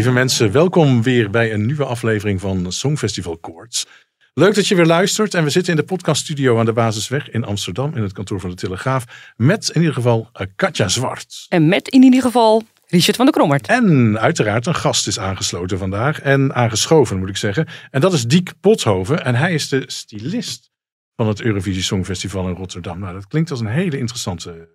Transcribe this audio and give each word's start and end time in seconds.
Lieve 0.00 0.14
mensen, 0.14 0.52
welkom 0.52 1.02
weer 1.02 1.30
bij 1.30 1.52
een 1.52 1.66
nieuwe 1.66 1.84
aflevering 1.84 2.40
van 2.40 2.72
Songfestival 2.72 3.38
Koorts. 3.38 3.86
Leuk 4.34 4.54
dat 4.54 4.68
je 4.68 4.74
weer 4.74 4.86
luistert 4.86 5.34
en 5.34 5.44
we 5.44 5.50
zitten 5.50 5.72
in 5.72 5.78
de 5.78 5.84
podcaststudio 5.84 6.58
aan 6.58 6.64
de 6.64 6.72
Basisweg 6.72 7.30
in 7.30 7.44
Amsterdam 7.44 7.96
in 7.96 8.02
het 8.02 8.12
kantoor 8.12 8.40
van 8.40 8.50
de 8.50 8.56
Telegraaf 8.56 9.32
met 9.36 9.68
in 9.68 9.80
ieder 9.80 9.94
geval 9.94 10.28
eh, 10.32 10.46
Katja 10.56 10.88
Zwart. 10.88 11.46
En 11.48 11.68
met 11.68 11.88
in 11.88 12.02
ieder 12.02 12.22
geval 12.22 12.62
Richard 12.86 13.16
van 13.16 13.24
der 13.24 13.34
Krommert. 13.34 13.66
En 13.66 14.18
uiteraard 14.18 14.66
een 14.66 14.74
gast 14.74 15.06
is 15.06 15.18
aangesloten 15.18 15.78
vandaag 15.78 16.20
en 16.20 16.54
aangeschoven 16.54 17.18
moet 17.18 17.28
ik 17.28 17.36
zeggen. 17.36 17.66
En 17.90 18.00
dat 18.00 18.12
is 18.12 18.24
Diek 18.24 18.52
Pothoven 18.60 19.24
en 19.24 19.34
hij 19.34 19.54
is 19.54 19.68
de 19.68 19.82
stylist 19.86 20.70
van 21.16 21.28
het 21.28 21.40
Eurovisie 21.40 21.82
Songfestival 21.82 22.48
in 22.48 22.54
Rotterdam. 22.54 22.98
Nou, 22.98 23.14
dat 23.14 23.26
klinkt 23.26 23.50
als 23.50 23.60
een 23.60 23.66
hele 23.66 23.98
interessante, 23.98 24.68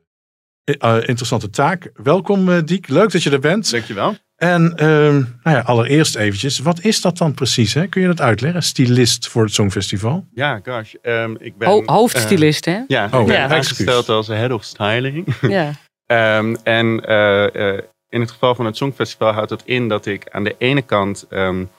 eh, 0.63 0.95
interessante 0.95 1.49
taak. 1.49 1.91
Welkom 1.93 2.49
uh, 2.49 2.57
Diek, 2.65 2.87
leuk 2.87 3.11
dat 3.11 3.23
je 3.23 3.31
er 3.31 3.39
bent. 3.39 3.71
Dankjewel. 3.71 4.17
En 4.35 4.71
uh, 4.75 4.79
nou 4.79 5.27
ja, 5.43 5.59
allereerst 5.59 6.15
eventjes, 6.15 6.59
wat 6.59 6.83
is 6.83 7.01
dat 7.01 7.17
dan 7.17 7.33
precies? 7.33 7.73
Hè? 7.73 7.87
Kun 7.87 8.01
je 8.01 8.07
dat 8.07 8.21
uitleggen? 8.21 8.63
Stylist 8.63 9.27
voor 9.27 9.43
het 9.43 9.53
Songfestival? 9.53 10.25
Ja, 10.33 10.59
gosh. 10.63 10.93
Um, 11.01 11.35
ik 11.39 11.57
ben, 11.57 11.69
Ho 11.69 11.83
hoofdstylist, 11.85 12.67
uh, 12.67 12.73
hè? 12.73 12.81
Ja, 12.87 13.09
oh, 13.11 13.21
ik 13.21 13.27
ben 13.27 13.35
ja. 13.35 13.49
aangesteld 13.49 14.09
als 14.09 14.27
head 14.27 14.51
of 14.51 14.63
styling. 14.63 15.27
Ja. 15.41 16.37
um, 16.37 16.55
en 16.63 17.01
uh, 17.09 17.79
in 18.09 18.19
het 18.19 18.31
geval 18.31 18.55
van 18.55 18.65
het 18.65 18.77
Songfestival 18.77 19.33
houdt 19.33 19.49
het 19.49 19.61
in 19.65 19.87
dat 19.87 20.05
ik 20.05 20.29
aan 20.29 20.43
de 20.43 20.55
ene 20.57 20.81
kant 20.81 21.25
um, 21.29 21.69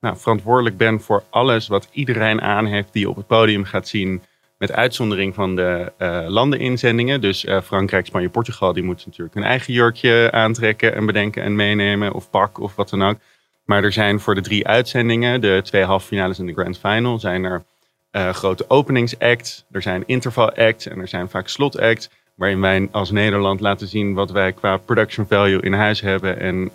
nou, 0.00 0.16
verantwoordelijk 0.16 0.76
ben 0.76 1.00
voor 1.00 1.22
alles 1.30 1.68
wat 1.68 1.88
iedereen 1.92 2.40
aan 2.40 2.66
heeft 2.66 2.92
die 2.92 3.08
op 3.08 3.16
het 3.16 3.26
podium 3.26 3.64
gaat 3.64 3.88
zien. 3.88 4.22
Met 4.64 4.72
uitzondering 4.72 5.34
van 5.34 5.56
de 5.56 5.92
uh, 5.98 6.24
landeninzendingen. 6.28 7.20
Dus 7.20 7.44
uh, 7.44 7.60
Frankrijk, 7.60 8.06
Spanje, 8.06 8.28
Portugal, 8.28 8.72
die 8.72 8.82
moeten 8.82 9.04
natuurlijk 9.06 9.34
hun 9.34 9.44
eigen 9.44 9.72
jurkje 9.72 10.28
aantrekken 10.32 10.94
en 10.94 11.06
bedenken 11.06 11.42
en 11.42 11.56
meenemen. 11.56 12.12
Of 12.12 12.30
pak 12.30 12.60
of 12.60 12.74
wat 12.74 12.90
dan 12.90 13.02
ook. 13.02 13.16
Maar 13.64 13.84
er 13.84 13.92
zijn 13.92 14.20
voor 14.20 14.34
de 14.34 14.40
drie 14.40 14.66
uitzendingen, 14.66 15.40
de 15.40 15.60
twee 15.64 15.84
halve 15.84 16.06
finales 16.06 16.38
en 16.38 16.46
de 16.46 16.52
grand 16.52 16.78
final, 16.78 17.18
zijn 17.18 17.44
er 17.44 17.64
uh, 18.12 18.28
grote 18.28 18.64
openingsacts. 18.68 19.64
Er 19.70 19.82
zijn 19.82 20.02
interval 20.06 20.52
acts 20.52 20.88
en 20.88 21.00
er 21.00 21.08
zijn 21.08 21.28
vaak 21.28 21.48
slot 21.48 21.78
acts. 21.78 22.10
Waarin 22.34 22.60
wij 22.60 22.88
als 22.90 23.10
Nederland 23.10 23.60
laten 23.60 23.88
zien 23.88 24.14
wat 24.14 24.30
wij 24.30 24.52
qua 24.52 24.76
production 24.76 25.26
value 25.26 25.60
in 25.60 25.72
huis 25.72 26.00
hebben. 26.00 26.40
En 26.40 26.70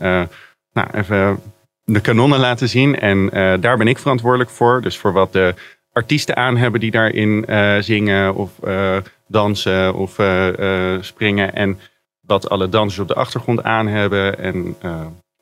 nou, 0.74 0.88
even 0.94 1.40
de 1.84 2.02
kanonnen 2.02 2.40
laten 2.40 2.70
zien. 2.70 3.00
En 3.00 3.30
daar 3.62 3.78
ben 3.78 3.88
ik 3.88 3.98
verantwoordelijk 3.98 4.50
voor. 4.50 4.82
Dus 4.82 4.98
voor 4.98 5.14
wat 5.14 5.34
de 5.34 5.54
artiesten 6.00 6.36
aan 6.36 6.58
hebben 6.58 6.80
die 6.80 6.92
daarin 6.92 7.46
uh, 7.48 7.78
zingen 7.80 8.36
of 8.36 8.52
uh, 8.64 8.98
dansen 9.28 9.94
of 9.94 10.20
uh, 10.20 10.98
springen. 11.02 11.56
En 11.56 11.80
wat 12.22 12.50
alle 12.50 12.70
dansers 12.70 13.00
op 13.00 13.08
de 13.08 13.14
achtergrond 13.14 13.64
aan 13.64 13.88
hebben. 13.88 14.40
En 14.40 14.76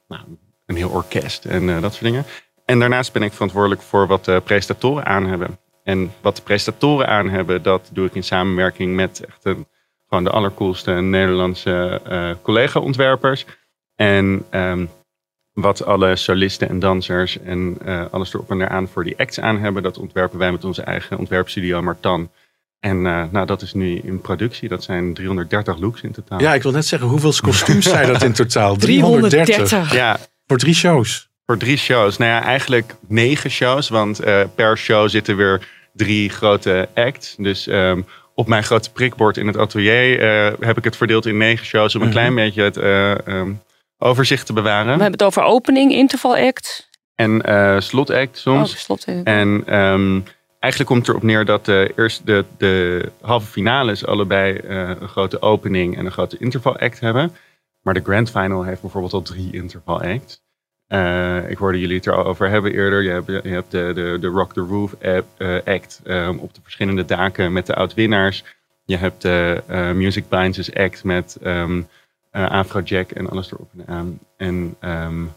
nou, 0.07 0.21
een 0.65 0.75
heel 0.75 0.89
orkest 0.89 1.45
en 1.45 1.81
dat 1.81 1.93
soort 1.93 2.03
dingen. 2.03 2.25
En 2.65 2.79
daarnaast 2.79 3.13
ben 3.13 3.21
ik 3.21 3.33
verantwoordelijk 3.33 3.81
voor 3.81 4.07
wat 4.07 4.25
de 4.25 4.41
presentatoren 4.43 5.05
aan 5.05 5.25
hebben. 5.25 5.59
En 5.83 6.11
wat 6.21 6.35
de 6.35 6.41
presentatoren 6.41 7.07
aan 7.07 7.29
hebben, 7.29 7.63
dat 7.63 7.89
doe 7.93 8.05
ik 8.05 8.15
in 8.15 8.23
samenwerking 8.23 8.95
met 8.95 9.25
echt 9.27 9.45
een, 9.45 9.67
gewoon 10.09 10.23
de 10.23 10.29
allercoolste 10.29 10.91
Nederlandse 10.91 12.01
collega-ontwerpers. 12.41 13.45
En 13.95 14.45
um, 14.51 14.89
wat 15.57 15.85
alle 15.85 16.15
solisten 16.15 16.69
en 16.69 16.79
dansers 16.79 17.39
en 17.39 17.77
uh, 17.85 18.03
alles 18.11 18.33
erop 18.33 18.51
en 18.51 18.61
eraan 18.61 18.87
voor 18.87 19.03
die 19.03 19.17
acts 19.17 19.39
aan 19.39 19.59
hebben. 19.59 19.83
Dat 19.83 19.97
ontwerpen 19.97 20.39
wij 20.39 20.51
met 20.51 20.63
onze 20.63 20.81
eigen 20.81 21.17
ontwerpstudio 21.17 21.81
Martan. 21.81 22.29
En 22.79 22.97
uh, 22.97 23.23
nou, 23.31 23.45
dat 23.45 23.61
is 23.61 23.73
nu 23.73 23.99
in 24.03 24.21
productie. 24.21 24.69
Dat 24.69 24.83
zijn 24.83 25.13
330 25.13 25.77
looks 25.77 26.01
in 26.01 26.11
totaal. 26.11 26.39
Ja, 26.39 26.53
ik 26.53 26.63
wil 26.63 26.71
net 26.71 26.85
zeggen, 26.85 27.07
hoeveel 27.07 27.33
kostuums 27.41 27.85
zijn 27.89 28.07
dat 28.07 28.23
in 28.23 28.33
totaal? 28.33 28.75
330. 28.85 29.55
330. 29.55 29.93
Ja. 29.93 30.19
Voor 30.47 30.57
drie 30.57 30.73
shows. 30.73 31.29
Voor 31.45 31.57
drie 31.57 31.77
shows. 31.77 32.17
Nou 32.17 32.31
ja, 32.31 32.43
eigenlijk 32.43 32.95
negen 33.07 33.49
shows. 33.49 33.89
Want 33.89 34.25
uh, 34.25 34.41
per 34.55 34.77
show 34.77 35.09
zitten 35.09 35.35
weer 35.37 35.67
drie 35.93 36.29
grote 36.29 36.89
acts. 36.93 37.35
Dus 37.37 37.67
um, 37.67 38.05
op 38.35 38.47
mijn 38.47 38.63
grote 38.63 38.91
prikbord 38.91 39.37
in 39.37 39.47
het 39.47 39.57
atelier 39.57 40.21
heb 40.59 40.77
ik 40.77 40.83
het 40.83 40.97
verdeeld 40.97 41.25
in 41.25 41.37
negen 41.37 41.65
shows. 41.65 41.95
Om 41.95 42.01
een 42.01 42.07
-hmm. 42.07 42.15
klein 42.15 42.35
beetje 42.35 42.61
het... 42.61 42.77
Um, 43.27 43.61
overzicht 43.97 44.45
te 44.45 44.53
bewaren. 44.53 44.85
We 44.85 45.01
hebben 45.01 45.11
het 45.11 45.23
over 45.23 45.43
opening, 45.43 45.91
interval 45.91 46.37
act. 46.37 46.89
En 47.15 47.49
uh, 47.49 47.79
slot 47.79 48.09
act 48.09 48.37
soms. 48.37 48.71
Oh, 48.71 48.77
slot 48.77 49.05
act. 49.07 49.23
En 49.23 49.75
um, 49.77 50.23
eigenlijk 50.59 50.91
komt 50.91 51.01
het 51.01 51.09
erop 51.09 51.23
neer 51.23 51.45
dat 51.45 51.65
de, 51.65 51.93
eerst 51.95 52.25
de, 52.25 52.45
de 52.57 53.11
halve 53.21 53.47
finales 53.47 54.05
allebei 54.05 54.59
uh, 54.63 54.89
een 54.89 55.07
grote 55.07 55.41
opening 55.41 55.97
en 55.97 56.05
een 56.05 56.11
grote 56.11 56.37
interval 56.37 56.77
act 56.77 56.99
hebben. 56.99 57.35
Maar 57.81 57.93
de 57.93 58.03
grand 58.03 58.31
final 58.31 58.63
heeft 58.63 58.81
bijvoorbeeld 58.81 59.13
al 59.13 59.21
drie 59.21 59.53
interval 59.53 60.01
acts. 60.01 60.45
Uh, 60.87 61.49
ik 61.49 61.57
hoorde 61.57 61.79
jullie 61.79 61.95
het 61.95 62.07
erover 62.07 62.49
hebben 62.49 62.73
eerder. 62.73 63.03
Je 63.03 63.09
hebt, 63.09 63.27
je 63.27 63.49
hebt 63.49 63.71
de, 63.71 63.91
de, 63.95 64.17
de 64.21 64.27
Rock 64.27 64.53
the 64.53 64.61
Roof 64.61 64.95
act 65.65 66.01
um, 66.05 66.37
op 66.37 66.53
de 66.53 66.59
verschillende 66.63 67.05
daken 67.05 67.53
met 67.53 67.65
de 67.65 67.75
oud-winnaars. 67.75 68.43
Je 68.85 68.97
hebt 68.97 69.21
de 69.21 69.63
Music 69.95 70.29
Binds 70.29 70.57
Us 70.57 70.73
act 70.73 71.03
met... 71.03 71.37
Um, 71.43 71.77
uh, 71.77 71.83
Afrojack 72.45 73.11
en 73.11 73.29
alles 73.29 73.51
erop 73.51 73.71
en 73.77 73.87
aan. 73.87 74.19
En 74.37 74.75
um, 74.81 75.33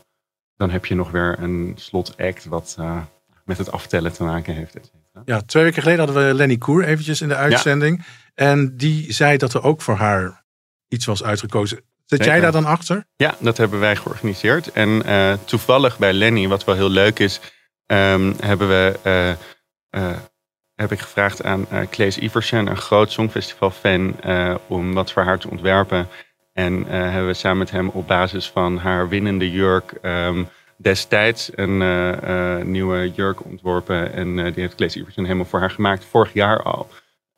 dan 0.56 0.70
heb 0.70 0.86
je 0.86 0.94
nog 0.94 1.10
weer 1.10 1.36
een 1.38 1.72
slot 1.76 2.14
act 2.16 2.44
wat 2.44 2.76
uh, 2.80 3.02
met 3.44 3.58
het 3.58 3.72
aftellen 3.72 4.12
te 4.12 4.22
maken 4.22 4.54
heeft. 4.54 4.90
Ja, 5.24 5.40
twee 5.40 5.64
weken 5.64 5.82
geleden 5.82 6.04
hadden 6.04 6.26
we 6.26 6.34
Lenny 6.34 6.56
Koer 6.56 6.84
eventjes 6.84 7.20
in 7.20 7.28
de 7.28 7.36
uitzending. 7.36 7.96
Ja. 7.96 8.44
En 8.46 8.76
die 8.76 9.12
zei 9.12 9.36
dat 9.36 9.54
er 9.54 9.62
ook 9.62 9.82
voor 9.82 9.94
haar 9.94 10.44
iets 10.88 11.06
was 11.06 11.22
uitgekozen. 11.22 11.76
Zit 11.76 12.18
Zeker. 12.18 12.26
jij 12.26 12.40
daar 12.40 12.52
dan 12.52 12.64
achter? 12.64 13.06
Ja, 13.16 13.34
dat 13.38 13.56
hebben 13.56 13.80
wij 13.80 13.96
georganiseerd. 13.96 14.72
En 14.72 15.02
uh, 15.06 15.32
toevallig 15.44 15.98
bij 15.98 16.12
Lenny, 16.12 16.48
wat 16.48 16.64
wel 16.64 16.74
heel 16.74 16.90
leuk 16.90 17.18
is, 17.18 17.40
um, 17.86 18.34
hebben 18.40 18.68
we, 18.68 18.98
uh, 19.90 20.12
heb 20.74 20.92
ik 20.92 21.00
gevraagd 21.00 21.44
aan 21.44 21.66
Claes 21.90 22.18
Iversen, 22.18 22.66
een 22.66 22.76
groot 22.76 23.12
songfestival-fan, 23.12 24.16
om 24.66 24.94
wat 24.94 25.12
voor 25.12 25.22
haar 25.22 25.38
te 25.38 25.50
ontwerpen. 25.50 26.08
En 26.60 26.78
uh, 26.78 26.86
hebben 26.88 27.26
we 27.26 27.34
samen 27.34 27.58
met 27.58 27.70
hem 27.70 27.88
op 27.88 28.06
basis 28.06 28.50
van 28.50 28.76
haar 28.76 29.08
winnende 29.08 29.50
jurk 29.50 29.94
um, 30.02 30.48
destijds 30.76 31.50
een 31.54 31.80
uh, 31.80 32.12
uh, 32.22 32.64
nieuwe 32.64 33.10
jurk 33.10 33.44
ontworpen. 33.44 34.12
En 34.12 34.34
die 34.34 34.60
heeft 34.60 34.74
Claes 34.74 34.96
Iversen 34.96 35.24
helemaal 35.24 35.44
voor 35.44 35.60
haar 35.60 35.70
gemaakt, 35.70 36.04
vorig 36.04 36.32
jaar 36.32 36.62
al. 36.62 36.88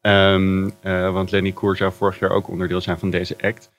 Um, 0.01 0.73
want 1.13 1.31
Lenny 1.31 1.53
Koer 1.53 1.77
zou 1.77 1.93
vorig 1.93 2.19
jaar 2.19 2.31
ook 2.31 2.49
onderdeel 2.49 2.81
zijn 2.81 2.99
van 2.99 3.11
deze 3.11 3.37
act. 3.41 3.71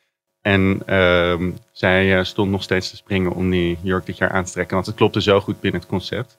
En 0.42 0.96
um, 0.96 1.58
zij 1.72 2.24
stond 2.24 2.52
nog 2.52 2.64
steeds 2.64 2.90
te 2.90 2.96
springen 2.96 3.32
om 3.32 3.50
die 3.50 3.78
jurk 3.82 4.06
dit 4.06 4.18
jaar 4.18 4.32
aan 4.32 4.44
te 4.44 4.52
trekken. 4.52 4.76
Want 4.76 4.88
het 4.88 4.96
klopte 4.96 5.22
zo 5.22 5.40
goed 5.40 5.60
binnen 5.60 5.82
het 5.82 5.90
concept. 5.90 6.38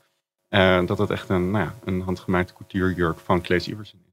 dat 0.86 0.98
het 0.98 1.10
echt 1.10 1.28
een, 1.28 1.50
nou 1.50 1.64
ja, 1.64 1.74
een 1.84 2.00
handgemaakte 2.00 2.54
couturejurk 2.54 3.18
van 3.18 3.42
Claes 3.42 3.68
Iversen 3.68 4.03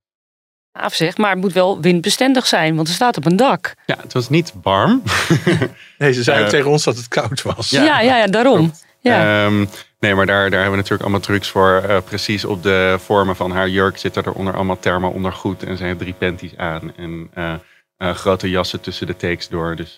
is. 0.73 0.81
Gaaf 0.81 0.93
zeg, 0.93 1.17
maar 1.17 1.29
het 1.29 1.39
moet 1.39 1.53
wel 1.53 1.81
windbestendig 1.81 2.47
zijn, 2.47 2.75
want 2.75 2.87
er 2.87 2.93
staat 2.93 3.17
op 3.17 3.25
een 3.25 3.35
dak. 3.35 3.73
Ja, 3.85 3.97
het 4.01 4.13
was 4.13 4.29
niet 4.29 4.53
warm. 4.61 5.03
nee, 5.97 6.13
ze 6.13 6.23
zei 6.23 6.43
uh, 6.43 6.49
tegen 6.49 6.69
ons 6.69 6.83
dat 6.83 6.97
het 6.97 7.07
koud 7.07 7.41
was. 7.41 7.69
Ja, 7.69 7.83
ja, 7.83 8.01
ja, 8.01 8.17
ja 8.17 8.27
daarom. 8.27 8.71
Ja. 8.99 9.45
Um, 9.45 9.69
nee, 9.99 10.15
maar 10.15 10.25
daar, 10.25 10.49
daar 10.49 10.59
hebben 10.59 10.69
we 10.69 10.75
natuurlijk 10.75 11.01
allemaal 11.01 11.19
trucs 11.19 11.49
voor. 11.49 11.83
Uh, 11.87 11.97
precies 12.01 12.45
op 12.45 12.63
de 12.63 12.95
vormen 12.99 13.35
van 13.35 13.51
haar 13.51 13.69
jurk 13.69 13.97
zitten 13.97 14.23
er 14.23 14.33
onder 14.33 14.53
allemaal 14.55 14.79
thermo 14.79 15.09
ondergoed. 15.09 15.63
En 15.63 15.77
ze 15.77 15.83
heeft 15.83 15.99
drie 15.99 16.13
panties 16.13 16.57
aan. 16.57 16.95
En 16.95 17.31
uh, 17.35 18.15
grote 18.15 18.49
jassen 18.49 18.81
tussen 18.81 19.07
de 19.07 19.15
takes 19.15 19.47
door. 19.47 19.75
Dus 19.75 19.97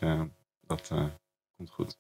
dat 0.68 0.92
komt 1.58 1.70
goed. 1.72 1.98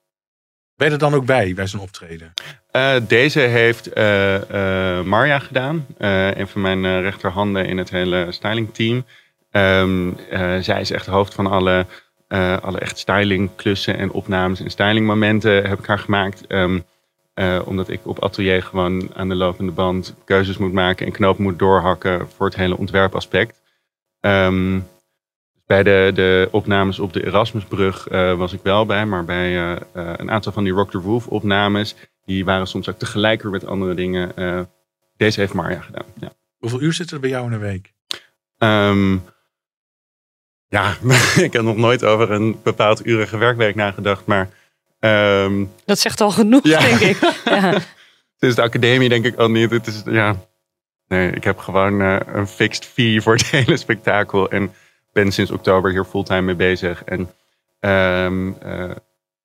Ben 0.75 0.87
je 0.87 0.93
er 0.93 0.99
dan 0.99 1.13
ook 1.13 1.25
bij, 1.25 1.53
bij 1.53 1.67
zo'n 1.67 1.79
optreden? 1.79 2.33
Uh, 2.75 2.95
deze 3.07 3.39
heeft 3.39 3.97
uh, 3.97 5.01
Marja 5.01 5.39
gedaan. 5.39 5.85
een 5.97 6.47
van 6.47 6.61
mijn 6.61 7.01
rechterhanden 7.01 7.65
in 7.65 7.77
het 7.77 7.89
hele 7.89 8.27
stylingteam. 8.29 9.05
Um, 9.51 10.15
zij 10.59 10.81
is 10.81 10.91
echt 10.91 11.05
hoofd 11.05 11.33
van 11.33 11.47
alle 11.47 11.85
eh, 12.33 12.57
alle 12.57 12.79
echt 12.79 12.97
stylingklussen 12.97 13.97
en 13.97 14.11
opnames 14.11 14.59
en 14.59 14.69
stylingmomenten 14.69 15.67
heb 15.67 15.79
ik 15.79 15.85
haar 15.85 15.99
gemaakt. 15.99 16.47
Ehm, 16.47 16.79
eh, 17.33 17.61
omdat 17.65 17.89
ik 17.89 17.99
op 18.03 18.23
atelier 18.23 18.63
gewoon 18.63 19.09
aan 19.15 19.29
de 19.29 19.35
lopende 19.35 19.71
band 19.71 20.15
keuzes 20.25 20.57
moet 20.57 20.73
maken 20.73 21.05
en 21.05 21.11
knopen 21.11 21.43
moet 21.43 21.59
doorhakken 21.59 22.29
voor 22.29 22.45
het 22.45 22.55
hele 22.55 22.77
ontwerpaspect. 22.77 23.61
Ehm, 24.19 24.79
bij 25.65 25.83
de, 25.83 26.11
de 26.13 26.47
opnames 26.51 26.99
op 26.99 27.13
de 27.13 27.25
Erasmusbrug 27.25 28.07
eh, 28.07 28.33
was 28.33 28.53
ik 28.53 28.59
wel 28.63 28.85
bij, 28.85 29.05
maar 29.05 29.25
bij 29.25 29.57
eh, 29.57 29.71
eh, 29.71 30.13
een 30.17 30.31
aantal 30.31 30.51
van 30.51 30.63
die 30.63 30.73
Rock 30.73 30.91
the 30.91 30.97
Roof 30.97 31.27
opnames, 31.27 31.95
die 32.25 32.45
waren 32.45 32.67
soms 32.67 32.89
ook 32.89 32.97
tegelijkertijd 32.99 33.61
met 33.61 33.71
andere 33.71 33.93
dingen. 33.93 34.35
Eh, 34.35 34.59
deze 35.17 35.39
heeft 35.39 35.53
Marja 35.53 35.79
gedaan. 35.81 36.05
Ja. 36.19 36.31
Hoeveel 36.57 36.81
uur 36.81 36.93
zit 36.93 37.11
er 37.11 37.19
bij 37.19 37.29
jou 37.29 37.45
in 37.45 37.51
een 37.51 37.59
week? 37.59 37.93
Ehm, 38.57 39.17
ja, 40.67 40.95
ik 41.47 41.53
heb 41.53 41.61
nog 41.61 41.77
nooit 41.77 42.03
over 42.03 42.31
een 42.31 42.59
bepaald 42.63 43.05
urige 43.05 43.37
werkweek 43.37 43.75
nagedacht, 43.75 44.25
maar 44.25 44.49
ehm, 44.99 45.65
Dat 45.85 45.99
zegt 45.99 46.21
al 46.21 46.31
genoeg, 46.31 46.63
Ja. 46.63 46.79
denk 46.79 46.99
ik. 46.99 47.17
Ja. 47.45 47.69
het 47.69 48.49
is 48.49 48.55
de 48.55 48.61
academie 48.61 49.09
denk 49.09 49.25
ik 49.25 49.35
al 49.35 49.49
niet. 49.49 49.71
Het 49.71 49.87
is, 49.87 50.01
ja, 50.05 50.35
nee, 51.07 51.31
ik 51.31 51.43
heb 51.43 51.57
gewoon 51.57 52.01
eh, 52.01 52.17
een 52.25 52.47
fixed 52.47 52.85
fee 52.85 53.21
voor 53.21 53.33
het 53.33 53.45
hele 53.65 53.77
spektakel 53.77 54.49
en 54.49 54.73
ben 55.13 55.31
sinds 55.31 55.51
oktober 55.51 55.91
hier 55.91 56.05
fulltime 56.05 56.41
mee 56.41 56.55
bezig. 56.55 57.03
En 57.03 57.31
ehm, 57.79 58.51
eh, 58.61 58.91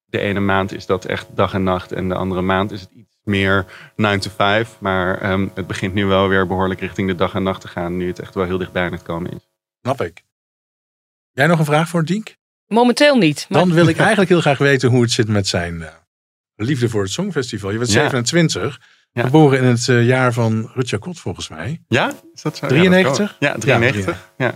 de 0.08 0.18
ene 0.18 0.40
maand 0.40 0.72
is 0.74 0.86
dat 0.86 1.04
echt 1.04 1.26
dag 1.34 1.54
en 1.54 1.62
nacht 1.62 1.92
en 1.92 2.08
de 2.08 2.14
andere 2.14 2.40
maand 2.42 2.70
is 2.72 2.80
het 2.80 2.90
iets 2.90 3.16
meer 3.22 3.64
9 3.96 4.20
to 4.20 4.30
5. 4.36 4.76
Maar 4.80 5.20
ehm, 5.20 5.48
het 5.54 5.66
begint 5.66 5.94
nu 5.94 6.04
wel 6.06 6.28
weer 6.28 6.46
behoorlijk 6.46 6.80
richting 6.80 7.08
de 7.08 7.14
dag 7.14 7.34
en 7.34 7.42
nacht 7.42 7.60
te 7.60 7.68
gaan, 7.68 7.96
nu 7.96 8.06
het 8.06 8.18
echt 8.18 8.34
wel 8.34 8.44
heel 8.44 8.58
dichtbij 8.58 8.84
aan 8.84 8.92
het 8.92 9.02
komen 9.02 9.30
is. 9.32 9.48
Snap 9.82 10.00
ik. 10.00 10.22
Jij 11.32 11.46
nog 11.46 11.58
een 11.58 11.64
vraag 11.64 11.88
voor 11.88 12.04
Dink? 12.04 12.36
Momenteel 12.66 13.16
niet. 13.16 13.46
Maar 13.48 13.58
Dan 13.60 13.72
wil 13.74 13.86
ik 13.86 13.98
eigenlijk 14.06 14.28
heel 14.30 14.40
graag 14.40 14.58
weten 14.58 14.88
hoe 14.90 15.02
het 15.02 15.10
zit 15.10 15.28
met 15.28 15.46
zijn 15.46 15.82
eh, 15.82 15.92
liefde 16.54 16.88
voor 16.88 17.02
het 17.02 17.10
Songfestival. 17.12 17.70
Je 17.70 17.78
bent 17.78 17.92
Ja. 17.92 18.00
27, 18.00 18.80
Ja. 19.12 19.22
geboren 19.22 19.58
in 19.58 19.64
het 19.64 19.88
eh, 19.88 20.06
jaar 20.06 20.32
van 20.32 20.70
Rutja 20.74 20.98
Kot 20.98 21.20
volgens 21.20 21.48
mij. 21.48 21.82
Ja, 21.88 22.12
is 22.34 22.42
dat 22.42 22.56
zo? 22.56 22.66
93? 22.66 23.36
Ja, 23.38 23.52
dat 23.52 23.62
ja 23.64 23.76
93. 23.78 24.30
Ja, 24.36 24.54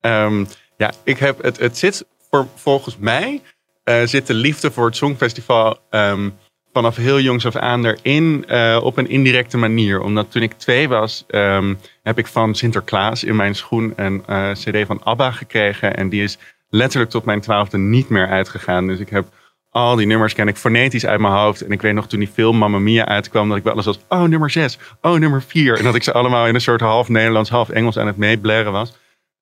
Ehm, 0.00 0.44
ja 0.76 0.92
ik 1.02 1.18
heb 1.18 1.42
het, 1.42 1.58
het 1.58 1.78
zit 1.78 2.06
voor, 2.30 2.46
volgens 2.54 2.96
mij 2.96 3.42
eh, 3.90 4.06
zit 4.06 4.26
de 4.26 4.34
liefde 4.34 4.70
voor 4.70 4.86
het 4.86 4.96
Songfestival 4.96 5.78
ehm, 5.90 6.30
vanaf 6.72 6.96
heel 6.96 7.20
jongs 7.20 7.46
af 7.46 7.56
aan 7.56 7.86
erin 7.86 8.44
eh, 8.48 8.80
op 8.82 8.96
een 8.96 9.08
indirecte 9.08 9.56
manier. 9.56 10.00
Omdat 10.00 10.30
toen 10.30 10.42
ik 10.42 10.52
twee 10.52 10.88
was, 10.88 11.24
ehm, 11.28 11.74
heb 12.02 12.18
ik 12.18 12.26
van 12.26 12.54
Sinterklaas 12.54 13.24
in 13.24 13.36
mijn 13.36 13.54
schoen 13.54 13.92
een 13.96 14.22
eh, 14.26 14.50
CD 14.52 14.86
van 14.86 15.02
ABBA 15.04 15.30
gekregen. 15.30 15.96
En 15.96 16.08
die 16.08 16.22
is 16.22 16.38
letterlijk 16.68 17.10
tot 17.10 17.24
mijn 17.24 17.40
twaalfde 17.40 17.78
niet 17.78 18.08
meer 18.08 18.28
uitgegaan. 18.28 18.86
Dus 18.86 18.98
ik 18.98 19.08
heb 19.08 19.26
al 19.70 19.96
die 19.96 20.06
nummers 20.06 20.34
ken 20.34 20.48
ik 20.48 20.56
fonetisch 20.56 21.06
uit 21.06 21.20
mijn 21.20 21.32
hoofd. 21.32 21.60
En 21.60 21.72
ik 21.72 21.82
weet 21.82 21.94
nog 21.94 22.08
toen 22.08 22.18
die 22.18 22.28
film 22.28 22.56
Mamma 22.56 22.78
Mia 22.78 23.06
uitkwam, 23.06 23.48
dat 23.48 23.58
ik 23.58 23.64
wel 23.64 23.76
eens 23.76 23.86
was, 23.86 24.00
oh 24.08 24.22
nummer 24.22 24.50
6, 24.50 24.78
oh 25.00 25.18
nummer 25.18 25.42
4. 25.42 25.78
En 25.78 25.84
dat 25.84 25.94
ik 25.94 26.02
ze 26.02 26.12
allemaal 26.12 26.46
in 26.46 26.54
een 26.54 26.60
soort 26.60 26.80
half 26.80 27.08
Nederlands, 27.08 27.50
half 27.50 27.68
Engels 27.68 27.98
aan 27.98 28.06
het 28.06 28.16
meeblaren 28.16 28.72
was. 28.72 28.98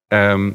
Ehm, 0.09 0.50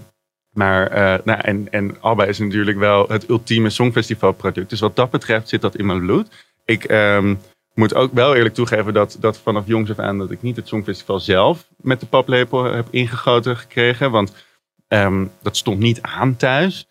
maar, 0.53 0.87
eh, 0.87 1.25
nou, 1.25 1.39
en, 1.41 1.71
en 1.71 1.97
ABBA 2.01 2.25
is 2.25 2.39
natuurlijk 2.39 2.77
wel 2.77 3.07
het 3.07 3.29
ultieme 3.29 3.69
songfestivalproduct. 3.69 4.69
Dus 4.69 4.79
wat 4.79 4.95
dat 4.95 5.09
betreft 5.09 5.49
zit 5.49 5.61
dat 5.61 5.75
in 5.75 5.85
mijn 5.85 5.99
bloed. 5.99 6.27
Ik 6.65 6.83
ehm, 6.83 7.35
moet 7.73 7.95
ook 7.95 8.13
wel 8.13 8.35
eerlijk 8.35 8.53
toegeven 8.53 8.93
dat, 8.93 9.17
dat 9.19 9.37
vanaf 9.37 9.67
jongs 9.67 9.89
af 9.89 9.99
aan 9.99 10.17
dat 10.17 10.31
ik 10.31 10.41
niet 10.41 10.55
het 10.55 10.67
songfestival 10.67 11.19
zelf 11.19 11.67
met 11.77 11.99
de 11.99 12.05
paplepel 12.05 12.63
heb 12.63 12.87
ingegoten 12.91 13.57
gekregen. 13.57 14.11
Want 14.11 14.33
ehm, 14.87 15.25
dat 15.41 15.57
stond 15.57 15.79
niet 15.79 16.01
aan 16.01 16.35
thuis. 16.35 16.87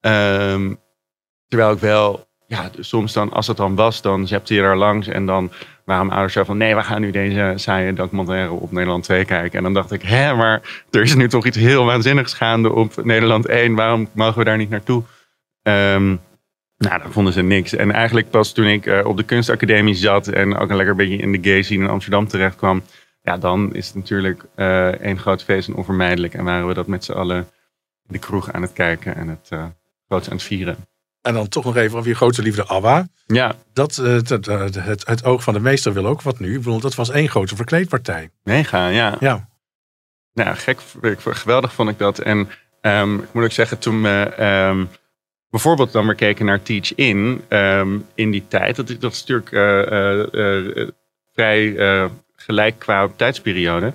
Ehm, 0.00 0.74
terwijl 1.48 1.72
ik 1.72 1.78
wel, 1.78 2.26
ja, 2.46 2.70
soms 2.78 3.12
dan, 3.12 3.32
als 3.32 3.46
het 3.46 3.56
dan 3.56 3.74
was, 3.74 4.02
dan 4.02 4.26
zepte 4.26 4.54
je 4.54 4.60
daar 4.60 4.76
langs. 4.76 5.06
En 5.06 5.26
dan 5.26 5.50
mijn 5.86 6.10
ouders 6.10 6.32
zo 6.32 6.44
van, 6.44 6.56
nee, 6.56 6.74
we 6.74 6.82
gaan 6.82 7.00
nu 7.00 7.10
deze 7.10 7.52
saaie 7.56 7.92
documentaire 7.92 8.50
op 8.50 8.72
Nederland 8.72 9.04
2 9.04 9.24
kijken. 9.24 9.58
En 9.58 9.64
dan 9.64 9.74
dacht 9.74 9.92
ik, 9.92 10.02
hè, 10.02 10.34
maar 10.34 10.84
er 10.90 11.02
is 11.02 11.14
nu 11.14 11.28
toch 11.28 11.46
iets 11.46 11.56
heel 11.56 11.84
waanzinnigs 11.84 12.34
gaande 12.34 12.72
op 12.72 13.04
Nederland 13.04 13.46
1. 13.46 13.74
Waarom 13.74 14.08
mogen 14.12 14.38
we 14.38 14.44
daar 14.44 14.56
niet 14.56 14.70
naartoe? 14.70 15.02
Ehm, 15.62 16.06
nou, 16.76 16.98
daar 16.98 17.10
vonden 17.10 17.32
ze 17.32 17.42
niks. 17.42 17.74
En 17.74 17.90
eigenlijk 17.90 18.30
pas 18.30 18.52
toen 18.52 18.66
ik 18.66 18.86
eh, 18.86 19.06
op 19.06 19.16
de 19.16 19.22
kunstacademie 19.22 19.94
zat 19.94 20.28
en 20.28 20.56
ook 20.56 20.70
een 20.70 20.76
lekker 20.76 20.96
beetje 20.96 21.16
in 21.16 21.32
de 21.32 21.50
gay 21.50 21.62
scene 21.62 21.84
in 21.84 21.90
Amsterdam 21.90 22.28
terecht 22.28 22.56
kwam. 22.56 22.82
Ja, 23.22 23.36
dan 23.36 23.74
is 23.74 23.86
het 23.86 23.94
natuurlijk 23.94 24.44
eh 24.54 24.88
één 24.88 25.18
groot 25.18 25.44
feest 25.44 25.68
en 25.68 25.74
onvermijdelijk. 25.74 26.34
En 26.34 26.44
waren 26.44 26.66
we 26.68 26.74
dat 26.74 26.86
met 26.86 27.04
z'n 27.04 27.12
allen 27.12 27.38
in 28.06 28.12
de 28.12 28.18
kroeg 28.18 28.52
aan 28.52 28.62
het 28.62 28.72
kijken 28.72 29.16
en 29.16 29.28
het 29.28 29.48
uh, 29.52 29.58
aan 29.58 29.72
het 30.08 30.42
vieren. 30.42 30.76
En 31.26 31.34
dan 31.34 31.48
toch 31.48 31.64
nog 31.64 31.76
even 31.76 31.96
over 31.98 32.08
je 32.10 32.16
grote 32.16 32.42
liefde 32.42 32.64
ABBA. 32.66 33.08
Ja, 33.26 33.54
Dat, 33.72 33.98
eh, 33.98 34.04
het, 34.12 34.28
het, 34.28 34.46
het, 34.74 35.06
het 35.06 35.24
oog 35.24 35.42
van 35.42 35.54
de 35.54 35.60
meester 35.60 35.92
wil 35.92 36.06
ook 36.06 36.22
wat 36.22 36.38
nu. 36.38 36.48
Ik 36.52 36.56
bedoel, 36.62 36.80
dat 36.80 36.94
was 36.94 37.10
één 37.10 37.28
grote 37.28 37.56
verkleedpartij. 37.56 38.30
mega, 38.42 38.88
ja. 38.88 39.16
Ja, 39.20 39.48
Nou, 40.34 40.56
gek, 40.56 40.78
geweldig 41.24 41.72
vond 41.72 41.90
ik 41.90 41.98
dat. 41.98 42.18
En 42.18 42.48
ehm, 42.80 43.14
ik 43.14 43.32
moet 43.32 43.44
ook 43.44 43.52
zeggen, 43.52 43.78
toen 43.78 44.02
we 44.02 44.32
ehm, 44.36 44.84
bijvoorbeeld 45.50 45.92
dan 45.92 46.06
weer 46.06 46.14
keken 46.14 46.46
naar 46.46 46.62
Teach 46.62 46.94
In, 46.94 47.44
ehm, 47.48 47.98
in 48.14 48.30
die 48.30 48.44
tijd, 48.48 48.76
dat, 48.76 48.88
is- 48.88 48.98
dat 48.98 49.12
is 49.12 49.24
natuurlijk 49.24 49.52
eh, 49.52 50.80
eh, 50.80 50.88
vrij 51.32 52.10
gelijk 52.36 52.78
qua 52.78 53.08
tijdsperiode. 53.16 53.92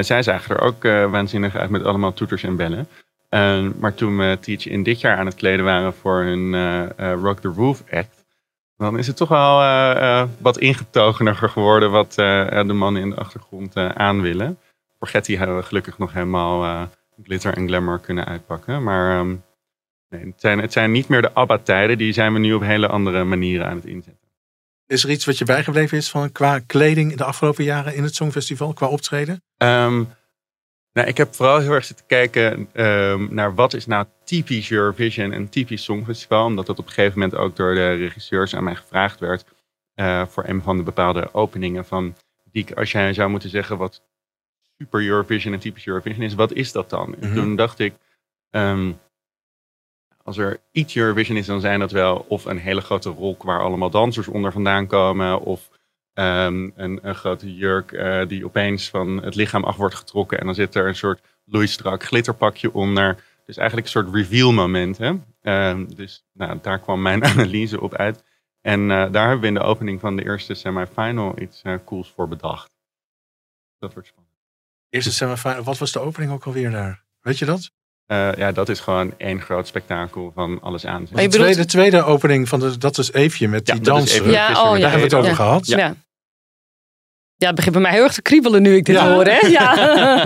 Zij 0.00 0.22
zagen 0.22 0.56
er 0.56 0.60
ook 0.62 0.82
waanzinnig 0.82 1.56
uit 1.56 1.70
met 1.70 1.84
allemaal 1.84 2.12
toeters 2.12 2.42
en 2.42 2.56
bellen. 2.56 2.88
Eh, 3.28 3.68
maar 3.78 3.94
toen 3.94 4.18
we 4.18 4.38
Teach 4.40 4.66
In 4.66 4.82
dit 4.82 5.00
jaar 5.00 5.16
aan 5.16 5.26
het 5.26 5.34
kleden 5.34 5.64
waren 5.64 5.94
voor 5.94 6.22
hun 6.22 6.54
eh, 6.54 7.12
eh, 7.12 7.20
Rock 7.20 7.40
the 7.40 7.48
Roof 7.48 7.84
act, 7.90 8.24
dan 8.76 8.98
is 8.98 9.06
het 9.06 9.16
toch 9.16 9.28
wel 9.28 9.62
eh, 9.62 10.28
wat 10.38 10.58
ingetogener 10.58 11.34
geworden 11.34 11.90
wat 11.90 12.14
de 12.14 12.72
mannen 12.72 13.02
in 13.02 13.10
de 13.10 13.16
achtergrond 13.16 13.76
aan 13.76 14.20
willen. 14.20 14.58
Voor 14.98 15.08
Getty 15.08 15.36
hebben 15.36 15.56
we 15.56 15.62
gelukkig 15.62 15.98
nog 15.98 16.12
helemaal 16.12 16.88
glitter 17.22 17.56
en 17.56 17.66
glamour 17.66 17.98
kunnen 17.98 18.26
uitpakken. 18.26 18.82
Maar 18.82 19.18
ehm, 19.18 19.34
nee, 20.08 20.24
het, 20.24 20.40
zijn, 20.40 20.58
het 20.58 20.72
zijn 20.72 20.90
niet 20.90 21.08
meer 21.08 21.22
de 21.22 21.34
ABBA-tijden. 21.34 21.98
Die 21.98 22.12
zijn 22.12 22.32
we 22.32 22.38
nu 22.38 22.52
op 22.52 22.62
hele 22.62 22.88
andere 22.88 23.24
manieren 23.24 23.66
aan 23.66 23.76
het 23.76 23.84
inzetten. 23.84 24.28
Is 24.86 25.04
er 25.04 25.10
iets 25.10 25.24
wat 25.24 25.38
je 25.38 25.44
bijgebleven 25.44 25.98
is 25.98 26.10
van 26.10 26.32
qua 26.32 26.58
kleding 26.58 27.16
de 27.16 27.24
afgelopen 27.24 27.64
jaren 27.64 27.94
in 27.94 28.02
het 28.02 28.14
Songfestival, 28.14 28.72
qua 28.72 28.86
optreden? 28.86 29.42
Ehm, 29.56 30.02
nou, 30.92 31.08
ik 31.08 31.16
heb 31.16 31.34
vooral 31.34 31.58
heel 31.58 31.72
erg 31.72 31.84
zitten 31.84 32.06
kijken 32.06 32.68
ehm, 32.72 33.26
naar 33.34 33.54
wat 33.54 33.74
is 33.74 33.86
nou 33.86 34.06
typisch 34.24 34.70
Eurovision 34.70 35.32
en 35.32 35.48
typisch 35.48 35.84
Songfestival. 35.84 36.44
Omdat 36.44 36.66
dat 36.66 36.78
op 36.78 36.86
een 36.86 36.92
gegeven 36.92 37.18
moment 37.18 37.38
ook 37.38 37.56
door 37.56 37.74
de 37.74 37.92
regisseurs 37.94 38.54
aan 38.54 38.64
mij 38.64 38.74
gevraagd 38.74 39.20
werd. 39.20 39.44
eh, 39.94 40.26
voor 40.26 40.44
een 40.46 40.62
van 40.62 40.76
de 40.76 40.82
bepaalde 40.82 41.34
openingen 41.34 41.84
van... 41.84 42.14
Die, 42.52 42.76
als 42.76 42.92
jij 42.92 43.12
zou 43.12 43.30
moeten 43.30 43.50
zeggen 43.50 43.78
wat 43.78 44.02
super 44.78 45.02
Eurovision 45.06 45.52
en 45.52 45.58
typisch 45.58 45.86
Eurovision 45.86 46.22
is, 46.22 46.34
wat 46.34 46.52
is 46.52 46.72
dat 46.72 46.90
dan? 46.90 47.14
En 47.20 47.26
Mhm. 47.28 47.34
toen 47.34 47.56
dacht 47.56 47.78
ik, 47.78 47.94
ehm, 48.50 48.92
als 50.22 50.36
er 50.38 50.60
iets 50.72 50.96
Eurovision 50.96 51.36
is, 51.36 51.46
dan 51.46 51.60
zijn 51.60 51.80
dat 51.80 51.90
wel 51.90 52.24
of 52.28 52.44
een 52.44 52.58
hele 52.58 52.80
grote 52.80 53.08
rok 53.10 53.42
waar 53.42 53.60
allemaal 53.62 53.90
dansers 53.90 54.28
onder 54.28 54.52
vandaan 54.52 54.86
komen, 54.86 55.40
of 55.40 55.70
ehm, 56.18 56.70
een, 56.76 56.98
een 57.02 57.14
grote 57.14 57.54
jurk 57.54 57.92
eh, 57.92 58.26
die 58.28 58.44
opeens 58.44 58.88
van 58.88 59.22
het 59.22 59.34
lichaam 59.34 59.64
af 59.64 59.76
wordt 59.76 59.94
getrokken 59.94 60.38
en 60.38 60.46
dan 60.46 60.54
zit 60.54 60.74
er 60.74 60.86
een 60.88 60.94
soort 60.94 61.20
loeistrak 61.44 62.04
glitterpakje 62.04 62.72
onder. 62.72 63.16
Dus 63.46 63.56
eigenlijk 63.56 63.86
een 63.86 63.92
soort 63.92 64.14
reveal 64.14 64.52
moment. 64.52 64.98
Hè? 64.98 65.12
Ehm, 65.42 65.84
dus 65.94 66.24
nou, 66.32 66.58
daar 66.62 66.78
kwam 66.78 67.02
mijn 67.02 67.24
analyse 67.24 67.80
op 67.80 67.94
uit. 67.94 68.24
En 68.60 68.80
eh, 68.80 69.12
daar 69.12 69.22
hebben 69.22 69.40
we 69.40 69.46
in 69.46 69.54
de 69.54 69.60
opening 69.60 70.00
van 70.00 70.16
de 70.16 70.24
eerste 70.24 70.54
semifinal 70.54 71.40
iets 71.40 71.62
eh, 71.62 71.74
cools 71.84 72.12
voor 72.14 72.28
bedacht. 72.28 72.70
Dat 73.78 73.92
wordt 73.92 74.08
spannend. 74.08 74.34
Eerste 74.88 75.12
semifinal, 75.12 75.62
wat 75.62 75.78
was 75.78 75.92
de 75.92 76.00
opening 76.00 76.32
ook 76.32 76.44
alweer 76.44 76.70
daar? 76.70 77.04
Weet 77.20 77.38
je 77.38 77.44
dat? 77.44 77.70
Eh, 78.06 78.34
ja, 78.34 78.52
dat 78.52 78.68
is 78.68 78.80
gewoon 78.80 79.14
één 79.18 79.40
groot 79.40 79.66
spektakel 79.66 80.32
van 80.34 80.60
alles 80.60 80.86
aan. 80.86 81.04
De 81.04 81.10
bedoelt- 81.10 81.32
tweede, 81.32 81.64
tweede 81.64 82.02
opening 82.02 82.48
van 82.48 82.60
de, 82.60 82.78
dat 82.78 82.98
is 82.98 83.12
Eefje 83.12 83.48
met 83.48 83.66
Ja, 83.66 83.74
die 83.74 83.82
dansen. 83.82 84.30
Ja, 84.30 84.48
oh. 84.48 84.70
Daar 84.70 84.80
hebben 84.80 84.98
we 84.98 85.04
het 85.04 85.14
over 85.14 85.30
ja. 85.30 85.34
gehad. 85.34 85.66
Ja. 85.66 85.94
Ja. 87.38 87.46
het 87.46 87.54
begint 87.56 87.72
bij 87.74 87.82
mij 87.82 87.92
heel 87.92 88.02
erg 88.02 88.12
te 88.12 88.22
kriebelen 88.22 88.62
nu 88.62 88.76
ik 88.76 88.84
dit 88.84 88.94
Ja. 88.94 89.12
hoor. 89.12 89.24
Hè? 89.24 89.46
Ja. 89.46 89.74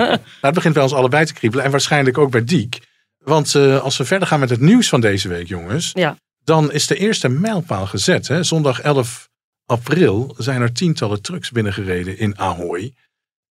Nou, 0.09 0.21
het 0.41 0.55
begint 0.55 0.75
bij 0.75 0.83
ons 0.83 0.93
allebei 0.93 1.25
te 1.25 1.33
kriebelen. 1.33 1.65
En 1.65 1.71
waarschijnlijk 1.71 2.19
ook 2.19 2.31
bij 2.31 2.45
Diek. 2.45 2.79
Want 3.19 3.55
eh, 3.55 3.83
als 3.83 3.97
we 3.97 4.05
verder 4.05 4.29
gaan 4.29 4.41
met 4.41 4.51
het 4.51 4.61
nieuws 4.61 4.89
van 4.89 5.01
deze 5.01 5.29
week, 5.29 5.49
jongens. 5.49 5.91
Ja. 5.93 6.17
Dan 6.45 6.73
is 6.73 6.87
de 6.87 6.97
eerste 6.97 7.29
mijlpaal 7.29 7.87
gezet. 7.87 8.29
Hè? 8.29 8.43
Zondag 8.43 8.81
11 8.81 9.29
april 9.67 10.35
zijn 10.39 10.61
er 10.61 10.73
tientallen 10.73 11.23
trucks 11.23 11.51
binnengereden 11.51 12.19
in 12.19 12.39
Ahoy. 12.39 12.93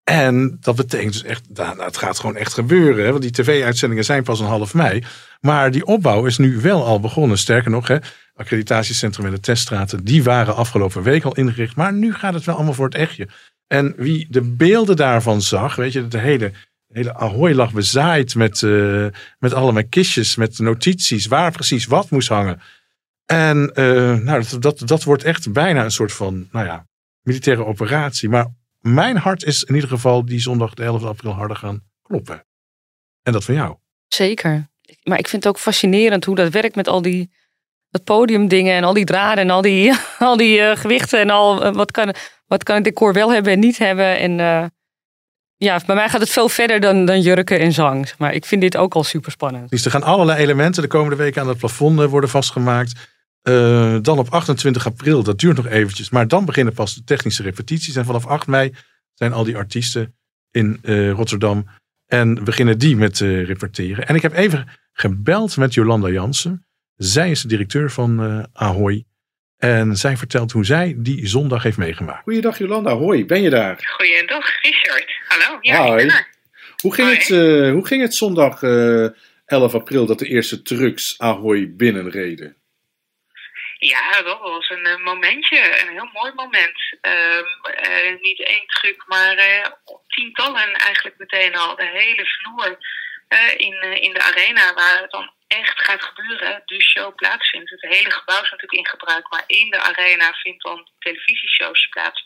En 0.03 0.57
dat 0.61 0.75
betekent 0.75 1.13
dus 1.13 1.23
echt, 1.23 1.43
nou, 1.53 1.75
nou, 1.75 1.87
het 1.87 1.97
gaat 1.97 2.19
gewoon 2.19 2.35
echt 2.35 2.53
gebeuren. 2.53 3.05
Hè? 3.05 3.09
Want 3.11 3.21
die 3.21 3.31
tv-uitzendingen 3.31 4.05
zijn 4.05 4.23
pas 4.23 4.39
een 4.39 4.45
half 4.45 4.73
mei. 4.73 5.03
Maar 5.39 5.71
die 5.71 5.85
opbouw 5.85 6.25
is 6.25 6.37
nu 6.37 6.59
wel 6.61 6.85
al 6.85 6.99
begonnen. 6.99 7.37
Sterker 7.37 7.71
nog, 7.71 7.87
hè, 7.87 7.97
accreditatiecentrum 8.35 9.25
en 9.25 9.31
de 9.31 9.39
teststraten, 9.39 10.03
die 10.03 10.23
waren 10.23 10.55
afgelopen 10.55 11.03
week 11.03 11.23
al 11.23 11.35
ingericht. 11.35 11.75
Maar 11.75 11.93
nu 11.93 12.13
gaat 12.13 12.33
het 12.33 12.43
wel 12.45 12.55
allemaal 12.55 12.73
voor 12.73 12.85
het 12.85 12.95
echtje. 12.95 13.27
En 13.71 13.93
wie 13.97 14.27
de 14.29 14.41
beelden 14.41 14.95
daarvan 14.95 15.41
zag, 15.41 15.75
weet 15.75 15.93
je, 15.93 16.07
de 16.07 16.17
hele 16.17 16.51
hele 16.87 17.13
Ahoy 17.13 17.53
lag 17.53 17.73
bezaaid 17.73 18.35
met, 18.35 18.61
uh, 18.61 19.07
met 19.39 19.53
allemaal 19.53 19.87
kistjes, 19.89 20.35
met 20.35 20.59
notities, 20.59 21.25
waar 21.25 21.51
precies 21.51 21.85
wat 21.85 22.09
moest 22.09 22.27
hangen. 22.27 22.61
En 23.25 23.71
uh, 23.73 24.17
nou, 24.17 24.43
dat, 24.49 24.61
dat, 24.61 24.87
dat 24.87 25.03
wordt 25.03 25.23
echt 25.23 25.51
bijna 25.51 25.83
een 25.83 25.91
soort 25.91 26.13
van, 26.13 26.47
nou 26.51 26.65
ja, 26.65 26.87
militaire 27.21 27.65
operatie. 27.65 28.29
Maar 28.29 28.47
mijn 28.79 29.17
hart 29.17 29.43
is 29.43 29.63
in 29.63 29.75
ieder 29.75 29.89
geval 29.89 30.25
die 30.25 30.39
zondag 30.39 30.73
de 30.73 30.83
11 30.83 31.03
april 31.03 31.31
harder 31.31 31.57
gaan 31.57 31.83
kloppen. 32.01 32.45
En 33.23 33.33
dat 33.33 33.43
van 33.43 33.55
jou. 33.55 33.75
Zeker. 34.07 34.69
Maar 35.03 35.19
ik 35.19 35.27
vind 35.27 35.43
het 35.43 35.53
ook 35.53 35.59
fascinerend 35.59 36.25
hoe 36.25 36.35
dat 36.35 36.51
werkt 36.51 36.75
met 36.75 36.87
al 36.87 37.01
die 37.01 37.31
dat 37.89 38.03
podiumdingen 38.03 38.75
en 38.75 38.83
al 38.83 38.93
die 38.93 39.05
draden 39.05 39.43
en 39.43 39.49
al 39.49 39.61
die, 39.61 39.93
al 40.19 40.37
die 40.37 40.59
uh, 40.59 40.75
gewichten 40.75 41.19
en 41.19 41.29
al 41.29 41.71
wat 41.71 41.91
kan, 41.91 42.15
wat 42.51 42.63
kan 42.63 42.75
het 42.75 42.83
decor 42.83 43.13
wel 43.13 43.31
hebben 43.33 43.53
en 43.53 43.59
niet 43.59 43.77
hebben. 43.77 44.19
En 44.19 44.31
uh, 44.39 44.65
ja, 45.57 45.81
bij 45.85 45.95
mij 45.95 46.09
gaat 46.09 46.21
het 46.21 46.29
veel 46.29 46.49
verder 46.49 46.79
dan, 46.79 47.05
dan 47.05 47.21
jurken 47.21 47.59
en 47.59 47.71
zang. 47.71 48.11
Maar 48.17 48.33
ik 48.33 48.45
vind 48.45 48.61
dit 48.61 48.77
ook 48.77 48.93
al 48.93 49.03
super 49.03 49.31
spannend. 49.31 49.69
Dus 49.69 49.85
er 49.85 49.91
gaan 49.91 50.03
allerlei 50.03 50.39
elementen 50.39 50.81
de 50.81 50.87
komende 50.87 51.15
weken 51.15 51.41
aan 51.41 51.47
het 51.47 51.57
plafond 51.57 52.09
worden 52.09 52.29
vastgemaakt. 52.29 53.09
Uh, 53.43 53.97
dan 54.01 54.19
op 54.19 54.29
28 54.29 54.85
april, 54.85 55.23
dat 55.23 55.39
duurt 55.39 55.57
nog 55.57 55.67
eventjes. 55.67 56.09
Maar 56.09 56.27
dan 56.27 56.45
beginnen 56.45 56.73
pas 56.73 56.95
de 56.95 57.03
technische 57.03 57.43
repetities. 57.43 57.95
En 57.95 58.05
vanaf 58.05 58.25
8 58.25 58.47
mei 58.47 58.73
zijn 59.13 59.33
al 59.33 59.43
die 59.43 59.57
artiesten 59.57 60.15
in 60.51 60.79
Rotterdam. 61.15 61.65
En 62.05 62.43
beginnen 62.43 62.79
die 62.79 62.95
met 62.95 63.19
uh. 63.19 64.09
En 64.09 64.15
ik 64.15 64.21
heb 64.21 64.33
even 64.33 64.67
gebeld 64.93 65.57
met 65.57 65.73
Jolanda 65.73 66.09
Jansen. 66.09 66.65
Zij 66.95 67.31
is 67.31 67.41
de 67.41 67.47
directeur 67.47 67.91
van 67.91 68.45
Ahoy. 68.53 69.05
En 69.61 69.95
zij 69.95 70.17
vertelt 70.17 70.51
hoe 70.51 70.65
zij 70.65 70.93
die 70.97 71.27
zondag 71.27 71.63
heeft 71.63 71.77
meegemaakt. 71.77 72.23
Goeiedag 72.23 72.57
Jolanda, 72.57 72.91
hoi, 72.91 73.25
ben 73.25 73.41
je 73.41 73.49
daar? 73.49 73.83
Goeiedag 73.97 74.61
Richard, 74.61 75.11
hallo. 75.27 75.57
Ja, 75.61 75.95
Hi. 75.95 76.09
Hoe 76.81 76.93
ging, 76.93 77.17
het, 77.17 77.29
uh, 77.29 77.71
hoe 77.71 77.87
ging 77.87 78.01
het 78.01 78.15
zondag 78.15 78.61
uh, 78.61 79.07
11 79.45 79.73
april 79.73 80.05
dat 80.05 80.19
de 80.19 80.27
eerste 80.27 80.61
trucks 80.61 81.19
Ahoy 81.19 81.75
binnenreden? 81.75 82.57
Ja, 83.77 84.21
dat 84.21 84.39
was 84.39 84.69
een 84.69 84.87
uh, 84.87 85.05
momentje, 85.05 85.81
een 85.81 85.91
heel 85.91 86.09
mooi 86.13 86.31
moment. 86.35 86.77
Uh, 87.01 88.21
niet 88.21 88.43
één 88.43 88.67
truc, 88.67 89.03
maar 89.07 89.35
tientallen 90.07 90.73
eigenlijk 90.73 91.17
meteen 91.17 91.55
al. 91.55 91.75
De 91.75 91.89
hele 91.93 92.25
vloer 92.25 92.77
in, 93.57 94.01
in 94.01 94.13
de 94.13 94.21
arena 94.21 94.73
waar 94.73 95.01
het 95.01 95.11
dan 95.11 95.31
echt 95.59 95.81
gaat 95.81 96.03
gebeuren, 96.03 96.61
de 96.65 96.81
show 96.81 97.15
plaatsvindt. 97.15 97.69
Het 97.69 97.81
hele 97.81 98.11
gebouw 98.11 98.41
is 98.41 98.51
natuurlijk 98.51 98.81
in 98.81 98.87
gebruik, 98.87 99.29
maar 99.29 99.43
in 99.47 99.69
de 99.69 99.79
arena 99.79 100.33
vindt 100.33 100.63
dan 100.63 100.87
televisieshows 100.99 101.87
plaats. 101.87 102.23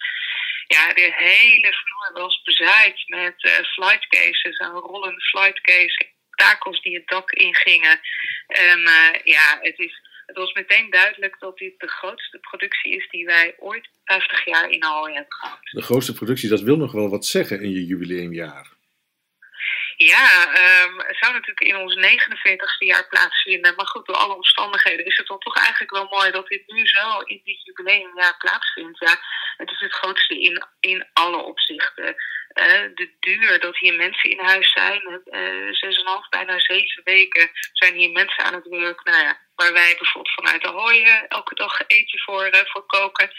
Ja, 0.68 0.94
de 0.94 1.14
hele 1.16 1.74
vloer 1.74 2.24
was 2.24 2.42
bezaaid 2.44 3.04
met 3.06 3.44
uh, 3.44 3.52
flightcases, 3.52 4.60
een 4.60 4.72
rollende 4.72 5.22
flightcase, 5.22 6.08
takels 6.30 6.82
die 6.82 6.96
het 6.96 7.08
dak 7.08 7.32
ingingen. 7.32 8.00
En 8.48 8.80
uh, 8.80 9.10
ja, 9.24 9.58
het, 9.62 9.80
is, 9.80 10.02
het 10.26 10.38
was 10.38 10.54
meteen 10.54 10.90
duidelijk 10.90 11.36
dat 11.40 11.58
dit 11.58 11.80
de 11.80 11.88
grootste 11.88 12.38
productie 12.38 12.92
is 12.92 13.08
die 13.10 13.26
wij 13.26 13.56
ooit 13.60 13.90
50 14.06 14.46
jaar 14.46 14.70
in 14.70 14.84
Ahoy 14.84 15.14
hebben 15.14 15.34
gehad. 15.34 15.60
De 15.62 15.82
grootste 15.82 16.14
productie, 16.14 16.50
dat 16.50 16.62
wil 16.62 16.78
nog 16.78 16.92
wel 16.92 17.10
wat 17.10 17.26
zeggen 17.26 17.62
in 17.62 17.72
je 17.72 17.86
jubileumjaar. 17.86 18.75
Ja, 19.98 20.48
um, 20.84 21.00
het 21.00 21.18
zou 21.20 21.34
natuurlijk 21.34 21.62
in 21.62 21.76
ons 21.76 21.96
49ste 21.96 22.86
jaar 22.86 23.08
plaatsvinden. 23.08 23.76
Maar 23.76 23.88
goed, 23.88 24.06
door 24.06 24.16
alle 24.16 24.36
omstandigheden 24.36 25.06
is 25.06 25.18
het 25.18 25.28
dan 25.28 25.40
toch 25.40 25.58
eigenlijk 25.58 25.92
wel 25.92 26.08
mooi 26.10 26.32
dat 26.32 26.48
dit 26.48 26.64
nu 26.68 26.88
zo 26.88 27.20
in 27.20 27.42
dit 27.44 27.64
jubileumjaar 27.64 28.38
plaatsvindt. 28.38 29.00
Ja, 29.00 29.20
het 29.58 29.72
is 29.72 29.80
het 29.80 29.94
grootste 29.94 30.40
in, 30.40 30.66
in 30.80 31.08
alle 31.14 31.38
opzichten. 31.38 32.16
De 32.56 33.10
duur 33.20 33.60
dat 33.60 33.78
hier 33.78 33.94
mensen 33.94 34.30
in 34.30 34.40
huis 34.40 34.72
zijn, 34.72 35.22
uh, 35.26 35.74
zes 35.74 35.98
en 35.98 36.06
half, 36.06 36.30
bijna 36.30 36.60
zeven 36.60 37.02
weken 37.04 37.50
zijn 37.74 37.94
hier 37.96 38.12
mensen 38.12 38.44
aan 38.44 38.54
het 38.54 38.68
werk. 38.68 39.04
Nou 39.04 39.24
ja, 39.24 39.40
waar 39.56 39.74
wij 39.74 39.96
bijvoorbeeld 39.98 40.34
vanuit 40.34 40.62
de 40.62 40.68
hooien 40.68 41.28
elke 41.28 41.56
dag 41.56 41.82
eten 41.88 42.20
voor, 42.20 42.46
uh, 42.46 42.60
voor 42.64 42.86
koken. 42.86 43.30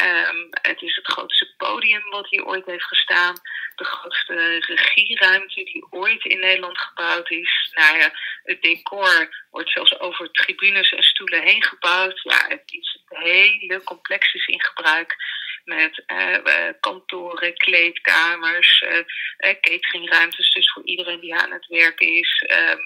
Um, 0.00 0.48
het 0.50 0.82
is 0.82 0.96
het 0.96 1.06
grootste 1.06 1.54
podium 1.56 2.10
wat 2.10 2.28
hier 2.28 2.44
ooit 2.44 2.66
heeft 2.66 2.84
gestaan. 2.84 3.34
De 3.74 3.84
grootste 3.84 4.64
regieruimte 4.66 5.64
die 5.64 5.86
ooit 5.90 6.24
in 6.24 6.40
Nederland 6.40 6.78
gebouwd 6.78 7.30
is. 7.30 7.70
Nou 7.74 7.98
ja, 7.98 8.10
het 8.42 8.62
decor 8.62 9.46
wordt 9.50 9.70
zelfs 9.70 10.00
over 10.00 10.30
tribunes 10.30 10.92
en 10.92 11.02
stoelen 11.02 11.42
heen 11.42 11.62
gebouwd. 11.62 12.20
Ja, 12.22 12.46
het 12.48 12.62
is 12.66 13.00
het 13.04 13.18
hele 13.18 13.82
complex 13.84 14.34
is 14.34 14.46
in 14.46 14.62
gebruik 14.62 15.16
met 15.64 16.02
uh, 16.06 16.36
kantoren, 16.80 17.54
kleedkamers, 17.54 18.80
uh, 18.80 19.54
cateringruimtes, 19.60 20.52
dus 20.52 20.72
voor 20.72 20.84
iedereen 20.84 21.20
die 21.20 21.34
aan 21.34 21.52
het 21.52 21.66
werk 21.66 22.00
is. 22.00 22.44
Um, 22.52 22.78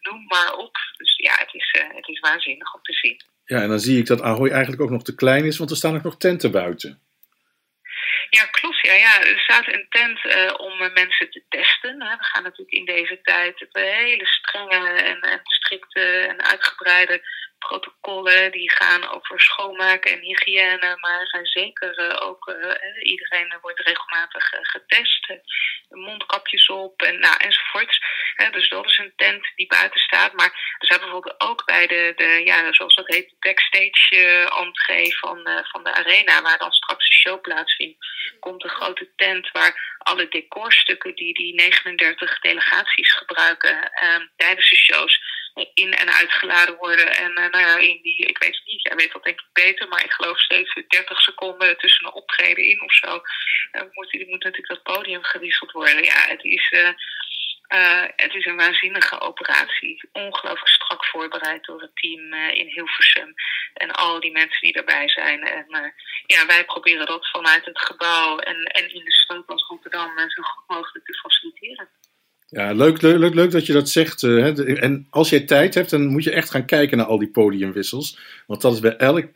noem 0.00 0.24
maar 0.26 0.54
op. 0.54 0.76
Dus 0.96 1.16
ja, 1.16 1.32
het 1.38 1.54
is, 1.54 1.74
het 1.94 2.08
is 2.08 2.20
waanzinnig 2.20 2.74
om 2.74 2.82
te 2.82 2.92
zien. 2.92 3.20
Ja, 3.44 3.62
en 3.62 3.68
dan 3.68 3.80
zie 3.80 3.98
ik 3.98 4.06
dat 4.06 4.22
Ahoy 4.22 4.50
eigenlijk 4.50 4.82
ook 4.82 4.90
nog 4.90 5.02
te 5.02 5.14
klein 5.14 5.44
is, 5.44 5.58
want 5.58 5.70
er 5.70 5.76
staan 5.76 5.96
ook 5.96 6.02
nog 6.02 6.16
tenten 6.16 6.50
buiten. 6.50 7.00
Ja, 8.30 8.44
klopt. 8.44 8.80
Ja, 8.80 8.92
ja. 8.92 9.20
Er 9.20 9.38
staat 9.38 9.66
een 9.66 9.86
tent 9.88 10.24
uh, 10.24 10.54
om 10.56 10.78
mensen 10.78 11.30
te 11.30 11.42
testen. 11.48 12.02
Hè. 12.02 12.16
We 12.16 12.24
gaan 12.24 12.42
natuurlijk 12.42 12.70
in 12.70 12.84
deze 12.84 13.20
tijd 13.22 13.66
hele 13.72 14.26
strenge 14.26 15.02
en, 15.02 15.20
en 15.20 15.40
strikte 15.42 16.00
en 16.00 16.44
uitgebreide 16.44 17.22
protocollen 17.68 18.52
die 18.52 18.70
gaan 18.70 19.08
over 19.08 19.40
schoonmaken 19.40 20.12
en 20.12 20.20
hygiëne, 20.20 20.96
maar 21.00 21.28
zeker 21.42 21.98
uh, 21.98 22.26
ook 22.28 22.48
uh, 22.48 22.74
iedereen 23.02 23.54
wordt 23.60 23.80
regelmatig 23.80 24.50
getest, 24.62 25.26
mondkapjes 25.88 26.68
op 26.68 27.02
en 27.02 27.20
nou, 27.20 27.36
enzovoorts. 27.36 28.00
dus 28.50 28.68
dat 28.68 28.84
is 28.84 28.98
een 28.98 29.12
tent 29.16 29.52
die 29.56 29.66
buiten 29.66 30.00
staat, 30.00 30.32
maar 30.32 30.76
er 30.78 30.86
zijn 30.86 31.00
bijvoorbeeld 31.00 31.40
ook 31.40 31.64
bij 31.64 31.86
de, 31.86 32.12
de 32.16 32.42
ja, 32.44 32.72
zoals 32.72 32.94
dat 32.94 33.06
heet, 33.06 33.34
backstage 33.38 34.50
entree 34.58 35.18
van, 35.18 35.48
van 35.62 35.84
de 35.84 35.92
arena, 35.92 36.42
waar 36.42 36.58
dan 36.58 36.72
straks 36.72 37.08
de 37.08 37.14
show 37.14 37.40
plaatsvindt, 37.40 38.06
komt 38.40 38.64
een 38.64 38.70
grote 38.70 39.08
tent 39.16 39.50
waar 39.50 39.96
alle 39.98 40.28
decorstukken 40.28 41.14
die 41.14 41.34
die 41.34 41.54
39 41.54 42.40
delegaties 42.40 43.12
gebruiken 43.12 43.90
tijdens 44.36 44.70
de 44.70 44.76
shows 44.76 45.20
in 45.74 45.92
en 45.92 46.12
uitgeladen 46.12 46.76
worden. 46.76 47.16
En 47.16 47.30
uh, 47.30 47.48
nou 47.50 47.58
ja, 47.58 47.76
in 47.76 47.98
die, 48.02 48.26
ik 48.26 48.38
weet 48.38 48.56
het 48.56 48.66
niet, 48.66 48.82
jij 48.82 48.96
weet 48.96 49.12
dat 49.12 49.24
denk 49.24 49.40
ik 49.40 49.46
beter, 49.52 49.88
maar 49.88 50.04
ik 50.04 50.12
geloof 50.12 50.40
steeds 50.40 50.74
30 50.88 51.20
seconden 51.20 51.78
tussen 51.78 52.06
een 52.06 52.12
optreden 52.12 52.64
in 52.64 52.82
of 52.82 52.94
zo. 52.94 53.22
Uh, 53.72 53.82
moet, 53.90 54.12
moet 54.12 54.44
natuurlijk 54.44 54.68
dat 54.68 54.82
podium 54.82 55.24
gewisseld 55.24 55.72
worden. 55.72 56.04
Ja, 56.04 56.26
het 56.26 56.44
is, 56.44 56.72
uh, 56.72 58.02
het 58.16 58.34
is 58.34 58.46
een 58.46 58.56
waanzinnige 58.56 59.20
operatie. 59.20 60.08
Ongelooflijk 60.12 60.68
strak 60.68 61.04
voorbereid 61.04 61.64
door 61.64 61.80
het 61.80 61.96
team 61.96 62.34
in 62.34 62.66
Hilversum. 62.66 63.34
En 63.74 63.90
al 63.90 64.20
die 64.20 64.32
mensen 64.32 64.60
die 64.60 64.72
daarbij 64.72 65.08
zijn. 65.08 65.42
En 65.42 65.94
ja, 66.26 66.46
wij 66.46 66.64
proberen 66.64 67.06
dat 67.06 67.30
vanuit 67.30 67.64
het 67.64 67.78
gebouw 67.78 68.38
en, 68.38 68.62
en 68.62 68.94
in 68.94 69.04
de 69.04 69.12
stad 69.12 69.46
als 69.46 69.66
Rotterdam 69.66 70.30
zo 70.30 70.42
goed 70.42 70.68
mogelijk 70.68 71.06
te 71.06 71.18
faciliteren. 71.18 71.88
Ja, 72.48 72.72
leuk, 72.72 73.02
leuk, 73.02 73.34
leuk 73.34 73.50
dat 73.50 73.66
je 73.66 73.72
dat 73.72 73.88
zegt. 73.88 74.20
Hè. 74.20 74.74
En 74.74 75.06
als 75.10 75.30
je 75.30 75.44
tijd 75.44 75.74
hebt, 75.74 75.90
dan 75.90 76.06
moet 76.06 76.24
je 76.24 76.30
echt 76.30 76.50
gaan 76.50 76.64
kijken 76.64 76.96
naar 76.96 77.06
al 77.06 77.18
die 77.18 77.30
podiumwissels. 77.30 78.18
Want 78.46 78.60
dat 78.60 78.72
is 78.72 78.80
bij 78.80 78.96
elk 78.96 79.26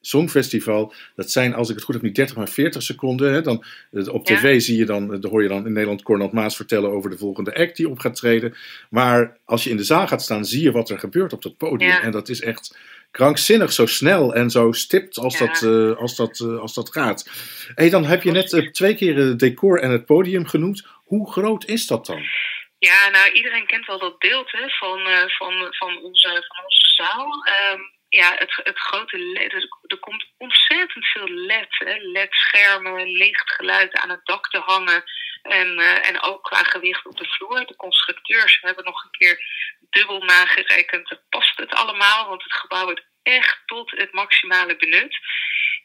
songfestival. 0.00 0.92
Dat 1.14 1.30
zijn, 1.30 1.54
als 1.54 1.68
ik 1.68 1.74
het 1.74 1.84
goed 1.84 1.94
heb, 1.94 2.04
niet 2.04 2.14
30, 2.14 2.36
maar 2.36 2.48
40 2.48 2.82
seconden. 2.82 3.32
Hè. 3.32 3.42
Dan, 3.42 3.64
eh, 3.92 4.08
op 4.08 4.24
tv 4.24 4.60
zie 4.60 4.78
je 4.78 4.84
dan, 4.84 5.20
dan 5.20 5.30
hoor 5.30 5.42
je 5.42 5.48
dan 5.48 5.66
in 5.66 5.72
Nederland 5.72 6.02
Cornel 6.02 6.30
Maas 6.32 6.56
vertellen 6.56 6.90
over 6.90 7.10
de 7.10 7.18
volgende 7.18 7.54
act 7.54 7.76
die 7.76 7.88
op 7.88 7.98
gaat 7.98 8.16
treden. 8.16 8.54
Maar 8.90 9.36
als 9.44 9.64
je 9.64 9.70
in 9.70 9.76
de 9.76 9.84
zaal 9.84 10.06
gaat 10.06 10.22
staan, 10.22 10.44
zie 10.44 10.62
je 10.62 10.72
wat 10.72 10.90
er 10.90 10.98
gebeurt 10.98 11.32
op 11.32 11.42
dat 11.42 11.56
podium. 11.56 11.90
Ja. 11.90 12.02
En 12.02 12.10
dat 12.10 12.28
is 12.28 12.40
echt 12.40 12.76
krankzinnig 13.10 13.72
zo 13.72 13.86
snel 13.86 14.34
en 14.34 14.50
zo 14.50 14.72
stipt 14.72 15.18
als, 15.18 15.38
ja. 15.38 15.46
dat, 15.46 15.62
uh, 15.62 15.96
als, 15.96 16.16
dat, 16.16 16.38
uh, 16.38 16.58
als 16.58 16.74
dat 16.74 16.92
gaat. 16.92 17.30
Hey, 17.74 17.90
dan 17.90 18.04
heb 18.04 18.22
je 18.22 18.30
net 18.30 18.52
uh, 18.52 18.70
twee 18.70 18.94
keer 18.94 19.16
het 19.16 19.38
decor 19.38 19.80
en 19.80 19.90
het 19.90 20.06
podium 20.06 20.46
genoemd. 20.46 20.86
Hoe 21.04 21.30
groot 21.30 21.66
is 21.66 21.86
dat 21.86 22.06
dan? 22.06 22.20
Ja, 22.78 23.08
nou, 23.08 23.30
iedereen 23.30 23.66
kent 23.66 23.86
wel 23.86 23.98
dat 23.98 24.18
beeld 24.18 24.50
hè, 24.52 24.68
van, 24.68 25.08
uh, 25.08 25.28
van, 25.28 25.74
van, 25.74 26.02
onze, 26.02 26.44
van 26.48 26.64
onze 26.64 26.94
zaal. 26.96 27.46
Um, 27.72 27.96
ja, 28.08 28.34
het, 28.38 28.60
het 28.62 28.78
grote 28.78 29.18
LED, 29.18 29.52
er 29.86 29.98
komt 29.98 30.26
ontzettend 30.36 31.06
veel 31.06 31.28
LED, 31.28 32.00
LED-schermen, 32.02 33.10
licht, 33.10 33.50
geluid 33.50 33.92
aan 33.92 34.10
het 34.10 34.24
dak 34.24 34.48
te 34.48 34.58
hangen. 34.58 35.04
En, 35.42 35.78
uh, 35.78 36.08
en 36.08 36.20
ook 36.20 36.42
qua 36.42 36.62
gewicht 36.62 37.06
op 37.06 37.16
de 37.16 37.28
vloer. 37.28 37.66
De 37.66 37.76
constructeurs 37.76 38.58
hebben 38.60 38.84
nog 38.84 39.04
een 39.04 39.10
keer 39.10 39.40
dubbel 39.90 40.24
nagerekend. 40.24 41.20
Past 41.28 41.58
het 41.58 41.74
allemaal? 41.74 42.28
Want 42.28 42.42
het 42.42 42.52
gebouw 42.52 42.84
wordt 42.84 43.06
echt 43.22 43.58
tot 43.66 43.90
het 43.90 44.12
maximale 44.12 44.76
benut. 44.76 45.18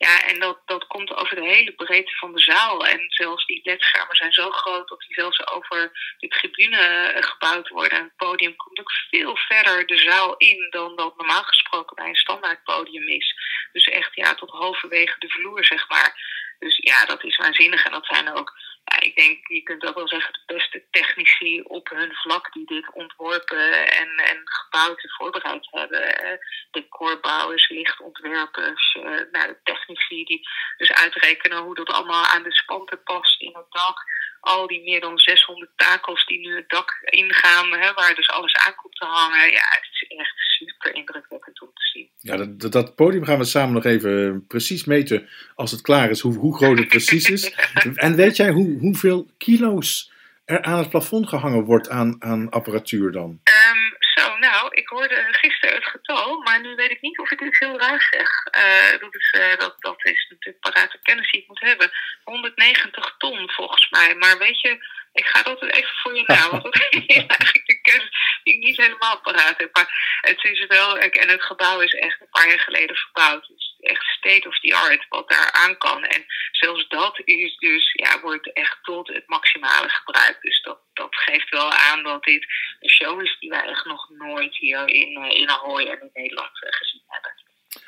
Ja, 0.03 0.23
en 0.23 0.39
dat, 0.39 0.61
dat 0.65 0.87
komt 0.87 1.15
over 1.15 1.35
de 1.35 1.45
hele 1.45 1.73
breedte 1.73 2.15
van 2.15 2.33
de 2.33 2.39
zaal. 2.41 2.87
En 2.87 3.05
zelfs 3.07 3.45
die 3.45 3.61
ledschermen 3.63 4.15
zijn 4.15 4.33
zo 4.33 4.49
groot 4.49 4.87
dat 4.87 4.99
die 4.99 5.13
zelfs 5.13 5.47
over 5.47 5.91
de 6.17 6.27
tribune 6.27 6.77
eh, 6.77 7.23
gebouwd 7.23 7.69
worden. 7.69 7.97
En 7.97 8.03
het 8.03 8.15
podium 8.15 8.55
komt 8.55 8.79
ook 8.79 8.91
veel 9.09 9.35
verder 9.35 9.87
de 9.87 9.97
zaal 9.97 10.37
in 10.37 10.67
dan 10.69 10.95
dat 10.95 11.17
normaal 11.17 11.43
gesproken 11.43 11.95
bij 11.95 12.07
een 12.07 12.15
standaard 12.15 12.63
podium 12.63 13.07
is. 13.07 13.35
Dus 13.71 13.85
echt 13.85 14.15
ja, 14.15 14.35
tot 14.35 14.49
halverwege 14.49 15.19
de 15.19 15.29
vloer, 15.29 15.65
zeg 15.65 15.89
maar. 15.89 16.11
Dus 16.59 16.77
ja, 16.77 17.05
dat 17.05 17.23
is 17.23 17.37
waanzinnig. 17.37 17.85
En 17.85 17.91
dat 17.91 18.05
zijn 18.05 18.33
ook 18.33 18.53
ja, 18.85 18.99
ik 18.99 19.15
denk, 19.15 19.47
je 19.47 19.63
kunt 19.63 19.85
ook 19.85 19.95
wel 19.95 20.07
zeggen, 20.07 20.33
de 20.33 20.53
beste 20.53 20.83
technici 20.91 21.61
op 21.61 21.89
hun 21.89 22.13
vlak 22.13 22.53
die 22.53 22.65
dit 22.65 22.93
ontworpen 22.93 23.91
en, 23.91 24.09
en 24.17 24.41
gebouwd 24.43 25.03
en 25.03 25.09
voorbereid 25.09 25.67
hebben. 25.71 26.17
Eh, 26.17 26.37
decorbouwers, 26.71 27.69
lichtontwerpers, 27.69 28.95
uh, 28.95 29.03
nou, 29.03 29.47
de 29.47 29.57
technici 29.63 30.23
die 30.23 30.49
dus 30.77 30.91
uitrekenen 30.91 31.57
hoe 31.57 31.75
dat 31.75 31.89
allemaal 31.89 32.25
aan 32.25 32.43
de 32.43 32.53
spanten 32.53 33.03
past 33.03 33.41
in 33.41 33.53
het 33.53 33.71
dak 33.71 34.05
al 34.43 34.67
die 34.67 34.83
meer 34.83 35.01
dan 35.01 35.19
600 35.19 35.71
takels 35.75 36.25
die 36.25 36.39
nu 36.39 36.55
het 36.55 36.69
dak 36.69 36.89
ingaan, 37.05 37.71
hè, 37.71 37.93
waar 37.93 38.15
dus 38.15 38.29
alles 38.29 38.55
aan 38.55 38.75
komt 38.75 38.95
te 38.95 39.05
hangen. 39.05 39.51
Ja, 39.51 39.63
het 39.69 39.87
is 39.91 40.17
echt 40.17 40.33
super 40.35 40.95
indrukwekkend 40.95 41.61
om 41.61 41.71
te 41.73 41.83
zien. 41.93 42.09
Ja, 42.19 42.37
dat, 42.37 42.71
dat 42.71 42.95
podium 42.95 43.25
gaan 43.25 43.37
we 43.37 43.43
samen 43.43 43.73
nog 43.73 43.85
even 43.85 44.45
precies 44.47 44.83
meten 44.85 45.29
als 45.55 45.71
het 45.71 45.81
klaar 45.81 46.09
is, 46.09 46.19
hoe, 46.19 46.35
hoe 46.35 46.55
groot 46.55 46.77
het 46.77 46.87
precies 46.87 47.29
is. 47.29 47.51
en 47.95 48.15
weet 48.15 48.35
jij 48.35 48.49
hoe, 48.49 48.79
hoeveel 48.79 49.27
kilo's 49.37 50.11
er 50.45 50.61
aan 50.61 50.77
het 50.77 50.89
plafond 50.89 51.29
gehangen 51.29 51.63
wordt 51.63 51.89
aan, 51.89 52.15
aan 52.19 52.49
apparatuur 52.49 53.11
dan? 53.11 53.29
Um, 53.29 54.02
zo, 54.15 54.37
nou, 54.37 54.73
ik 54.73 54.87
hoorde 54.87 55.27
gisteren 55.31 55.75
het 55.75 55.85
getal, 55.85 56.41
maar 56.41 56.61
nu 56.61 56.75
weet 56.75 56.91
ik 56.91 57.01
niet 57.01 57.19
of 57.19 57.31
ik 57.31 57.41
iets 57.41 57.59
heel 57.59 57.79
raar 57.79 58.07
zeg. 58.09 58.29
Uh, 58.57 58.99
dat, 58.99 59.15
is, 59.15 59.35
uh, 59.37 59.57
dat, 59.57 59.75
dat 59.79 60.05
is 60.05 60.27
natuurlijk 60.29 60.59
parate 60.59 60.99
kennis 61.01 61.31
die 61.31 61.41
ik 61.41 61.47
moet 61.47 61.59
hebben. 61.59 61.91
190 62.23 63.15
ton 63.17 63.49
volgens 63.49 63.89
mij. 63.89 64.15
Maar 64.15 64.37
weet 64.37 64.61
je, 64.61 64.77
ik 65.13 65.25
ga 65.25 65.43
dat 65.43 65.61
even 65.61 65.95
voor 66.01 66.15
je 66.15 66.23
na. 66.27 66.49
Want 66.49 66.63
dat 66.63 66.87
is 66.91 67.15
eigenlijk 67.15 67.65
de 67.65 67.81
kennis 67.81 68.39
die 68.43 68.53
ik 68.53 68.63
niet 68.63 68.77
helemaal 68.77 69.21
paraat 69.21 69.57
heb. 69.57 69.75
Maar 69.75 70.19
het 70.21 70.43
is 70.43 70.65
wel, 70.67 70.97
en 70.97 71.29
het 71.29 71.43
gebouw 71.43 71.79
is 71.79 71.93
echt 71.93 72.21
een 72.21 72.29
paar 72.31 72.47
jaar 72.47 72.59
geleden 72.59 72.95
verbouwd. 72.95 73.49
Is 73.55 73.72
echt 73.83 74.03
state 74.03 74.47
of 74.47 74.59
the 74.59 74.75
art 74.75 75.05
wat 75.09 75.29
daar 75.29 75.51
aan 75.51 75.77
kan. 75.77 76.03
En 76.05 76.25
zelfs 76.51 76.87
dat 76.87 77.21
is 77.25 77.57
dus, 77.57 77.91
ja, 77.93 78.21
wordt 78.21 78.53
echt 78.53 78.77
tot 78.81 79.07
het 79.07 79.27
maximale 79.27 79.89
gebruikt. 79.89 80.41
Dus 80.41 80.61
dat, 80.61 80.79
dat 80.93 81.15
geeft 81.15 81.49
wel 81.49 81.71
aan 81.71 82.03
dat 82.03 82.23
dit 82.23 82.45
een 82.79 82.89
show 82.89 83.21
is 83.21 83.37
die 83.39 83.49
wij 83.49 83.63
echt 83.63 83.85
nog 83.85 84.09
nooit 84.09 84.55
hier 84.55 84.87
in, 84.87 85.31
in 85.31 85.49
Ahoy 85.49 85.83
en 85.83 86.01
in 86.01 86.09
Nederland 86.13 86.49
gezien 86.53 87.01
hebben. 87.07 87.31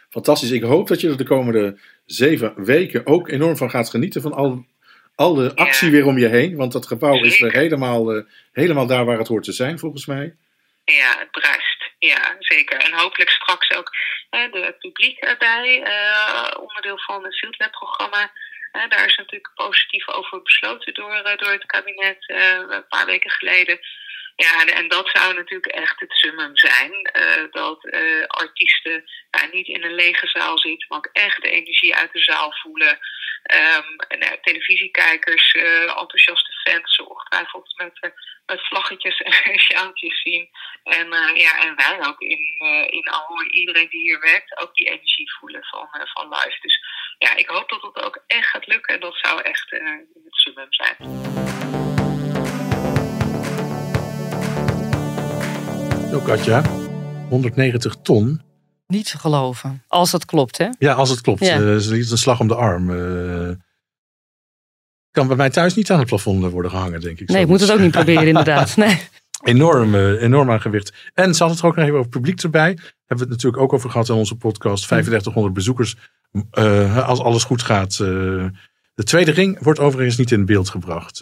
Fantastisch. 0.09 0.51
Ik 0.51 0.61
hoop 0.61 0.87
dat 0.87 1.01
je 1.01 1.09
er 1.09 1.17
de 1.17 1.23
komende 1.23 1.79
zeven 2.05 2.63
weken 2.65 3.05
ook 3.05 3.29
enorm 3.29 3.57
van 3.57 3.69
gaat 3.69 3.89
genieten 3.89 4.21
van 4.21 4.33
al, 4.33 4.65
al 5.15 5.33
de 5.33 5.55
actie 5.55 5.91
weer 5.91 6.05
om 6.05 6.17
je 6.17 6.27
heen. 6.27 6.55
Want 6.55 6.71
dat 6.71 6.87
gebouw 6.87 7.23
is 7.23 7.39
weer 7.39 7.51
helemaal, 7.51 8.15
uh, 8.15 8.23
helemaal 8.51 8.87
daar 8.87 9.05
waar 9.05 9.17
het 9.17 9.27
hoort 9.27 9.43
te 9.43 9.51
zijn, 9.51 9.79
volgens 9.79 10.05
mij. 10.05 10.35
Ja, 10.85 11.15
het 11.19 11.31
bruist. 11.31 11.74
Ja, 12.05 12.35
zeker. 12.39 12.77
En 12.79 12.93
hopelijk 12.93 13.29
straks 13.29 13.71
ook 13.71 13.95
uh, 14.31 14.51
de 14.51 14.75
publiek 14.79 15.19
erbij. 15.19 15.87
Uh, 15.87 16.51
onderdeel 16.59 16.99
van 16.99 17.23
het 17.23 17.37
Fieldlab-programma. 17.37 18.31
daar 18.71 19.05
is 19.05 19.15
natuurlijk 19.15 19.51
positief 19.55 20.07
over 20.09 20.41
besloten 20.41 20.93
door, 20.93 21.33
door 21.37 21.51
het 21.51 21.65
kabinet 21.65 22.23
een 22.27 22.87
paar 22.87 23.05
weken 23.05 23.31
geleden. 23.31 23.79
Ja, 24.35 24.65
en 24.65 24.87
dat 24.87 25.09
zou 25.09 25.33
natuurlijk 25.33 25.73
echt 25.73 25.99
het 25.99 26.11
summum 26.11 26.57
zijn. 26.57 26.91
Uh, 26.91 27.51
dat 27.51 27.85
uh, 27.85 28.25
artiesten 28.27 29.03
niet 29.51 29.67
in 29.67 29.83
een 29.83 29.95
lege 29.95 30.27
zaal 30.27 30.57
zitten, 30.57 30.87
maar 30.89 30.97
ook 30.97 31.09
echt 31.11 31.41
de 31.41 31.49
energie 31.49 31.95
uit 31.95 32.11
de 32.13 32.19
zaal 32.19 32.51
voelen. 32.51 32.99
Um, 33.53 33.95
en, 34.07 34.23
uh, 34.23 34.31
televisiekijkers, 34.41 35.51
enthousiaste 35.51 36.51
fans, 36.63 36.99
ongetwijfeld 36.99 37.73
met, 37.77 38.13
met 38.45 38.67
vlaggetjes 38.67 39.21
en 39.21 39.59
sjaaltjes 39.67 40.21
zien. 40.21 40.49
En, 40.83 41.07
ja, 41.35 41.61
en 41.61 41.75
wij 41.75 42.07
ook 42.07 42.21
in, 42.21 42.39
in 42.89 43.09
Ahoy, 43.09 43.45
iedereen 43.45 43.89
die 43.89 44.01
hier 44.01 44.19
werkt, 44.19 44.61
ook 44.61 44.75
die 44.75 44.87
energie 44.87 45.33
voelen 45.39 45.63
van, 45.63 45.87
van 45.91 46.29
live. 46.29 46.57
Dus 46.61 46.79
ja, 47.17 47.35
ik 47.35 47.47
hoop 47.47 47.69
dat 47.69 47.81
het 47.81 48.03
ook 48.03 48.23
echt 48.27 48.49
gaat 48.49 48.67
lukken. 48.67 48.93
En 48.93 48.99
dat 48.99 49.17
zou 49.17 49.41
echt 49.41 49.69
het 49.69 50.35
summum 50.35 50.73
zijn. 50.73 52.04
Katja. 56.25 56.63
190 57.29 57.95
ton. 58.01 58.41
Niet 58.87 59.11
te 59.11 59.17
geloven. 59.17 59.83
Als 59.87 60.11
dat 60.11 60.25
klopt, 60.25 60.57
hè? 60.57 60.67
Ja, 60.79 60.93
als 60.93 61.09
het 61.09 61.21
klopt. 61.21 61.45
Ja. 61.45 61.59
Uh, 61.59 61.75
is 61.75 62.11
een 62.11 62.17
slag 62.17 62.39
om 62.39 62.47
de 62.47 62.55
arm. 62.55 62.89
Uh, 62.89 63.49
kan 65.11 65.27
bij 65.27 65.35
mij 65.35 65.49
thuis 65.49 65.75
niet 65.75 65.91
aan 65.91 65.99
het 65.99 66.07
plafond 66.07 66.51
worden 66.51 66.71
gehangen, 66.71 67.01
denk 67.01 67.19
ik. 67.19 67.29
Nee, 67.29 67.41
ik 67.41 67.47
moet 67.47 67.61
het 67.61 67.71
ook 67.71 67.79
niet 67.79 67.91
proberen, 67.91 68.27
inderdaad. 68.33 68.75
Nee. 68.75 69.01
Enorm, 69.43 69.95
uh, 69.95 70.21
enorm 70.21 70.51
aan 70.51 70.61
gewicht. 70.61 70.93
En 71.13 71.33
ze 71.33 71.43
hadden 71.43 71.57
het 71.57 71.65
ook 71.65 71.75
nog 71.75 71.85
even 71.85 71.97
over 71.97 72.09
publiek 72.09 72.41
erbij. 72.41 72.69
Hebben 72.69 72.87
we 73.05 73.15
het 73.15 73.29
natuurlijk 73.29 73.63
ook 73.63 73.73
over 73.73 73.89
gehad 73.89 74.09
in 74.09 74.15
onze 74.15 74.35
podcast. 74.35 74.87
3500 74.87 75.53
bezoekers. 75.53 75.97
als 77.05 77.19
alles 77.19 77.43
goed 77.43 77.61
gaat. 77.61 77.97
de 77.97 79.03
tweede 79.03 79.31
ring 79.31 79.63
wordt 79.63 79.79
overigens 79.79 80.17
niet 80.17 80.31
in 80.31 80.45
beeld 80.45 80.69
gebracht. 80.69 81.19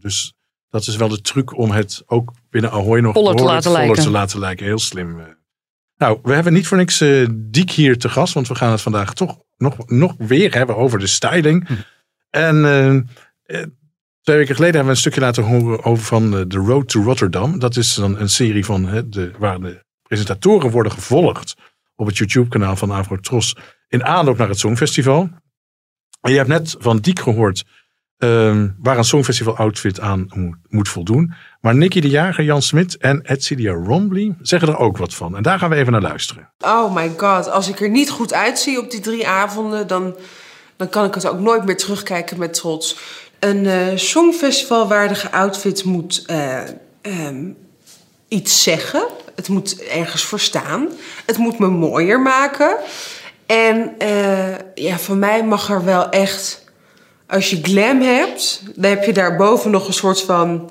dus 0.00 0.34
dat 0.76 0.86
is 0.86 0.96
wel 0.96 1.08
de 1.08 1.20
truc 1.20 1.56
om 1.56 1.70
het 1.70 2.02
ook 2.06 2.32
binnen 2.50 2.70
Ahoy 2.70 3.00
nog 3.00 3.14
voller 3.14 3.36
te 3.36 3.42
laten, 3.42 3.62
voller 3.70 3.86
lijken. 3.86 4.04
te 4.04 4.10
laten 4.10 4.38
lijken. 4.38 4.66
Heel 4.66 4.78
slim. 4.78 5.36
Nou, 5.96 6.18
we 6.22 6.34
hebben 6.34 6.52
niet 6.52 6.66
voor 6.66 6.76
niks 6.76 7.00
uh, 7.00 7.28
Diek 7.34 7.70
hier 7.70 7.98
te 7.98 8.08
gast. 8.08 8.34
Want 8.34 8.48
we 8.48 8.54
gaan 8.54 8.70
het 8.70 8.80
vandaag 8.80 9.14
toch 9.14 9.38
nog, 9.56 9.76
nog 9.86 10.14
weer 10.18 10.54
hebben 10.54 10.76
over 10.76 10.98
de 10.98 11.06
styling. 11.06 11.66
Hm. 11.66 11.74
En 12.30 12.56
uh, 12.56 13.62
twee 14.22 14.36
weken 14.36 14.54
geleden 14.54 14.74
hebben 14.74 14.82
we 14.84 14.90
een 14.90 14.96
stukje 14.96 15.20
laten 15.20 15.42
horen 15.42 15.84
over 15.84 16.04
van 16.04 16.34
uh, 16.34 16.40
The 16.40 16.58
Road 16.58 16.88
to 16.88 17.02
Rotterdam. 17.02 17.58
Dat 17.58 17.76
is 17.76 17.94
dan 17.94 18.18
een 18.18 18.28
serie 18.28 18.64
van, 18.64 19.04
de, 19.08 19.30
waar 19.38 19.60
de 19.60 19.84
presentatoren 20.02 20.70
worden 20.70 20.92
gevolgd 20.92 21.54
op 21.94 22.06
het 22.06 22.16
YouTube 22.16 22.48
kanaal 22.48 22.76
van 22.76 22.92
Avrotros. 22.92 23.56
In 23.88 24.04
aanloop 24.04 24.36
naar 24.36 24.48
het 24.48 24.58
Songfestival. 24.58 25.30
En 26.20 26.30
je 26.30 26.36
hebt 26.36 26.48
net 26.48 26.76
van 26.78 26.98
Diek 26.98 27.20
gehoord 27.20 27.64
Um, 28.18 28.76
waar 28.78 28.98
een 28.98 29.04
Songfestival 29.04 29.56
outfit 29.56 30.00
aan 30.00 30.26
moet, 30.68 30.88
voldoen. 30.88 31.32
Maar 31.60 31.74
Nicky 31.74 32.00
de 32.00 32.08
Jager, 32.08 32.44
Jan 32.44 32.62
Smit 32.62 32.96
en 32.96 33.20
Edcilia 33.22 33.72
Rombley 33.72 34.34
zeggen 34.40 34.68
er 34.68 34.78
ook 34.78 34.96
wat 34.96 35.14
van. 35.14 35.36
En 35.36 35.42
daar 35.42 35.58
gaan 35.58 35.70
we 35.70 35.76
even 35.76 35.92
naar 35.92 36.00
luisteren. 36.00 36.50
Oh 36.58 36.94
my 36.94 37.12
god, 37.16 37.50
als 37.50 37.68
ik 37.68 37.80
er 37.80 37.88
niet 37.88 38.10
goed 38.10 38.34
uitzie 38.34 38.80
op 38.80 38.90
die 38.90 39.00
drie 39.00 39.28
avonden... 39.28 39.86
dan, 39.86 40.16
dan 40.76 40.88
kan 40.88 41.04
ik 41.04 41.14
het 41.14 41.28
ook 41.28 41.40
nooit 41.40 41.64
meer 41.64 41.76
terugkijken 41.76 42.38
met 42.38 42.54
trots. 42.54 42.98
Een 43.38 43.64
uh, 43.64 43.86
Songfestivalwaardige 43.94 45.32
outfit 45.32 45.84
moet 45.84 46.24
uh, 46.30 46.60
um, 47.02 47.56
iets 48.28 48.62
zeggen. 48.62 49.06
Het 49.34 49.48
moet 49.48 49.82
ergens 49.82 50.24
voor 50.24 50.40
staan. 50.40 50.88
Het 51.26 51.36
moet 51.36 51.58
me 51.58 51.68
mooier 51.68 52.20
maken. 52.20 52.76
En 53.46 53.94
uh, 54.02 54.54
ja, 54.74 54.98
van 54.98 55.18
mij 55.18 55.44
mag 55.44 55.70
er 55.70 55.84
wel 55.84 56.08
echt 56.08 56.64
als 57.26 57.50
je 57.50 57.58
glam 57.62 58.00
hebt, 58.00 58.62
dan 58.74 58.90
heb 58.90 59.04
je 59.04 59.12
daarboven 59.12 59.70
nog 59.70 59.86
een 59.86 59.92
soort 59.92 60.20
van 60.20 60.70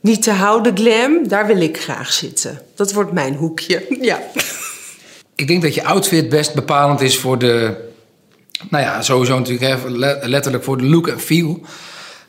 niet 0.00 0.22
te 0.22 0.30
houden 0.30 0.76
glam. 0.76 1.28
Daar 1.28 1.46
wil 1.46 1.60
ik 1.60 1.80
graag 1.80 2.12
zitten. 2.12 2.60
Dat 2.74 2.92
wordt 2.92 3.12
mijn 3.12 3.34
hoekje. 3.34 3.86
Ja. 4.00 4.20
Ik 5.34 5.46
denk 5.46 5.62
dat 5.62 5.74
je 5.74 5.84
outfit 5.84 6.28
best 6.28 6.54
bepalend 6.54 7.00
is 7.00 7.18
voor 7.18 7.38
de. 7.38 7.86
Nou 8.70 8.84
ja, 8.84 9.02
sowieso 9.02 9.38
natuurlijk 9.38 9.82
hè, 9.82 9.90
letterlijk 10.28 10.64
voor 10.64 10.78
de 10.78 10.84
look 10.84 11.08
en 11.08 11.20
feel. 11.20 11.60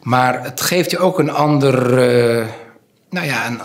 Maar 0.01 0.43
het 0.43 0.61
geeft 0.61 0.91
je 0.91 0.99
ook 0.99 1.19
een 1.19 1.31
ander. 1.31 1.91
Uh, 1.91 2.45
nou 3.09 3.25
ja, 3.25 3.47
een, 3.47 3.59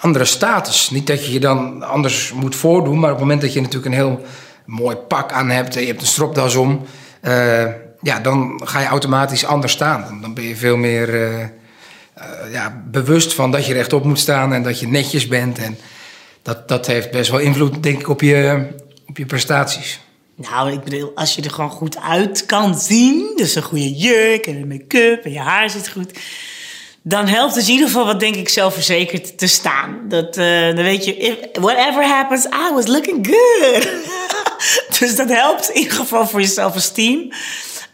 andere 0.00 0.24
status. 0.24 0.90
Niet 0.90 1.06
dat 1.06 1.26
je 1.26 1.32
je 1.32 1.40
dan 1.40 1.82
anders 1.82 2.32
moet 2.32 2.56
voordoen, 2.56 2.98
maar 2.98 3.10
op 3.10 3.16
het 3.16 3.24
moment 3.24 3.40
dat 3.40 3.52
je 3.52 3.60
natuurlijk 3.60 3.86
een 3.86 4.00
heel 4.00 4.24
mooi 4.64 4.96
pak 4.96 5.32
aan 5.32 5.50
hebt 5.50 5.74
en 5.74 5.80
je 5.80 5.86
hebt 5.86 6.00
een 6.00 6.06
stropdas 6.06 6.54
om. 6.54 6.82
Uh, 7.22 7.64
ja, 8.02 8.20
dan 8.20 8.60
ga 8.64 8.80
je 8.80 8.86
automatisch 8.86 9.44
anders 9.44 9.72
staan. 9.72 10.18
Dan 10.20 10.34
ben 10.34 10.44
je 10.44 10.56
veel 10.56 10.76
meer 10.76 11.08
uh, 11.14 11.38
uh, 11.38 12.52
ja, 12.52 12.82
bewust 12.90 13.34
van 13.34 13.50
dat 13.50 13.66
je 13.66 13.72
rechtop 13.72 14.04
moet 14.04 14.18
staan 14.18 14.52
en 14.52 14.62
dat 14.62 14.80
je 14.80 14.88
netjes 14.88 15.28
bent. 15.28 15.58
En 15.58 15.78
dat, 16.42 16.68
dat 16.68 16.86
heeft 16.86 17.10
best 17.10 17.30
wel 17.30 17.40
invloed, 17.40 17.82
denk 17.82 18.00
ik, 18.00 18.08
op 18.08 18.20
je, 18.20 18.66
op 19.06 19.16
je 19.16 19.26
prestaties. 19.26 20.00
Nou, 20.34 20.72
ik 20.72 20.84
bedoel, 20.84 21.12
als 21.14 21.34
je 21.34 21.42
er 21.42 21.50
gewoon 21.50 21.70
goed 21.70 21.98
uit 21.98 22.46
kan 22.46 22.78
zien, 22.78 23.32
dus 23.36 23.54
een 23.54 23.62
goede 23.62 23.94
jurk 23.94 24.46
en 24.46 24.56
een 24.56 24.68
make-up 24.68 25.24
en 25.24 25.32
je 25.32 25.38
haar 25.38 25.70
zit 25.70 25.88
goed, 25.88 26.18
dan 27.02 27.26
helpt 27.26 27.54
het 27.54 27.66
in 27.66 27.72
ieder 27.72 27.86
geval 27.86 28.06
wat, 28.06 28.20
denk 28.20 28.34
ik, 28.34 28.48
zelfverzekerd 28.48 29.38
te 29.38 29.46
staan. 29.46 29.98
Dat, 30.08 30.36
uh, 30.36 30.66
dan 30.66 30.84
weet 30.84 31.04
je, 31.04 31.38
whatever 31.52 32.06
happens, 32.06 32.44
I 32.44 32.74
was 32.74 32.86
looking 32.86 33.26
good. 33.26 33.88
dus 34.98 35.16
dat 35.16 35.28
helpt 35.28 35.68
in 35.68 35.76
ieder 35.76 35.96
geval 35.96 36.26
voor 36.26 36.40
je 36.40 36.46
zelfesteem. 36.46 37.32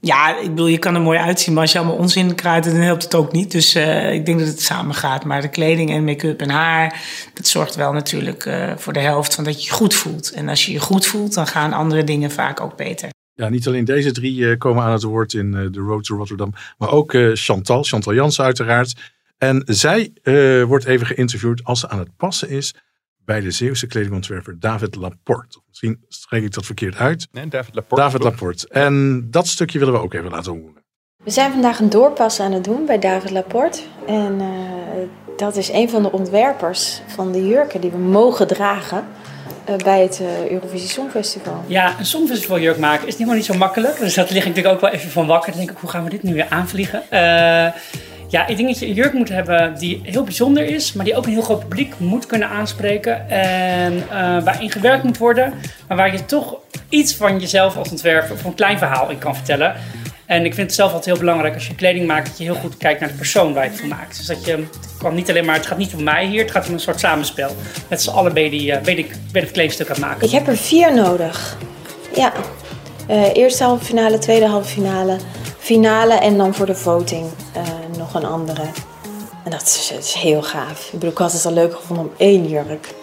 Ja, 0.00 0.38
ik 0.38 0.48
bedoel, 0.48 0.66
je 0.66 0.78
kan 0.78 0.94
er 0.94 1.00
mooi 1.00 1.18
uitzien, 1.18 1.52
maar 1.54 1.62
als 1.62 1.72
je 1.72 1.78
allemaal 1.78 1.96
onzin 1.96 2.34
kruidt, 2.34 2.66
dan 2.66 2.74
helpt 2.74 3.02
het 3.02 3.14
ook 3.14 3.32
niet. 3.32 3.50
Dus 3.50 3.76
uh, 3.76 4.12
ik 4.12 4.26
denk 4.26 4.38
dat 4.38 4.48
het 4.48 4.62
samen 4.62 4.94
gaat. 4.94 5.24
Maar 5.24 5.40
de 5.40 5.48
kleding 5.48 5.90
en 5.90 6.04
make-up 6.04 6.40
en 6.40 6.50
haar, 6.50 7.00
dat 7.34 7.46
zorgt 7.46 7.74
wel 7.74 7.92
natuurlijk 7.92 8.44
uh, 8.44 8.72
voor 8.76 8.92
de 8.92 9.00
helft 9.00 9.34
van 9.34 9.44
dat 9.44 9.62
je 9.62 9.68
je 9.68 9.74
goed 9.74 9.94
voelt. 9.94 10.30
En 10.30 10.48
als 10.48 10.66
je 10.66 10.72
je 10.72 10.80
goed 10.80 11.06
voelt, 11.06 11.34
dan 11.34 11.46
gaan 11.46 11.72
andere 11.72 12.04
dingen 12.04 12.30
vaak 12.30 12.60
ook 12.60 12.76
beter. 12.76 13.08
Ja, 13.34 13.48
niet 13.48 13.66
alleen 13.66 13.84
deze 13.84 14.12
drie 14.12 14.38
uh, 14.38 14.58
komen 14.58 14.82
aan 14.82 14.92
het 14.92 15.02
woord 15.02 15.32
in 15.32 15.70
The 15.72 15.80
Road 15.80 16.04
to 16.04 16.16
Rotterdam, 16.16 16.52
maar 16.78 16.90
ook 16.90 17.16
Chantal, 17.34 17.82
Chantal 17.82 18.14
Jansen 18.14 18.44
uiteraard. 18.44 18.94
En 19.38 19.62
zij 19.66 20.12
wordt 20.66 20.84
even 20.84 21.06
geïnterviewd 21.06 21.64
als 21.64 21.80
ze 21.80 21.88
aan 21.88 21.98
het 21.98 22.16
passen 22.16 22.48
is 22.48 22.74
bij 23.26 23.40
de 23.40 23.50
Zeeuwse 23.50 23.86
kledingontwerper 23.86 24.56
David 24.60 24.94
Laporte. 24.94 25.60
Misschien 25.68 26.04
spreek 26.08 26.42
ik 26.42 26.54
dat 26.54 26.66
verkeerd 26.66 26.96
uit. 26.96 27.28
Nee, 27.32 27.48
David 27.48 27.74
Laporte. 27.74 28.04
David 28.04 28.22
Laporte. 28.22 28.68
En 28.68 29.26
dat 29.30 29.46
stukje 29.46 29.78
willen 29.78 29.94
we 29.94 30.00
ook 30.00 30.14
even 30.14 30.30
laten 30.30 30.52
horen. 30.52 30.84
We 31.24 31.30
zijn 31.30 31.52
vandaag 31.52 31.78
een 31.78 31.90
doorpas 31.90 32.40
aan 32.40 32.52
het 32.52 32.64
doen 32.64 32.86
bij 32.86 32.98
David 32.98 33.30
Laporte. 33.30 33.80
En 34.06 34.40
uh, 34.40 34.48
dat 35.36 35.56
is 35.56 35.68
een 35.68 35.90
van 35.90 36.02
de 36.02 36.12
ontwerpers 36.12 37.00
van 37.06 37.32
de 37.32 37.46
jurken 37.46 37.80
die 37.80 37.90
we 37.90 37.98
mogen 37.98 38.46
dragen 38.46 39.04
uh, 39.68 39.76
bij 39.76 40.02
het 40.02 40.20
uh, 40.20 40.50
Eurovisie 40.50 40.88
Songfestival. 40.88 41.64
Ja, 41.66 41.98
een 41.98 42.06
Songfestivaljurk 42.06 42.78
maken 42.78 43.06
is 43.06 43.12
helemaal 43.12 43.34
niet 43.34 43.44
zo 43.44 43.54
makkelijk. 43.54 43.98
Dus 43.98 44.14
dat 44.14 44.30
lig 44.30 44.42
ik 44.42 44.48
natuurlijk 44.48 44.74
ook 44.74 44.80
wel 44.80 44.90
even 44.90 45.10
van 45.10 45.26
wakker. 45.26 45.50
Dan 45.50 45.58
denk 45.58 45.70
ik, 45.70 45.78
hoe 45.78 45.90
gaan 45.90 46.04
we 46.04 46.10
dit 46.10 46.22
nu 46.22 46.34
weer 46.34 46.48
aanvliegen? 46.48 47.02
Ja, 48.28 48.46
ik 48.46 48.56
denk 48.56 48.68
dat 48.68 48.78
je 48.78 48.86
een 48.86 48.94
jurk 48.94 49.12
moet 49.12 49.28
hebben 49.28 49.78
die 49.78 50.00
heel 50.02 50.24
bijzonder 50.24 50.64
is, 50.64 50.92
maar 50.92 51.04
die 51.04 51.16
ook 51.16 51.26
een 51.26 51.32
heel 51.32 51.42
groot 51.42 51.68
publiek 51.68 51.94
moet 51.98 52.26
kunnen 52.26 52.48
aanspreken. 52.48 53.30
En 53.30 54.04
waarin 54.44 54.70
gewerkt 54.70 55.02
moet 55.02 55.18
worden, 55.18 55.54
maar 55.88 55.96
waar 55.96 56.12
je 56.12 56.24
toch 56.24 56.56
iets 56.88 57.14
van 57.14 57.40
jezelf 57.40 57.76
als 57.76 57.90
ontwerper, 57.90 58.32
of 58.32 58.44
een 58.44 58.54
klein 58.54 58.78
verhaal 58.78 59.10
in 59.10 59.18
kan 59.18 59.34
vertellen. 59.34 59.74
En 60.26 60.44
ik 60.44 60.54
vind 60.54 60.66
het 60.66 60.74
zelf 60.74 60.88
altijd 60.88 61.06
heel 61.06 61.24
belangrijk 61.24 61.54
als 61.54 61.66
je 61.66 61.74
kleding 61.74 62.06
maakt, 62.06 62.26
dat 62.26 62.38
je 62.38 62.44
heel 62.44 62.54
goed 62.54 62.76
kijkt 62.76 63.00
naar 63.00 63.08
de 63.08 63.14
persoon 63.14 63.54
waar 63.54 63.64
je 63.64 63.70
het 63.70 63.78
van 63.78 63.88
maakt. 63.88 64.16
Dus 64.16 64.26
dat 64.26 64.44
je, 64.44 64.52
het, 64.52 64.96
kan 64.98 65.14
niet 65.14 65.30
alleen 65.30 65.44
maar, 65.44 65.54
het 65.54 65.66
gaat 65.66 65.78
niet 65.78 65.94
om 65.94 66.02
mij 66.02 66.26
hier, 66.26 66.42
het 66.42 66.50
gaat 66.50 66.66
om 66.66 66.72
een 66.72 66.80
soort 66.80 67.00
samenspel. 67.00 67.56
Met 67.88 68.02
z'n 68.02 68.10
allen 68.10 68.34
ben 68.34 68.42
je, 68.42 68.50
die, 68.50 68.80
ben, 68.80 68.98
ik, 68.98 69.10
ben 69.32 69.42
het 69.42 69.50
kledingstuk 69.50 69.86
aan 69.86 69.94
het 69.94 70.04
maken. 70.04 70.26
Ik 70.26 70.32
heb 70.32 70.46
er 70.46 70.56
vier 70.56 70.94
nodig. 70.94 71.56
Ja. 72.14 72.32
Uh, 73.10 73.36
eerste 73.36 73.64
halve 73.64 73.84
finale, 73.84 74.18
tweede 74.18 74.46
halve 74.46 74.68
finale, 74.68 75.18
finale 75.58 76.14
en 76.14 76.36
dan 76.36 76.54
voor 76.54 76.66
de 76.66 76.74
voting 76.74 77.26
uh, 77.56 77.98
nog 77.98 78.14
een 78.14 78.24
andere. 78.24 78.62
En 79.44 79.50
dat 79.50 79.62
is, 79.62 79.88
dat 79.92 80.04
is 80.04 80.14
heel 80.14 80.42
gaaf. 80.42 80.86
Ik 80.86 80.92
bedoel, 80.92 81.10
ik 81.10 81.18
had 81.18 81.32
het 81.32 81.46
al 81.46 81.52
leuk 81.52 81.74
gevonden 81.74 82.06
om 82.06 82.12
één 82.16 82.48
jurk 82.48 82.94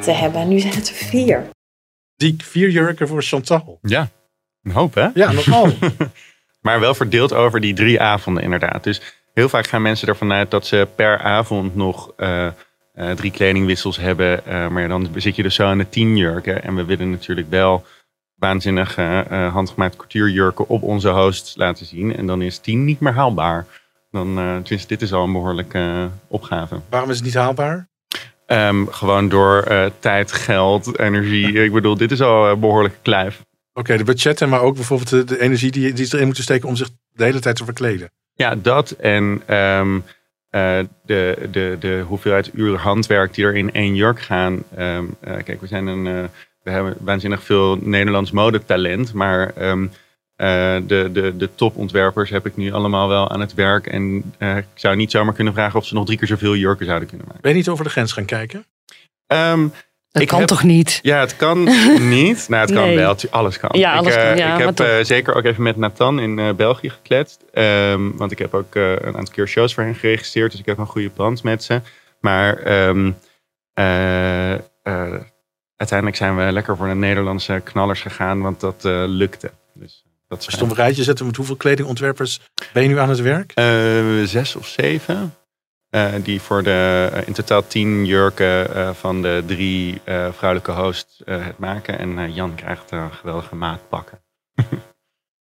te 0.00 0.10
hebben. 0.10 0.40
En 0.40 0.48
nu 0.48 0.58
zijn 0.58 0.74
het 0.74 0.88
er 0.88 0.94
vier. 0.94 1.48
Die 2.16 2.34
vier 2.38 2.70
jurken 2.70 3.08
voor 3.08 3.22
Chantal. 3.22 3.78
Ja, 3.82 4.08
een 4.62 4.72
hoop 4.72 4.94
hè? 4.94 5.08
Ja, 5.14 5.32
nogal. 5.32 5.68
Maar 6.62 6.80
wel 6.80 6.94
verdeeld 6.94 7.32
over 7.32 7.60
die 7.60 7.74
drie 7.74 8.00
avonden 8.00 8.42
inderdaad. 8.42 8.84
Dus 8.84 9.00
heel 9.34 9.48
vaak 9.48 9.66
gaan 9.66 9.82
mensen 9.82 10.08
ervan 10.08 10.32
uit 10.32 10.50
dat 10.50 10.66
ze 10.66 10.88
per 10.94 11.18
avond 11.18 11.74
nog 11.74 12.12
uh, 12.16 12.46
uh, 12.94 13.10
drie 13.10 13.30
kledingwissels 13.30 13.96
hebben. 13.96 14.40
Uh, 14.48 14.68
maar 14.68 14.88
dan 14.88 15.08
zit 15.16 15.36
je 15.36 15.42
dus 15.42 15.54
zo 15.54 15.66
aan 15.66 15.78
de 15.78 15.88
tien 15.88 16.16
jurken. 16.16 16.62
En 16.62 16.74
we 16.74 16.84
willen 16.84 17.10
natuurlijk 17.10 17.50
wel 17.50 17.84
waanzinnige 18.42 19.24
handgemaakte 19.52 19.96
kwartierjurken 19.96 20.68
op 20.68 20.82
onze 20.82 21.08
host 21.08 21.54
laten 21.56 21.86
zien. 21.86 22.16
En 22.16 22.26
dan 22.26 22.42
is 22.42 22.58
tien 22.58 22.84
niet 22.84 23.00
meer 23.00 23.12
haalbaar. 23.12 23.66
Dan, 24.10 24.34
tenminste, 24.34 24.88
dit 24.88 25.02
is 25.02 25.12
al 25.12 25.24
een 25.24 25.32
behoorlijke 25.32 26.08
opgave. 26.28 26.80
Waarom 26.90 27.10
is 27.10 27.16
het 27.16 27.24
niet 27.24 27.34
haalbaar? 27.34 27.88
Um, 28.46 28.88
gewoon 28.90 29.28
door 29.28 29.64
tijd, 29.98 30.32
geld, 30.32 30.98
energie. 30.98 31.64
Ik 31.64 31.72
bedoel, 31.72 31.96
dit 31.96 32.10
is 32.10 32.20
al 32.20 32.50
een 32.50 32.60
behoorlijke 32.60 32.98
kluif. 33.02 33.44
Oké, 33.74 33.96
de 33.96 34.04
budgetten, 34.04 34.48
maar 34.48 34.60
ook 34.60 34.74
bijvoorbeeld 34.74 35.10
de, 35.10 35.24
de 35.24 35.40
energie 35.40 35.70
die, 35.70 35.92
die 35.92 36.04
ze 36.04 36.14
erin 36.14 36.26
moeten 36.26 36.44
steken 36.44 36.68
om 36.68 36.76
zich 36.76 36.88
de 37.12 37.24
hele 37.24 37.40
tijd 37.40 37.56
te 37.56 37.64
verkleden. 37.64 38.10
Ja, 38.34 38.54
dat 38.54 38.90
en 38.90 39.54
um, 39.56 39.96
uh, 39.96 40.02
de, 41.04 41.48
de, 41.50 41.76
de 41.80 42.04
hoeveelheid 42.06 42.50
uren 42.54 42.78
handwerk 42.78 43.34
die 43.34 43.44
er 43.44 43.54
in 43.54 43.72
één 43.72 43.94
jurk 43.94 44.20
gaan. 44.20 44.62
Um, 44.78 45.16
uh, 45.24 45.34
kijk, 45.44 45.60
we 45.60 45.66
zijn 45.66 45.86
een, 45.86 46.06
uh, 46.06 46.24
we 46.62 46.70
hebben 46.70 46.96
waanzinnig 47.00 47.42
veel 47.42 47.76
Nederlands 47.80 48.30
modetalent, 48.30 49.12
maar 49.12 49.52
um, 49.62 49.90
de, 50.36 51.10
de, 51.12 51.36
de 51.36 51.48
topontwerpers 51.54 52.30
heb 52.30 52.46
ik 52.46 52.56
nu 52.56 52.72
allemaal 52.72 53.08
wel 53.08 53.30
aan 53.30 53.40
het 53.40 53.54
werk. 53.54 53.86
En 53.86 54.34
ik 54.38 54.66
zou 54.74 54.96
niet 54.96 55.10
zomaar 55.10 55.34
kunnen 55.34 55.52
vragen 55.52 55.78
of 55.78 55.86
ze 55.86 55.94
nog 55.94 56.04
drie 56.04 56.18
keer 56.18 56.28
zoveel 56.28 56.56
jurken 56.56 56.86
zouden 56.86 57.08
kunnen 57.08 57.26
maken. 57.26 57.42
Ben 57.42 57.50
je 57.50 57.56
niet 57.56 57.68
over 57.68 57.84
de 57.84 57.90
grens 57.90 58.12
gaan 58.12 58.24
kijken? 58.24 58.66
Dat 60.12 60.24
kan 60.24 60.46
toch 60.46 60.62
niet? 60.62 60.98
Ja, 61.02 61.20
het 61.20 61.36
kan 61.36 61.64
niet. 62.08 62.48
Nou, 62.48 62.62
het 62.62 62.72
kan 62.72 62.84
nee. 62.84 62.96
wel. 62.96 63.16
Alles 63.30 63.58
kan. 63.58 63.70
Ja, 63.72 63.94
alles 63.94 64.14
ik, 64.14 64.20
kan. 64.20 64.36
Ja, 64.36 64.58
ik 64.58 64.64
heb 64.64 64.80
uh, 64.80 65.04
zeker 65.04 65.34
ook 65.34 65.44
even 65.44 65.62
met 65.62 65.76
Nathan 65.76 66.20
in 66.20 66.38
uh, 66.38 66.52
België 66.52 66.90
gekletst. 66.90 67.44
Um, 67.54 68.16
want 68.16 68.32
ik 68.32 68.38
heb 68.38 68.54
ook 68.54 68.74
uh, 68.74 68.90
een 68.90 69.16
aantal 69.16 69.34
keer 69.34 69.48
shows 69.48 69.74
voor 69.74 69.84
hen 69.84 69.94
geregistreerd. 69.94 70.50
Dus 70.50 70.60
ik 70.60 70.66
heb 70.66 70.78
een 70.78 70.86
goede 70.86 71.10
band 71.16 71.42
met 71.42 71.64
ze. 71.64 71.80
Maar 72.20 72.72
um, 72.88 73.16
uiteindelijk 75.82 76.18
zijn 76.18 76.36
we 76.36 76.52
lekker 76.52 76.76
voor 76.76 76.88
de 76.88 76.94
Nederlandse 76.94 77.60
knallers 77.64 78.00
gegaan. 78.00 78.40
Want 78.40 78.60
dat 78.60 78.82
lukte. 79.06 79.50
Dus, 79.74 80.04
dat 80.28 80.46
Als 80.46 80.54
je 80.54 80.64
een 80.64 80.74
rijtje 80.74 81.02
zetten 81.02 81.26
met 81.26 81.36
hoeveel 81.36 81.56
kledingontwerpers 81.56 82.40
ben 82.72 82.82
je 82.82 82.88
nu 82.88 82.98
aan 82.98 83.08
het 83.08 83.20
werk? 83.20 83.52
zes 84.24 84.56
of 84.56 84.66
zeven. 84.66 85.34
Uh, 85.94 86.12
die 86.22 86.40
voor 86.40 86.62
de 86.62 87.10
uh, 87.12 87.26
in 87.26 87.32
totaal 87.32 87.66
tien 87.66 88.04
jurken 88.04 88.76
uh, 88.76 88.90
van 88.90 89.22
de 89.22 89.42
drie 89.46 90.00
vrouwelijke 90.04 90.72
hosts 90.72 91.22
het 91.24 91.58
maken. 91.58 91.98
En 91.98 92.32
Jan 92.32 92.54
krijgt 92.54 92.92
geweldige 93.10 93.54
maatpakken. 93.54 94.20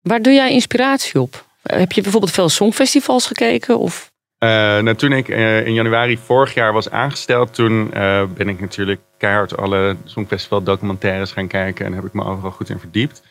Waar 0.09 0.23
doe 0.23 0.33
jij 0.33 0.53
inspiratie 0.53 1.21
op? 1.21 1.47
Heb 1.63 1.93
je 1.93 2.03
bijvoorbeeld 2.03 2.33
veel 2.33 2.49
songfestivals 2.49 3.27
gekeken? 3.27 3.79
Of? 3.79 4.08
Nou, 4.39 4.95
toen 4.95 5.13
ik 5.13 5.29
in 5.29 5.75
januari 5.75 6.19
vorig 6.19 6.55
jaar 6.55 6.73
was 6.73 6.91
aangesteld, 6.91 7.55
toen 7.55 7.91
ben 8.35 8.49
ik 8.49 8.61
natuurlijk 8.61 9.01
keihard 9.19 9.57
alle 9.57 9.97
songfestival 10.05 10.63
documentaires 10.63 11.33
gaan 11.33 11.49
kijken. 11.49 11.87
En 11.87 11.93
heb 11.93 12.05
ik 12.05 12.13
me 12.13 12.25
overal 12.25 12.51
goed 12.51 12.69
in 12.69 12.79
verdiept. 12.79 13.23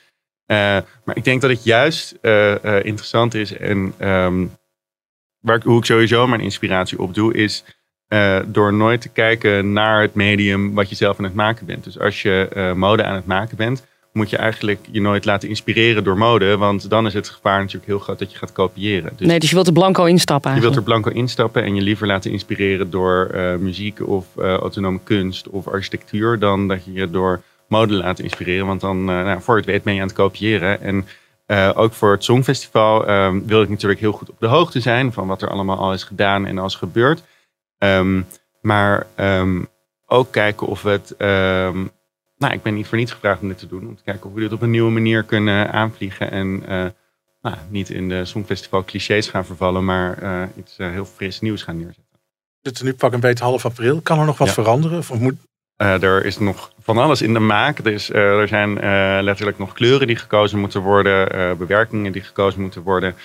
maar 0.46 1.14
ik 1.14 1.24
denk 1.24 1.42
dat 1.42 1.50
het 1.50 1.64
juist 1.64 2.16
interessant 2.82 3.34
is 3.34 3.58
en... 3.58 3.94
Um, 4.00 4.52
waar, 5.42 5.62
hoe 5.64 5.78
ik 5.78 5.86
sowieso 5.86 6.28
mijn 6.28 6.42
inspiratie 6.42 7.00
op 7.00 7.14
doe, 7.14 7.34
is 7.34 7.64
uh, 8.10 8.40
door 8.46 8.74
nooit 8.74 9.02
te 9.02 9.10
kijken 9.10 9.74
naar 9.74 10.02
het 10.02 10.14
medium 10.14 10.74
wat 10.74 10.90
je 10.90 10.96
zelf 10.96 11.18
aan 11.18 11.24
het 11.24 11.34
maken 11.34 11.66
bent. 11.66 11.84
Dus 11.84 12.00
als 12.00 12.22
je 12.22 12.50
uh, 12.56 12.74
mode 12.74 13.04
aan 13.04 13.16
het 13.16 13.26
maken 13.26 13.58
bent, 13.58 13.87
moet 14.18 14.30
je 14.30 14.38
eigenlijk 14.38 14.80
je 14.92 15.02
nooit 15.02 15.26
laten 15.26 15.50
inspireren 15.50 16.04
door 16.04 16.18
mode. 16.18 16.58
Want 16.58 16.90
dan 16.90 17.06
is 17.06 17.14
het 17.14 17.30
gevaar 17.30 17.60
natuurlijk 17.60 17.86
heel 17.86 18.00
groot 18.00 18.20
dat 18.20 18.32
je 18.32 18.38
gaat 18.38 18.52
kopiëren. 18.52 19.14
Dus 19.16 19.28
nee, 19.28 19.40
dus 19.40 19.50
je 19.50 19.56
wilt 19.56 19.68
er 19.68 19.74
blanco 19.74 20.06
instappen 20.06 20.52
eigenlijk. 20.52 20.76
Je 20.76 20.84
wilt 20.84 20.98
er 20.98 21.02
blanco 21.02 21.20
instappen 21.20 21.64
en 21.64 21.76
je 21.76 21.82
liever 21.82 22.08
laten 22.08 22.32
inspireren 22.32 22.90
door 22.90 23.32
uh, 23.34 23.56
muziek 23.56 24.08
of 24.08 24.26
autonome 24.36 25.00
kunst 25.04 25.50
of 25.50 25.68
architectuur. 25.68 26.40
Dan 26.40 26.68
dat 26.68 26.86
je 26.86 26.94
je 26.94 27.10
door 27.10 27.42
mode 27.68 27.94
laat 27.94 28.20
inspireren. 28.20 28.66
Want 28.66 28.82
dan, 28.82 29.06
nou, 29.06 29.42
voor 29.42 29.56
het 29.56 29.66
weet 29.66 29.84
ben 29.84 29.94
je 29.94 30.02
aan 30.02 30.08
het 30.08 30.16
kopiëren. 30.16 30.82
En 30.82 31.06
ook 31.76 31.94
voor 31.94 32.12
het 32.12 32.24
Songfestival 32.24 33.10
um, 33.10 33.48
wil 33.48 33.62
ik 33.62 33.70
natuurlijk 33.70 34.00
heel 34.00 34.12
goed 34.12 34.30
op 34.30 34.40
de 34.40 34.48
hoogte 34.48 34.80
zijn 34.80 35.14
van 35.14 35.28
wat 35.28 35.42
er 35.42 35.50
allemaal 35.50 35.78
al 35.78 35.94
is 35.94 36.04
gedaan 36.04 36.46
en 36.46 36.58
al 36.58 36.66
is 36.66 36.76
gebeurd. 36.76 37.24
Um, 37.78 38.26
maar 38.62 39.08
um, 39.20 39.68
ook 40.06 40.32
kijken 40.32 40.68
of 40.68 40.82
we 40.82 40.90
het. 40.90 41.16
Nou, 42.38 42.54
ik 42.54 42.62
ben 42.62 42.74
niet 42.74 42.88
voor 42.88 42.98
niets 42.98 43.12
gevraagd 43.12 43.42
om 43.42 43.48
dit 43.48 43.58
te 43.58 43.68
doen. 43.68 43.88
Om 43.88 43.96
te 43.96 44.04
kijken 44.04 44.30
of 44.30 44.36
we 44.36 44.40
dit 44.40 44.54
op 44.54 44.62
een 44.62 44.70
nieuwe 44.70 44.92
manier 44.92 45.24
kunnen 45.24 45.72
aanvliegen. 45.72 46.32
En 46.32 46.64
uh, 46.70 46.86
nou, 47.42 47.56
niet 47.70 47.90
in 47.90 48.10
de 48.10 48.26
Songfestival 48.26 48.84
clichés 48.84 49.28
gaan 49.28 49.46
vervallen, 49.46 49.86
maar 49.86 50.24
uh, 50.24 50.44
iets 50.58 50.78
heel 50.78 51.06
fris 51.06 51.40
nieuws 51.40 51.64
gaan 51.64 51.78
neerzetten. 51.78 52.06
We 52.62 52.70
zitten 52.74 52.86
nu 52.86 52.94
pak 52.94 53.14
een 53.14 53.20
beetje 53.20 53.44
half 53.44 53.66
april. 53.66 54.02
Kan 54.02 54.20
er 54.20 54.26
nog 54.26 54.38
wat 54.38 54.48
ja. 54.48 54.54
veranderen? 54.54 54.98
Of 54.98 55.20
moet, 55.20 55.36
uh, 55.78 56.04
er 56.04 56.26
is 56.26 56.38
nog 56.38 56.72
van 56.80 56.98
alles 56.98 57.22
in 57.22 57.34
de 57.34 57.40
maak. 57.40 57.84
Dus, 57.84 58.10
uh, 58.10 58.40
er 58.40 58.48
zijn 58.48 58.70
uh, 58.70 59.18
letterlijk 59.22 59.58
nog 59.58 59.74
kleuren 59.74 60.08
die 60.08 60.16
gekozen 60.16 60.60
moeten 60.60 60.82
worden, 60.82 61.58
bewerkingen 61.58 62.12
die 62.12 62.22
gekozen 62.22 62.62
moeten 62.62 62.82
worden. 62.82 63.16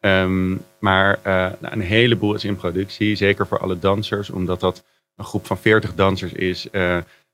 Um, 0.00 0.64
maar 0.78 1.18
nou, 1.24 1.56
een 1.60 1.80
heleboel 1.80 2.34
is 2.34 2.44
in 2.44 2.56
productie, 2.56 3.16
zeker 3.16 3.46
voor 3.46 3.58
alle 3.58 3.78
dansers, 3.78 4.30
omdat 4.30 4.60
dat 4.60 4.84
een 5.16 5.24
groep 5.24 5.46
van 5.46 5.58
40 5.58 5.94
dansers 5.94 6.32
is. 6.32 6.68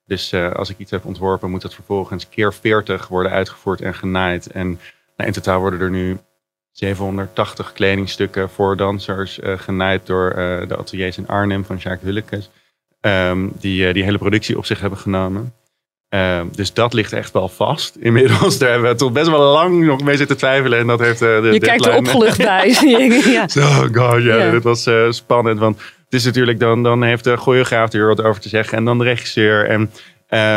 Dus 0.09 0.35
als 0.35 0.71
ik 0.71 0.79
iets 0.79 0.91
heb 0.91 1.05
ontworpen, 1.05 1.51
moet 1.51 1.63
dat 1.63 1.75
vervolgens 1.75 2.29
keer 2.29 2.55
40 2.55 3.09
worden 3.09 3.33
uitgevoerd 3.33 3.81
en 3.81 3.95
genaaid. 3.95 4.47
En 4.47 4.67
nou, 5.17 5.29
in 5.29 5.33
totaal 5.33 5.61
worden 5.61 5.81
er 5.81 5.91
nu 5.91 6.19
780 6.73 7.73
kledingstukken 7.73 8.51
voor 8.51 8.77
dansers 8.77 9.39
genaaid 9.43 10.07
door 10.07 10.35
de 10.69 10.77
ateliers 10.77 11.19
in 11.19 11.29
Arnhem 11.29 11.65
van 11.65 11.77
Jacques 11.77 12.03
Willekes. 12.03 12.51
Um, 13.01 13.53
die 13.61 13.87
uh, 13.87 13.95
die 13.95 14.03
hele 14.03 14.19
productie 14.19 14.59
op 14.59 14.67
zich 14.67 14.81
hebben 14.81 14.99
genomen. 14.99 15.53
Um, 16.09 16.49
dus 16.53 16.73
dat 16.73 16.93
ligt 16.93 17.13
echt 17.13 17.33
wel 17.33 17.49
vast. 17.49 17.97
Inmiddels 17.97 18.59
daar 18.59 18.71
hebben 18.71 18.91
we 18.91 18.97
tot 18.97 19.13
best 19.13 19.29
wel 19.29 19.53
lang 19.53 19.85
nog 19.85 20.03
mee 20.03 20.17
zitten 20.17 20.37
twijfelen. 20.37 20.79
En 20.79 20.87
dat 20.87 20.99
heeft 20.99 21.23
uh, 21.23 21.43
de 21.43 21.53
Je 21.53 21.59
kijkt 21.59 21.87
er 21.87 21.97
opgelucht 21.97 22.39
bij. 22.39 22.77
ja. 23.25 23.49
So, 23.59 23.61
god, 23.93 24.23
ja, 24.23 24.37
ja. 24.37 24.51
dit 24.51 24.63
was 24.63 24.87
uh, 24.87 25.11
spannend. 25.11 25.59
Want 25.59 25.81
is 26.09 26.25
natuurlijk 26.25 26.61
dan, 26.61 26.83
dan 26.83 27.03
heeft 27.03 27.25
de 27.25 27.37
choreograaf 27.37 27.93
er 27.93 28.07
wat 28.07 28.23
over 28.23 28.41
te 28.41 28.49
zeggen. 28.49 28.79
En 28.79 28.85
dan 28.85 28.99
de 28.99 29.05
regisseur. 29.05 29.67
En 29.67 29.91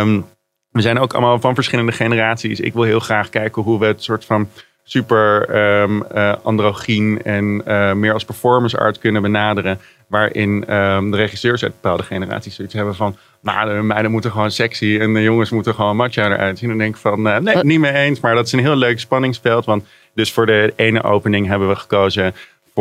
um, 0.02 0.26
we 0.72 0.82
zijn 0.82 1.00
ook 1.00 1.14
allemaal 1.14 1.40
van 1.40 1.56
verschillende 1.56 1.92
generaties. 1.92 2.60
Ik 2.60 2.74
wil 2.74 2.84
heel 2.84 3.00
graag 3.00 3.30
kijken 3.30 3.62
hoe 3.62 3.80
we 3.80 3.86
het 3.86 4.04
soort 4.04 4.26
van 4.26 4.50
super 4.84 5.56
um, 5.82 6.04
uh, 6.16 6.34
androgyn 6.44 7.22
en 7.24 7.62
uh, 7.68 7.94
meer 7.94 8.14
als 8.14 8.26
performance 8.26 8.78
art 8.78 9.00
kunnen 9.00 9.22
benaderen. 9.22 9.80
Waarin 10.08 10.76
um, 10.76 11.12
de 11.12 11.18
regisseurs 11.18 11.64
uit 11.64 11.82
bepaalde 11.82 12.04
generaties 12.04 12.56
zoiets 12.56 12.74
hebben 12.74 12.96
van... 12.96 13.16
Nou, 13.42 13.76
de 13.76 13.82
meiden 13.82 14.12
moeten 14.12 14.32
gewoon 14.32 14.52
sexy 14.52 14.98
en 15.00 15.14
de 15.14 15.22
jongens 15.22 15.50
moeten 15.50 15.76
gewoon 15.76 15.96
macho 15.96 16.22
eruit 16.22 16.60
zien. 16.60 16.70
En 16.70 16.78
dan 16.78 16.86
denk 16.86 16.96
ik 16.96 17.02
van, 17.02 17.28
uh, 17.28 17.38
nee, 17.38 17.56
niet 17.64 17.80
mee 17.80 17.94
eens. 17.94 18.20
Maar 18.20 18.36
dat 18.36 18.46
is 18.46 18.52
een 18.52 18.60
heel 18.60 18.76
leuk 18.76 19.00
spanningsveld. 19.00 19.66
Want 19.66 19.86
dus 20.14 20.34
voor 20.34 20.46
de 20.46 20.74
ene 20.76 21.04
opening 21.04 21.48
hebben 21.48 21.68
we 21.68 21.76
gekozen 21.76 22.34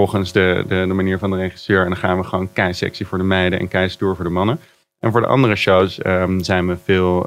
volgens 0.07 0.33
de, 0.33 0.65
de, 0.69 0.85
de 0.87 0.95
manier 0.95 1.19
van 1.19 1.31
de 1.31 1.37
regisseur. 1.37 1.83
En 1.83 1.89
dan 1.89 1.97
gaan 1.97 2.19
we 2.19 2.25
gewoon 2.25 2.53
kei 2.53 2.75
sexy 2.75 3.05
voor 3.05 3.19
de 3.19 3.25
meiden 3.25 3.59
en 3.59 3.69
kei 3.69 3.89
stoer 3.89 4.17
voor 4.17 4.25
de 4.25 4.31
mannen. 4.31 4.61
En 4.99 5.13
voor 5.13 5.21
de 5.21 5.27
andere 5.27 5.57
shows 5.57 6.05
um, 6.05 6.43
zijn 6.45 6.67
we 6.69 6.77
veel 6.85 7.25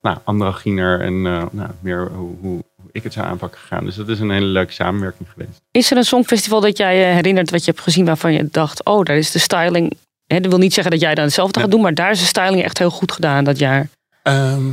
nou, 0.00 0.18
androgyner 0.24 1.00
en 1.00 1.22
nou, 1.22 1.70
meer 1.80 2.10
hoe, 2.14 2.36
hoe 2.40 2.64
ik 2.92 3.02
het 3.02 3.12
zou 3.12 3.26
aanpakken 3.26 3.60
gegaan. 3.60 3.84
Dus 3.84 3.94
dat 3.94 4.08
is 4.08 4.20
een 4.20 4.30
hele 4.30 4.46
leuke 4.46 4.72
samenwerking 4.72 5.28
geweest. 5.32 5.62
Is 5.70 5.90
er 5.90 5.96
een 5.96 6.04
songfestival 6.04 6.60
dat 6.60 6.76
jij 6.76 6.96
je 6.96 7.04
herinnert 7.04 7.50
wat 7.50 7.64
je 7.64 7.70
hebt 7.70 7.82
gezien 7.82 8.04
waarvan 8.04 8.32
je 8.32 8.48
dacht, 8.50 8.84
oh, 8.84 9.04
daar 9.04 9.16
is 9.16 9.30
de 9.30 9.38
styling. 9.38 9.96
Hè, 10.26 10.40
dat 10.40 10.50
wil 10.50 10.60
niet 10.60 10.74
zeggen 10.74 10.92
dat 10.92 11.00
jij 11.00 11.14
dan 11.14 11.24
hetzelfde 11.24 11.60
gaat 11.60 11.70
doen, 11.70 11.80
maar 11.80 11.94
daar 11.94 12.10
is 12.10 12.20
de 12.20 12.26
styling 12.26 12.62
echt 12.62 12.78
heel 12.78 12.90
goed 12.90 13.12
gedaan 13.12 13.44
dat 13.44 13.58
jaar. 13.58 13.88
Ehm, 14.22 14.68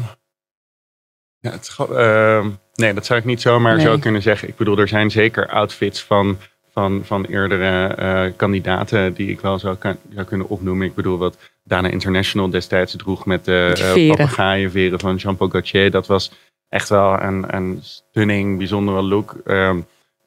ja, 1.40 1.52
het, 1.52 1.76
ehm, 1.92 2.50
nee, 2.76 2.94
dat 2.94 3.06
zou 3.06 3.20
ik 3.20 3.26
niet 3.26 3.42
zomaar 3.42 3.76
Nee. 3.76 3.86
zo 3.86 3.98
kunnen 3.98 4.22
zeggen. 4.22 4.48
Ik 4.48 4.56
bedoel, 4.56 4.78
er 4.78 4.88
zijn 4.88 5.12
zeker 5.12 5.48
outfits 5.48 6.04
van, 6.04 6.38
van, 6.80 7.02
van 7.06 7.26
eerdere 7.26 7.94
eh, 7.94 8.32
kandidaten 8.36 9.14
die 9.14 9.30
ik 9.30 9.40
wel 9.40 9.60
zou, 9.60 9.76
kan, 9.76 9.98
zou 10.14 10.26
kunnen 10.26 10.50
opnoemen. 10.50 10.88
Ik 10.88 10.96
bedoel, 10.96 11.18
wat 11.18 11.38
Dana 11.64 11.88
International 11.88 12.50
destijds 12.50 12.96
droeg 12.96 13.26
met 13.26 13.46
de 13.46 13.76
uh, 13.78 13.86
veren. 13.92 14.16
papegaaienveren 14.16 15.00
van 15.00 15.16
Jean-Paul 15.16 15.50
Gaultier. 15.50 15.92
Dat 15.92 16.08
was 16.08 16.32
echt 16.70 16.90
wel 16.90 17.22
een, 17.22 17.56
een 17.56 17.80
stunning, 17.82 18.58
bijzondere 18.58 19.02
look. 19.02 19.36
Ehm, 19.46 19.80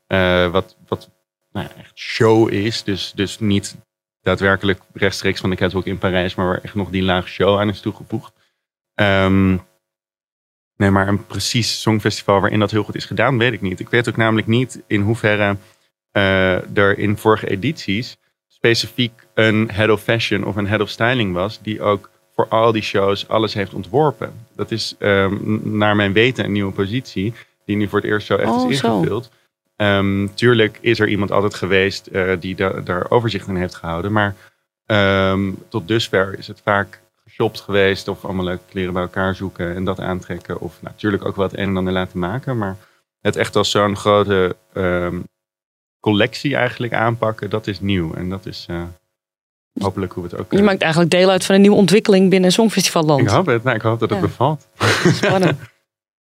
eh, 0.07 0.51
wat 0.51 0.77
wat 0.89 1.11
nou, 1.53 1.67
echt 1.79 1.99
show 1.99 2.53
is. 2.53 2.83
Dus, 2.83 3.13
dus 3.15 3.39
niet 3.39 3.77
daadwerkelijk 4.23 4.81
rechtstreeks 4.93 5.41
van 5.41 5.51
de 5.51 5.57
catwalk 5.57 5.87
in 5.87 5.99
Parijs, 5.99 6.35
maar 6.35 6.47
waar 6.47 6.61
echt 6.63 6.75
nog 6.75 6.91
die 6.91 7.03
laag 7.03 7.29
show 7.29 7.59
aan 7.59 7.69
is 7.69 7.81
toegevoegd. 7.81 8.33
Ehm, 8.95 9.57
nee, 10.77 10.91
maar 10.91 11.09
een 11.09 11.27
precies 11.27 11.81
songfestival 11.81 12.41
waarin 12.41 12.59
dat 12.59 12.71
heel 12.71 12.85
goed 12.85 12.95
is 12.95 13.05
gedaan, 13.05 13.39
weet 13.39 13.53
ik 13.53 13.61
niet. 13.61 13.81
Ik 13.81 13.89
weet 13.89 14.09
ook 14.09 14.17
namelijk 14.17 14.47
niet 14.47 14.83
in 14.87 15.01
hoeverre 15.01 15.57
er 16.13 16.99
in 16.99 17.17
vorige 17.17 17.49
edities 17.51 18.17
specifiek 18.49 19.13
een 19.35 19.71
head 19.73 19.89
of 19.91 20.03
fashion 20.03 20.45
of 20.45 20.57
een 20.57 20.67
head 20.67 20.81
of 20.81 20.89
styling 20.89 21.35
was, 21.35 21.61
die 21.63 21.83
ook 21.83 22.11
voor 22.35 22.49
al 22.49 22.73
die 22.73 22.83
shows 22.83 23.29
alles 23.29 23.55
heeft 23.55 23.75
ontworpen. 23.75 24.33
Dat 24.57 24.71
is 24.71 24.95
ehm, 24.99 25.35
naar 25.79 25.97
mijn 25.97 26.13
weten 26.13 26.45
een 26.45 26.53
nieuwe 26.53 26.73
positie, 26.73 27.35
die 27.65 27.77
nu 27.77 27.89
voor 27.89 27.99
het 28.01 28.09
eerst 28.09 28.27
zo 28.27 28.37
echt 28.37 28.51
Oh, 28.51 28.71
is 28.71 28.79
zo. 28.79 28.97
ingevuld. 28.99 29.31
Ehm, 29.77 30.27
tuurlijk 30.35 30.79
is 30.81 31.01
er 31.01 31.09
iemand 31.09 31.31
altijd 31.33 31.55
geweest 31.55 32.07
eh, 32.07 32.33
die 32.41 32.55
da- 32.55 32.81
daar 32.81 33.11
overzicht 33.11 33.47
in 33.49 33.57
heeft 33.57 33.75
gehouden. 33.75 34.13
Maar 34.13 34.35
ehm, 34.87 35.51
tot 35.69 35.89
dusver 35.89 36.39
is 36.39 36.47
het 36.47 36.61
vaak 36.65 37.01
geshopt 37.25 37.61
geweest. 37.61 38.09
Of 38.09 38.25
allemaal 38.25 38.45
leuke 38.45 38.63
kleren 38.71 38.93
bij 38.93 39.03
elkaar 39.03 39.35
zoeken 39.35 39.75
en 39.75 39.85
dat 39.85 40.01
aantrekken. 40.01 40.61
Of 40.61 40.79
natuurlijk 40.83 41.25
ook 41.25 41.37
wat 41.37 41.53
een 41.53 41.59
en 41.69 41.77
ander 41.77 41.93
laten 41.93 42.19
maken. 42.19 42.59
Maar 42.59 42.77
het 43.21 43.37
echt 43.37 43.57
als 43.57 43.71
zo'n 43.71 43.97
grote 43.97 44.57
collectie 46.03 46.57
eigenlijk 46.57 46.93
aanpakken, 46.93 47.51
dat 47.51 47.67
is 47.67 47.81
nieuw. 47.81 48.15
En 48.15 48.29
dat 48.31 48.47
is 48.47 48.67
eh, 48.69 48.83
hopelijk 49.81 50.13
hoe 50.13 50.23
we 50.23 50.29
het 50.31 50.39
ook... 50.41 50.53
Je 50.53 50.59
eh, 50.59 50.65
maakt 50.65 50.83
eigenlijk 50.83 51.11
deel 51.11 51.31
uit 51.31 51.45
van 51.45 51.55
een 51.55 51.61
nieuwe 51.61 51.77
ontwikkeling 51.77 52.31
binnen 52.31 52.53
songfestivalland. 52.53 53.21
ik 53.21 53.29
hoop 53.29 53.47
het. 53.47 53.63
Nou, 53.63 53.77
ik 53.77 53.83
hoop 53.83 54.01
dat 54.01 54.11
het 54.11 54.19
Ja. 54.19 54.25
bevalt. 54.27 54.69
Spannend. 55.13 55.59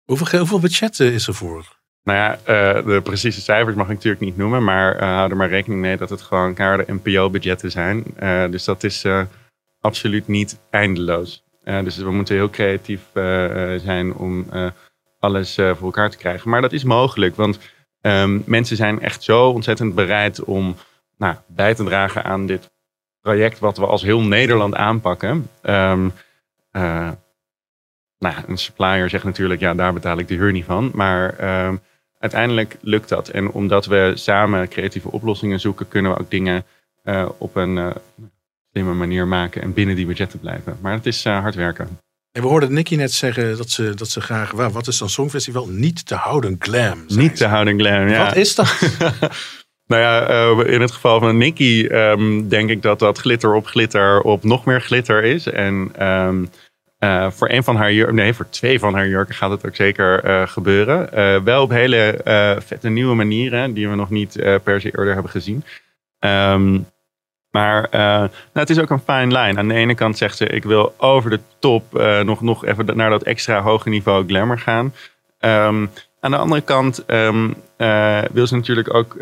Hoeveel, 0.04 0.38
hoeveel 0.38 0.60
budget 0.60 1.00
is 1.00 1.26
er 1.26 1.34
voor? 1.34 1.80
Nou 2.04 2.18
ja, 2.18 2.32
eh, 2.44 2.86
de 2.86 3.00
precieze 3.02 3.40
cijfers 3.40 3.76
mag 3.76 3.86
ik 3.86 3.92
natuurlijk 3.94 4.22
niet 4.22 4.36
noemen, 4.36 4.64
maar 4.64 4.96
eh, 4.96 5.08
hou 5.08 5.30
er 5.30 5.36
maar 5.36 5.48
rekening 5.48 5.80
mee 5.80 5.96
dat 5.96 6.10
het 6.10 6.22
gewoon 6.22 6.54
keiharde 6.54 6.92
NPO-budgetten 6.92 7.70
zijn. 7.70 8.04
Eh, 8.16 8.44
dus 8.50 8.64
dat 8.64 8.84
is 8.84 9.04
eh, 9.04 9.22
absoluut 9.80 10.28
niet 10.28 10.58
eindeloos. 10.70 11.44
Eh, 11.64 11.84
dus 11.84 11.96
we 11.96 12.10
moeten 12.10 12.34
heel 12.34 12.50
creatief 12.50 13.00
zijn 13.84 14.14
om 14.14 14.46
eh, 14.50 14.66
alles 15.18 15.56
eh, 15.58 15.70
voor 15.74 15.84
elkaar 15.86 16.10
te 16.10 16.16
krijgen. 16.16 16.50
Maar 16.50 16.60
dat 16.60 16.72
is 16.72 16.84
mogelijk, 16.84 17.36
want 17.36 17.58
ehm, 18.02 18.40
mensen 18.44 18.76
zijn 18.76 19.00
echt 19.00 19.22
zo 19.22 19.48
ontzettend 19.48 19.94
bereid 19.94 20.44
om 20.44 20.76
nou, 21.16 21.34
bij 21.46 21.74
te 21.74 21.84
dragen 21.84 22.24
aan 22.24 22.46
dit 22.46 22.70
project 23.20 23.58
wat 23.58 23.78
we 23.78 23.86
als 23.86 24.02
heel 24.02 24.20
Nederland 24.20 24.74
aanpakken. 24.74 25.48
Eh, 26.72 27.10
nou 28.18 28.34
een 28.46 28.58
supplier 28.58 29.10
zegt 29.10 29.24
natuurlijk, 29.24 29.60
ja, 29.60 29.74
daar 29.74 29.92
betaal 29.92 30.18
ik 30.18 30.28
de 30.28 30.34
huur 30.34 30.52
niet 30.52 30.64
van. 30.64 30.90
Maar 30.94 31.38
ehm, 31.38 31.76
uiteindelijk 32.18 32.76
lukt 32.80 33.08
dat. 33.08 33.28
En 33.28 33.50
omdat 33.50 33.86
we 33.86 34.12
samen 34.14 34.68
creatieve 34.68 35.10
oplossingen 35.10 35.60
zoeken, 35.60 35.88
kunnen 35.88 36.12
we 36.12 36.18
ook 36.18 36.30
dingen 36.30 36.64
eh, 37.02 37.28
op 37.38 37.56
een 37.56 37.78
eh, 37.78 37.90
slimme 38.70 38.94
manier 38.94 39.26
maken 39.26 39.62
en 39.62 39.72
binnen 39.72 39.96
die 39.96 40.06
budgetten 40.06 40.40
blijven. 40.40 40.78
Maar 40.80 40.92
het 40.92 41.06
is 41.06 41.24
hard 41.24 41.54
werken. 41.54 41.98
En 42.32 42.42
we 42.42 42.48
hoorden 42.48 42.72
Nicky 42.72 42.96
net 42.96 43.12
zeggen 43.12 43.56
dat 43.56 43.70
ze, 43.70 43.94
dat 43.94 44.08
ze 44.08 44.20
graag, 44.20 44.50
wa- 44.50 44.70
wat 44.70 44.86
is 44.86 44.98
dan 44.98 45.08
Songfestival? 45.08 45.66
Niet 45.68 46.06
te 46.06 46.14
houden 46.14 46.56
glam. 46.58 47.04
Niet 47.08 47.36
te 47.36 47.46
houden 47.46 47.78
glam, 47.78 48.08
ja. 48.08 48.24
Wat 48.24 48.36
is 48.36 48.54
dat? 48.54 48.74
Nou 49.86 50.02
ja, 50.04 50.26
eh, 50.26 50.72
in 50.74 50.80
het 50.80 50.90
geval 50.90 51.20
van 51.20 51.36
Nicky 51.36 51.86
ehm, 51.90 52.48
denk 52.48 52.70
ik 52.70 52.82
dat 52.82 52.98
dat 52.98 53.18
glitter 53.18 53.54
op 53.54 53.66
glitter 53.66 54.20
op 54.20 54.44
nog 54.44 54.64
meer 54.64 54.80
glitter 54.80 55.24
is. 55.24 55.46
En 55.46 55.90
ehm, 55.96 56.44
eh, 56.98 57.30
voor 57.30 57.50
een 57.50 57.64
van 57.64 57.76
haar 57.76 57.92
jurken, 57.92 58.14
nee, 58.14 58.34
voor 58.34 58.48
twee 58.48 58.78
van 58.78 58.94
haar 58.94 59.08
jurken 59.08 59.34
gaat 59.34 59.50
het 59.50 59.66
ook 59.66 59.76
zeker 59.76 60.24
eh, 60.24 60.48
gebeuren. 60.48 61.44
Wel 61.44 61.62
op 61.62 61.70
hele 61.70 62.20
vette 62.64 62.88
nieuwe 62.88 63.14
manieren 63.14 63.74
die 63.74 63.88
we 63.88 63.94
nog 63.94 64.10
niet 64.10 64.32
per 64.62 64.80
se 64.80 64.86
eerder 64.98 65.12
hebben 65.12 65.30
gezien. 65.30 65.64
Ehm, 66.18 66.78
maar 67.52 67.84
eh, 67.84 68.00
nou, 68.00 68.30
het 68.52 68.70
is 68.70 68.78
ook 68.78 68.90
een 68.90 69.02
fine 69.06 69.38
line. 69.38 69.58
Aan 69.58 69.68
de 69.68 69.74
ene 69.74 69.94
kant 69.94 70.18
zegt 70.18 70.36
ze, 70.36 70.46
ik 70.46 70.64
wil 70.64 70.94
over 70.98 71.30
de 71.30 71.40
top 71.58 71.96
eh, 71.96 72.20
nog, 72.20 72.40
nog 72.40 72.64
even 72.64 72.96
naar 72.96 73.10
dat 73.10 73.22
extra 73.22 73.60
hoge 73.60 73.88
niveau 73.88 74.26
glamour 74.26 74.58
gaan. 74.58 74.94
Ehm, 75.38 75.86
aan 76.20 76.30
de 76.30 76.36
andere 76.36 76.60
kant 76.60 77.04
ehm, 77.04 77.50
eh, 77.76 78.22
wil 78.32 78.46
ze 78.46 78.54
natuurlijk 78.54 78.94
ook 78.94 79.16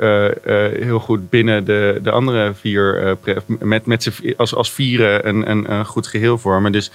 heel 0.81 0.99
goed 0.99 1.31
binnen 1.31 1.64
de, 1.64 1.99
de 2.03 2.11
andere 2.11 2.55
vier, 2.55 3.16
met, 3.47 3.87
met 3.87 4.09
vi- 4.11 4.35
als, 4.37 4.55
als 4.55 4.73
vieren 4.73 5.29
een, 5.29 5.51
een, 5.51 5.85
goed 5.85 6.07
geheel 6.07 6.38
vormen. 6.38 6.73
Dus 6.73 6.90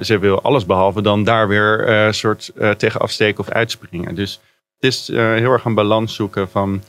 ze 0.00 0.18
wil 0.20 0.42
alles 0.42 0.66
behalve 0.66 1.02
dan 1.02 1.24
daar 1.24 1.48
weer 1.48 1.88
een 1.88 2.14
soort 2.14 2.52
tegen 2.76 3.00
afsteken 3.00 3.40
of 3.40 3.48
uitspringen. 3.48 4.14
Dus 4.14 4.40
het 4.78 4.92
is 4.92 5.06
heel 5.12 5.52
erg 5.52 5.64
een 5.64 5.74
balans 5.74 6.14
zoeken 6.14 6.48
van... 6.48 6.82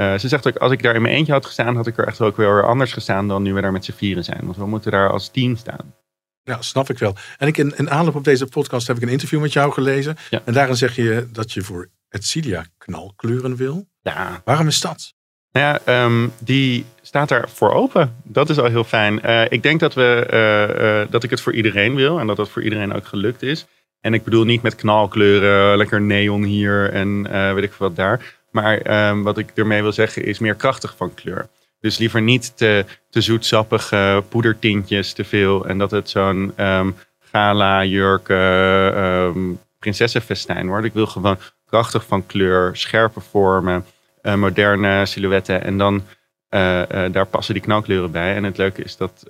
eh, 0.00 0.18
ze 0.18 0.28
zegt 0.28 0.46
ook, 0.46 0.56
als 0.56 0.72
ik 0.72 0.82
daar 0.82 0.94
in 0.94 1.02
mijn 1.02 1.14
eentje 1.14 1.32
had 1.32 1.46
gestaan, 1.46 1.76
had 1.76 1.86
ik 1.86 1.98
er 1.98 2.06
echt 2.06 2.20
ook 2.20 2.36
weer 2.36 2.66
anders 2.66 2.92
gestaan 2.92 3.28
dan 3.28 3.42
nu 3.42 3.54
we 3.54 3.60
daar 3.60 3.72
met 3.72 3.84
z'n 3.84 3.92
vieren 3.92 4.24
zijn. 4.24 4.40
Want 4.44 4.56
we 4.56 4.66
moeten 4.66 4.90
daar 4.90 5.10
als 5.10 5.28
team 5.28 5.56
staan. 5.56 5.94
Ja, 6.42 6.62
snap 6.62 6.90
ik 6.90 6.98
wel. 6.98 7.14
En 7.38 7.48
ik 7.48 7.56
in, 7.56 7.76
in 7.76 7.90
aanloop 7.90 8.14
op 8.14 8.24
deze 8.24 8.46
podcast 8.46 8.86
heb 8.86 8.96
ik 8.96 9.02
een 9.02 9.08
interview 9.08 9.40
met 9.40 9.52
jou 9.52 9.72
gelezen. 9.72 10.16
Ja. 10.30 10.42
En 10.44 10.52
daarin 10.52 10.76
zeg 10.76 10.96
je 10.96 11.28
dat 11.32 11.52
je 11.52 11.62
voor 11.62 11.88
Etcilia 12.08 12.64
knalkleuren 12.78 13.56
wil. 13.56 13.88
Ja, 14.00 14.40
Waarom 14.44 14.66
is 14.66 14.80
dat? 14.80 15.14
Nou 15.52 15.66
ja, 15.66 15.80
ehm, 15.84 16.28
die 16.38 16.84
staat 17.02 17.28
daar 17.28 17.48
voor 17.48 17.72
open. 17.72 18.16
Dat 18.22 18.50
is 18.50 18.58
al 18.58 18.68
heel 18.68 18.84
fijn. 18.84 19.22
Eh, 19.22 19.44
ik 19.48 19.62
denk 19.62 19.80
dat, 19.80 19.94
we, 19.94 20.26
eh, 20.26 21.12
dat 21.12 21.24
ik 21.24 21.30
het 21.30 21.40
voor 21.40 21.52
iedereen 21.54 21.94
wil 21.94 22.18
en 22.18 22.26
dat 22.26 22.36
dat 22.36 22.48
voor 22.48 22.62
iedereen 22.62 22.92
ook 22.92 23.06
gelukt 23.06 23.42
is. 23.42 23.66
En 24.00 24.14
ik 24.14 24.24
bedoel 24.24 24.44
niet 24.44 24.62
met 24.62 24.74
knalkleuren, 24.74 25.76
lekker 25.76 26.00
neon 26.00 26.42
hier 26.42 26.90
en 26.92 27.22
weet 27.54 27.64
ik 27.64 27.72
wat 27.72 27.96
daar. 27.96 28.39
Maar 28.50 28.78
ehm, 28.78 29.22
wat 29.22 29.38
ik 29.38 29.50
ermee 29.54 29.82
wil 29.82 29.92
zeggen 29.92 30.24
is 30.24 30.38
meer 30.38 30.54
krachtig 30.54 30.96
van 30.96 31.14
kleur. 31.14 31.48
Dus 31.80 31.98
liever 31.98 32.22
niet 32.22 32.56
te, 32.56 32.84
te 33.10 33.20
zoetsappige 33.20 34.24
poedertintjes 34.28 35.12
te 35.12 35.24
veel. 35.24 35.66
En 35.66 35.78
dat 35.78 35.90
het 35.90 36.10
zo'n 36.10 36.52
ehm, 36.56 36.90
gala, 37.18 37.84
jurk, 37.84 38.28
eh, 38.28 39.24
ehm, 39.26 39.38
prinsessenfestijn 39.78 40.66
wordt. 40.66 40.86
Ik 40.86 40.92
wil 40.92 41.06
gewoon 41.06 41.38
krachtig 41.70 42.04
van 42.06 42.26
kleur, 42.26 42.76
scherpe 42.76 43.20
vormen, 43.20 43.84
eh, 44.22 44.34
moderne 44.34 45.06
silhouetten. 45.06 45.64
En 45.64 45.78
dan 45.78 46.02
eh, 46.48 47.04
eh, 47.04 47.12
daar 47.12 47.26
passen 47.26 47.54
die 47.54 47.62
knalkleuren 47.62 48.10
bij. 48.10 48.34
En 48.34 48.44
het 48.44 48.56
leuke 48.56 48.82
is 48.82 48.96
dat, 48.96 49.26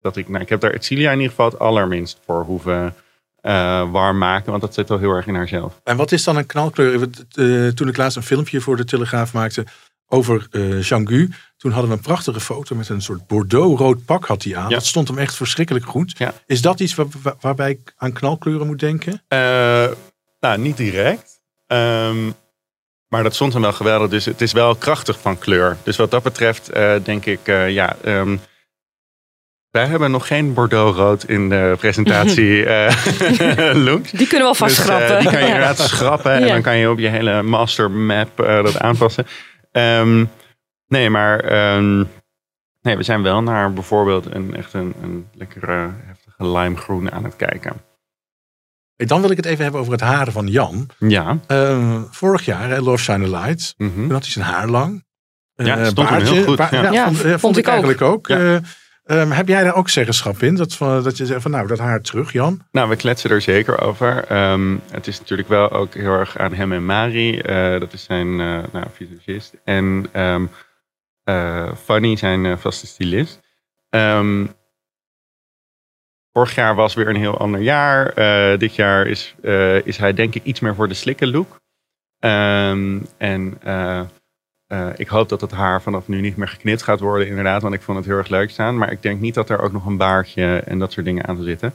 dat 0.00 0.16
ik, 0.16 0.28
nou, 0.28 0.42
ik 0.42 0.48
heb 0.48 0.60
daar 0.60 0.72
Etcilia 0.72 1.10
in 1.10 1.16
ieder 1.16 1.30
geval 1.30 1.50
het 1.50 1.58
allerminst 1.58 2.20
voor 2.24 2.42
hoeven 2.42 2.94
eh, 3.44 3.90
warm 3.90 4.18
maken. 4.18 4.50
Want 4.50 4.62
dat 4.62 4.74
zit 4.74 4.88
wel 4.88 4.98
heel 4.98 5.10
erg 5.10 5.26
in 5.26 5.34
haarzelf. 5.34 5.80
En 5.84 5.96
wat 5.96 6.12
is 6.12 6.24
dan 6.24 6.36
een 6.36 6.46
knalkleur? 6.46 7.08
Eh, 7.32 7.68
toen 7.68 7.88
ik 7.88 7.96
laatst 7.96 8.16
een 8.16 8.22
filmpje 8.22 8.60
voor 8.60 8.76
de 8.76 8.84
Telegraaf 8.84 9.32
maakte 9.32 9.66
over 10.08 10.46
eh 10.50 10.82
Jean-Gu. 10.82 11.30
Toen 11.56 11.70
hadden 11.72 11.90
we 11.90 11.96
een 11.96 12.02
prachtige 12.02 12.40
foto 12.40 12.76
met 12.76 12.88
een 12.88 13.02
soort 13.02 13.26
bordeaux-rood 13.26 14.04
pak 14.04 14.24
had 14.26 14.42
hij 14.42 14.56
aan. 14.56 14.68
Ja. 14.68 14.74
Dat 14.74 14.86
stond 14.86 15.08
hem 15.08 15.18
echt 15.18 15.34
verschrikkelijk 15.34 15.84
goed. 15.86 16.18
Ja. 16.18 16.32
Is 16.46 16.62
dat 16.62 16.80
iets 16.80 16.94
waar- 16.94 17.06
waar- 17.22 17.34
waarbij 17.40 17.70
ik 17.70 17.94
aan 17.96 18.12
knalkleuren 18.12 18.66
moet 18.66 18.78
denken? 18.80 19.22
Nou, 20.40 20.58
niet 20.58 20.76
direct. 20.76 21.40
Ehm, 21.66 22.26
maar 23.08 23.22
dat 23.22 23.34
stond 23.34 23.52
hem 23.52 23.62
wel 23.62 23.72
geweldig. 23.72 24.10
Dus 24.10 24.24
het 24.24 24.40
is 24.40 24.52
wel 24.52 24.74
krachtig 24.74 25.20
van 25.20 25.38
kleur. 25.38 25.76
Dus 25.82 25.96
wat 25.96 26.10
dat 26.10 26.22
betreft 26.22 26.70
denk 27.04 27.26
ik, 27.26 27.40
ja... 27.68 27.96
ehm, 28.02 28.36
wij 29.74 29.86
hebben 29.86 30.10
nog 30.10 30.26
geen 30.26 30.54
Bordeaux-rood 30.54 31.24
in 31.24 31.48
de 31.48 31.74
presentatie 31.78 32.64
eh 32.66 33.74
look. 33.86 34.10
Die 34.10 34.26
kunnen 34.26 34.40
we 34.40 34.44
alvast 34.44 34.76
Dus, 34.76 34.86
eh, 34.88 34.96
schrappen. 34.96 35.20
die 35.20 35.30
kan 35.30 35.40
je 35.40 35.46
Ja. 35.46 35.52
inderdaad 35.54 35.78
schrappen. 35.78 36.32
En 36.32 36.48
dan 36.48 36.62
kan 36.62 36.76
je 36.76 36.90
op 36.90 36.98
je 36.98 37.08
hele 37.08 37.42
master 37.42 37.90
map 37.90 38.40
eh, 38.40 38.62
dat 38.62 38.78
aanpassen. 38.78 39.26
Ehm, 39.72 40.24
nee, 40.86 41.10
maar 41.10 41.40
ehm, 41.40 41.96
nee, 42.82 42.96
we 42.96 43.02
zijn 43.02 43.22
wel 43.22 43.42
naar 43.42 43.72
bijvoorbeeld 43.72 44.34
een 44.34 44.56
echt 44.56 44.72
een, 44.72 44.94
een 45.02 45.26
lekkere 45.34 45.90
heftige 46.06 46.48
limegroen 46.48 47.12
aan 47.12 47.24
het 47.24 47.36
kijken. 47.36 47.72
Hey, 48.96 49.06
Dan 49.06 49.20
wil 49.20 49.30
ik 49.30 49.36
het 49.36 49.46
even 49.46 49.62
hebben 49.62 49.80
over 49.80 49.92
het 49.92 50.00
haar 50.02 50.30
van 50.30 50.46
Jan. 50.46 50.88
Ja. 50.98 51.38
Eh, 51.46 52.02
vorig 52.10 52.44
jaar, 52.44 52.68
hè, 52.68 52.78
Love 52.80 53.02
Shine 53.02 53.28
Light. 53.30 53.74
mhm. 53.76 53.92
Toen 53.94 54.10
had 54.10 54.22
hij 54.22 54.30
zijn 54.32 54.44
haar 54.44 54.68
lang. 54.68 55.04
Ja, 55.54 55.84
stond 55.84 56.08
hem 56.08 56.20
heel 56.22 56.44
goed, 56.44 56.56
ba- 56.56 56.68
ja. 56.70 56.92
Ja, 56.92 57.04
vond, 57.04 57.16
vond, 57.18 57.40
vond 57.40 57.56
ik 57.56 57.66
ik 57.66 57.72
ook. 57.72 57.72
eigenlijk 57.72 58.02
ook. 58.02 58.26
Ja. 58.28 58.60
Eh, 59.04 59.20
Ehm, 59.20 59.30
heb 59.30 59.48
jij 59.48 59.64
daar 59.64 59.74
ook 59.74 59.88
zeggenschap 59.88 60.42
in? 60.42 60.54
Dat, 60.54 60.76
dat 60.78 61.16
je 61.16 61.26
zegt 61.26 61.42
van 61.42 61.50
nou, 61.50 61.66
dat 61.66 61.78
haar 61.78 62.00
terug, 62.00 62.32
Jan? 62.32 62.66
Nou, 62.70 62.88
we 62.88 62.96
kletsen 62.96 63.30
er 63.30 63.40
zeker 63.40 63.80
over. 63.80 64.24
Ehm, 64.24 64.76
het 64.90 65.06
is 65.06 65.18
natuurlijk 65.18 65.48
wel 65.48 65.70
ook 65.70 65.94
heel 65.94 66.12
erg 66.12 66.38
aan 66.38 66.52
hem 66.52 66.72
en 66.72 66.86
Mari. 66.86 67.38
Eh, 67.38 67.80
dat 67.80 67.92
is 67.92 68.04
zijn 68.04 68.28
uh, 68.28 68.62
nou, 68.72 68.86
visagist. 68.92 69.54
En 69.64 70.06
um, 70.14 70.50
uh, 71.24 71.74
Fanny, 71.74 72.16
zijn 72.16 72.58
vaste 72.58 72.86
stylist. 72.86 73.40
Vorig 76.32 76.54
jaar 76.54 76.74
was 76.74 76.94
weer 76.94 77.08
een 77.08 77.16
heel 77.16 77.38
ander 77.38 77.60
jaar. 77.60 78.14
dit 78.58 78.74
jaar 78.74 79.06
is, 79.06 79.34
is 79.84 79.96
hij 79.96 80.12
denk 80.12 80.34
ik 80.34 80.44
iets 80.44 80.60
meer 80.60 80.74
voor 80.74 80.88
de 80.88 80.94
slikken 80.94 81.30
look. 81.30 81.60
en 83.18 83.58
uh, 84.74 84.86
ik 84.96 85.08
hoop 85.08 85.28
dat 85.28 85.40
het 85.40 85.50
haar 85.50 85.82
vanaf 85.82 86.08
nu 86.08 86.20
niet 86.20 86.36
meer 86.36 86.48
geknipt 86.48 86.82
gaat 86.82 87.00
worden, 87.00 87.28
inderdaad, 87.28 87.62
want 87.62 87.74
ik 87.74 87.82
vond 87.82 87.98
het 87.98 88.06
heel 88.06 88.16
erg 88.16 88.28
leuk 88.28 88.50
staan. 88.50 88.78
Maar 88.78 88.92
ik 88.92 89.02
denk 89.02 89.20
niet 89.20 89.34
dat 89.34 89.50
er 89.50 89.60
ook 89.60 89.72
nog 89.72 89.86
een 89.86 89.96
baardje 89.96 90.62
en 90.64 90.78
dat 90.78 90.92
soort 90.92 91.06
dingen 91.06 91.26
aan 91.26 91.36
zal 91.36 91.44
zitten. 91.44 91.74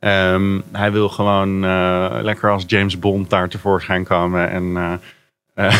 Um, 0.00 0.62
hij 0.72 0.92
wil 0.92 1.08
gewoon 1.08 1.64
uh, 1.64 2.18
lekker 2.22 2.50
als 2.50 2.64
James 2.66 2.98
Bond 2.98 3.30
daar 3.30 3.48
tevoorschijn 3.48 4.04
komen. 4.04 4.50
En, 4.50 4.64
uh, 5.54 5.72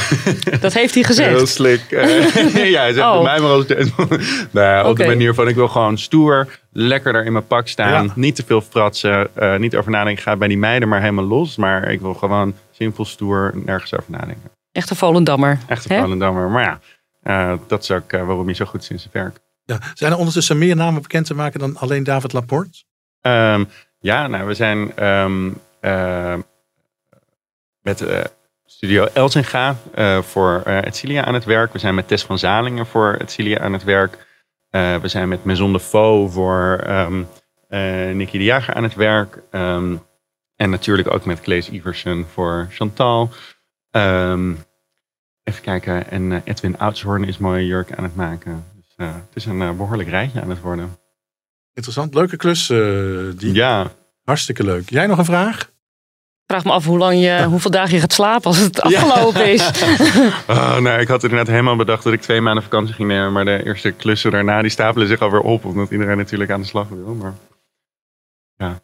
dat 0.60 0.72
heeft 0.72 0.94
hij 0.94 1.02
gezegd. 1.12 1.30
Heel 1.36 1.46
slik. 1.46 1.82
ja, 2.74 2.80
hij 2.80 2.92
zegt 2.92 3.06
oh. 3.06 3.22
mij 3.22 3.40
maar 3.40 3.50
als 3.50 3.66
James 3.66 3.94
Bond. 3.94 4.10
nou, 4.50 4.78
okay. 4.78 4.90
Op 4.90 4.96
de 4.96 5.06
manier 5.06 5.34
van 5.34 5.48
ik 5.48 5.54
wil 5.54 5.68
gewoon 5.68 5.98
stoer, 5.98 6.58
lekker 6.72 7.12
daar 7.12 7.24
in 7.24 7.32
mijn 7.32 7.46
pak 7.46 7.68
staan. 7.68 8.04
Ja. 8.04 8.12
Niet 8.14 8.36
te 8.36 8.44
veel 8.46 8.60
fratsen, 8.60 9.30
niet 9.58 9.76
over 9.76 9.90
nadenken. 9.90 10.22
Ga 10.22 10.36
bij 10.36 10.48
die 10.48 10.58
meiden 10.58 10.88
maar 10.88 11.00
helemaal 11.00 11.24
los. 11.24 11.56
Maar 11.56 11.90
ik 11.90 12.00
wil 12.00 12.14
gewoon 12.14 12.54
simpel 12.70 13.04
stoer, 13.04 13.52
nergens 13.54 13.94
over 13.94 14.10
nadenken. 14.10 14.57
Echte 14.78 14.94
Volendammer. 14.94 15.58
Echte 15.66 15.94
Volendammer. 15.94 16.50
Maar 16.50 16.62
ja, 16.62 16.80
uh, 17.52 17.58
dat 17.66 17.82
is 17.82 17.90
ook 17.90 18.12
uh, 18.12 18.26
waarom 18.26 18.44
hij 18.44 18.54
zo 18.54 18.64
goed 18.64 18.82
is 18.82 18.90
in 18.90 18.98
zijn 18.98 19.12
werk. 19.12 19.38
Ja. 19.64 19.78
Zijn 19.94 20.12
er 20.12 20.18
ondertussen 20.18 20.58
meer 20.58 20.76
namen 20.76 21.02
bekend 21.02 21.26
te 21.26 21.34
maken 21.34 21.60
dan 21.60 21.76
alleen 21.76 22.04
David 22.04 22.32
Laporte? 22.32 22.82
Um, 23.22 23.68
ja, 24.00 24.26
nou, 24.26 24.46
we 24.46 24.54
zijn 24.54 25.04
um, 25.06 25.60
uh, 25.80 26.34
met 27.82 28.04
Studio 28.66 29.04
Elsinga 29.12 29.76
voor 30.22 30.62
Etcilia 30.62 31.24
aan 31.24 31.34
het 31.34 31.44
werk. 31.44 31.72
We 31.72 31.78
zijn 31.78 31.94
met 31.94 32.08
Tess 32.08 32.24
van 32.24 32.38
Zalingen 32.38 32.86
voor 32.86 33.14
Etcilia 33.14 33.58
aan 33.58 33.72
het 33.72 33.84
werk. 33.84 34.26
we 34.70 35.00
zijn 35.08 35.28
met 35.28 35.44
Maison 35.44 35.72
de 35.72 35.80
Faux 35.80 36.32
voor 36.34 36.84
um, 36.88 37.28
Nicky 38.16 38.38
de 38.38 38.44
Jager 38.44 38.74
aan 38.74 38.82
het 38.82 38.94
werk. 38.94 39.42
en 40.56 40.70
natuurlijk 40.70 41.12
ook 41.12 41.24
met 41.24 41.40
Klees 41.40 41.70
Iversen 41.70 42.26
voor 42.32 42.66
Chantal. 42.70 43.30
Um, 43.90 44.66
even 45.48 45.62
kijken. 45.62 46.10
En 46.10 46.30
uh, 46.30 46.38
Edwin 46.44 46.78
Oudshoorn 46.78 47.24
is 47.24 47.38
mooie 47.38 47.66
jurk 47.66 47.92
aan 47.92 48.04
het 48.04 48.16
maken. 48.16 48.64
Dus 48.76 48.94
uh, 48.96 49.06
het 49.06 49.34
is 49.34 49.44
een 49.44 49.60
uh, 49.60 49.70
behoorlijk 49.70 50.08
rijtje 50.08 50.40
aan 50.40 50.50
het 50.50 50.60
worden. 50.60 50.96
Interessant. 51.74 52.14
Leuke 52.14 52.36
klus. 52.36 52.66
die. 53.36 53.54
Ja. 53.54 53.90
Hartstikke 54.24 54.64
leuk. 54.64 54.90
Jij 54.90 55.06
nog 55.06 55.18
een 55.18 55.24
vraag? 55.24 55.70
Vraag 56.46 56.64
me 56.64 56.70
af 56.70 56.84
hoe 56.84 56.98
lang 56.98 57.20
je, 57.20 57.44
hoeveel 57.44 57.70
dagen 57.70 57.94
je 57.94 58.00
gaat 58.00 58.12
slapen 58.12 58.44
als 58.44 58.58
het 58.58 58.80
afgelopen 58.80 59.46
ja. 59.46 59.52
is. 59.52 59.70
oh, 60.48 60.78
nou, 60.78 61.00
ik 61.00 61.08
had 61.08 61.22
inderdaad 61.22 61.48
helemaal 61.48 61.76
bedacht 61.76 62.04
dat 62.04 62.12
ik 62.12 62.20
twee 62.20 62.40
maanden 62.40 62.62
vakantie 62.62 62.94
ging 62.94 63.08
nemen. 63.08 63.32
Maar 63.32 63.44
de 63.44 63.64
eerste 63.64 63.90
klussen 63.90 64.30
daarna 64.30 64.62
die 64.62 64.70
stapelen 64.70 65.08
zich 65.08 65.20
alweer 65.20 65.40
op. 65.40 65.64
Omdat 65.64 65.90
iedereen 65.90 66.16
natuurlijk 66.16 66.50
aan 66.50 66.60
de 66.60 66.66
slag 66.66 66.88
wil. 66.88 67.14
Maar 67.14 67.34
ja, 68.56 68.80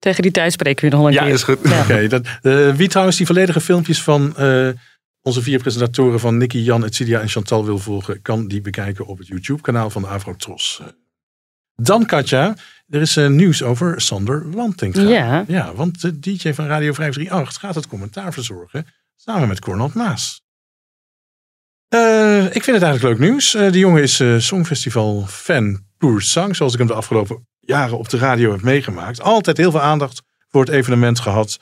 tegen 0.00 0.22
die 0.22 0.30
tijd 0.30 0.52
spreken 0.52 0.90
we 0.90 0.96
nog 0.96 1.06
een 1.06 1.12
ja, 1.12 1.18
keer. 1.18 1.28
Ja, 1.28 1.34
is 1.34 1.42
goed. 1.42 1.58
Ja. 1.62 1.80
Okay, 1.80 2.08
dat, 2.08 2.26
uh, 2.42 2.74
wie 2.74 2.88
trouwens 2.88 3.16
die 3.16 3.26
volledige 3.26 3.60
filmpjes 3.60 4.02
van 4.02 4.34
uh, 4.38 4.68
onze 5.22 5.42
vier 5.42 5.58
presentatoren 5.58 6.20
van 6.20 6.36
Nicky, 6.36 6.58
Jan, 6.58 6.84
Etsidia 6.84 7.20
en 7.20 7.28
Chantal 7.28 7.64
wil 7.64 7.78
volgen, 7.78 8.22
kan 8.22 8.48
die 8.48 8.60
bekijken 8.60 9.06
op 9.06 9.18
het 9.18 9.26
YouTube-kanaal 9.26 9.90
van 9.90 10.02
de 10.02 10.08
Avrotros. 10.08 10.82
Dan 11.74 12.06
Katja, 12.06 12.56
er 12.88 13.00
is 13.00 13.16
uh, 13.16 13.28
nieuws 13.28 13.62
over 13.62 14.00
Sander 14.00 14.46
Lanting. 14.54 14.96
Ja. 14.96 15.44
ja, 15.48 15.74
want 15.74 16.00
de 16.00 16.18
DJ 16.18 16.52
van 16.52 16.66
Radio 16.66 16.92
538 16.92 17.60
gaat 17.60 17.74
het 17.74 17.86
commentaar 17.86 18.32
verzorgen 18.32 18.86
samen 19.16 19.48
met 19.48 19.60
Cornald 19.60 19.94
Maas. 19.94 20.42
ik 22.52 22.62
vind 22.62 22.76
het 22.76 22.82
eigenlijk 22.82 23.02
leuk 23.02 23.18
nieuws. 23.18 23.50
de 23.50 23.78
jongen 23.78 24.02
is 24.02 24.22
Songfestival 24.46 25.26
fan 25.26 25.84
Poer 25.98 26.22
Sang, 26.22 26.56
zoals 26.56 26.72
ik 26.72 26.78
hem 26.78 26.88
de 26.88 26.94
afgelopen 26.94 27.46
jaren 27.60 27.98
op 27.98 28.08
de 28.08 28.18
radio 28.18 28.50
heb 28.50 28.62
meegemaakt. 28.62 29.20
Altijd 29.20 29.56
heel 29.56 29.70
veel 29.70 29.80
aandacht 29.80 30.22
voor 30.48 30.60
het 30.60 30.70
evenement 30.70 31.20
gehad. 31.20 31.58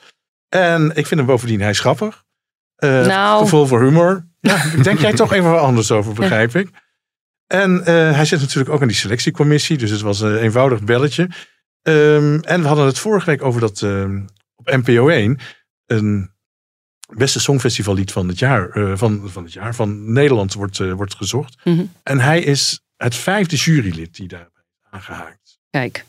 En 0.49 0.89
ik 0.89 1.07
vind 1.07 1.19
hem 1.19 1.25
bovendien, 1.25 1.61
hij 1.61 1.69
is 1.69 1.79
grappig. 1.79 2.23
Uh, 2.79 3.05
nou. 3.05 3.43
Gevoel 3.43 3.65
voor 3.65 3.81
humor. 3.81 4.27
Ja, 4.39 4.63
denk 4.83 4.99
jij 4.99 5.13
toch 5.13 5.33
even 5.33 5.51
wat 5.51 5.61
anders 5.61 5.91
over, 5.91 6.13
begrijp 6.13 6.55
ik. 6.55 6.69
En 7.47 7.79
uh, 7.79 7.85
hij 7.85 8.25
zit 8.25 8.39
natuurlijk 8.39 8.69
ook 8.69 8.81
aan 8.81 8.87
die 8.87 8.97
selectiecommissie. 8.97 9.77
Dus 9.77 9.89
het 9.89 10.01
was 10.01 10.19
een 10.19 10.37
eenvoudig 10.37 10.83
belletje. 10.83 11.29
Um, 11.81 12.39
en 12.41 12.61
we 12.61 12.67
hadden 12.67 12.85
het 12.85 12.99
vorige 12.99 13.25
week 13.25 13.43
over 13.43 13.61
dat 13.61 13.81
uh, 13.81 14.21
op 14.55 14.65
NPO 14.65 15.07
1 15.07 15.39
een 15.85 16.31
beste 17.13 17.39
songfestivallied 17.39 18.11
van 18.11 18.27
het 18.27 18.39
jaar, 18.39 18.77
uh, 18.77 18.97
van, 18.97 19.29
van 19.29 19.43
het 19.43 19.53
jaar 19.53 19.75
van 19.75 20.13
Nederland 20.13 20.53
wordt, 20.53 20.77
wordt 20.77 21.15
gezocht. 21.15 21.57
Mm 21.63 21.75
-hmm. 21.75 21.91
En 22.03 22.19
hij 22.19 22.41
is 22.41 22.81
het 22.97 23.15
vijfde 23.15 23.55
jurylid 23.55 24.15
die 24.15 24.27
daarbij 24.27 24.63
is 24.77 24.87
aangehaakt. 24.89 25.59
Kijk. 25.69 26.05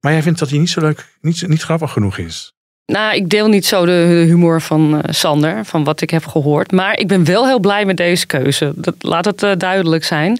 Maar 0.00 0.12
jij 0.12 0.22
vindt 0.22 0.38
dat 0.38 0.50
hij 0.50 0.58
niet 0.58 0.70
zo 0.70 0.80
leuk, 0.80 1.16
niet, 1.20 1.48
niet 1.48 1.62
grappig 1.62 1.92
genoeg 1.92 2.18
is? 2.18 2.53
Nou, 2.86 3.14
ik 3.14 3.30
deel 3.30 3.48
niet 3.48 3.66
zo 3.66 3.86
de 3.86 4.24
humor 4.26 4.60
van 4.60 4.94
uh, 4.94 5.00
Sander, 5.08 5.64
van 5.64 5.84
wat 5.84 6.00
ik 6.00 6.10
heb 6.10 6.26
gehoord. 6.26 6.72
Maar 6.72 6.98
ik 6.98 7.08
ben 7.08 7.24
wel 7.24 7.46
heel 7.46 7.58
blij 7.58 7.84
met 7.84 7.96
deze 7.96 8.26
keuze. 8.26 8.72
Dat, 8.74 8.94
laat 8.98 9.24
het 9.24 9.42
uh, 9.42 9.52
duidelijk 9.58 10.04
zijn. 10.04 10.38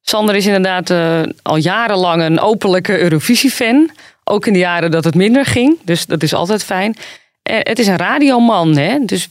Sander 0.00 0.34
is 0.34 0.46
inderdaad 0.46 0.90
uh, 0.90 1.22
al 1.42 1.56
jarenlang 1.56 2.22
een 2.22 2.40
openlijke 2.40 2.98
Eurovisie-fan. 2.98 3.90
Ook 4.24 4.46
in 4.46 4.52
de 4.52 4.58
jaren 4.58 4.90
dat 4.90 5.04
het 5.04 5.14
minder 5.14 5.44
ging. 5.44 5.78
Dus 5.84 6.06
dat 6.06 6.22
is 6.22 6.34
altijd 6.34 6.64
fijn. 6.64 6.96
het 7.42 7.78
is 7.78 7.86
een 7.86 7.96
radioman, 7.96 8.76
hè? 8.76 8.98
Dus 9.04 9.28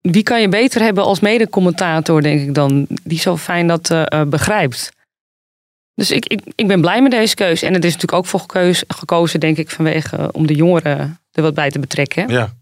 wie 0.00 0.22
kan 0.22 0.40
je 0.40 0.48
beter 0.48 0.82
hebben 0.82 1.04
als 1.04 1.20
mede-commentator, 1.20 2.22
denk 2.22 2.40
ik 2.40 2.54
dan, 2.54 2.86
die 3.04 3.18
zo 3.18 3.36
fijn 3.36 3.66
dat 3.66 3.94
begrijpt. 4.28 4.92
Dus 6.00 6.10
ik, 6.10 6.26
ik, 6.26 6.40
ik 6.54 6.66
ben 6.66 6.80
blij 6.80 7.02
met 7.02 7.10
deze 7.10 7.34
keuze. 7.34 7.66
En 7.66 7.74
het 7.74 7.84
is 7.84 7.92
natuurlijk 7.92 8.18
ook 8.18 8.26
voor 8.26 8.40
gekozen, 8.40 8.84
gekozen 8.88 9.40
denk 9.40 9.56
ik, 9.56 9.70
vanwege 9.70 10.16
eh, 10.16 10.28
om 10.32 10.46
de 10.46 10.54
jongeren 10.54 11.20
er 11.30 11.42
wat 11.42 11.54
bij 11.54 11.70
te 11.70 11.78
betrekken. 11.78 12.28
Ja. 12.28 12.56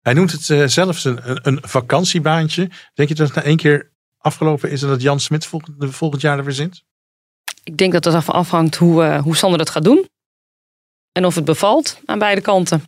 Hij 0.00 0.12
noemt 0.12 0.32
het 0.32 0.48
uh, 0.48 0.66
zelfs 0.66 1.04
een, 1.04 1.18
een, 1.22 1.58
vakantiebaantje. 1.62 2.70
Denk 2.94 3.08
je 3.08 3.14
dat 3.14 3.26
het 3.26 3.36
na 3.36 3.42
één 3.42 3.56
keer 3.56 3.92
afgelopen 4.18 4.70
is 4.70 4.82
en 4.82 4.88
dat 4.88 5.02
Jan 5.02 5.20
Smit 5.20 5.46
volgend, 5.46 5.94
volgend 5.94 6.22
jaar 6.22 6.38
er 6.38 6.44
weer 6.44 6.54
zit? 6.54 6.82
Ik 7.64 7.76
denk 7.76 7.92
dat 7.92 8.04
het 8.04 8.28
afhangt 8.28 8.76
hoe, 8.76 9.04
uh, 9.04 9.22
hoe 9.22 9.36
Sander 9.36 9.58
dat 9.58 9.70
gaat 9.70 9.84
doen. 9.84 10.08
En 11.12 11.24
of 11.24 11.34
het 11.34 11.44
bevalt 11.44 12.00
aan 12.04 12.18
beide 12.18 12.40
kanten. 12.40 12.82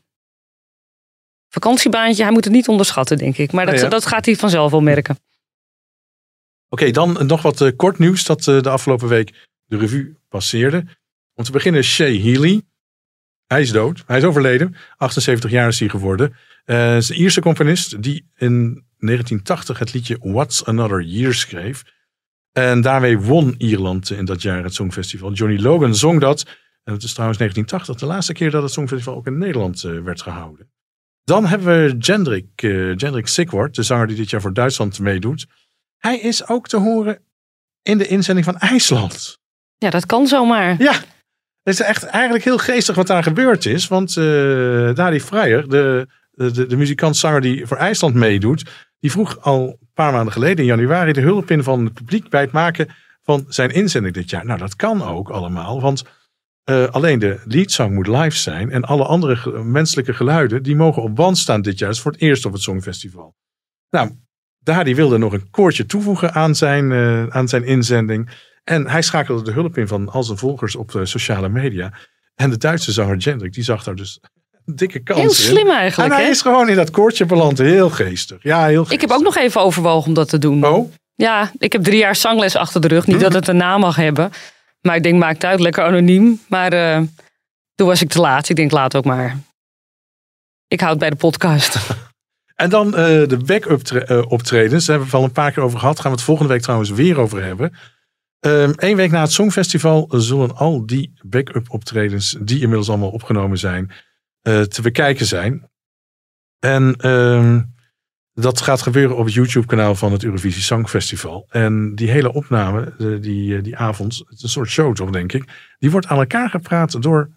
Vakantiebaantje, 1.48 2.22
hij 2.22 2.32
moet 2.32 2.44
het 2.44 2.52
niet 2.52 2.68
onderschatten, 2.68 3.18
denk 3.18 3.36
ik. 3.38 3.52
Maar 3.52 3.66
dat, 3.66 3.80
ja. 3.80 3.88
dat 3.88 4.06
gaat 4.06 4.24
hij 4.24 4.36
vanzelf 4.36 4.70
wel 4.70 4.80
merken. 4.80 5.18
Oké, 6.68 6.82
okay, 6.82 6.90
dan 6.90 7.26
nog 7.26 7.42
wat 7.42 7.60
uh, 7.60 7.70
kort 7.76 7.98
nieuws 7.98 8.24
dat 8.24 8.42
de 8.42 8.68
afgelopen 8.68 9.08
week 9.08 9.45
de 9.66 9.76
revue 9.76 10.16
passeerde. 10.29 10.85
Om 11.35 11.44
te 11.44 11.52
beginnen 11.52 11.85
Shay 11.85 12.20
Healy. 12.20 12.62
Hij 13.46 13.61
is 13.61 13.72
dood. 13.72 14.02
Hij 14.07 14.18
is 14.18 14.24
overleden. 14.24 14.74
78 14.96 15.50
jaar 15.50 15.68
is 15.68 15.81
hij 15.81 15.88
geworden. 15.88 16.35
Uh, 16.64 16.96
is 16.96 17.09
een 17.09 17.16
Ierse 17.16 17.40
componist 17.40 18.02
die 18.02 18.31
in 18.35 18.85
1980 18.98 19.79
het 19.79 19.92
liedje 19.92 20.18
What's 20.20 20.64
Another 20.64 21.02
Year 21.02 21.35
schreef. 21.35 21.85
En 22.52 22.81
daarmee 22.81 23.18
won 23.18 23.55
Ierland 23.59 24.11
in 24.11 24.24
dat 24.24 24.42
jaar 24.42 24.62
het 24.62 24.74
Songfestival. 24.74 25.33
Johnny 25.33 25.61
Logan 25.61 25.94
zong 25.94 26.20
dat. 26.20 26.44
En 26.85 26.92
het 26.92 27.02
is 27.02 27.12
trouwens 27.12 27.38
1980 27.38 27.96
de 27.96 28.14
laatste 28.14 28.33
keer 28.33 28.50
dat 28.50 28.62
het 28.62 28.72
Songfestival 28.72 29.14
ook 29.14 29.26
in 29.26 29.38
Nederland 29.38 29.83
uh, 29.83 30.02
werd 30.02 30.22
gehouden. 30.22 30.70
Dan 31.24 31.46
hebben 31.46 31.66
we 31.66 31.96
Jendrik, 31.98 32.62
uh, 32.62 32.94
Jendrik 32.96 33.26
de 33.26 33.83
zanger 33.83 34.07
die 34.07 34.16
dit 34.16 34.31
jaar 34.31 34.40
voor 34.40 34.52
Duitsland 34.52 34.98
meedoet. 34.98 35.46
Hij 35.96 36.18
is 36.18 36.48
ook 36.48 36.68
te 36.68 36.76
horen 36.76 37.22
in 37.83 37.98
de 37.98 38.07
inzending 38.07 38.46
van 38.46 38.59
IJsland. 38.59 39.40
Ja, 39.78 39.90
dat 39.90 40.06
kan 40.06 40.26
zomaar. 40.26 40.74
Ja, 40.78 40.92
het 41.62 41.74
is 41.74 41.80
echt 41.80 42.04
eigenlijk 42.04 42.44
heel 42.44 42.58
geestig 42.58 42.94
wat 42.96 43.06
daar 43.06 43.22
gebeurd 43.22 43.66
is. 43.66 43.88
Want 43.88 44.16
uh, 44.16 44.94
Dari 44.94 45.20
Freyer, 45.20 45.68
de, 45.68 46.06
de, 46.30 46.66
de 46.66 46.76
muzikant-zanger 46.76 47.40
die 47.40 47.66
voor 47.66 47.76
IJsland 47.76 48.14
meedoet, 48.14 48.64
die 48.98 49.10
vroeg 49.10 49.40
al 49.40 49.68
een 49.68 49.88
paar 49.94 50.12
maanden 50.12 50.32
geleden 50.32 50.58
in 50.58 50.64
januari 50.64 51.12
de 51.12 51.20
hulp 51.20 51.50
in 51.50 51.62
van 51.62 51.84
het 51.84 51.94
publiek 51.94 52.28
bij 52.28 52.40
het 52.40 52.52
maken 52.52 52.88
van 53.22 53.44
zijn 53.48 53.70
inzending 53.70 54.14
dit 54.14 54.30
jaar. 54.30 54.44
Nou, 54.44 54.58
dat 54.58 54.76
kan 54.76 55.02
ook 55.02 55.28
allemaal, 55.28 55.80
want 55.80 56.05
uh, 56.70 56.86
alleen 56.86 57.18
de 57.18 57.40
leadzang 57.44 57.94
moet 57.94 58.07
live 58.07 58.36
zijn 58.36 58.70
en 58.70 58.84
alle 58.84 59.05
andere 59.05 59.62
menselijke 59.62 60.14
geluiden 60.14 60.62
die 60.62 60.76
mogen 60.76 61.03
op 61.03 61.14
band 61.14 61.38
staan 61.38 61.62
dit 61.62 61.78
jaar. 61.78 61.88
Dat 61.88 61.96
is 61.96 62.03
voor 62.03 62.12
het 62.12 62.20
eerst 62.20 62.44
op 62.44 62.53
het 62.53 62.62
Songfestival. 62.62 63.34
Nou, 63.90 64.11
Dari 64.59 64.94
wilde 64.94 65.18
nog 65.18 65.32
een 65.32 65.51
koortje 65.51 65.86
toevoegen 65.86 66.32
aan 66.32 66.55
zijn, 66.55 66.90
uh, 66.90 67.26
aan 67.26 67.48
zijn 67.48 67.64
inzending. 67.64 68.30
En 68.70 68.88
hij 68.88 69.02
schakelde 69.02 69.42
de 69.42 69.50
hulp 69.50 69.78
in 69.78 69.88
van 69.88 70.08
al 70.08 70.22
zijn 70.22 70.38
volgers 70.38 70.76
op 70.76 70.92
de 70.92 71.06
sociale 71.06 71.48
media. 71.48 71.92
En 72.34 72.50
de 72.50 72.56
Duitse 72.56 72.92
zanger 72.92 73.16
Jendrik, 73.16 73.52
die 73.52 73.64
zag 73.64 73.84
daar 73.84 73.94
dus 73.94 74.20
een 74.64 74.76
dikke 74.76 74.98
kans 75.02 75.20
Heel 75.20 75.32
slim 75.32 75.68
eigenlijk. 75.70 76.10
En 76.10 76.16
hij 76.16 76.24
hè? 76.24 76.30
is 76.30 76.42
gewoon 76.42 76.68
in 76.68 76.76
dat 76.76 76.90
koortje 76.90 77.26
beland. 77.26 77.58
Heel 77.58 77.90
geestig. 77.90 78.42
Ja, 78.42 78.66
heel 78.66 78.84
geestig. 78.84 78.94
Ik 78.94 79.00
heb 79.00 79.10
ook 79.10 79.22
nog 79.24 79.36
even 79.36 79.60
overwogen 79.60 80.08
om 80.08 80.14
dat 80.14 80.28
te 80.28 80.38
doen. 80.38 80.66
Oh? 80.66 80.92
Ja, 81.14 81.50
ik 81.58 81.72
heb 81.72 81.82
drie 81.82 81.98
jaar 81.98 82.16
zangles 82.16 82.56
achter 82.56 82.80
de 82.80 82.88
rug. 82.88 83.06
Niet 83.06 83.20
dat 83.20 83.32
het 83.32 83.48
een 83.48 83.56
naam 83.56 83.80
mag 83.80 83.96
hebben. 83.96 84.30
Maar 84.80 84.96
ik 84.96 85.02
denk, 85.02 85.18
maakt 85.18 85.44
uit, 85.44 85.60
lekker 85.60 85.84
anoniem. 85.84 86.40
Maar 86.48 86.72
eh, 86.72 87.00
toen 87.74 87.86
was 87.86 88.02
ik 88.02 88.08
te 88.08 88.20
laat. 88.20 88.48
Ik 88.48 88.56
denk, 88.56 88.70
laat 88.70 88.96
ook 88.96 89.04
maar. 89.04 89.38
Ik 90.68 90.80
houd 90.80 90.98
bij 90.98 91.10
de 91.10 91.16
podcast. 91.16 91.76
En 92.56 92.70
dan 92.70 92.86
eh, 92.96 93.28
de 93.28 93.38
backup 93.46 93.80
tre- 93.80 93.98
eh, 93.98 94.22
optredens. 94.28 94.84
Daar 94.84 94.96
hebben 94.96 95.14
we 95.14 95.18
al 95.18 95.24
een 95.24 95.32
paar 95.32 95.52
keer 95.52 95.62
over 95.62 95.78
gehad. 95.78 96.00
Gaan 96.00 96.10
we 96.10 96.16
het 96.16 96.26
volgende 96.26 96.52
week 96.52 96.62
trouwens 96.62 96.90
weer 96.90 97.20
over 97.20 97.44
hebben. 97.44 97.74
Eén 98.41 98.97
week 98.97 99.11
na 99.11 99.20
het 99.20 99.32
Songfestival 99.32 100.09
zullen 100.11 100.57
al 100.57 100.87
die 100.87 101.12
backup 101.22 101.70
optredens, 101.70 102.37
die 102.41 102.61
inmiddels 102.61 102.89
allemaal 102.89 103.11
opgenomen 103.11 103.59
zijn, 103.59 103.93
eh, 104.43 104.61
te 104.61 104.82
bekijken 104.82 105.26
zijn. 105.26 105.70
En 106.59 106.95
ehm, 106.97 107.62
dat 108.32 108.61
gaat 108.61 108.82
gebeuren 108.82 109.16
op 109.16 109.24
het 109.24 109.34
YouTube-kanaal 109.34 109.95
van 109.95 110.12
het 110.12 110.24
Eurovisie 110.24 110.62
Songfestival. 110.62 111.47
En 111.49 111.95
die 111.95 112.11
hele 112.11 112.32
opname, 112.32 112.95
die, 113.20 113.57
eh, 113.57 113.62
die 113.62 113.76
avond, 113.76 114.16
het 114.18 114.37
is 114.37 114.43
een 114.43 114.49
soort 114.49 114.68
show 114.68 114.95
toch, 114.95 115.11
denk 115.11 115.32
ik, 115.32 115.74
die 115.78 115.91
wordt 115.91 116.07
aan 116.07 116.18
elkaar 116.18 116.51
gepraat 116.51 117.03
door 117.03 117.30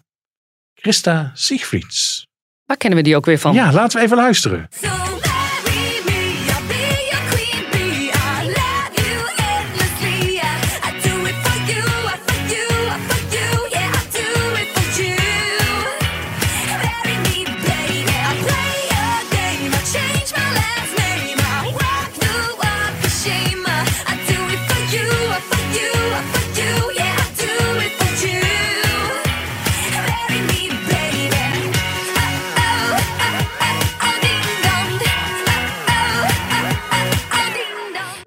Christa 0.74 1.30
Siegfrieds. 1.34 2.28
Waar 2.64 2.76
kennen 2.76 2.98
we 2.98 3.04
die 3.04 3.16
ook 3.16 3.26
weer 3.26 3.38
van? 3.38 3.54
Ja, 3.54 3.72
laten 3.72 3.98
we 3.98 4.04
even 4.04 4.16
luisteren. 4.16 4.68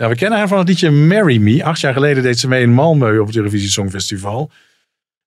Ja, 0.04 0.10
we 0.10 0.16
kennen 0.16 0.40
haar 0.40 0.48
van 0.48 0.58
het 0.58 0.68
liedje 0.68 0.92
Marry 0.92 1.38
Me. 1.38 1.64
Acht 1.64 1.80
jaar 1.80 1.94
geleden 1.94 2.24
deed 2.24 2.40
ze 2.40 2.48
mee 2.48 2.62
in 2.62 2.74
Malmö 2.74 3.20
op 3.20 3.28
het 3.28 3.36
Eurovisie 3.36 3.70
Songfestival. 3.70 4.52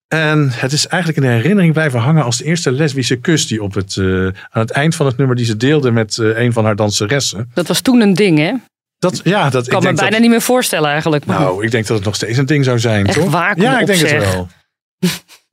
En 0.09 0.51
het 0.51 0.73
is 0.73 0.87
eigenlijk 0.87 1.23
in 1.25 1.31
de 1.31 1.37
herinnering 1.37 1.73
blijven 1.73 2.01
hangen 2.01 2.25
als 2.25 2.37
de 2.37 2.45
eerste 2.45 2.73
lesbische 2.73 3.17
kus 3.17 3.47
die 3.47 3.63
op 3.63 3.75
het, 3.75 3.97
eh, 3.97 4.25
aan 4.27 4.33
het 4.51 4.71
eind 4.71 4.95
van 4.95 5.07
het 5.07 5.17
nummer 5.17 5.37
die 5.37 5.45
ze 5.45 5.57
deelde 5.57 5.91
met 5.91 6.19
eh, 6.19 6.39
een 6.39 6.53
van 6.53 6.65
haar 6.65 6.77
danseressen. 6.77 7.51
Dat 7.55 7.67
was 7.67 7.81
toen 7.81 8.01
een 8.01 8.15
ding, 8.15 8.39
hè? 8.39 8.53
Dat, 8.99 9.21
ja, 9.25 9.51
dat, 9.51 9.65
Ik 9.65 9.71
kan 9.71 9.83
ik 9.83 9.89
me 9.89 9.95
bijna 9.95 10.11
dat, 10.11 10.21
niet 10.21 10.31
meer 10.31 10.43
voorstellen 10.43 10.91
eigenlijk. 10.91 11.25
Maar 11.25 11.41
Nou, 11.41 11.65
ik 11.65 11.71
denk 11.71 11.87
dat 11.87 11.97
het 11.97 12.07
nog 12.07 12.15
steeds 12.15 12.39
een 12.39 12.47
ding 12.47 12.65
zou 12.65 12.79
zijn, 12.79 13.07
Echt 13.07 13.19
toch? 13.19 13.31
waar, 13.31 13.61
ja, 13.61 13.81
ik 13.81 13.87
denk 13.87 14.01
het 14.01 14.11
wel. 14.19 14.49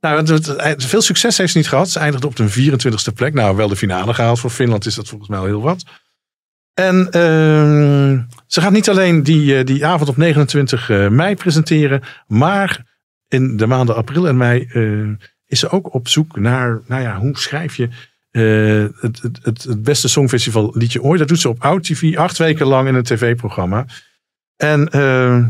nou, 0.00 0.40
veel 0.76 1.02
succes 1.02 1.38
heeft 1.38 1.52
ze 1.52 1.58
niet 1.58 1.68
gehad. 1.68 1.90
Ze 1.90 1.98
eindigde 1.98 2.26
op 2.26 2.36
de 2.36 2.50
24ste 2.50 3.14
plek. 3.14 3.34
Nou, 3.34 3.56
wel 3.56 3.68
de 3.68 3.76
finale 3.76 4.14
gehaald. 4.14 4.40
Voor 4.40 4.50
Finland 4.50 4.86
is 4.86 4.94
dat 4.94 5.08
volgens 5.08 5.30
mij 5.30 5.38
al 5.38 5.44
heel 5.44 5.62
wat. 5.62 5.84
En 6.74 7.10
ehm, 7.10 8.20
ze 8.46 8.60
gaat 8.60 8.72
niet 8.72 8.88
alleen 8.88 9.22
die, 9.22 9.58
eh, 9.58 9.64
die 9.64 9.86
avond 9.86 10.08
op 10.08 10.16
29 10.16 10.90
eh, 10.90 11.08
mei 11.08 11.34
presenteren, 11.34 12.02
maar 12.26 12.92
in 13.28 13.56
de 13.56 13.66
maanden 13.66 13.96
april 13.96 14.28
en 14.28 14.36
mei 14.36 14.68
eh, 14.72 15.26
is 15.46 15.58
ze 15.58 15.70
ook 15.70 15.94
op 15.94 16.08
zoek 16.08 16.36
naar, 16.36 16.80
nou 16.86 17.02
ja, 17.02 17.18
hoe 17.18 17.38
schrijf 17.38 17.76
je 17.76 17.88
het, 19.00 19.22
het, 19.22 19.38
het, 19.42 19.82
beste 19.82 20.08
songfestival 20.08 20.72
liedje 20.74 21.02
ooit. 21.02 21.18
Dat 21.18 21.28
doet 21.28 21.40
ze 21.40 21.48
op 21.48 21.62
Oud 21.62 21.84
TV, 21.84 22.16
acht 22.16 22.38
weken 22.38 22.66
lang 22.66 22.88
in 22.88 22.94
een 22.94 23.02
tv-programma. 23.02 23.86
En 24.56 24.88
eh, 24.88 25.44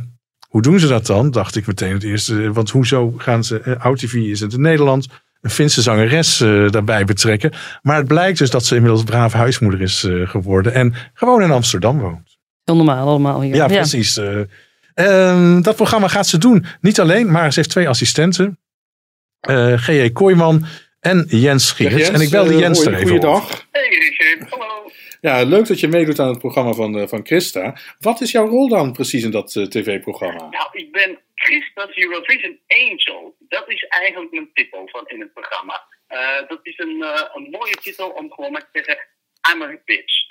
hoe 0.49 0.63
doen 0.63 0.79
ze 0.79 0.87
dat 0.87 1.07
dan? 1.07 1.31
Dacht 1.31 1.57
ik 1.57 1.67
meteen 1.67 1.93
het 1.93 2.03
eerste. 2.03 2.53
Want 2.53 2.71
hoezo 2.71 3.15
gaan 3.17 3.45
ze, 3.45 3.79
Oud 3.79 3.99
TV 3.99 4.15
is 4.15 4.41
het 4.41 4.53
in 4.53 4.61
Nederland, 4.61 5.09
een 5.45 5.51
Finse 5.51 5.83
zangeres 5.83 6.41
eh, 6.41 6.71
daarbij 6.71 7.05
betrekken. 7.05 7.53
Maar 7.83 7.97
het 7.97 8.07
blijkt 8.07 8.39
dus 8.39 8.51
dat 8.51 8.65
ze 8.65 8.75
inmiddels 8.75 9.05
braaf 9.05 9.33
huismoeder 9.33 9.81
is 9.81 10.05
eh, 10.05 10.29
geworden 10.29 10.75
en 10.75 10.95
gewoon 11.15 11.43
in 11.43 11.51
Amsterdam 11.51 11.99
woont. 11.99 12.39
heel 12.65 12.77
normaal 12.77 13.07
allemaal 13.09 13.41
hier. 13.41 13.55
Ja, 13.55 13.67
precies. 13.67 14.17
eh. 14.17 14.41
Ehm, 14.95 15.61
dat 15.63 15.77
programma 15.77 16.09
gaat 16.09 16.27
ze 16.27 16.39
doen. 16.39 16.65
Niet 16.81 17.01
alleen, 17.01 17.31
maar 17.31 17.53
ze 17.53 17.59
heeft 17.59 17.71
twee 17.71 17.89
assistenten. 17.89 18.59
G.J. 19.77 20.11
Kooijman 20.13 20.65
en 21.05 21.25
Jens 21.29 21.67
Schiers. 21.69 21.95
Jens, 21.95 22.09
en 22.09 22.21
ik 22.21 22.31
belde 22.31 22.53
eh, 22.53 22.59
Jens 22.59 22.87
er 22.87 22.95
even 22.95 23.01
op. 23.01 23.09
Goeiedag. 23.09 23.67
Hey 23.71 23.89
Richard, 23.89 24.51
hallo. 24.51 24.91
Ja, 25.21 25.43
leuk 25.43 25.67
dat 25.67 25.81
je 25.81 25.89
meedoet 25.89 26.19
aan 26.19 26.29
het 26.29 26.39
programma 26.39 26.73
van, 26.73 26.99
eh, 26.99 27.09
van 27.09 27.27
Christa. 27.27 27.77
Wat 27.99 28.21
is 28.21 28.31
jouw 28.31 28.47
rol 28.47 28.69
dan 28.69 28.93
precies 28.93 29.25
in 29.25 29.31
dat 29.31 29.57
eh, 29.57 29.65
tv-programma? 29.65 30.49
Nou, 30.49 30.69
ik 30.73 30.93
ben 30.93 31.19
Christa's 31.35 31.97
Eurovision 31.97 32.59
Angel. 32.67 33.37
Dat 33.39 33.65
is 33.69 33.87
eigenlijk 33.89 34.33
mijn 34.33 34.51
titel 34.53 34.89
van 34.93 35.07
in 35.07 35.21
het 35.21 35.33
programma. 35.33 35.87
Eh, 36.07 36.49
dat 36.49 36.61
is 36.63 36.79
een, 36.79 37.03
eh, 37.03 37.25
een 37.33 37.51
mooie 37.51 37.75
titel 37.75 38.11
om 38.11 38.33
gewoon 38.33 38.53
maar 38.53 38.69
te 38.73 38.83
zeggen, 38.85 39.07
I'm 39.53 39.63
a 39.63 39.79
bitch. 39.85 40.27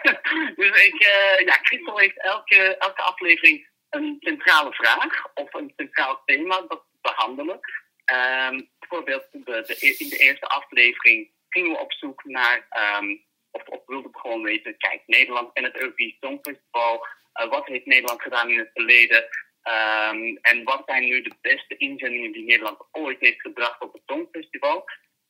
dus 0.60 0.84
ik, 0.84 0.94
eh, 1.00 1.46
ja, 1.46 1.58
Christel 1.62 1.98
heeft 1.98 2.22
elke, 2.22 2.76
elke 2.76 3.02
aflevering 3.02 3.68
een 3.90 4.16
centrale 4.20 4.72
vraag 4.72 5.26
of 5.34 5.54
een 5.54 5.72
centraal 5.76 6.22
thema 6.24 6.60
dat 6.68 6.84
we 6.90 6.98
behandelen. 7.00 7.60
Ehm, 8.04 8.60
bijvoorbeeld 8.78 9.26
de, 9.32 9.62
de, 9.66 9.94
in 9.98 10.08
de 10.08 10.16
eerste 10.16 10.46
aflevering 10.46 11.30
gingen 11.48 11.70
we 11.70 11.78
op 11.78 11.92
zoek 11.92 12.24
naar, 12.24 12.66
ehm, 12.70 13.16
of, 13.50 13.62
of 13.68 13.86
wilden 13.86 14.10
we 14.12 14.18
gewoon 14.18 14.42
weten, 14.42 14.76
kijk, 14.76 15.02
Nederland 15.06 15.50
en 15.52 15.64
het 15.64 15.76
Eurovisie 15.76 16.16
Songfestival, 16.20 17.06
eh, 17.32 17.48
wat 17.48 17.66
heeft 17.66 17.86
Nederland 17.86 18.22
gedaan 18.22 18.50
in 18.50 18.58
het 18.58 18.70
verleden? 18.72 19.28
Ehm, 19.62 20.36
en 20.40 20.64
wat 20.64 20.82
zijn 20.86 21.04
nu 21.04 21.22
de 21.22 21.34
beste 21.40 21.76
inzendingen 21.76 22.32
die 22.32 22.44
Nederland 22.44 22.78
ooit 22.90 23.20
heeft 23.20 23.40
gebracht 23.40 23.80
op 23.80 23.92
het 23.92 24.02
Songfestival? 24.06 24.84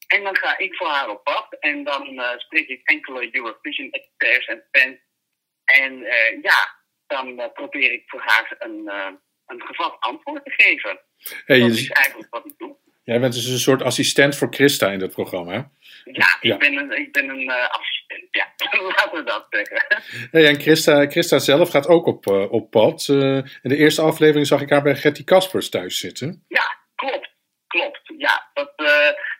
En 0.06 0.22
dan 0.22 0.36
ga 0.36 0.58
ik 0.58 0.74
voor 0.74 0.88
haar 0.88 1.08
op 1.08 1.24
pad 1.24 1.56
en 1.60 1.84
dan 1.84 2.20
eh, 2.20 2.38
spreek 2.38 2.68
ik 2.68 2.80
enkele 2.84 3.36
Eurovision 3.36 3.90
experts 3.90 4.46
en 4.46 4.64
fans. 4.70 4.98
En 5.64 6.04
eh, 6.04 6.42
ja, 6.42 6.78
dan 7.06 7.40
eh, 7.40 7.52
probeer 7.52 7.92
ik 7.92 8.02
voor 8.06 8.20
haar 8.20 8.54
een, 8.58 8.88
eh, 8.88 9.12
een 9.54 9.66
gevat 9.66 9.96
antwoord 10.00 10.44
te 10.44 10.50
geven. 10.56 11.00
Hey, 11.44 11.60
dat 11.60 11.70
is 11.70 11.88
eigenlijk 11.90 12.30
wat 12.30 12.46
ik 12.46 12.52
doe. 12.58 12.76
Jij 13.04 13.20
bent 13.20 13.34
dus 13.34 13.44
een 13.46 13.58
soort 13.58 13.82
assistent 13.82 14.36
voor 14.36 14.48
Christa 14.54 14.90
in 14.90 14.98
dat 14.98 15.10
programma. 15.10 15.52
hè? 15.52 15.62
Ja, 16.12 16.38
Ja. 16.40 16.52
ik 16.54 16.58
ben 16.58 16.76
een, 16.76 16.90
ik 16.98 17.12
ben 17.12 17.28
een 17.28 17.48
eh, 17.50 17.68
assistent. 17.70 18.26
Ja, 18.30 18.52
laten 18.96 19.12
we 19.18 19.22
dat 19.24 19.46
zeggen. 19.50 20.02
Hey, 20.30 20.46
en 20.46 20.60
Christa, 20.60 21.06
Christa 21.06 21.38
zelf 21.38 21.70
gaat 21.70 21.86
ook 21.86 22.06
op, 22.06 22.26
eh, 22.26 22.52
op 22.52 22.70
pad. 22.70 23.08
Eh, 23.08 23.16
in 23.36 23.44
de 23.62 23.76
eerste 23.76 24.02
aflevering 24.02 24.46
zag 24.46 24.60
ik 24.60 24.70
haar 24.70 24.82
bij 24.82 24.96
Getty 24.96 25.24
Kaspers 25.24 25.68
thuis 25.68 25.98
zitten. 25.98 26.44
Ja, 26.48 26.76
klopt. 26.94 27.32
Klopt. 27.66 28.00
Ja, 28.18 28.50
dat, 28.54 28.72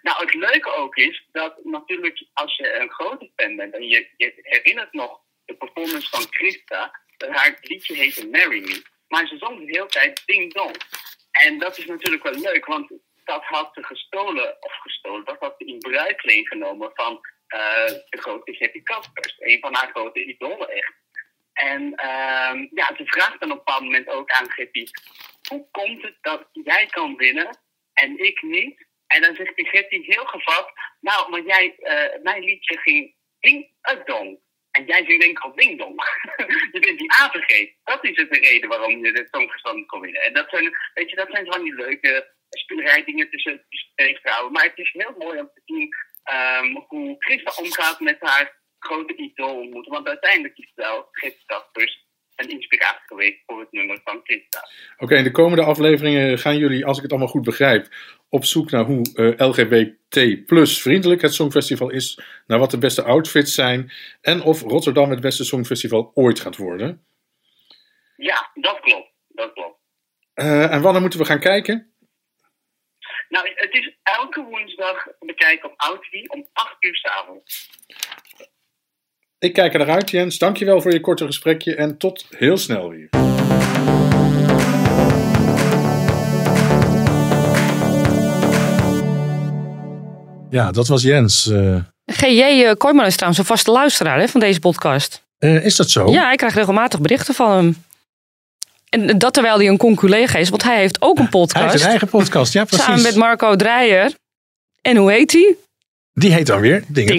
nou, 0.03 0.25
het 0.25 0.35
leuke 0.35 0.73
ook 0.75 0.97
is 0.97 1.29
dat 1.33 1.55
natuurlijk 1.65 2.27
als 2.33 2.57
je 2.57 2.79
een 2.81 2.91
grote 2.91 3.31
fan 3.37 3.57
bent 3.57 3.75
en 3.75 3.83
je, 3.83 4.09
je 4.17 4.33
herinnert 4.43 4.93
nog 4.93 5.21
de 5.45 5.55
performance 5.55 6.09
van 6.09 6.27
Christa, 6.31 7.01
dat 7.17 7.29
haar 7.31 7.59
liedje 7.61 7.95
heette 7.95 8.29
Marry 8.29 8.61
Me, 8.61 8.83
maar 9.09 9.27
ze 9.27 9.37
zong 9.39 9.59
de 9.59 9.65
hele 9.65 9.87
tijd 9.87 10.23
Ding 10.27 10.53
Dong. 10.53 10.77
En 11.31 11.59
dat 11.59 11.79
is 11.79 11.87
natuurlijk 11.87 12.23
wel 12.23 12.41
leuk, 12.41 12.67
want 12.67 12.93
dat 13.25 13.45
had 13.45 13.71
ze 13.75 13.85
gestolen, 13.85 14.57
of 14.61 14.73
gestolen, 14.73 15.25
dat 15.25 15.37
had 15.39 15.55
ze 15.59 15.65
in 15.65 15.79
bruikleen 15.79 16.47
genomen 16.47 16.91
van 16.95 17.21
eh, 17.47 17.87
de 17.87 18.19
grote 18.21 18.55
Getty 18.55 18.83
Kaspers, 18.83 19.35
een 19.39 19.61
van 19.61 19.75
haar 19.75 19.91
grote 19.91 20.25
idolen 20.25 20.69
echt. 20.69 20.95
En 21.53 21.95
ehm, 21.95 22.67
ja, 22.71 22.91
ze 22.97 23.03
vraagt 23.05 23.41
dan 23.41 23.51
op 23.51 23.59
een 23.59 23.65
bepaald 23.65 23.83
moment 23.83 24.09
ook 24.09 24.31
aan 24.31 24.51
Getty, 24.51 24.87
hoe 25.49 25.69
komt 25.71 26.03
het 26.03 26.17
dat 26.21 26.49
jij 26.53 26.87
kan 26.87 27.17
winnen 27.17 27.59
en 27.93 28.19
ik 28.19 28.43
niet? 28.43 28.87
En 29.07 29.21
dan 29.21 29.35
zegt 29.35 29.57
die 29.57 29.69
Getty 29.69 30.03
heel 30.03 30.25
gevat, 30.25 30.73
nou, 31.01 31.31
maar 31.31 31.43
jij, 31.43 31.77
eh, 31.79 32.23
mijn 32.23 32.45
liedje 32.45 32.79
ging 32.79 33.15
ding 33.41 33.73
dong. 34.05 34.39
En 34.77 34.85
jij 34.85 35.05
zingt 35.05 35.23
denk 35.23 35.39
ik 35.39 35.45
al 35.45 35.55
ding 35.55 35.79
dong. 35.79 35.95
je 36.75 36.81
bent 36.81 36.99
die 36.99 37.13
A 37.21 37.31
vergeten. 37.31 37.75
Dat 37.85 38.05
is 38.05 38.17
het 38.17 38.31
de 38.33 38.39
reden 38.39 38.69
waarom 38.69 39.05
je 39.05 39.13
dit 39.13 39.29
songverstand 39.31 39.87
kon 39.87 40.01
winnen. 40.01 40.23
En 40.23 40.33
dat 40.33 40.49
zijn, 40.51 40.71
weet 40.95 41.11
je, 41.11 41.17
dat 41.17 41.31
zijn 41.31 41.47
van 41.53 41.63
die 41.63 41.75
leuke 41.75 42.33
spelerijdingen 42.49 43.31
tussen, 43.31 43.67
twee 43.95 44.19
vrouwen. 44.23 44.53
Maar 44.53 44.65
het 44.65 44.79
is 44.79 44.93
heel 44.93 45.15
mooi 45.19 45.39
om 45.41 45.51
te 45.55 45.63
zien 45.65 45.89
ehm, 46.23 46.75
hoe 46.87 47.17
Christa 47.19 47.63
omgaat 47.63 48.01
met 48.01 48.17
haar 48.21 48.63
grote 48.79 49.15
idool 49.17 49.57
ontmoeten. 49.61 49.93
Want 49.93 50.09
uiteindelijk 50.09 50.59
is 50.59 50.73
wel 50.75 51.09
Christa 51.11 51.45
Kaspers 51.47 52.03
een 52.37 52.51
inspiratie 52.51 53.07
geweest 53.07 53.43
voor 53.47 53.61
het 53.61 53.73
nummer 53.73 54.01
van 54.05 54.21
Christa. 54.23 54.69
Oké, 54.99 55.17
in 55.17 55.25
de 55.25 55.31
komende 55.31 55.65
afleveringen 55.65 56.39
gaan 56.39 56.59
jullie, 56.59 56.87
als 56.87 56.97
ik 56.97 57.03
het 57.03 57.11
allemaal 57.11 57.31
goed 57.31 57.45
begrijp, 57.45 57.87
op 58.35 58.45
zoek 58.45 58.71
naar 58.71 58.85
hoe 58.85 59.03
eh, 59.15 59.49
LGBT 59.49 60.47
plus 60.47 60.83
vriendelijk 60.83 61.23
het 61.23 61.35
Songfestival 61.35 61.91
is, 61.91 62.21
naar 62.47 62.59
wat 62.59 62.71
de 62.71 62.79
beste 62.79 63.03
outfits 63.03 63.55
zijn 63.55 63.93
en 64.21 64.43
of 64.43 64.63
Rotterdam 64.63 65.11
het 65.11 65.21
beste 65.21 65.45
Songfestival 65.45 66.11
ooit 66.15 66.41
gaat 66.41 66.57
worden. 66.57 67.05
Ja, 68.17 68.51
dat 68.55 68.81
klopt. 68.81 69.11
Dat 69.29 69.53
klopt. 69.53 69.79
Eh, 70.35 70.73
en 70.73 70.83
wanneer 70.83 71.01
moeten 71.01 71.19
we 71.19 71.25
gaan 71.25 71.41
kijken? 71.41 71.95
Nou, 73.29 73.51
het 73.55 73.73
is 73.73 73.97
elke 74.03 74.43
woensdag 74.43 75.07
bekijken 75.19 75.71
op 75.71 75.75
Outwie 75.77 76.31
om 76.31 76.49
8 76.53 76.77
uur 76.81 76.97
s'avonds. 76.97 77.71
Ik 79.39 79.53
kijk 79.53 79.73
er 79.73 79.79
naar 79.79 79.95
uit, 79.95 80.11
Jens. 80.11 80.39
Dankjewel 80.39 80.81
voor 80.81 80.93
je 80.93 81.01
korte 81.01 81.27
gesprekje 81.27 81.75
en 81.75 81.99
tot 81.99 82.27
heel 82.31 82.57
snel 82.57 82.89
weer. 82.89 83.34
Ja, 90.55 90.71
dat 90.71 90.89
was 90.89 91.03
Jens. 91.03 91.47
Eh, 91.51 91.77
GJ 92.07 92.41
uh, 92.41 92.73
Kooijman 92.73 93.07
is 93.07 93.15
trouwens 93.15 93.39
een 93.41 93.47
vaste 93.47 93.71
luisteraar 93.71 94.19
hè, 94.19 94.29
van 94.29 94.41
deze 94.41 94.61
podcast. 94.61 95.23
eh, 95.39 95.65
is 95.65 95.77
dat 95.77 95.91
zo? 95.91 96.11
Ja, 96.11 96.31
ik 96.33 96.39
krijg 96.39 96.55
regelmatig 96.55 97.01
berichten 97.01 97.35
van 97.35 97.51
hem. 97.51 97.85
En 98.89 99.19
dat 99.19 99.33
terwijl 99.33 99.57
hij 99.57 99.69
een 99.69 99.77
conculega 99.77 100.39
is, 100.39 100.49
want 100.49 100.63
hij 100.63 100.77
heeft 100.79 101.03
ook 101.03 101.17
een 101.17 101.23
Hij 101.23 101.31
podcast. 101.31 101.71
heeft 101.71 101.83
een 101.83 101.89
eigen 101.91 102.09
podcast, 102.09 102.53
ja 102.53 102.65
precies. 102.71 102.85
samen 102.85 103.03
met 103.03 103.15
Marco 103.15 103.57
Dreyer. 103.57 104.13
En 104.83 104.97
hoe 104.97 105.13
heet 105.13 105.33
hij? 105.33 105.57
Die 106.13 106.33
heet 106.33 106.47
dan 106.47 106.61
weer 106.61 106.85
Dingen, 106.89 107.17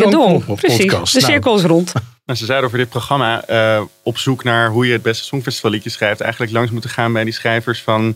Precies, 0.56 0.86
podcast. 0.86 1.14
de 1.14 1.20
Nou, 1.20 1.32
cirkel 1.32 1.56
is 1.56 1.64
rond. 1.64 1.92
Nou, 2.26 2.38
ze 2.40 2.46
zeiden 2.46 2.68
over 2.68 2.80
dit 2.80 2.90
programma 2.90 3.46
eh, 3.46 3.82
op 4.04 4.18
zoek 4.18 4.44
naar 4.44 4.70
hoe 4.70 4.86
je 4.88 4.94
het 4.94 5.02
beste 5.02 5.24
songfestivalliedje 5.24 5.90
schrijft. 5.90 6.22
Eigenlijk 6.22 6.52
langs 6.52 6.72
moeten 6.72 6.90
gaan 6.90 7.14
bij 7.14 7.24
die 7.24 7.34
schrijvers 7.34 7.82
van. 7.82 8.16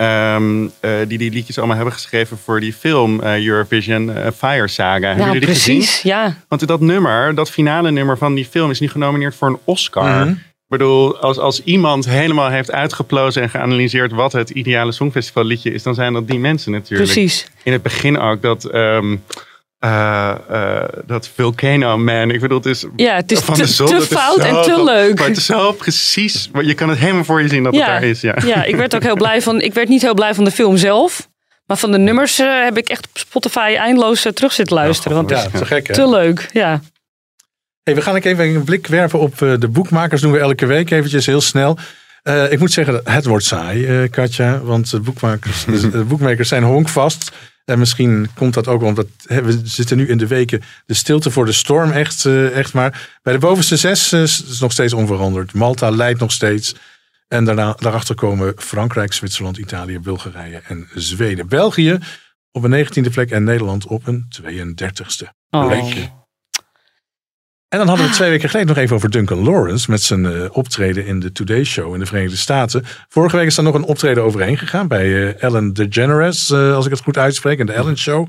Ehm, 0.00 0.68
eh, 0.80 0.90
die 1.08 1.18
die 1.18 1.30
liedjes 1.30 1.58
allemaal 1.58 1.76
hebben 1.76 1.94
geschreven 1.94 2.38
voor 2.38 2.60
die 2.60 2.72
film 2.72 3.20
eh, 3.20 3.46
Eurovision 3.46 4.10
eh, 4.14 4.30
Fire 4.36 4.68
Saga. 4.68 5.06
Hebben 5.06 5.16
Nou, 5.26 5.32
jullie 5.32 5.46
die 5.46 5.54
gezien? 5.56 5.76
precies. 5.78 6.02
Ja. 6.02 6.36
Want 6.48 6.66
dat 6.66 6.80
nummer, 6.80 7.34
dat 7.34 7.50
finale 7.50 7.90
nummer 7.90 8.18
van 8.18 8.34
die 8.34 8.44
film, 8.46 8.70
is 8.70 8.80
nu 8.80 8.88
genomineerd 8.88 9.34
voor 9.34 9.48
een 9.48 9.58
Oscar. 9.64 10.24
Mhm. 10.24 10.30
Ik 10.30 10.78
bedoel, 10.78 11.18
als, 11.18 11.38
als 11.38 11.62
iemand 11.64 12.08
helemaal 12.08 12.50
heeft 12.50 12.72
uitgeplozen 12.72 13.42
en 13.42 13.50
geanalyseerd 13.50 14.12
wat 14.12 14.32
het 14.32 14.50
ideale 14.50 14.92
songfestivalliedje 14.92 15.72
is, 15.72 15.82
dan 15.82 15.94
zijn 15.94 16.12
dat 16.12 16.28
die 16.28 16.38
mensen 16.38 16.72
natuurlijk. 16.72 17.10
Precies. 17.12 17.46
In 17.62 17.72
het 17.72 17.82
begin 17.82 18.18
ook 18.18 18.42
dat. 18.42 18.64
ehm, 18.64 19.16
eh, 19.80 20.30
eh, 20.48 20.88
dat 21.06 21.30
Volcano 21.36 21.98
Man. 21.98 22.30
Ik 22.30 22.40
bedoel, 22.40 22.56
het 22.56 22.66
is. 22.66 22.84
Ja, 22.96 23.14
het 23.14 23.32
is 23.32 23.38
van 23.40 23.54
te- 23.54 23.60
de 23.60 23.66
zon, 23.66 23.86
te 23.86 23.94
het 23.94 24.02
is 24.02 24.08
fout 24.08 24.38
en 24.38 24.62
te 24.62 24.84
leuk. 24.84 25.18
Maar 25.18 25.28
het 25.28 25.36
is 25.36 25.46
zo 25.46 25.72
precies. 25.72 26.48
maar 26.52 26.64
Je 26.64 26.74
kan 26.74 26.88
het 26.88 26.98
helemaal 26.98 27.24
voor 27.24 27.42
je 27.42 27.48
zien 27.48 27.62
dat 27.62 27.74
Ja. 27.74 27.80
het 27.80 27.88
daar 27.88 28.02
is. 28.02 28.20
Ja. 28.20 28.36
Ja, 28.46 28.64
ik 28.64 28.76
werd 28.76 28.94
ook 28.94 29.02
heel 29.02 29.16
blij 29.16 29.42
van. 29.42 29.60
Ik 29.60 29.74
werd 29.74 29.88
niet 29.88 30.02
heel 30.02 30.14
blij 30.14 30.34
van 30.34 30.44
de 30.44 30.50
film 30.50 30.76
zelf. 30.76 31.28
Maar 31.66 31.76
van 31.78 31.90
de 31.92 31.98
nummers 31.98 32.38
eh, 32.38 32.62
heb 32.64 32.78
ik 32.78 32.88
echt 32.88 33.04
op 33.08 33.18
Spotify 33.18 33.74
eindeloos 33.78 34.26
terug 34.34 34.52
zitten 34.52 34.76
luisteren. 34.76 35.16
Want 35.16 35.30
het 35.30 35.38
Ja, 35.38 35.44
is 35.52 35.58
te 35.58 35.66
gek 35.66 35.92
te 35.92 36.08
leuk. 36.08 36.48
Ja. 36.52 36.80
Hey, 37.82 37.94
we 37.94 38.02
gaan 38.02 38.16
ook 38.16 38.24
even 38.24 38.44
een 38.54 38.64
blik 38.64 38.86
werpen 38.86 39.18
op 39.18 39.42
eh, 39.42 39.52
de 39.58 39.68
boekmakers. 39.68 40.20
doen 40.20 40.32
we 40.32 40.38
elke 40.38 40.66
week 40.66 40.90
eventjes 40.90 41.26
heel 41.26 41.40
snel. 41.40 41.78
Eh, 42.22 42.52
ik 42.52 42.58
moet 42.58 42.72
zeggen, 42.72 43.00
het 43.04 43.24
wordt 43.24 43.44
saai, 43.44 43.86
eh, 43.86 44.10
Katja. 44.10 44.58
Want 44.58 44.90
de 44.90 45.00
boekmakers, 45.00 45.64
de 45.92 46.04
boekmakers 46.04 46.48
zijn 46.48 46.62
honkvast. 46.62 47.32
En 47.64 47.78
misschien 47.78 48.28
komt 48.34 48.54
dat 48.54 48.68
ook 48.68 48.82
omdat 48.82 49.06
hè, 49.26 49.42
we 49.42 49.60
zitten 49.64 49.96
nu 49.96 50.08
in 50.08 50.18
de 50.18 50.26
weken 50.26 50.62
de 50.86 50.94
stilte 50.94 51.30
voor 51.30 51.44
de 51.44 51.52
storm 51.52 51.90
echt, 51.90 52.24
eh, 52.24 52.56
echt 52.56 52.72
maar. 52.72 53.08
Bij 53.22 53.32
de 53.32 53.38
bovenste 53.38 53.76
zes 53.76 54.12
is 54.12 54.36
het 54.36 54.60
nog 54.60 54.72
steeds 54.72 54.92
onveranderd. 54.92 55.52
Malta 55.52 55.90
leidt 55.90 56.20
nog 56.20 56.32
steeds. 56.32 56.74
En 57.28 57.44
daarna, 57.44 57.76
daarachter 57.78 58.14
komen 58.14 58.54
Frankrijk, 58.56 59.12
Zwitserland, 59.12 59.56
Italië, 59.56 59.98
Bulgarije 59.98 60.62
en 60.68 60.88
Zweden. 60.94 61.48
België 61.48 61.98
op 62.52 62.64
een 62.64 62.86
19e 62.86 63.10
plek 63.10 63.30
en 63.30 63.44
Nederland 63.44 63.86
op 63.86 64.06
een 64.06 64.28
32e 64.28 65.28
Oh. 65.50 66.19
En 67.70 67.78
dan 67.78 67.88
hadden 67.88 68.06
we 68.06 68.12
twee 68.12 68.30
weken 68.30 68.48
geleden 68.48 68.68
nog 68.74 68.82
even 68.84 68.96
over 68.96 69.10
Duncan 69.10 69.42
Lawrence 69.42 69.90
met 69.90 70.02
zijn 70.02 70.26
eh, 70.26 70.44
optreden 70.52 71.06
in 71.06 71.20
de 71.20 71.32
Today 71.32 71.64
Show 71.64 71.94
in 71.94 72.00
de 72.00 72.06
Verenigde 72.06 72.36
Staten. 72.36 72.84
Vorige 73.08 73.36
week 73.36 73.46
is 73.46 73.54
daar 73.54 73.64
nog 73.64 73.74
een 73.74 73.82
optreden 73.84 74.22
overheen 74.22 74.58
gegaan 74.58 74.88
bij 74.88 75.04
eh, 75.04 75.42
Ellen 75.42 75.72
DeGeneres, 75.72 76.50
eh, 76.50 76.74
als 76.74 76.84
ik 76.84 76.90
het 76.90 77.00
goed 77.02 77.18
uitspreek, 77.18 77.58
in 77.58 77.66
de 77.66 77.72
Ellen 77.72 77.98
Show. 77.98 78.28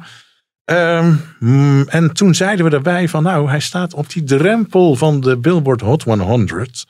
Ehm, 0.66 1.14
mm, 1.40 1.86
en 1.88 2.14
toen 2.14 2.36
zeiden 2.36 2.66
we 2.66 2.72
daarbij 2.72 3.10
van 3.10 3.24
nou, 3.24 3.50
hij 3.50 3.60
staat 3.60 3.94
op 3.94 4.10
die 4.10 4.24
drempel 4.24 4.96
van 4.96 5.22
de 5.22 5.38
Billboard 5.38 5.82
Hot 5.82 6.04
100. 6.04 6.86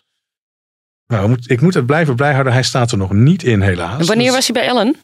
Nou, 1.08 1.38
ik 1.46 1.62
moet 1.62 1.74
het 1.74 1.86
blijven 1.86 2.16
blij 2.16 2.32
houden, 2.32 2.54
hij 2.54 2.64
staat 2.64 2.92
er 2.92 2.98
nog 2.98 3.12
niet 3.14 3.44
in 3.44 3.62
helaas. 3.62 4.00
En 4.00 4.06
wanneer 4.06 4.26
Dus, 4.26 4.36
was 4.36 4.48
hij 4.48 4.62
bij 4.62 4.70
Ellen? 4.70 4.96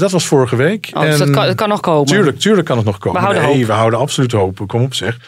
dat 0.00 0.10
was 0.10 0.26
vorige 0.26 0.56
week. 0.56 0.90
Oh, 0.92 1.02
dus 1.02 1.18
dat 1.18 1.26
En- 1.28 1.34
kan, 1.34 1.46
dat 1.46 1.54
kan 1.54 1.68
nog 1.68 1.80
komen. 1.80 2.06
Tuurlijk, 2.06 2.38
tuurlijk 2.38 2.66
kan 2.66 2.76
het 2.76 2.86
nog 2.86 2.98
komen. 2.98 3.20
We 3.20 3.26
houden 3.26 3.48
nee, 3.48 3.56
hoop. 3.58 3.66
we 3.66 3.72
houden 3.72 3.98
absoluut 3.98 4.32
hoop. 4.32 4.62
Kom 4.66 4.82
op 4.82 4.94
zeg. 4.94 5.18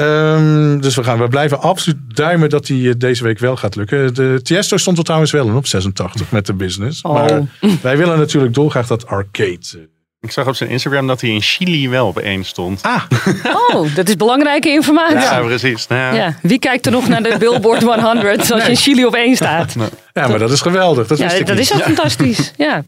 Ehm, 0.00 0.80
dus 0.80 0.94
we, 0.94 1.04
gaan, 1.04 1.18
we 1.18 1.28
blijven 1.28 1.60
absoluut 1.60 1.98
duimen 2.16 2.48
dat 2.50 2.66
die 2.66 2.88
eh, 2.88 2.94
deze 2.98 3.24
week 3.24 3.38
wel 3.38 3.56
gaat 3.56 3.76
lukken. 3.76 4.14
De 4.14 4.40
Tiesto 4.42 4.76
stond 4.76 4.98
er 4.98 5.04
trouwens 5.04 5.30
wel 5.32 5.46
in 5.46 5.54
op 5.54 5.66
86 5.66 6.30
met 6.30 6.46
de 6.46 6.54
business. 6.54 7.02
Oh. 7.02 7.12
Maar 7.14 7.40
wij 7.82 7.96
willen 7.96 8.18
natuurlijk 8.18 8.54
dolgraag 8.54 8.86
dat 8.86 9.06
arcade. 9.06 9.58
eh. 9.74 9.80
Ik 10.20 10.30
zag 10.32 10.46
op 10.46 10.54
zijn 10.54 10.70
Instagram 10.70 11.06
dat 11.06 11.20
hij 11.20 11.30
in 11.30 11.40
Chili 11.42 11.88
wel 11.88 12.06
op 12.06 12.18
één 12.18 12.44
stond. 12.44 12.82
Ah, 12.82 13.02
Oh, 13.72 13.94
dat 13.94 14.08
is 14.08 14.16
belangrijke 14.16 14.68
informatie. 14.68 15.18
Ja, 15.18 15.40
precies. 15.40 15.86
Nou, 15.86 16.16
ja. 16.16 16.36
Wie 16.42 16.58
kijkt 16.58 16.86
er 16.86 16.92
nog 16.92 17.08
naar 17.08 17.22
de 17.22 17.36
Billboard 17.38 17.82
100 17.82 18.50
als 18.52 18.64
je 18.64 18.70
in 18.70 18.76
Chili 18.76 19.04
op 19.04 19.14
één 19.14 19.36
staat? 19.36 19.74
ja, 20.12 20.28
maar 20.28 20.38
dat 20.38 20.50
is 20.50 20.60
geweldig. 20.60 21.06
Dat, 21.06 21.18
wist 21.18 21.32
Ja, 21.32 21.38
ik 21.38 21.46
dat 21.46 21.56
niet. 21.56 21.64
is 21.70 21.74
ook 21.74 21.82
fantastisch. 21.82 22.52
Ja. 22.56 22.82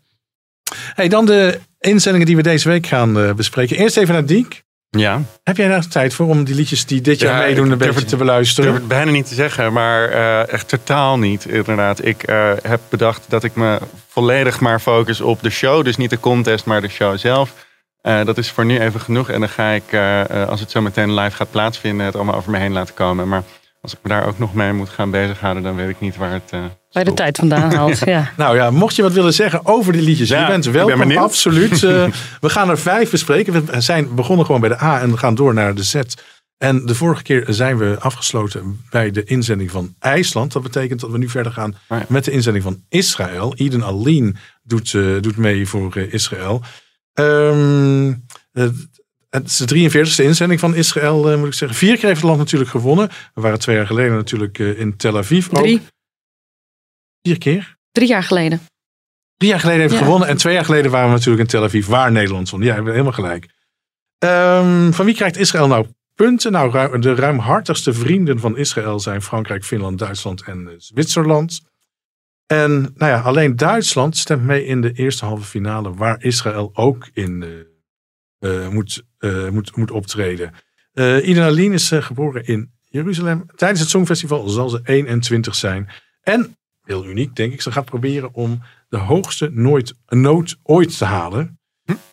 Hey, 0.94 1.08
dan 1.08 1.26
de 1.26 1.58
inzendingen 1.80 2.26
die 2.26 2.36
we 2.36 2.42
deze 2.42 2.68
week 2.68 2.86
gaan 2.86 3.18
eh, 3.20 3.32
bespreken. 3.34 3.76
Eerst 3.76 3.96
even 3.96 4.14
naar 4.14 4.26
Diek. 4.26 4.62
Ja. 5.01 5.22
Heb 5.45 5.57
jij 5.57 5.68
daar 5.68 5.88
tijd 5.88 6.14
voor 6.14 6.26
om 6.26 6.45
die 6.45 6.55
liedjes 6.55 6.86
die 6.86 7.01
dit 7.01 7.20
jaar 7.20 7.40
Ja, 7.40 7.47
meedoen 7.47 7.66
ik 7.66 7.72
een 7.72 7.78
beetje 7.78 7.86
het- 7.95 7.97
te 7.99 8.03
Ik 8.03 8.09
durf 8.11 8.20
beluisteren? 8.20 8.74
het 8.74 8.88
bijna 8.88 9.11
niet 9.11 9.28
te 9.28 9.34
zeggen, 9.34 9.72
maar 9.72 10.09
eh, 10.09 10.53
echt 10.53 10.68
totaal 10.68 11.18
niet, 11.18 11.45
inderdaad. 11.47 12.05
Ik 12.05 12.22
eh, 12.22 12.51
heb 12.62 12.80
bedacht 12.88 13.24
dat 13.28 13.45
ik 13.45 13.55
me 13.55 13.78
volledig 14.09 14.61
maar 14.61 14.80
focus 14.80 15.20
op 15.20 15.43
de 15.43 15.51
show. 15.51 15.84
Dus 15.84 15.97
niet 15.97 16.11
de 16.11 16.20
contest, 16.20 16.64
maar 16.64 16.80
de 16.80 16.88
show 16.88 17.18
zelf. 17.18 17.55
Eh, 18.03 18.24
dat 18.24 18.38
is 18.38 18.51
voor 18.51 18.64
nu 18.64 18.78
even 18.80 19.01
genoeg. 19.01 19.28
En 19.28 19.40
dan 19.40 19.49
ga 19.49 19.70
ik, 19.70 19.95
als 20.49 20.61
het 20.61 20.70
zo 20.70 20.80
meteen 20.80 21.14
live 21.14 21.36
gaat 21.36 21.51
plaatsvinden, 21.51 22.07
het 22.07 22.14
allemaal 22.16 22.34
over 22.34 22.51
me 22.51 22.59
heen 22.59 22.72
laten 22.72 22.95
komen. 22.95 23.28
Maar 23.28 23.43
als 23.83 23.93
ik 23.93 23.99
me 24.03 24.09
daar 24.09 24.26
ook 24.26 24.39
nog 24.39 24.55
mee 24.55 24.72
moet 24.72 24.89
gaan 24.89 25.11
bezighouden, 25.11 25.62
dan 25.62 25.76
weet 25.76 25.89
ik 25.89 26.01
niet 26.01 26.16
waar 26.16 26.33
het 26.33 26.51
eh 26.51 26.61
Waar 26.61 27.05
je 27.05 27.11
de 27.11 27.14
tijd 27.14 27.37
vandaan 27.37 27.74
haalt. 27.76 27.99
Ja. 27.99 28.33
Nou 28.37 28.57
ja, 28.57 28.70
mocht 28.70 28.97
je 28.97 29.03
wat 29.03 29.12
willen 29.12 29.35
zeggen 29.35 29.66
over 29.66 29.93
die 29.93 30.03
liedjes, 30.03 30.28
Ja, 30.28 30.41
je 30.41 30.47
bent 30.47 30.66
ik 30.66 30.72
ben 30.72 31.16
absoluut. 31.16 31.83
Eh, 31.83 32.07
we 32.41 32.49
gaan 32.49 32.70
er 32.70 32.78
vijf 32.78 33.11
bespreken. 33.11 33.66
We 33.66 33.80
zijn 33.80 34.14
begonnen 34.14 34.47
gewoon 34.47 34.61
bij 34.61 34.70
de 34.70 34.83
A 34.83 35.01
en 35.01 35.11
we 35.11 35.16
gaan 35.16 35.35
door 35.35 35.55
naar 35.55 35.74
de 35.74 35.83
Z. 35.83 36.01
En 36.59 36.87
de 36.87 36.95
vorige 36.95 37.22
keer 37.22 37.45
zijn 37.49 37.78
we 37.78 37.97
afgesloten 38.01 38.80
bij 38.91 39.11
de 39.11 39.24
inzending 39.24 39.70
van 39.70 39.95
IJsland. 39.99 40.53
Dat 40.53 40.62
betekent 40.62 41.01
dat 41.01 41.11
we 41.11 41.18
nu 41.18 41.28
verder 41.28 41.53
gaan 41.53 41.74
Oh 41.89 41.99
ja. 41.99 42.05
met 42.09 42.24
de 42.24 42.30
inzending 42.30 42.64
van 42.64 42.85
Israël. 42.89 43.55
Eden 43.55 43.85
Aline 43.85 44.35
doet, 44.62 44.95
eh, 44.95 45.20
doet 45.20 45.37
mee 45.37 45.68
voor 45.68 45.97
eh, 45.97 46.12
Israël. 46.12 46.62
Ehm, 47.14 48.12
eh, 48.53 48.68
het 49.33 49.47
is 49.47 49.57
de 49.57 49.66
43e 49.66 50.24
inzending 50.24 50.61
van 50.61 50.74
Israël, 50.74 51.30
eh, 51.30 51.39
moet 51.39 51.47
ik 51.47 51.55
zeggen. 51.55 51.78
Vier 51.78 51.95
keer 51.95 52.05
heeft 52.05 52.16
het 52.20 52.24
land 52.28 52.39
natuurlijk 52.39 52.70
gewonnen. 52.70 53.09
We 53.35 53.41
waren 53.41 53.59
twee 53.59 53.76
jaar 53.76 53.87
geleden 53.87 54.14
natuurlijk 54.16 54.59
eh, 54.59 54.78
in 54.80 54.97
Tel 54.97 55.16
Aviv. 55.18 55.49
ook. 55.49 55.55
Drie, 55.62 55.80
Vier 57.22 57.39
keer? 57.39 57.76
drie 57.93 58.09
jaar 58.09 58.22
geleden. 58.22 58.61
Drie 59.37 59.51
jaar 59.51 59.61
geleden 59.61 59.80
heeft 59.80 59.93
Ja. 59.95 59.99
gewonnen. 60.01 60.28
En 60.28 60.37
twee 60.37 60.55
jaar 60.55 60.64
geleden 60.64 60.91
waren 60.91 61.09
we 61.09 61.14
natuurlijk 61.14 61.43
in 61.43 61.49
Tel 61.49 61.64
Aviv, 61.64 61.87
waar 61.87 62.12
Nederland 62.12 62.51
won. 62.51 62.62
Ja, 62.62 62.74
helemaal 62.74 63.12
gelijk. 63.12 63.49
Ehm, 64.18 64.91
van 64.93 65.05
wie 65.05 65.14
krijgt 65.14 65.37
Israël 65.37 65.66
nou 65.66 65.87
punten? 66.14 66.53
Nou, 66.53 66.70
ru- 66.70 66.99
de 66.99 67.14
ruimhartigste 67.14 67.93
vrienden 67.93 68.39
van 68.41 68.57
Israël 68.57 69.01
zijn 69.01 69.22
Frankrijk, 69.22 69.64
Finland, 69.64 69.99
Duitsland 69.99 70.43
en 70.43 70.74
Zwitserland. 70.78 71.61
En 72.47 72.80
nou 72.95 73.12
ja, 73.12 73.20
alleen 73.20 73.57
Duitsland 73.57 74.16
stemt 74.16 74.43
mee 74.43 74.64
in 74.66 74.80
de 74.80 74.93
eerste 74.93 75.24
halve 75.24 75.45
finale, 75.45 75.95
waar 75.95 76.22
Israël 76.22 76.70
ook 76.74 77.09
in 77.12 77.43
eh, 77.43 77.49
moet, 78.70 79.03
eh, 79.18 79.49
moet, 79.49 79.76
moet 79.76 79.90
optreden. 79.90 80.53
Eh 80.93 81.28
Iden 81.28 81.45
Aline 81.45 81.74
is 81.74 81.90
eh, 81.90 82.03
geboren 82.03 82.47
in 82.47 82.70
Jeruzalem. 82.88 83.45
Tijdens 83.55 83.80
het 83.80 83.88
Songfestival 83.88 84.49
zal 84.49 84.68
ze 84.68 84.80
21 84.84 85.55
zijn. 85.55 85.88
En, 86.22 86.57
heel 86.84 87.07
uniek 87.07 87.34
denk 87.36 87.53
ik, 87.53 87.62
ze 87.62 87.72
gaat 87.72 87.84
proberen 87.84 88.34
om 88.34 88.62
de 88.88 88.97
hoogste 88.97 89.51
nooit, 89.53 89.95
noot 90.09 90.57
ooit 90.62 90.99
te 90.99 91.05
halen. 91.05 91.61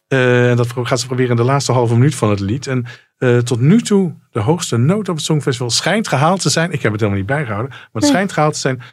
Eh, 0.08 0.50
En 0.50 0.58
dat 0.58 0.74
gaat 0.84 1.00
ze 1.00 1.06
proberen 1.06 1.32
in 1.32 1.38
de 1.38 1.44
laatste 1.44 1.72
halve 1.72 1.94
minuut 1.94 2.16
van 2.16 2.30
het 2.30 2.40
lied. 2.40 2.68
En 2.68 2.86
eh, 3.18 3.38
tot 3.38 3.60
nu 3.60 3.82
toe, 3.82 4.16
de 4.32 4.40
hoogste 4.40 4.78
noot 4.78 5.10
op 5.10 5.16
het 5.16 5.26
Songfestival 5.26 5.70
schijnt 5.70 6.08
gehaald 6.08 6.42
te 6.42 6.50
zijn. 6.50 6.72
Ik 6.72 6.82
heb 6.82 6.92
het 6.92 7.02
helemaal 7.02 7.22
niet 7.22 7.30
bijgehouden. 7.32 7.70
Maar 7.70 7.88
het 7.92 8.02
Nee. 8.02 8.12
schijnt 8.12 8.32
gehaald 8.32 8.54
te 8.54 8.60
zijn 8.60 8.78
eh, 8.78 8.86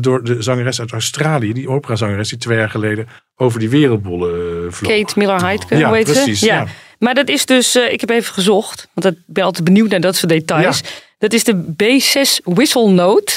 door 0.00 0.24
de 0.24 0.42
zangeres 0.42 0.80
uit 0.80 0.92
Australië. 0.92 1.52
Die 1.52 1.68
operazangeres 1.68 2.28
die 2.28 2.38
twee 2.38 2.58
jaar 2.58 2.70
geleden 2.70 3.08
over 3.36 3.58
die 3.60 3.68
wereldbollen 3.70 4.64
uh, 4.64 4.72
vloog. 4.72 4.92
Kate 4.92 5.12
Miller-Heidke, 5.18 5.76
Ja, 5.76 5.86
hoe 5.88 5.96
heet 5.96 6.04
precies, 6.12 6.38
ze? 6.40 6.46
ja. 6.46 6.66
Maar 6.98 7.14
dat 7.14 7.28
is 7.28 7.46
dus, 7.46 7.74
eh, 7.74 7.92
ik 7.92 8.00
heb 8.00 8.10
even 8.10 8.32
gezocht, 8.34 8.88
want 8.94 9.16
ik 9.16 9.22
ben 9.26 9.44
altijd 9.44 9.64
benieuwd 9.64 9.90
naar 9.90 10.00
dat 10.00 10.16
soort 10.16 10.32
details. 10.32 10.80
Dat 11.18 11.32
is 11.32 11.44
de 11.44 11.62
B6 11.82 12.42
whistle 12.44 12.88
note. 12.88 13.32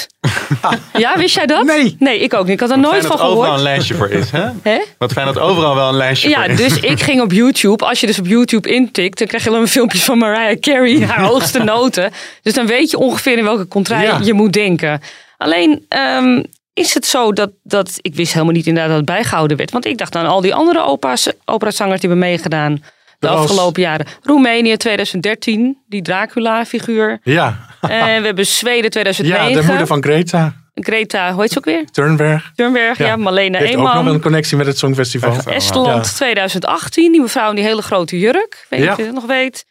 ja, 0.96 1.16
wist 1.18 1.34
jij 1.34 1.46
dat? 1.46 1.64
Nee. 1.64 1.96
Nee, 1.98 2.18
ik 2.18 2.34
ook 2.34 2.44
niet. 2.44 2.52
Ik 2.54 2.60
had 2.60 2.70
er 2.70 2.80
Wat 2.80 2.84
nooit 2.90 3.04
fijn 3.06 3.06
van 3.06 3.16
dat 3.16 3.26
overal 3.26 3.42
een 3.42 3.58
gehoord. 3.58 3.62
lijstje 3.62 3.94
voor 3.94 4.08
is, 4.10 4.30
hè? 4.30 4.48
Hè? 4.62 4.78
Wat 4.98 5.12
fijn 5.12 5.26
dat 5.26 5.38
overal 5.38 5.74
wel 5.74 5.88
een 5.88 5.94
lijstje 5.96 6.28
Ja, 6.28 6.40
voor 6.42 6.50
is. 6.50 6.56
dus 6.56 6.80
ik 6.80 7.00
ging 7.02 7.20
op 7.20 7.32
YouTube. 7.32 7.84
Als 7.86 8.00
je 8.00 8.06
dus 8.06 8.18
op 8.18 8.26
YouTube 8.26 8.70
intikt, 8.70 9.18
dan 9.18 9.26
krijg 9.26 9.44
je 9.44 9.50
dan 9.50 9.68
filmpjes 9.68 10.04
van 10.04 10.18
Mariah 10.18 10.58
Carey, 10.60 11.00
haar 11.06 11.20
hoogste 11.30 11.62
noten. 11.62 12.12
Dus 12.42 12.52
dan 12.54 12.66
weet 12.66 12.90
je 12.90 12.98
ongeveer 12.98 13.38
in 13.38 13.44
welke 13.44 13.68
contrai 13.68 14.02
Ja. 14.02 14.18
je 14.22 14.32
moet 14.32 14.52
denken. 14.52 15.00
Alleen 15.40 15.84
ehm, 15.88 16.42
is 16.72 16.94
het 16.94 17.06
zo 17.06 17.32
dat, 17.32 17.50
dat, 17.62 17.98
ik 18.00 18.14
wist 18.14 18.32
helemaal 18.32 18.54
niet 18.54 18.66
inderdaad 18.66 18.90
dat 18.90 19.00
het 19.00 19.06
bijgehouden 19.16 19.56
werd. 19.56 19.70
Want 19.70 19.84
ik 19.86 19.98
dacht 19.98 20.16
aan 20.16 20.26
al 20.26 20.40
die 20.40 20.54
andere 20.54 20.84
opa's, 20.84 21.28
operazangers 21.44 22.00
die 22.00 22.08
hebben 22.10 22.28
meegedaan 22.28 22.82
de 23.18 23.28
was- 23.28 23.36
afgelopen 23.40 23.82
jaren. 23.82 24.06
Roemenië 24.22 24.76
2013, 24.76 25.78
die 25.86 26.02
Dracula-figuur. 26.02 27.20
Ja. 27.22 27.58
En 27.80 28.20
we 28.20 28.26
hebben 28.30 28.46
Zweden 28.46 28.90
2009. 28.90 29.54
ja, 29.54 29.60
de 29.60 29.66
moeder 29.66 29.86
van 29.86 30.02
Greta 30.02 30.54
Greta, 30.74 31.32
hoe 31.32 31.40
heet 31.42 31.52
ze 31.52 31.58
ook 31.58 31.64
weer? 31.64 31.84
Thunberg. 31.90 32.52
Thunberg, 32.54 32.98
ja, 32.98 33.06
Ja. 33.06 33.16
Malena 33.16 33.58
Heeft 33.58 33.76
ook 33.76 33.94
nog 33.94 34.06
een 34.06 34.20
connectie 34.20 34.56
met 34.56 34.66
het 34.66 34.78
Songfestival. 34.78 35.32
Echt, 35.34 35.46
Estland 35.46 36.06
Ja. 36.06 36.12
2018, 36.12 37.12
die 37.12 37.20
mevrouw 37.20 37.48
in 37.48 37.54
die 37.54 37.64
hele 37.64 37.82
grote 37.82 38.18
jurk. 38.18 38.66
Weet 38.68 38.82
Ja. 38.82 38.94
je 38.96 39.04
dat 39.04 39.14
nog 39.14 39.26
weet. 39.26 39.64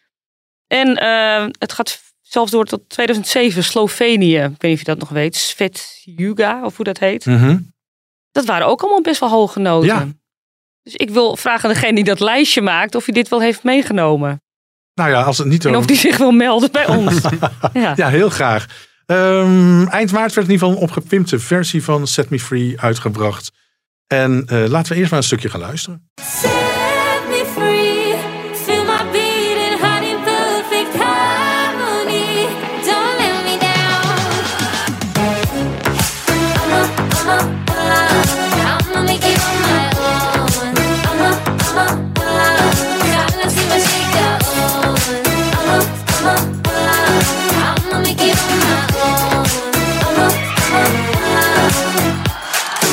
En 0.68 0.96
eh, 0.96 1.46
het 1.60 1.74
gaat 1.74 2.00
zelfs 2.30 2.52
door 2.52 2.66
tot 2.66 2.90
2007, 2.90 3.64
Slovenië. 3.64 4.38
Ik 4.38 4.44
weet 4.44 4.62
niet 4.62 4.74
of 4.74 4.80
je 4.80 4.86
dat 4.86 5.00
nog 5.00 5.10
weet. 5.10 5.36
Svet 5.36 6.02
Juga, 6.04 6.66
of 6.66 6.76
hoe 6.76 6.86
dat 6.86 7.00
heet. 7.00 7.26
Mhm. 7.26 7.58
Dat 8.32 8.46
waren 8.46 8.68
ook 8.68 8.82
allemaal 8.82 9.02
best 9.02 9.20
wel 9.20 9.30
hoge 9.30 9.60
noten. 9.60 9.88
Ja. 9.88 10.08
Dus 10.84 10.96
ik 10.96 11.10
wil 11.10 11.38
vragen 11.38 11.70
aan 11.70 11.76
degene 11.76 11.96
die 11.96 12.04
dat 12.04 12.20
lijstje 12.20 12.62
maakt... 12.62 12.96
of 12.96 13.06
hij 13.06 13.14
dit 13.14 13.30
wel 13.30 13.42
heeft 13.42 13.64
meegenomen. 13.64 14.42
Nou 14.94 15.10
ja, 15.10 15.22
als 15.22 15.38
het 15.38 15.48
niet 15.48 15.66
En 15.66 15.76
of 15.76 15.86
die 15.86 15.98
zich 15.98 16.18
wil 16.18 16.32
melden 16.32 16.72
bij 16.72 16.88
ons. 16.88 17.22
ja. 17.74 17.94
Ja, 17.96 18.10
heel 18.10 18.30
graag. 18.30 18.66
Ehm, 19.06 19.88
eind 19.88 20.12
maart 20.12 20.34
werd 20.34 20.48
in 20.48 20.54
ieder 20.54 20.68
geval 20.68 20.72
een 20.72 20.90
opgepimpte 20.90 21.40
versie 21.40 21.84
van 21.84 22.08
Set 22.08 22.30
Me 22.30 22.40
Free 22.40 22.80
uitgebracht. 22.80 23.52
En 24.08 24.44
eh, 24.46 24.66
laten 24.68 24.92
we 24.92 24.98
eerst 24.98 25.10
maar 25.10 25.20
een 25.20 25.26
stukje 25.26 25.50
gaan 25.50 25.60
luisteren. 25.60 26.10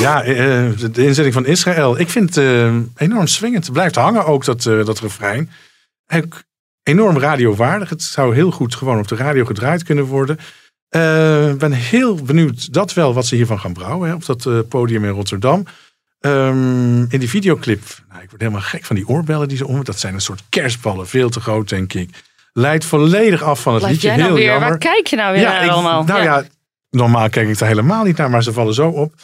Ja, 0.07 0.23
eh, 0.23 0.37
de- 0.93 1.05
inzetting 1.05 1.35
van 1.35 1.47
Israël. 1.47 1.99
Ik 2.01 2.11
vind 2.11 2.35
het 2.35 2.45
eh, 2.45 2.75
enorm 2.97 3.27
swingend. 3.27 3.65
Het 3.65 3.73
blijft 3.73 3.95
hangen 3.95 4.25
ook, 4.27 4.45
dat, 4.45 4.67
eh, 4.67 4.85
dat 4.85 5.01
refrein. 5.01 5.51
Ook 6.15 6.43
enorm 6.83 7.19
radiowaardig. 7.19 7.89
Het 7.89 8.03
zou 8.03 8.35
heel 8.35 8.51
goed 8.51 8.75
gewoon 8.75 8.99
op 8.99 9.09
de 9.09 9.17
radio 9.17 9.45
gedraaid 9.45 9.83
kunnen 9.83 10.05
worden. 10.05 10.39
Ik 11.51 11.59
ben 11.59 11.73
heel 11.73 12.15
benieuwd 12.15 12.73
dat 12.73 12.95
wel 12.95 13.15
wat 13.15 13.27
ze 13.27 13.35
hiervan 13.35 13.61
gaan 13.61 13.73
brouwen. 13.73 14.09
Hè, 14.09 14.15
op 14.15 14.27
dat 14.27 14.69
podium 14.69 15.05
in 15.05 15.11
Rotterdam. 15.11 15.65
Ehm, 16.21 16.99
in 17.01 17.19
die 17.19 17.29
videoclip, 17.29 17.83
nou, 18.09 18.23
ik 18.23 18.29
word 18.29 18.41
helemaal 18.41 18.61
gek 18.63 18.85
van 18.85 18.97
die 18.97 19.09
oorbellen 19.09 19.49
die 19.49 19.57
ze 19.57 19.67
om. 19.67 19.85
Dat 19.85 19.99
zijn 19.99 20.15
een 20.15 20.21
soort 20.21 20.43
kerstballen, 20.49 21.09
veel 21.09 21.29
te 21.29 21.41
groot 21.41 21.69
denk 21.69 21.93
ik. 21.93 22.11
Leidt 22.53 22.85
volledig 22.85 23.43
af 23.43 23.61
van 23.63 23.73
het 23.73 23.83
Blijf 23.83 23.95
liedje. 23.95 24.09
jij 24.09 24.17
nou 24.17 24.29
heel 24.29 24.39
weer? 24.39 24.49
jammer. 24.51 24.69
Waar 24.69 24.79
kijk 24.79 25.07
je 25.07 25.17
nou 25.17 25.33
weer 25.35 25.43
naar 25.45 25.65
ik- 25.65 25.71
allemaal? 25.71 26.05
Nou 26.05 26.23
ja. 26.23 26.45
normaal 26.91 27.29
kijk 27.29 27.49
ik 27.49 27.61
er 27.61 27.67
helemaal 27.67 28.05
niet 28.05 28.17
naar, 28.17 28.31
maar 28.31 28.43
ze 28.43 28.53
vallen 28.53 28.75
zo 28.75 28.89
op. 28.89 29.15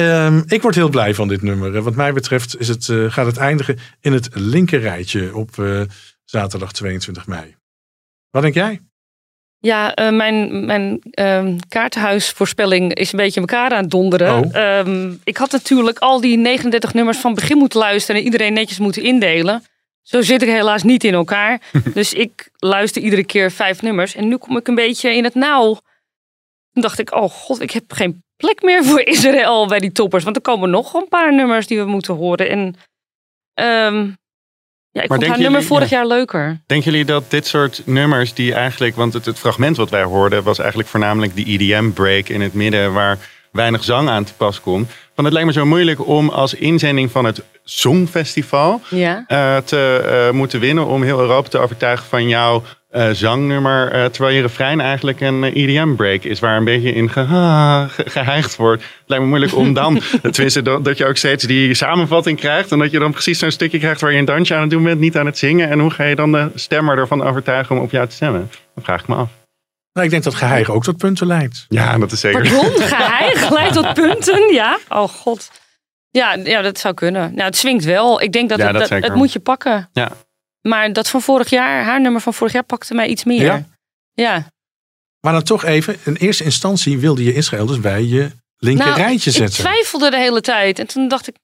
Ehm, 0.00 0.42
ik 0.46 0.62
word 0.62 0.74
heel 0.74 0.88
blij 0.88 1.14
van 1.14 1.28
dit 1.28 1.42
nummer. 1.42 1.76
Eh, 1.76 1.82
Wat 1.82 1.94
mij 1.94 2.12
betreft 2.12 2.60
is 2.60 2.68
het, 2.68 2.88
eh, 2.88 3.04
gaat 3.08 3.26
het 3.26 3.36
eindigen 3.36 3.78
in 4.00 4.12
het 4.12 4.28
linker 4.32 4.80
rijtje 4.80 5.36
op 5.36 5.58
eh, 5.58 5.80
zaterdag 6.24 6.72
22 6.72 7.26
mei. 7.26 7.56
Wat 8.30 8.42
denk 8.42 8.54
jij? 8.54 8.80
Ja, 9.58 9.94
mijn, 10.10 10.64
mijn 10.64 10.98
ehm, 11.10 11.58
kaartenhuisvoorspelling 11.68 12.94
is 12.94 13.12
een 13.12 13.18
beetje 13.18 13.40
elkaar 13.40 13.70
aan 13.70 13.82
het 13.82 13.90
donderen. 13.90 14.44
Oh. 14.44 14.54
Ehm, 14.56 15.12
ik 15.24 15.36
had 15.36 15.50
natuurlijk 15.50 15.98
al 15.98 16.20
die 16.20 16.36
39 16.36 16.94
nummers 16.94 17.18
van 17.18 17.34
begin 17.34 17.58
moeten 17.58 17.78
luisteren 17.78 18.20
en 18.20 18.26
iedereen 18.26 18.52
netjes 18.52 18.78
moeten 18.78 19.02
indelen. 19.02 19.62
Zo 20.02 20.22
zit 20.22 20.42
ik 20.42 20.48
helaas 20.48 20.82
niet 20.82 21.04
in 21.04 21.14
elkaar. 21.14 21.60
dus 21.94 22.12
ik 22.12 22.50
luister 22.56 23.02
iedere 23.02 23.24
keer 23.24 23.50
vijf 23.50 23.82
nummers. 23.82 24.14
En 24.14 24.28
nu 24.28 24.36
kom 24.36 24.56
ik 24.56 24.68
een 24.68 24.74
beetje 24.74 25.14
in 25.14 25.24
het 25.24 25.34
nauw. 25.34 25.80
Toen 26.72 26.82
dacht 26.82 26.98
ik, 26.98 27.14
oh 27.14 27.30
god, 27.30 27.60
ik 27.60 27.70
heb 27.70 27.92
geen 27.92 28.22
plek 28.36 28.62
meer 28.62 28.84
voor 28.84 29.00
Israël 29.00 29.66
bij 29.66 29.78
die 29.78 29.92
toppers. 29.92 30.24
Want 30.24 30.36
er 30.36 30.42
komen 30.42 30.70
nog 30.70 30.94
een 30.94 31.08
paar 31.08 31.34
nummers 31.34 31.66
die 31.66 31.78
we 31.78 31.84
moeten 31.84 32.14
horen. 32.14 32.48
En 32.48 32.74
ehm, 33.54 34.10
ja, 34.90 35.02
ik 35.02 35.08
vond 35.08 35.26
haar 35.26 35.40
nummer 35.40 35.62
vorig 35.62 35.90
ja. 35.90 35.96
jaar 35.96 36.06
leuker. 36.06 36.60
Denken 36.66 36.90
jullie 36.90 37.06
dat 37.06 37.30
dit 37.30 37.46
soort 37.46 37.82
nummers 37.84 38.34
die 38.34 38.54
eigenlijk... 38.54 38.96
Want 38.96 39.12
het, 39.12 39.24
het 39.24 39.38
fragment 39.38 39.76
wat 39.76 39.90
wij 39.90 40.02
hoorden 40.02 40.42
was 40.42 40.58
eigenlijk 40.58 40.88
voornamelijk 40.88 41.34
die 41.34 41.46
EDM-break 41.46 42.28
in 42.28 42.40
het 42.40 42.54
midden... 42.54 42.92
waar 42.92 43.18
weinig 43.52 43.84
zang 43.84 44.08
aan 44.08 44.24
te 44.24 44.34
pas 44.34 44.60
komt. 44.60 44.90
Want 45.14 45.28
het 45.28 45.32
lijkt 45.32 45.46
me 45.46 45.52
zo 45.52 45.66
moeilijk 45.66 46.06
om 46.06 46.28
als 46.28 46.54
inzending 46.54 47.10
van 47.10 47.24
het 47.24 47.42
Songfestival... 47.64 48.80
Ja. 48.88 49.24
eh, 49.26 49.56
te 49.56 50.02
eh, 50.04 50.36
moeten 50.36 50.60
winnen 50.60 50.86
om 50.86 51.02
heel 51.02 51.20
Europa 51.20 51.48
te 51.48 51.58
overtuigen 51.58 52.06
van 52.06 52.28
jouw 52.28 52.62
eh, 52.90 53.08
zangnummer. 53.12 53.92
eh, 53.92 54.04
terwijl 54.04 54.36
je 54.36 54.42
refrein 54.42 54.80
eigenlijk 54.80 55.20
een 55.20 55.44
eh, 55.44 55.54
EDM-break 55.56 56.22
is, 56.22 56.40
waar 56.40 56.56
een 56.56 56.64
beetje 56.64 56.92
in 56.92 57.10
ge 57.10 57.26
ge- 57.90 58.10
geheigd 58.10 58.56
wordt. 58.56 58.82
Het 58.82 58.92
lijkt 59.06 59.22
me 59.24 59.28
moeilijk 59.30 59.56
om 59.56 59.72
dan, 59.74 60.00
tenminste, 60.30 60.62
dat, 60.62 60.84
dat 60.84 60.98
je 60.98 61.06
ook 61.06 61.16
steeds 61.16 61.44
die 61.44 61.74
samenvatting 61.74 62.38
krijgt. 62.38 62.72
En 62.72 62.78
dat 62.78 62.90
je 62.90 62.98
dan 62.98 63.12
precies 63.12 63.38
zo'n 63.38 63.50
stukje 63.50 63.78
krijgt 63.78 64.00
waar 64.00 64.12
je 64.12 64.18
een 64.18 64.24
dansje 64.24 64.54
aan 64.54 64.60
het 64.60 64.70
doen 64.70 64.82
bent, 64.82 65.00
niet 65.00 65.16
aan 65.16 65.26
het 65.26 65.38
zingen. 65.38 65.68
En 65.70 65.78
hoe 65.78 65.90
ga 65.90 66.04
je 66.04 66.14
dan 66.16 66.32
de 66.32 66.50
stemmer 66.54 66.98
ervan 66.98 67.22
overtuigen 67.22 67.76
om 67.76 67.82
op 67.82 67.90
jou 67.90 68.06
te 68.08 68.14
stemmen? 68.14 68.50
Dat 68.74 68.84
vraag 68.84 69.00
ik 69.00 69.08
me 69.08 69.14
af. 69.14 69.28
Nou, 69.92 70.06
ik 70.06 70.12
denk 70.12 70.22
dat 70.24 70.34
geheig 70.34 70.70
ook 70.70 70.82
tot 70.84 70.96
punten 70.96 71.26
leidt. 71.26 71.64
Ja, 71.68 71.98
dat 71.98 72.12
is 72.12 72.20
zeker. 72.20 72.40
Pardon, 72.40 72.70
geheig 72.82 73.50
leidt 73.56 73.74
tot 73.74 73.94
punten, 73.94 74.52
ja. 74.52 74.78
Oh 74.88 75.08
god. 75.08 75.50
Ja, 76.10 76.36
ja, 76.44 76.62
dat 76.62 76.78
zou 76.78 76.94
kunnen. 76.94 77.30
Nou, 77.34 77.46
het 77.46 77.56
swingt 77.56 77.84
wel. 77.84 78.22
Ik 78.22 78.32
denk 78.32 78.48
dat, 78.48 78.58
Ja, 78.58 78.64
het, 78.66 78.78
dat 78.78 78.88
het 78.88 79.14
moet 79.14 79.32
je 79.32 79.40
pakken. 79.40 79.88
Ja. 79.92 80.10
Maar 80.60 80.92
dat 80.92 81.08
van 81.08 81.22
vorig 81.22 81.50
jaar, 81.50 81.84
haar 81.84 82.00
nummer 82.00 82.20
van 82.20 82.34
vorig 82.34 82.52
jaar 82.52 82.62
pakte 82.64 82.94
mij 82.94 83.06
iets 83.08 83.24
meer. 83.24 83.42
Ja? 83.42 83.66
Ja. 84.12 84.52
Maar 85.20 85.32
dan 85.32 85.42
toch 85.42 85.64
even, 85.64 85.96
in 86.04 86.14
eerste 86.14 86.44
instantie 86.44 86.98
wilde 86.98 87.24
je 87.24 87.34
Israël 87.34 87.66
dus 87.66 87.80
bij 87.80 88.02
je 88.04 88.30
linker 88.56 88.86
Nou, 88.86 88.98
rijtje 88.98 89.30
ik 89.30 89.36
zetten. 89.36 89.58
twijfelde 89.58 90.10
de 90.10 90.16
hele 90.18 90.40
tijd. 90.40 90.78
En 90.78 90.86
toen 90.86 91.08
dacht 91.08 91.28
ik, 91.28 91.36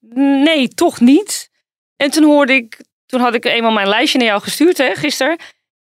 nee, 0.43 0.67
toch 0.67 0.99
niet. 0.99 1.49
En 1.95 2.11
toen 2.11 2.23
hoorde 2.23 2.53
ik, 2.53 2.79
toen 3.05 3.19
had 3.21 3.33
ik 3.33 3.45
eenmaal 3.45 3.71
mijn 3.71 3.87
lijstje 3.87 4.17
naar 4.17 4.27
jou 4.27 4.41
gestuurd, 4.41 4.77
hè, 4.77 4.95
gisteren. 4.95 5.37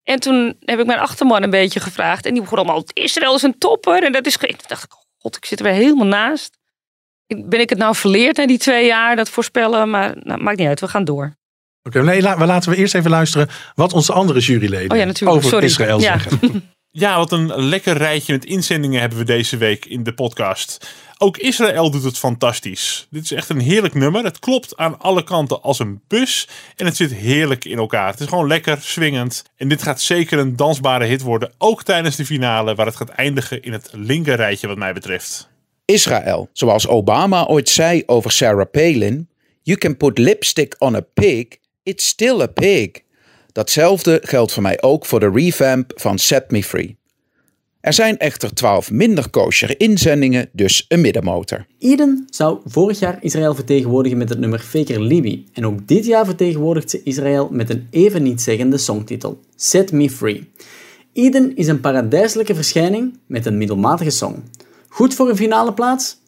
En 0.03 0.21
toen 0.21 0.57
heb 0.65 0.79
ik 0.81 0.87
mijn 0.87 0.99
achterman 0.99 1.43
een 1.43 1.51
beetje 1.51 1.81
gevraagd. 1.81 2.27
En 2.27 2.33
die 2.33 2.43
begon 2.43 2.59
allemaal, 2.59 2.85
Israël 2.93 3.35
is 3.35 3.43
een 3.43 3.59
topper. 3.59 4.05
En 4.05 4.13
dat 4.13 4.27
is, 4.27 4.37
ge-" 4.37 4.47
toen 4.47 4.59
dacht 4.67 4.85
ik, 4.85 4.91
god, 5.19 5.37
ik 5.37 5.45
zit 5.45 5.59
er 5.59 5.65
weer 5.65 5.75
helemaal 5.75 6.07
naast. 6.07 6.59
Ik- 7.27 7.49
Ben 7.49 7.61
ik 7.61 7.69
het 7.71 7.79
nou 7.79 7.95
verleerd 7.95 8.37
na 8.37 8.47
die 8.47 8.59
twee 8.59 8.87
jaar, 8.87 9.17
dat 9.17 9.31
voorspellen? 9.31 9.91
Maar 9.91 10.17
nou, 10.21 10.43
maakt 10.43 10.59
niet 10.59 10.67
uit, 10.69 10.81
we 10.81 10.89
gaan 10.89 11.05
door. 11.05 11.39
Oké, 11.83 12.03
nee, 12.03 12.23
la- 12.23 12.39
we 12.39 12.47
laten 12.47 12.71
we 12.71 12.77
eerst 12.77 12.95
even 12.95 13.11
luisteren 13.11 13.49
wat 13.75 13.93
onze 13.93 14.13
andere 14.13 14.41
juryleden 14.41 14.91
Oh 14.91 14.97
ja, 14.97 15.05
natuurlijk. 15.05 15.37
over 15.37 15.51
Sorry. 15.51 15.65
Israël 15.67 16.01
Ja. 16.01 16.19
zeggen. 16.19 16.39
Ja, 16.93 17.17
wat 17.17 17.33
een 17.33 17.63
lekker 17.65 17.97
rijtje 17.97 18.33
met 18.33 18.45
inzendingen 18.45 19.01
hebben 19.01 19.19
we 19.19 19.25
deze 19.25 19.57
week 19.57 19.85
in 19.85 20.03
de 20.03 20.15
podcast. 20.15 20.91
Ook 21.19 21.37
Israël 21.37 21.91
doet 21.91 22.03
het 22.05 22.19
fantastisch. 22.19 23.07
Dit 23.11 23.23
is 23.25 23.33
echt 23.33 23.49
een 23.49 23.61
heerlijk 23.61 23.95
nummer. 23.95 24.25
Het 24.25 24.39
klopt 24.39 24.77
aan 24.77 24.99
alle 25.01 25.25
kanten 25.25 25.63
als 25.63 25.79
een 25.79 26.01
bus. 26.09 26.49
En 26.77 26.87
het 26.87 26.97
zit 26.97 27.15
heerlijk 27.15 27.65
in 27.65 27.79
elkaar. 27.79 28.11
Het 28.11 28.21
is 28.21 28.27
gewoon 28.27 28.47
lekker, 28.47 28.79
swingend. 28.81 29.45
En 29.57 29.69
dit 29.69 29.83
gaat 29.83 30.01
zeker 30.01 30.39
een 30.39 30.57
dansbare 30.57 31.05
hit 31.05 31.23
worden. 31.23 31.53
Ook 31.59 31.83
tijdens 31.83 32.17
de 32.17 32.27
finale, 32.27 32.75
waar 32.75 32.87
het 32.87 32.97
gaat 32.97 33.09
eindigen 33.09 33.63
in 33.63 33.73
het 33.73 33.91
linker 33.93 34.37
rijtje, 34.37 34.67
wat 34.67 34.79
mij 34.79 34.93
betreft. 34.93 35.49
Israël, 35.85 36.49
zoals 36.53 36.87
Obama 36.89 37.47
ooit 37.47 37.69
zei 37.69 38.03
over 38.07 38.31
Sarah 38.33 38.71
Palin: 38.71 39.29
You 39.63 39.79
can 39.79 39.97
put 39.97 40.19
lipstick 40.19 40.75
on 40.79 40.95
a 40.95 41.01
pig, 41.15 41.47
it's 41.91 42.07
still 42.07 42.41
a 42.41 42.47
pig. 42.47 42.91
Datzelfde 43.53 44.21
geldt 44.23 44.53
voor 44.53 44.63
mij 44.63 44.83
ook 44.83 45.07
voor 45.07 45.21
de 45.21 45.31
revamp 45.35 45.93
van 45.95 46.19
Set 46.19 46.51
Me 46.51 46.65
Free. 46.65 46.99
Er 47.81 47.93
zijn 47.93 48.19
echter 48.19 48.55
12 48.55 48.91
minder 48.91 49.31
kosher 49.31 49.81
inzendingen, 49.81 50.49
dus 50.53 50.85
een 50.89 51.01
middenmotor. 51.01 51.67
Eden 51.79 52.27
zou 52.31 52.59
vorig 52.65 52.99
jaar 52.99 53.19
Israël 53.21 53.55
vertegenwoordigen 53.55 54.19
met 54.19 54.29
het 54.29 54.39
nummer 54.39 54.59
Faker 54.59 55.01
Libi. 55.01 55.47
En 55.53 55.67
ook 55.67 55.89
dit 55.89 56.07
jaar 56.07 56.25
vertegenwoordigt 56.25 56.91
ze 56.91 57.03
Israël 57.03 57.49
met 57.51 57.71
een 57.71 57.87
even 57.91 58.23
nietszeggende 58.23 58.79
songtitel, 58.79 59.41
Set 59.57 59.93
Me 59.93 60.11
Free. 60.11 60.51
Eden 61.13 61.57
is 61.57 61.67
een 61.67 61.81
paradijselijke 61.81 62.55
verschijning 62.55 63.19
met 63.27 63.47
een 63.47 63.59
middelmatige 63.59 64.11
song. 64.11 64.35
Goed 64.89 65.15
voor 65.15 65.29
een 65.29 65.37
finale 65.37 65.75
plaats? 65.75 66.19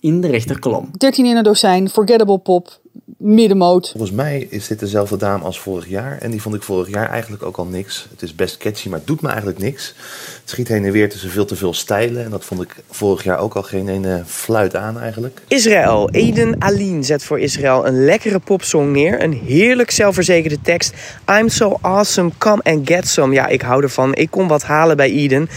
In 0.00 0.20
de 0.20 0.28
rechterkolom. 0.28 0.90
13 0.96 1.26
in 1.26 1.36
een 1.36 1.42
dozijn, 1.42 1.88
forgettable 1.88 2.38
pop, 2.38 2.80
middenmoot. 3.18 3.90
Volgens 3.90 4.12
mij 4.12 4.46
is 4.50 4.66
dit 4.66 4.78
dezelfde 4.78 5.16
dame 5.16 5.44
als 5.44 5.60
vorig 5.60 5.88
jaar. 5.88 6.18
En 6.18 6.30
die 6.30 6.42
vond 6.42 6.54
ik 6.54 6.62
vorig 6.62 6.88
jaar 6.88 7.08
eigenlijk 7.08 7.42
ook 7.42 7.56
al 7.56 7.64
niks. 7.64 8.06
Het 8.10 8.22
is 8.22 8.34
best 8.34 8.56
catchy, 8.56 8.88
maar 8.88 8.98
het 8.98 9.06
doet 9.06 9.20
me 9.20 9.28
eigenlijk 9.28 9.58
niks. 9.58 9.94
Het 10.40 10.50
schiet 10.50 10.68
heen 10.68 10.84
en 10.84 10.92
weer 10.92 11.10
tussen 11.10 11.30
veel 11.30 11.44
te 11.44 11.56
veel 11.56 11.74
stijlen. 11.74 12.24
En 12.24 12.30
dat 12.30 12.44
vond 12.44 12.62
ik 12.62 12.74
vorig 12.90 13.24
jaar 13.24 13.38
ook 13.38 13.54
al 13.54 13.62
geen 13.62 13.88
ene 13.88 14.22
fluit 14.26 14.76
aan 14.76 15.00
eigenlijk. 15.00 15.42
Israël. 15.48 16.10
Eden 16.10 16.56
Aline 16.58 17.02
zet 17.02 17.24
voor 17.24 17.40
Israël 17.40 17.86
een 17.86 18.04
lekkere 18.04 18.38
popsong 18.38 18.92
neer. 18.92 19.22
Een 19.22 19.32
heerlijk 19.32 19.90
zelfverzekerde 19.90 20.60
tekst. 20.62 20.94
I'm 21.30 21.48
so 21.48 21.78
awesome, 21.80 22.30
come 22.38 22.62
and 22.62 22.88
get 22.88 23.08
some. 23.08 23.34
Ja, 23.34 23.46
ik 23.46 23.62
hou 23.62 23.82
ervan. 23.82 24.14
Ik 24.14 24.30
kom 24.30 24.48
wat 24.48 24.62
halen 24.62 24.96
bij 24.96 25.10
Eden. 25.10 25.48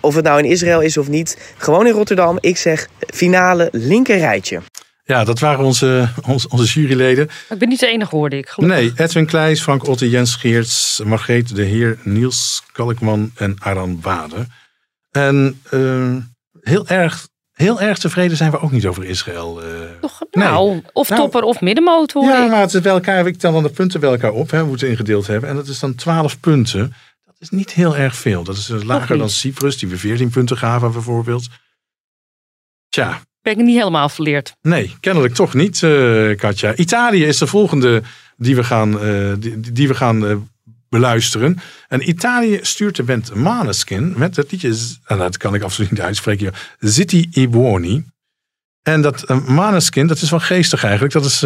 Of 0.00 0.14
het 0.14 0.24
nou 0.24 0.38
in 0.38 0.50
Israël 0.50 0.80
is 0.80 0.96
of 0.96 1.08
niet. 1.08 1.54
Gewoon 1.56 1.86
in 1.86 1.92
Rotterdam. 1.92 2.38
Ik 2.40 2.56
zeg 2.56 2.88
finale 2.98 3.68
linker 3.72 4.18
rijtje. 4.18 4.60
Ja, 5.08 5.24
dat 5.24 5.38
waren 5.38 5.64
onze, 5.64 6.08
onze, 6.26 6.48
onze 6.48 6.80
juryleden. 6.80 7.28
Ik 7.48 7.58
ben 7.58 7.68
niet 7.68 7.80
de 7.80 7.86
enige, 7.86 8.16
hoorde 8.16 8.36
ik. 8.36 8.48
gelukkig. 8.48 8.78
Nee, 8.78 8.92
Edwin 9.06 9.26
Kleijs, 9.26 9.60
Frank 9.62 9.86
Otte, 9.86 10.08
Jens 10.10 10.34
Geerts, 10.36 11.00
Margreet 11.04 11.54
de 11.56 11.62
Heer, 11.62 11.98
Niels 12.02 12.62
Kalkman 12.72 13.30
en 13.34 13.56
Aran 13.58 14.00
Bade. 14.00 14.46
En 15.10 15.60
eh, 15.70 16.16
heel, 16.60 16.86
erg, 16.86 17.28
heel 17.52 17.80
erg 17.80 17.98
tevreden 17.98 18.36
zijn 18.36 18.50
we 18.50 18.60
ook 18.60 18.70
niet 18.70 18.86
over 18.86 19.04
Israël. 19.04 19.62
eh. 19.62 19.68
Nou, 20.30 20.82
of 20.92 21.08
Nou, 21.08 21.20
topper 21.22 21.42
of 21.42 21.60
middenmoot 21.60 22.12
hoor 22.12 22.24
Ja, 22.24 22.44
ik. 22.44 22.50
maar 22.50 22.60
het 22.60 22.74
is 22.74 22.80
bij 22.80 22.92
elkaar, 22.92 23.26
ik 23.26 23.38
tel 23.38 23.52
dan 23.52 23.62
de 23.62 23.68
punten 23.70 24.00
bij 24.00 24.10
elkaar 24.10 24.32
op, 24.32 24.50
hè, 24.50 24.58
hoe 24.60 24.66
we 24.66 24.72
het 24.72 24.82
ingedeeld 24.90 25.26
hebben. 25.26 25.48
En 25.50 25.56
dat 25.56 25.66
is 25.68 25.78
dan 25.78 25.94
12 25.94 26.40
punten. 26.40 26.94
Dat 27.24 27.36
is 27.38 27.50
niet 27.50 27.72
heel 27.72 27.96
erg 27.96 28.16
veel. 28.16 28.42
Dat 28.44 28.56
is 28.56 28.68
lager 28.68 29.18
dan 29.18 29.30
Cyprus, 29.30 29.78
die 29.78 29.88
we 29.88 29.96
14 29.98 30.30
punten 30.30 30.56
gaven 30.56 30.92
bijvoorbeeld. 30.92 31.46
Tja, 32.88 33.20
Ben 33.42 33.52
ik 33.52 33.64
niet 33.64 33.76
helemaal 33.76 34.08
verleerd. 34.08 34.56
nee, 34.62 34.96
kennelijk 35.00 35.34
toch 35.34 35.54
niet, 35.54 35.82
eh, 35.82 36.36
Katja. 36.36 36.76
Italië 36.76 37.24
is 37.24 37.38
de 37.38 37.46
volgende 37.46 38.02
die 38.36 38.56
we 38.56 38.64
gaan, 38.64 39.00
eh, 39.00 39.32
die, 39.72 39.88
we 39.88 39.94
gaan 39.94 40.26
eh, 40.26 40.36
beluisteren. 40.88 41.58
En 41.88 42.08
Italië 42.08 42.58
stuurt 42.62 42.96
de 42.96 43.02
band 43.02 43.34
Maneskin 43.34 44.14
met 44.16 44.36
het 44.36 44.50
liedje, 44.50 44.74
en 45.04 45.18
dat 45.18 45.36
kan 45.36 45.54
ik 45.54 45.62
absoluut 45.62 45.90
niet 45.90 46.00
uitspreken, 46.00 46.52
Zitti 46.78 47.28
i. 47.36 48.04
En 48.82 49.02
dat 49.02 49.46
Maneskin, 49.46 50.06
dat 50.06 50.20
is 50.20 50.30
wel 50.30 50.40
geestig 50.40 50.84
eigenlijk. 50.84 51.12
Dat 51.12 51.24
is 51.24 51.42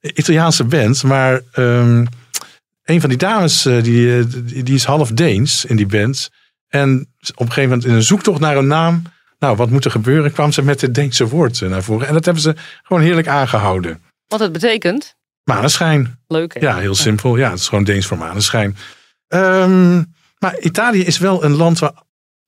Italiaanse 0.00 0.64
band, 0.64 1.02
maar 1.02 1.40
ehm, 1.52 2.04
een 2.84 3.00
van 3.00 3.08
die 3.08 3.18
dames, 3.18 3.62
die, 3.62 4.26
die 4.62 4.74
is 4.74 4.84
half 4.84 5.10
Deens 5.10 5.64
in 5.64 5.76
die 5.76 5.86
band. 5.86 6.30
En 6.68 7.14
op 7.34 7.46
een 7.46 7.52
gegeven 7.52 7.68
moment 7.68 7.84
in 7.84 7.94
een 7.94 8.02
zoektocht 8.02 8.40
naar 8.40 8.56
een 8.56 8.66
naam, 8.66 9.02
nou 9.38 9.56
wat 9.56 9.70
moet 9.70 9.84
er 9.84 9.90
gebeuren, 9.90 10.32
kwam 10.32 10.52
ze 10.52 10.62
met 10.62 10.80
het 10.80 10.94
Deense 10.94 11.28
woord 11.28 11.62
eh, 11.62 11.68
naar 11.68 11.82
voren. 11.82 12.06
En 12.06 12.14
dat 12.14 12.24
hebben 12.24 12.42
ze 12.42 12.54
gewoon 12.82 13.02
heerlijk 13.02 13.28
aangehouden. 13.28 14.02
Wat 14.26 14.40
het 14.40 14.52
betekent. 14.52 15.16
Maneschijn. 15.44 16.18
Leuk 16.26 16.54
hè? 16.54 16.60
Ja, 16.60 16.78
heel 16.78 16.94
simpel. 16.94 17.36
Ja, 17.36 17.50
het 17.50 17.58
is 17.58 17.68
gewoon 17.68 17.84
Deens 17.84 18.06
voor 18.06 18.18
maneschijn. 18.18 18.76
Ehm, 19.28 20.02
maar 20.38 20.58
Italië 20.60 21.04
is 21.04 21.18
wel 21.18 21.44
een 21.44 21.54
land 21.54 21.78
waar, 21.78 21.92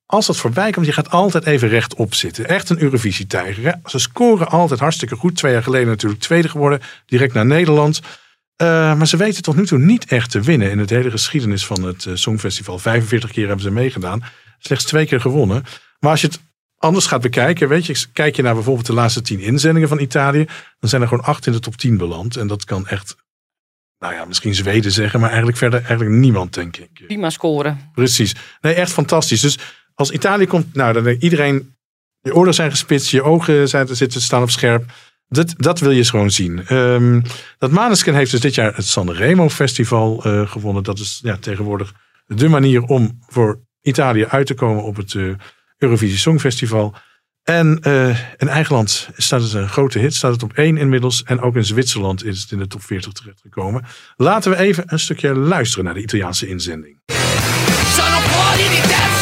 als 0.07 0.27
dat 0.27 0.37
voorbij 0.37 0.71
komt, 0.71 0.87
je 0.87 0.93
gaat 0.93 1.11
altijd 1.11 1.47
even 1.47 1.69
rechtop 1.69 2.15
zitten. 2.15 2.49
Echt 2.49 2.71
een 2.71 2.83
Eurovisie-tijger. 2.83 3.65
hè. 3.65 3.73
Ze 3.85 3.99
scoren 3.99 4.49
altijd 4.49 4.81
hartstikke 4.81 5.17
goed. 5.17 5.37
Twee 5.37 5.53
jaar 5.53 5.63
geleden 5.63 5.89
natuurlijk 5.89 6.21
tweede 6.21 6.49
geworden, 6.49 6.81
direct 7.07 7.35
naar 7.35 7.47
Nederland. 7.47 8.01
Eh, 8.57 8.67
maar 8.95 9.07
ze 9.07 9.17
weten 9.17 9.43
tot 9.43 9.57
nu 9.57 9.67
toe 9.67 9.79
niet 9.79 10.05
echt 10.05 10.31
te 10.31 10.41
winnen 10.41 10.71
in 10.71 10.79
het 10.79 10.91
hele 10.91 11.11
geschiedenis 11.11 11.67
van 11.67 11.83
het 11.83 12.07
eh, 12.07 12.15
Songfestival. 12.15 12.79
45 12.79 13.31
keer 13.31 13.47
hebben 13.47 13.65
ze 13.65 13.71
meegedaan. 13.71 14.25
Slechts 14.59 14.85
twee 14.85 15.07
keer 15.07 15.21
gewonnen. 15.21 15.65
Maar 16.01 16.11
als 16.11 16.21
je 16.21 16.27
het 16.27 16.41
anders 16.81 17.07
gaat 17.07 17.21
bekijken, 17.21 17.69
weet 17.69 17.87
je, 17.87 18.07
kijk 18.13 18.37
je 18.37 18.43
naar 18.43 18.55
bijvoorbeeld 18.55 18.87
de 18.87 18.93
laatste 18.93 19.23
tien 19.23 19.41
inzendingen 19.41 19.89
van 19.89 19.99
Italië, 19.99 20.47
dan 20.79 20.89
zijn 20.89 21.03
er 21.03 21.09
gewoon 21.09 21.25
acht 21.25 21.47
in 21.47 21.53
de 21.53 21.61
top 21.61 21.77
10 21.77 21.97
beland. 21.97 22.37
En 22.37 22.47
dat 22.47 22.65
kan 22.65 22.87
echt, 22.87 23.17
nou 23.99 24.15
ja, 24.15 24.25
misschien 24.25 24.55
Zweden 24.55 24.93
zeggen, 24.93 25.21
maar 25.21 25.29
eigenlijk 25.29 25.59
verder 25.59 25.79
eigenlijk 25.79 26.11
niemand, 26.11 26.55
denk 26.55 26.77
ik. 26.77 26.91
Prima 27.07 27.31
scoren. 27.31 27.91
Precies. 27.95 28.35
Nee, 28.61 28.75
echt 28.75 28.93
fantastisch. 28.93 29.41
Dus 29.41 29.59
als 29.95 30.11
Italië 30.11 30.47
komt, 30.47 30.75
nou, 30.75 30.93
dan 30.93 31.07
iedereen, 31.07 31.75
je 32.21 32.35
oren 32.35 32.55
zijn 32.55 32.71
gespitst, 32.71 33.11
je 33.11 33.23
ogen 33.23 33.69
zijn, 33.69 33.97
zitten 33.97 34.21
staan 34.21 34.43
op 34.43 34.51
scherp. 34.51 34.93
Dat, 35.29 35.55
dat 35.57 35.79
wil 35.81 35.91
je 35.91 36.05
gewoon 36.05 36.31
zien. 36.31 36.67
Ehm, 36.67 37.21
dat 37.59 37.71
Maneskin 37.71 38.15
heeft 38.15 38.31
dus 38.31 38.41
dit 38.41 38.55
jaar 38.55 38.75
het 38.75 38.87
Sanremo 38.87 39.49
Festival 39.49 40.25
eh, 40.25 40.51
gewonnen. 40.51 40.83
Dat 40.83 40.99
is 40.99 41.21
ja, 41.23 41.37
tegenwoordig 41.37 41.93
de 42.27 42.49
manier 42.49 42.83
om 42.83 43.19
voor 43.27 43.61
Italië 43.81 44.25
uit 44.25 44.47
te 44.47 44.55
komen 44.55 44.85
op 44.85 44.97
het 44.97 45.15
eh, 45.15 45.33
Eurovisie 45.81 46.19
Songfestival. 46.19 46.95
En 47.43 47.79
eh, 47.83 48.19
in 48.37 48.49
eigen 48.49 48.75
land 48.75 49.09
staat 49.17 49.43
het 49.43 49.53
een 49.53 49.69
grote 49.69 49.99
hit, 49.99 50.15
staat 50.15 50.33
het 50.33 50.43
op 50.43 50.53
één 50.53 50.77
inmiddels. 50.77 51.23
En 51.23 51.41
ook 51.41 51.57
in 51.57 51.65
Zwitserland 51.65 52.25
is 52.25 52.41
het 52.41 52.51
in 52.51 52.59
de 52.59 52.67
top 52.67 52.83
40 52.83 53.13
terechtgekomen. 53.13 53.85
Laten 54.17 54.51
we 54.51 54.57
even 54.57 54.85
een 54.87 54.99
stukje 54.99 55.35
luisteren 55.35 55.85
naar 55.85 55.95
de 55.95 56.03
Italiaanse 56.03 56.49
inzending. 56.49 56.99
Sono 57.97 58.19
di 58.57 59.20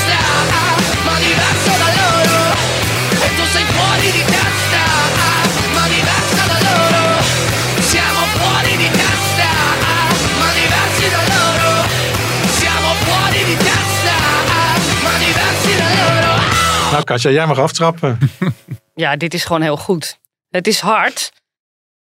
Nou, 16.91 17.05
Katja, 17.05 17.31
jij 17.31 17.47
mag 17.47 17.59
aftrappen. 17.59 18.19
Ja, 18.95 19.17
dit 19.17 19.35
is 19.35 19.45
gewoon 19.45 19.63
heel 19.63 19.77
goed. 19.77 20.19
Het 20.49 20.67
is 20.67 20.81
hard, 20.81 21.33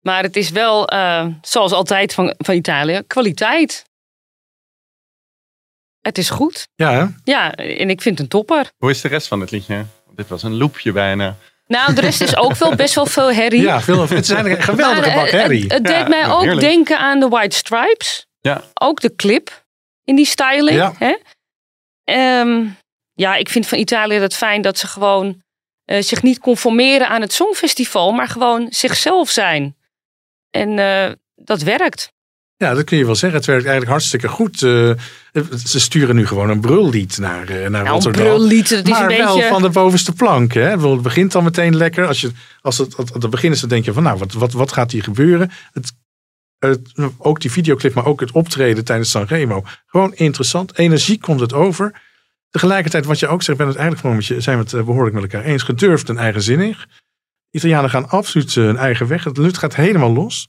maar 0.01 0.23
het 0.23 0.37
is 0.37 0.51
wel, 0.51 0.89
eh, 0.89 1.27
zoals 1.43 1.73
altijd 1.73 2.15
van, 2.15 2.35
van 2.39 2.55
Italië, 2.55 3.03
kwaliteit. 3.07 3.85
Het 6.01 6.19
is 6.19 6.31
goed. 6.31 6.69
Ja, 6.75 6.93
hè? 6.93 7.05
Ja, 7.25 7.55
en 7.55 7.91
ik 7.91 8.03
vind 8.03 8.19
het 8.19 8.21
een 8.21 8.29
topper. 8.29 8.71
Hoe 8.77 8.91
is 8.91 9.01
de 9.01 9.09
rest 9.09 9.29
van 9.29 9.41
het 9.41 9.51
liedje? 9.51 9.85
Dit 10.15 10.29
was 10.29 10.43
een 10.43 10.57
loopje 10.57 10.93
bijna. 10.93 11.37
Nou, 11.67 11.95
de 11.95 12.01
rest 12.01 12.21
is 12.21 12.37
ook 12.37 12.55
wel 12.55 12.75
best 12.75 12.95
wel 12.95 13.07
veel 13.07 13.33
herrie. 13.33 13.63
Ja, 13.63 13.81
veel, 13.81 14.01
het 14.01 14.11
eigenlijk 14.13 14.57
een 14.57 14.63
geweldige 14.63 15.09
Maar, 15.09 15.15
bak 15.17 15.27
eh, 15.27 15.33
herrie. 15.41 15.63
Het, 15.63 15.73
het 15.73 15.85
deed 15.85 15.97
Ja, 15.97 16.09
mij 16.09 16.29
ook 16.31 16.43
heerlijk. 16.43 16.61
denken 16.61 16.99
aan 16.99 17.21
de 17.21 17.29
White 17.29 17.57
Stripes. 17.57 18.27
Ja. 18.41 18.63
Ook 18.75 19.01
de 19.01 19.15
clip 19.15 19.65
in 20.05 20.17
die 20.17 20.27
styling. 20.27 20.77
Ja. 20.77 20.93
Hè? 20.99 21.17
Ehm, 22.05 22.67
ja, 23.15 23.35
ik 23.37 23.49
vind 23.49 23.67
van 23.67 23.79
Italië 23.79 24.15
het 24.15 24.37
fijn 24.37 24.63
dat 24.63 24.79
ze 24.79 24.87
gewoon 24.87 25.43
eh, 25.85 26.03
zich 26.03 26.23
niet 26.23 26.39
conformeren 26.39 27.09
aan 27.09 27.21
het 27.21 27.33
Songfestival, 27.33 28.13
maar 28.13 28.29
gewoon 28.29 28.67
zichzelf 28.71 29.31
zijn. 29.31 29.77
En 30.51 30.79
eh, 30.79 31.13
dat 31.35 31.63
werkt. 31.63 32.13
Ja, 32.57 32.75
dat 32.75 32.85
kun 32.85 32.99
je 32.99 33.05
wel 33.05 33.15
zeggen. 33.15 33.39
Het 33.39 33.49
werkt 33.49 33.63
eigenlijk 33.67 33.93
hartstikke 33.93 34.29
goed. 34.29 34.63
Eh, 34.63 34.91
ze 35.65 35.81
sturen 35.81 36.15
nu 36.17 36.27
gewoon 36.27 36.51
een 36.51 36.61
brullied 36.61 37.19
naar, 37.19 37.47
naar 37.47 37.71
Nou, 37.71 37.85
een 37.87 37.91
Rotterdam. 37.93 38.25
brullied, 38.25 38.69
dat 38.69 38.85
is 38.85 38.91
maar 38.91 39.11
een 39.11 39.17
wel 39.17 39.35
beetje- 39.35 39.49
van 39.49 39.63
de 39.63 39.69
bovenste 39.71 40.13
plank. 40.13 40.53
Hè? 40.53 40.69
Het 40.79 41.03
begint 41.03 41.33
dan 41.33 41.45
meteen 41.45 41.77
lekker. 41.77 42.07
Als, 42.07 42.21
je, 42.21 42.31
als 42.61 42.79
het 42.79 42.97
aan 42.99 43.21
het 43.21 43.31
begin 43.31 43.53
is, 43.53 43.61
dan 43.61 43.69
denk 43.69 43.85
je 43.85 43.93
van 43.93 44.03
nou, 44.03 44.19
wat, 44.19 44.33
wat, 44.33 44.53
wat 44.53 44.73
gaat 44.73 44.91
hier 44.91 45.03
gebeuren? 45.03 45.51
Het, 45.73 45.93
het, 46.59 46.81
ook 47.19 47.41
die 47.41 47.51
videoclip, 47.51 47.95
maar 47.95 48.07
ook 48.07 48.21
het 48.21 48.33
optreden 48.33 48.85
tijdens 48.85 49.11
Sanremo. 49.11 49.65
Gewoon 49.87 50.15
interessant. 50.15 50.79
Energie 50.79 51.21
komt 51.21 51.41
het 51.41 51.53
over. 51.53 52.01
Tegelijkertijd, 52.53 53.05
wat 53.05 53.19
je 53.19 53.29
ook 53.29 53.43
zegt, 53.43 53.59
ben 53.59 53.67
het 53.67 53.77
eigenlijk 53.77 54.07
gewoon 54.07 54.21
met 54.21 54.27
je, 54.37 54.41
zijn 54.41 54.57
we 54.59 54.63
het 54.65 54.73
eh, 54.73 54.85
behoorlijk 54.85 55.15
met 55.15 55.23
elkaar 55.23 55.45
eens. 55.45 55.63
Gedurfd 55.63 56.09
en 56.09 56.19
eigenzinnig. 56.19 56.87
Italianen 57.51 57.91
gaan 57.91 58.09
absoluut 58.09 58.55
hun 58.55 58.77
eigen 58.77 59.07
weg. 59.07 59.25
Het 59.25 59.37
lucht 59.37 59.59
gaat 59.59 59.75
helemaal 59.75 60.13
los. 60.13 60.49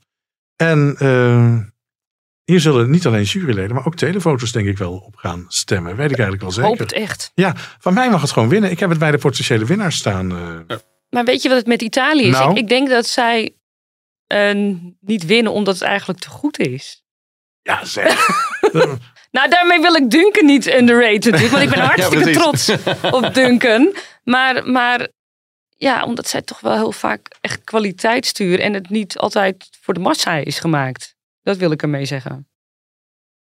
En 0.55 0.95
eh, 0.99 1.57
hier 2.43 2.59
zullen 2.59 2.89
niet 2.89 3.05
alleen 3.05 3.23
juryleden, 3.23 3.75
maar 3.75 3.85
ook 3.85 3.95
telefoto's 3.95 4.51
denk 4.51 4.67
ik 4.67 4.77
wel 4.77 4.93
op 4.97 5.15
gaan 5.15 5.45
stemmen. 5.47 5.95
Weet 5.95 6.11
ik 6.11 6.17
eigenlijk 6.17 6.41
wel 6.41 6.51
zeker. 6.51 6.69
Hoop 6.69 6.79
het 6.79 6.91
echt. 6.91 7.31
Ja, 7.35 7.53
van 7.79 7.93
mij 7.93 8.09
mag 8.09 8.21
het 8.21 8.31
gewoon 8.31 8.49
winnen. 8.49 8.71
Ik 8.71 8.79
heb 8.79 8.89
het 8.89 8.99
bij 8.99 9.11
de 9.11 9.17
potentiële 9.17 9.65
winnaars 9.65 9.95
staan. 9.97 10.31
eh. 10.67 10.77
Maar 11.09 11.25
weet 11.25 11.41
je 11.41 11.49
wat 11.49 11.57
het 11.57 11.67
met 11.67 11.81
Italië 11.81 12.23
is? 12.23 12.31
Nou? 12.31 12.51
Ik, 12.51 12.57
ik 12.57 12.67
denk 12.67 12.89
dat 12.89 13.05
zij 13.07 13.55
eh, 14.27 14.75
niet 14.99 15.25
winnen 15.25 15.51
omdat 15.51 15.73
het 15.73 15.83
eigenlijk 15.83 16.19
te 16.19 16.29
goed 16.29 16.59
is. 16.59 17.03
Ja, 17.61 17.85
zeg. 17.85 18.27
Nou, 19.33 19.49
daarmee 19.49 19.81
wil 19.81 19.95
ik 19.95 20.09
Duncan 20.11 20.45
niet 20.45 20.67
underrated. 20.67 21.49
Want 21.49 21.63
ik 21.63 21.69
ben 21.69 21.79
hartstikke 21.91 22.31
trots 22.31 22.69
op 23.11 23.33
Duncan. 23.33 23.95
Maar, 24.23 24.69
maar 24.69 25.07
ja, 25.77 26.03
omdat 26.03 26.27
zij 26.27 26.41
toch 26.41 26.59
wel 26.59 26.73
heel 26.73 26.91
vaak 26.91 27.35
echt 27.41 27.63
kwaliteit 27.63 28.25
sturen. 28.25 28.65
En 28.65 28.73
het 28.73 28.89
niet 28.89 29.17
altijd 29.17 29.69
voor 29.81 29.93
de 29.93 29.99
massa 29.99 30.35
is 30.35 30.59
gemaakt. 30.59 31.15
Dat 31.41 31.57
wil 31.57 31.71
ik 31.71 31.81
ermee 31.81 32.05
zeggen. 32.05 32.47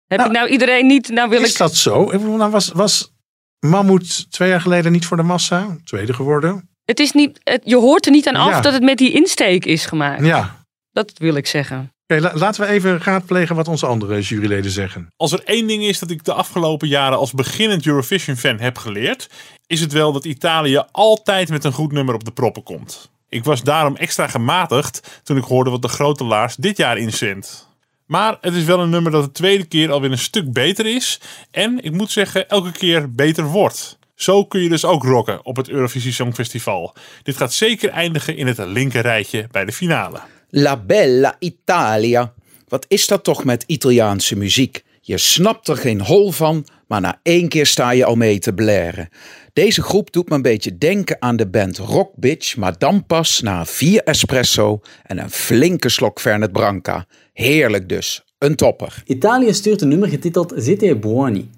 Heb 0.08 0.20
ik 0.20 0.32
nou 0.32 0.48
iedereen 0.48 0.86
niet... 0.86 1.10
Nou 1.10 1.30
wil 1.30 1.42
is 1.42 1.52
ik... 1.52 1.58
dat 1.58 1.76
zo? 1.76 2.04
Ik 2.04 2.20
bedoel, 2.20 2.36
nou 2.36 2.52
was, 2.52 2.68
was 2.68 3.12
Mammoet 3.60 4.32
twee 4.32 4.50
jaar 4.50 4.62
geleden 4.62 4.92
niet 4.92 5.06
voor 5.06 5.18
de 5.18 5.24
massa? 5.24 5.78
Tweede 5.84 6.14
geworden? 6.14 6.70
Het 6.86 7.00
is 7.00 7.12
niet, 7.12 7.40
het, 7.44 7.62
je 7.66 7.76
hoort 7.76 8.06
er 8.06 8.12
niet 8.12 8.28
aan 8.28 8.36
af 8.36 8.50
Ja. 8.50 8.62
dat 8.62 8.74
het 8.74 8.84
met 8.84 8.98
die 8.98 9.12
insteek 9.12 9.66
is 9.66 9.86
gemaakt. 9.86 10.26
Ja. 10.26 10.66
Dat 10.92 11.12
wil 11.18 11.36
ik 11.36 11.48
zeggen. 11.48 11.94
La- 12.20 12.32
laten 12.34 12.62
we 12.62 12.68
even 12.68 13.02
raadplegen 13.04 13.56
wat 13.56 13.68
onze 13.68 13.86
andere 13.86 14.22
juryleden 14.22 14.72
zeggen. 14.72 15.08
Als 15.18 15.32
er 15.32 15.44
één 15.44 15.68
ding 15.68 15.84
is 15.84 16.00
dat 16.00 16.12
ik 16.12 16.24
de 16.24 16.34
afgelopen 16.34 16.88
jaren 16.88 17.18
als 17.18 17.32
beginnend 17.32 17.86
Eurovision-fan 17.86 18.60
heb 18.60 18.78
geleerd, 18.78 19.30
is 19.68 19.80
het 19.80 19.92
wel 19.92 20.12
dat 20.12 20.26
Italië 20.26 20.84
altijd 20.92 21.50
met 21.50 21.64
een 21.64 21.72
goed 21.74 21.92
nummer 21.92 22.14
op 22.14 22.24
de 22.24 22.32
proppen 22.32 22.64
komt. 22.64 23.10
Ik 23.30 23.44
was 23.44 23.64
daarom 23.64 23.96
extra 23.96 24.28
gematigd 24.28 25.22
toen 25.24 25.38
ik 25.38 25.44
hoorde 25.44 25.70
wat 25.70 25.82
de 25.82 25.88
grote 25.88 26.24
Laars 26.24 26.56
dit 26.56 26.78
jaar 26.78 26.98
inzendt. 26.98 27.70
Maar 28.06 28.38
het 28.42 28.54
is 28.54 28.64
wel 28.64 28.80
een 28.80 28.90
nummer 28.90 29.12
dat 29.12 29.24
de 29.24 29.32
tweede 29.32 29.66
keer 29.66 29.92
alweer 29.92 30.12
een 30.12 30.18
stuk 30.18 30.54
beter 30.54 30.86
is 30.86 31.20
en 31.52 31.84
ik 31.84 31.92
moet 31.92 32.12
zeggen 32.12 32.50
elke 32.50 32.72
keer 32.72 33.12
beter 33.12 33.44
wordt. 33.44 34.00
Zo 34.16 34.46
kun 34.46 34.62
je 34.62 34.70
dus 34.70 34.86
ook 34.86 35.04
rocken 35.04 35.46
op 35.46 35.56
het 35.56 35.70
Eurovisie 35.70 36.14
Songfestival. 36.14 36.96
Dit 37.24 37.38
gaat 37.38 37.54
zeker 37.54 37.90
eindigen 37.90 38.36
in 38.38 38.48
het 38.48 38.58
linker 38.58 39.02
rijtje 39.02 39.48
bij 39.52 39.66
de 39.66 39.72
finale. 39.72 40.20
La 40.54 40.78
Bella 40.78 41.36
Italia. 41.40 42.34
Wat 42.68 42.86
is 42.88 43.08
dat 43.08 43.24
toch 43.24 43.44
met 43.44 43.64
Italiaanse 43.68 44.38
muziek? 44.38 44.84
Je 45.02 45.18
snapt 45.18 45.68
er 45.68 45.78
geen 45.78 46.02
hol 46.02 46.32
van, 46.32 46.66
maar 46.88 47.02
na 47.02 47.20
één 47.24 47.48
keer 47.48 47.66
sta 47.66 47.92
je 47.92 48.06
al 48.06 48.16
mee 48.16 48.40
te 48.40 48.54
blaren. 48.54 49.10
Deze 49.54 49.82
groep 49.82 50.12
doet 50.12 50.30
me 50.30 50.36
een 50.36 50.42
beetje 50.42 50.78
denken 50.78 51.18
aan 51.20 51.36
de 51.36 51.48
band 51.48 51.78
Rock 51.78 52.12
Bitch, 52.16 52.58
maar 52.58 52.78
dan 52.78 53.06
pas 53.06 53.42
na 53.42 53.66
vier 53.66 54.04
espresso 54.04 54.82
en 55.04 55.18
een 55.18 55.30
flinke 55.30 55.90
slok 55.90 56.20
Fernet 56.20 56.52
Branca. 56.52 57.06
Heerlijk 57.34 57.90
dus, 57.90 58.24
een 58.38 58.56
topper. 58.56 59.04
Italië 59.06 59.54
stuurt 59.54 59.82
een 59.82 59.88
nummer 59.88 60.10
getiteld 60.10 60.54
Siete 60.56 60.96
Buoni, 60.96 61.50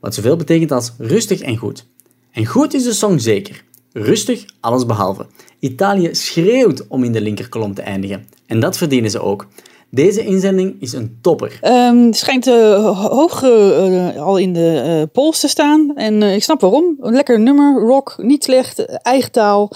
wat 0.00 0.14
zoveel 0.14 0.36
betekent 0.36 0.72
als 0.72 0.92
rustig 0.98 1.40
en 1.40 1.56
goed. 1.56 1.86
En 2.32 2.46
goed 2.46 2.74
is 2.74 2.84
de 2.84 2.92
song 2.92 3.18
zeker. 3.18 3.64
Rustig, 3.92 4.44
alles 4.60 4.86
behalve. 4.86 5.26
Italië 5.60 6.08
schreeuwt 6.14 6.86
om 6.88 7.04
in 7.04 7.12
de 7.12 7.20
linkerkolom 7.20 7.74
te 7.74 7.82
eindigen. 7.82 8.26
En 8.46 8.60
dat 8.60 8.76
verdienen 8.76 9.10
ze 9.10 9.20
ook. 9.22 9.46
Deze 9.90 10.24
inzending 10.24 10.76
is 10.80 10.92
een 10.92 11.18
topper. 11.20 11.58
Ehm 11.60 12.12
schijnt 12.12 12.46
eh, 12.46 12.54
ho- 12.74 13.08
hoog 13.14 13.42
eh, 13.42 14.16
al 14.22 14.36
in 14.36 14.52
de 14.52 14.80
eh 14.84 15.12
polls 15.12 15.40
te 15.40 15.48
staan. 15.48 15.92
En 15.96 16.22
eh, 16.22 16.34
ik 16.34 16.42
snap 16.42 16.60
waarom. 16.60 16.96
Een 17.00 17.12
lekker 17.14 17.40
nummer, 17.40 17.80
rock, 17.80 18.14
niet 18.18 18.44
slecht, 18.44 18.84
eh, 18.84 18.96
eigen 19.02 19.32
taal. 19.32 19.70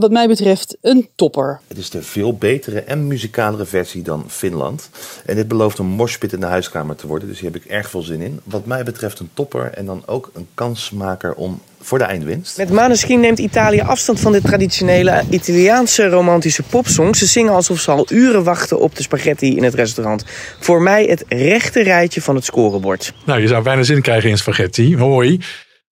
Wat 0.00 0.10
mij 0.10 0.28
betreft 0.28 0.76
een 0.80 1.08
topper. 1.14 1.60
Het 1.68 1.78
is 1.78 1.90
de 1.90 2.02
veel 2.02 2.36
betere 2.36 2.80
en 2.80 3.06
muzikalere 3.06 3.64
versie 3.64 4.02
dan 4.02 4.24
Finland. 4.28 4.90
En 5.26 5.36
dit 5.36 5.48
belooft 5.48 5.78
een 5.78 5.86
moshpit 5.86 6.32
in 6.32 6.40
de 6.40 6.46
huiskamer 6.46 6.96
te 6.96 7.06
worden, 7.06 7.28
dus 7.28 7.40
hier 7.40 7.52
heb 7.52 7.62
ik 7.62 7.70
erg 7.70 7.90
veel 7.90 8.02
zin 8.02 8.20
in. 8.20 8.40
Wat 8.44 8.66
mij 8.66 8.84
betreft 8.84 9.18
een 9.18 9.30
topper 9.34 9.70
en 9.72 9.86
dan 9.86 10.02
ook 10.06 10.30
een 10.34 10.46
kansmaker 10.54 11.34
om 11.34 11.60
voor 11.80 11.98
de 11.98 12.04
eindwinst. 12.04 12.56
Met 12.56 12.70
Maneskin 12.70 13.20
neemt 13.20 13.38
Italië 13.38 13.80
afstand 13.80 14.20
van 14.20 14.32
de 14.32 14.40
traditionele 14.40 15.24
Italiaanse 15.30 16.08
romantische 16.08 16.62
popsong. 16.62 17.16
Ze 17.16 17.26
zingen 17.26 17.52
alsof 17.52 17.80
ze 17.80 17.90
al 17.90 18.06
uren 18.10 18.44
wachten 18.44 18.80
op 18.80 18.96
de 18.96 19.02
spaghetti 19.02 19.56
in 19.56 19.62
het 19.62 19.74
restaurant. 19.74 20.24
Voor 20.60 20.82
mij 20.82 21.04
het 21.04 21.24
rechte 21.28 21.82
rijtje 21.82 22.22
van 22.22 22.34
het 22.34 22.44
scorebord. 22.44 23.12
Nou, 23.26 23.40
je 23.40 23.46
zou 23.46 23.62
bijna 23.62 23.82
zin 23.82 24.02
krijgen 24.02 24.30
in 24.30 24.38
spaghetti. 24.38 24.96
Hoi. 24.96 25.40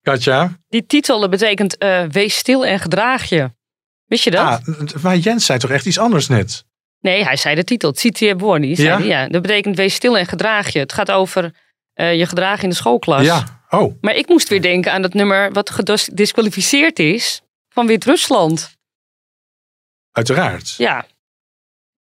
Katja. 0.02 0.58
Die 0.70 0.86
titel 0.86 1.30
betekent 1.30 1.78
eh, 1.78 2.04
wees 2.12 2.38
stil 2.38 2.66
en 2.66 2.80
gedraag 2.80 3.30
je. 3.30 3.56
Wist 4.08 4.24
je 4.24 4.32
dat? 4.32 4.42
Ah, 4.68 4.78
maar 5.02 5.18
Jens 5.18 5.46
zei 5.46 5.60
toch 5.60 5.70
echt 5.70 5.86
iets 5.86 6.00
anders 6.00 6.28
net? 6.28 6.66
Nee, 7.00 7.24
hij 7.24 7.36
zei 7.36 7.56
de 7.56 7.64
titel. 7.64 7.94
Buoni. 8.38 8.76
zei 8.76 8.88
Ja? 8.88 8.98
ja? 9.22 9.28
Dat 9.28 9.42
betekent 9.42 9.76
wees 9.76 9.94
stil 9.94 10.18
en 10.18 10.26
gedraag 10.26 10.70
je. 10.70 10.80
Het 10.80 10.94
gaat 10.94 11.12
over 11.12 11.54
eh, 11.94 12.18
je 12.18 12.26
gedrag 12.26 12.62
in 12.62 12.70
de 12.70 12.76
schoolklas. 12.76 13.24
Ja, 13.24 13.62
oh. 13.70 13.94
Maar 14.02 14.16
ik 14.16 14.28
moest 14.28 14.50
weer 14.50 14.62
denken 14.62 14.92
aan 14.92 15.02
dat 15.02 15.14
nummer 15.14 15.52
wat 15.52 15.70
gedisqualificeerd 15.70 17.00
is 17.00 17.42
van 17.70 17.88
Wit-Rusland. 17.88 18.76
Uiteraard. 20.12 20.74
Ja. 20.78 21.06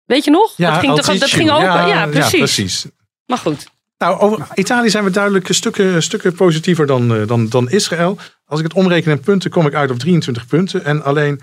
Weet 0.05 0.25
je 0.25 0.31
nog? 0.31 0.55
Ja, 0.57 0.71
dat 0.71 0.79
ging, 0.81 0.97
toch- 0.97 1.19
dat 1.19 1.31
ging 1.31 1.51
ook. 1.51 1.61
Ja, 1.61 1.87
Ja, 1.87 2.07
precies. 2.07 2.31
ja, 2.33 2.39
precies. 2.39 2.87
Maar 3.27 3.39
goed. 3.39 3.67
Nou, 3.99 4.19
over 4.21 4.47
Italië 4.55 4.91
zijn 4.91 5.05
we 5.05 5.11
duidelijk 5.11 5.47
stukken, 5.51 6.03
stukken 6.03 6.35
positiever 6.35 6.87
dan, 6.87 7.15
eh, 7.15 7.27
dan, 7.27 7.49
dan 7.49 7.71
Israël. 7.71 8.19
Als 8.45 8.61
ik 8.61 8.67
het 8.67 8.75
omreken 8.75 9.11
in 9.11 9.21
punten, 9.21 9.51
kom 9.51 9.67
ik 9.67 9.75
uit 9.75 9.91
op 9.91 9.99
23 9.99 10.47
punten. 10.47 10.85
En 10.85 11.03
alleen 11.05 11.41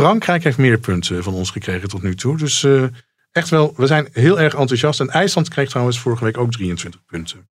Frankrijk 0.00 0.44
heeft 0.44 0.58
meer 0.58 0.78
punten 0.78 1.22
van 1.22 1.34
ons 1.34 1.50
gekregen 1.50 1.88
tot 1.88 2.02
nu 2.02 2.14
toe. 2.14 2.36
Dus 2.36 2.64
eh, 2.64 2.84
echt 3.32 3.48
wel, 3.48 3.72
we 3.76 3.86
zijn 3.86 4.08
heel 4.12 4.40
erg 4.40 4.54
enthousiast. 4.54 5.00
En 5.00 5.08
IJsland 5.08 5.48
kreeg 5.48 5.68
trouwens 5.68 5.98
vorige 5.98 6.24
week 6.24 6.38
ook 6.38 6.52
23 6.52 7.04
punten. 7.04 7.48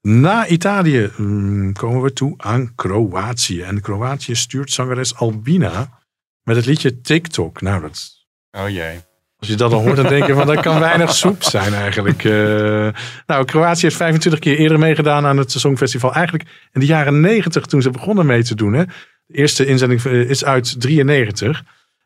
Na 0.00 0.46
Italië 0.46 1.10
mm, 1.16 1.72
komen 1.72 2.02
we 2.02 2.12
toe 2.12 2.34
aan 2.36 2.74
Kroatië. 2.74 3.62
En 3.62 3.80
Kroatië 3.80 4.34
stuurt 4.34 4.70
zangeres 4.70 5.14
Albina 5.14 5.98
met 6.42 6.56
het 6.56 6.66
liedje 6.66 7.00
TikTok. 7.00 7.60
Nou, 7.60 7.80
dat 7.80 8.18
Oh 8.50 8.68
jee. 8.68 9.00
als 9.36 9.48
je 9.48 9.54
dat 9.56 9.70
dan 9.70 9.82
hoort, 9.82 9.96
dan 9.96 10.08
denk 10.08 10.26
je 10.26 10.34
van 10.34 10.46
dat 10.46 10.60
kan 10.60 10.80
weinig 10.80 11.14
soep 11.22 11.42
zijn 11.42 11.74
eigenlijk. 11.74 12.24
Eh, 12.24 12.88
nou, 13.26 13.44
Kroatië 13.44 13.80
heeft 13.86 13.96
25 13.96 14.40
keer 14.40 14.58
eerder 14.58 14.78
meegedaan 14.78 15.26
aan 15.26 15.36
het 15.36 15.52
Songfestival. 15.52 16.14
Eigenlijk 16.14 16.48
in 16.72 16.80
de 16.80 16.86
jaren 16.86 17.20
90 17.20 17.66
toen 17.66 17.82
ze 17.82 17.90
begonnen 17.90 18.26
mee 18.26 18.42
te 18.42 18.54
doen. 18.54 18.72
Hè. 18.72 18.84
De 19.30 19.36
eerste 19.36 19.66
inzending 19.66 20.04
eh, 20.04 20.30
is 20.30 20.44
uit 20.44 20.80
93. 20.80 21.62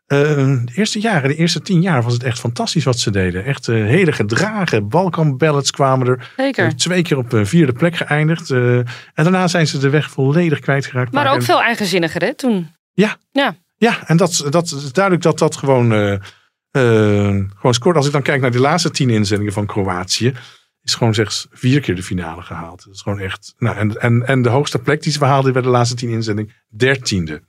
Eh, 0.07 0.18
de 0.18 0.72
eerste 0.75 1.01
jaren, 1.01 1.29
de 1.29 1.37
eerste 1.37 1.61
tien 1.61 1.83
jaar 1.83 2.03
was 2.03 2.12
het 2.12 2.22
echt 2.22 2.39
fantastisch 2.39 2.85
wat 2.85 2.99
ze 2.99 3.11
deden. 3.11 3.45
Echt 3.45 3.68
eh, 3.68 3.75
hele 3.75 4.12
gedragen 4.12 4.89
Balkan 4.89 5.37
ballads 5.37 5.70
kwamen 5.70 6.07
er. 6.07 6.31
Zeker. 6.37 6.77
Twee 6.77 7.03
keer 7.03 7.16
op 7.16 7.41
vierde 7.43 7.72
plek 7.72 7.97
geëindigd. 7.97 8.51
En 8.51 8.85
daarna 9.14 9.49
zijn 9.49 9.66
ze 9.66 9.79
de 9.79 9.91
weg 9.91 10.11
volledig 10.11 10.59
kwijtgeraakt. 10.59 11.12
Maar 11.12 11.31
ook 11.31 11.37
En- 11.37 11.43
veel 11.43 11.62
eigenzinniger 11.62 12.22
hè, 12.22 12.35
toen. 12.35 12.70
Ja. 12.93 13.16
Ja. 13.33 13.57
Ja, 13.77 14.09
en 14.09 14.16
dat, 14.16 14.47
dat 14.51 14.64
is 14.64 14.93
duidelijk 14.93 15.25
dat 15.25 15.39
dat 15.39 15.57
gewoon, 15.57 15.91
gewoon 16.70 17.75
scoort. 17.75 17.97
Als 17.97 18.07
ik 18.07 18.12
dan 18.12 18.22
kijk 18.22 18.41
naar 18.41 18.51
de 18.51 18.61
laatste 18.61 18.91
tien 18.91 19.11
inzendingen 19.11 19.53
van 19.53 19.66
Kroatië, 19.66 20.33
is 20.85 20.95
gewoon 20.95 21.14
slechts 21.14 21.47
vier 21.51 21.80
keer 21.80 21.95
de 21.95 22.03
finale 22.03 22.43
gehaald. 22.43 22.85
Dat 22.85 22.95
is 22.95 23.01
gewoon 23.03 23.20
echt. 23.20 23.55
Nou, 23.59 23.76
en, 23.76 24.01
en, 24.01 24.26
en 24.26 24.43
de 24.43 24.49
hoogste 24.49 24.78
plek 24.78 25.03
die 25.03 25.12
ze 25.12 25.18
behaalden 25.18 25.53
bij 25.53 25.62
de 25.62 25.68
laatste 25.68 25.97
tien 25.97 26.11
inzendingen, 26.11 26.53
dertiende. 26.68 27.43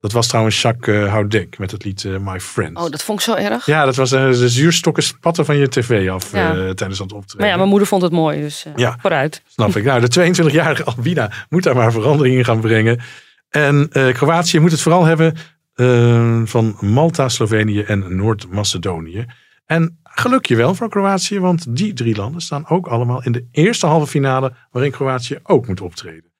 Dat 0.00 0.12
was 0.12 0.26
trouwens 0.28 0.62
Jacques 0.62 0.96
uh, 1.04 1.10
Houdek 1.10 1.58
met 1.58 1.70
het 1.70 1.84
lied 1.84 2.04
eh, 2.04 2.16
My 2.18 2.40
Friend. 2.40 2.76
Oh, 2.76 2.90
dat 2.90 3.02
vond 3.04 3.18
ik 3.18 3.24
zo 3.24 3.34
erg. 3.34 3.66
Ja, 3.66 3.84
dat 3.84 3.96
was 3.96 4.12
eh, 4.12 4.30
de 4.30 4.48
zuurstokken 4.48 5.02
spatten 5.02 5.44
van 5.44 5.56
je 5.56 5.68
tv 5.68 6.10
af 6.10 6.32
Ja. 6.32 6.50
eh, 6.56 6.70
tijdens 6.70 6.98
het 6.98 7.12
optreden. 7.12 7.40
Maar 7.40 7.48
ja, 7.48 7.56
mijn 7.56 7.68
moeder 7.68 7.88
vond 7.88 8.02
het 8.02 8.12
mooi, 8.12 8.40
dus 8.40 8.64
eh, 8.64 8.72
Ja. 8.76 8.96
vooruit. 9.00 9.42
Snap 9.46 9.76
ik. 9.76 9.84
Nou, 9.84 10.00
de 10.08 10.32
22-jarige 10.50 10.84
Albina 10.84 11.30
moet 11.48 11.62
daar 11.62 11.74
maar 11.74 11.92
verandering 11.92 12.36
in 12.36 12.44
gaan 12.44 12.60
brengen. 12.60 13.00
En 13.48 13.88
eh, 13.92 14.12
Kroatië 14.14 14.58
moet 14.58 14.70
het 14.70 14.80
vooral 14.80 15.04
hebben 15.04 15.34
eh, 15.74 16.40
van 16.44 16.76
Malta, 16.80 17.28
Slovenië 17.28 17.80
en 17.80 18.16
Noord-Macedonië. 18.16 19.26
En 19.66 19.98
geluk 20.18 20.46
je 20.46 20.56
wel 20.56 20.74
voor 20.74 20.88
Kroatië, 20.88 21.40
want 21.40 21.76
die 21.76 21.92
drie 21.92 22.16
landen 22.16 22.40
staan 22.40 22.68
ook 22.68 22.86
allemaal 22.86 23.22
in 23.22 23.32
de 23.32 23.48
eerste 23.50 23.86
halve 23.86 24.06
finale 24.06 24.52
waarin 24.70 24.92
Kroatië 24.92 25.38
ook 25.42 25.66
moet 25.66 25.80
optreden. 25.80 26.32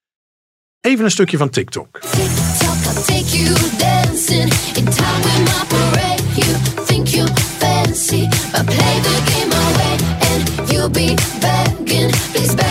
Even 0.80 1.04
een 1.04 1.10
stukje 1.10 1.36
van 1.36 1.50
TikTok. 1.50 2.00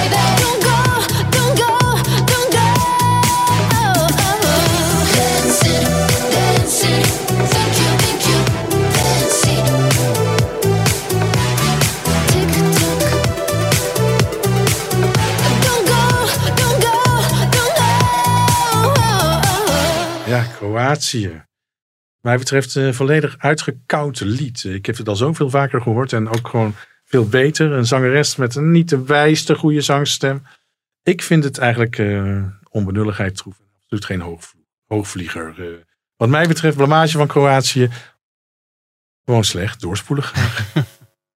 I'll 0.08 0.45
Kroatië. 20.70 21.46
Mij 22.22 22.38
betreft 22.38 22.76
een 22.76 22.94
volledig 22.94 23.36
uitgekoud 23.38 24.20
lied. 24.20 24.64
Ik 24.64 24.86
heb 24.86 24.98
het 24.98 25.08
al 25.08 25.16
zoveel 25.16 25.50
vaker 25.50 25.82
gehoord 25.82 26.14
en 26.14 26.30
ook 26.30 26.48
gewoon 26.48 26.76
veel 27.04 27.28
beter. 27.28 27.72
Een 27.72 27.86
zangeres 27.86 28.36
met 28.36 28.56
een 28.56 28.72
niet 28.72 28.90
de 28.90 29.04
wijste 29.06 29.56
goede 29.56 29.82
zangstem. 29.82 30.44
Ik 31.04 31.22
vind 31.22 31.44
het 31.44 31.58
eigenlijk 31.58 31.98
eh, 31.98 32.44
onbenulligheid 32.70 33.36
troef. 33.38 33.60
Absoluut 33.76 34.06
geen 34.06 34.22
hoogvl- 34.22 34.58
hoogvlieger. 34.88 35.54
eh. 35.68 35.82
wat 36.16 36.30
mij 36.30 36.48
betreft, 36.48 36.78
blamage 36.78 37.18
van 37.18 37.28
Kroatië. 37.28 37.90
Gewoon 39.26 39.44
slecht, 39.44 39.82
doorspoelen 39.82 40.26
graag. 40.26 40.74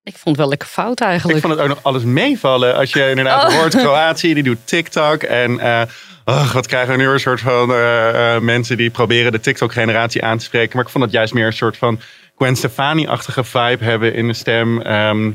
Ik 0.10 0.16
vond 0.16 0.26
het 0.26 0.38
wel 0.38 0.48
lekker 0.50 0.68
fout 0.68 1.00
eigenlijk. 1.02 1.38
Ik 1.38 1.44
vond 1.46 1.54
het 1.54 1.64
ook 1.64 1.70
nog 1.70 1.84
alles 1.84 2.04
meevallen. 2.04 2.76
Als 2.76 2.94
je 2.94 3.10
inderdaad 3.10 3.52
Oh. 3.52 3.60
hoort, 3.60 3.76
Kroatië, 3.76 4.34
die 4.34 4.44
doet 4.44 4.58
TikTok. 4.64 5.24
En 5.24 5.60
eh, 5.60 5.82
ach, 6.24 6.52
wat 6.54 6.68
krijgen 6.68 6.92
we 6.92 6.98
nu 7.04 7.08
een 7.10 7.20
soort 7.20 7.40
van 7.42 7.72
eh, 7.74 8.36
eh, 8.36 8.42
mensen 8.42 8.78
die 8.78 8.90
proberen 8.90 9.32
de 9.32 9.40
TikTok-generatie 9.40 10.24
aan 10.24 10.38
te 10.38 10.44
spreken. 10.44 10.76
Maar 10.76 10.86
ik 10.86 10.92
vond 10.92 11.04
het 11.04 11.14
juist 11.14 11.34
meer 11.34 11.46
een 11.46 11.54
soort 11.54 11.78
van 11.78 12.00
Gwen 12.38 12.56
Stefani-achtige 12.56 13.44
vibe 13.44 13.84
hebben 13.84 14.14
in 14.14 14.28
de 14.28 14.34
stem. 14.34 14.82
Ehm, 14.82 15.32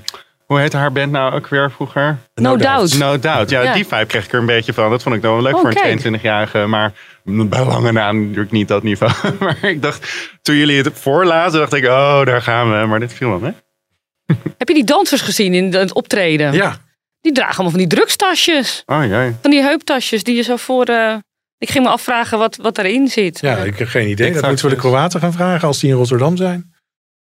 hoe 0.47 0.59
heette 0.59 0.77
haar 0.77 0.93
band 0.93 1.13
nou 1.13 1.35
ook 1.35 1.49
weer 1.49 1.71
vroeger? 1.71 2.19
No 2.35 2.57
Doubt. 2.57 2.99
No 2.99 3.19
Doubt. 3.19 3.51
Ja, 3.51 3.63
Ja. 3.63 3.73
die 3.73 3.87
vibe 3.87 4.07
kreeg 4.07 4.25
ik 4.25 4.33
er 4.33 4.39
een 4.39 4.47
beetje 4.47 4.73
van. 4.73 4.91
Dat 4.91 5.03
vond 5.03 5.15
ik 5.15 5.23
dan 5.23 5.33
wel 5.33 5.43
leuk 5.43 5.55
Oh, 5.55 5.61
voor 5.61 5.69
een 5.69 5.75
kijk. 5.75 6.01
22-jarige. 6.01 6.67
Maar 6.67 6.93
bij 7.25 7.65
lange 7.65 7.93
na 7.93 8.13
natuurlijk 8.13 8.51
niet 8.51 8.69
dat 8.69 8.83
niveau. 8.83 9.13
maar 9.41 9.57
ik 9.63 9.83
dacht, 9.83 10.29
toen 10.43 10.55
jullie 10.57 10.77
het 10.83 10.91
voorlazen, 10.95 11.59
dacht 11.61 11.73
ik, 11.75 11.85
oh, 11.85 12.25
daar 12.25 12.43
gaan 12.43 12.81
we. 12.81 12.87
Maar 12.87 13.01
dit 13.01 13.13
viel 13.13 13.29
wel, 13.29 13.41
hè? 13.43 13.51
Heb 14.59 14.69
je 14.69 14.75
die 14.75 14.85
dansers 14.85 15.21
gezien 15.21 15.55
in 15.55 15.73
het 15.75 15.93
optreden? 15.93 16.53
Ja. 16.53 16.79
Die 17.21 17.33
dragen 17.33 17.55
allemaal 17.55 17.71
van 17.79 17.89
die 17.89 17.99
drugstasjes. 17.99 18.83
Oh, 18.87 19.05
jee. 19.07 19.33
Van 19.43 19.51
die 19.51 19.61
heuptasjes 19.63 20.25
die 20.25 20.37
je 20.37 20.43
zo 20.43 20.57
voor... 20.57 20.85
eh, 20.85 21.17
Ik 21.59 21.71
ging 21.71 21.85
me 21.85 21.91
afvragen 21.91 22.39
wat, 22.39 22.57
wat 22.57 22.79
erin 22.79 23.09
zit. 23.09 23.41
Ja, 23.41 23.57
ik 23.57 23.79
heb 23.79 23.89
geen 23.89 24.09
idee. 24.09 24.33
Dat 24.33 24.47
moeten 24.47 24.65
we 24.69 24.75
de. 24.75 24.81
Kroaten 24.81 25.21
gaan 25.21 25.33
vragen 25.33 25.69
als 25.69 25.81
die 25.81 25.91
in 25.91 25.97
Rotterdam 25.97 26.37
zijn. 26.37 26.73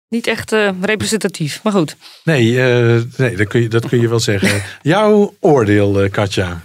Niet 0.08 0.26
echt 0.26 0.52
eh, 0.52 0.70
representatief, 0.80 1.62
maar 1.62 1.72
goed. 1.72 1.96
Nee, 2.24 2.62
eh, 2.62 3.02
nee 3.16 3.36
dat, 3.36 3.46
kun 3.46 3.60
je, 3.60 3.68
dat 3.68 3.88
kun 3.88 4.00
je 4.00 4.08
wel 4.08 4.20
zeggen. 4.20 4.62
Jouw 4.82 5.34
oordeel, 5.40 6.02
eh, 6.02 6.10
Katja. 6.10 6.60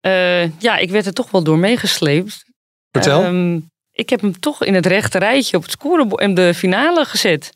Eh, 0.00 0.60
ja, 0.60 0.76
ik 0.76 0.90
werd 0.90 1.06
er 1.06 1.12
toch 1.12 1.30
wel 1.30 1.42
door 1.42 1.58
meegesleept. 1.58 2.44
Vertel. 2.90 3.22
Ehm, 3.24 3.58
ik 3.92 4.10
heb 4.10 4.20
hem 4.20 4.40
toch 4.40 4.64
in 4.64 4.74
het 4.74 4.86
rechte 4.86 5.18
rijtje 5.18 5.56
op 5.56 5.62
het 5.62 5.70
scorebord 5.72 6.20
en 6.20 6.34
de 6.34 6.54
finale 6.54 7.04
gezet. 7.04 7.52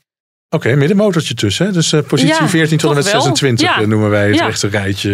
Oké, 0.57 0.75
middenmotortje 0.77 1.35
tussen. 1.35 1.67
Hè? 1.67 1.73
Dus 1.73 1.93
eh, 1.93 2.01
positie 2.03 2.35
Ja, 2.41 2.49
14 2.49 2.79
tot 2.79 2.91
en 2.91 2.97
met 2.97 3.05
toch 3.05 3.13
wel. 3.13 3.23
26 3.23 3.69
Ja. 3.69 3.81
eh, 3.81 3.87
noemen 3.87 4.11
wij 4.11 4.27
het 4.27 4.37
Ja. 4.37 4.47
rechte 4.47 4.69
rijtje. 4.69 5.13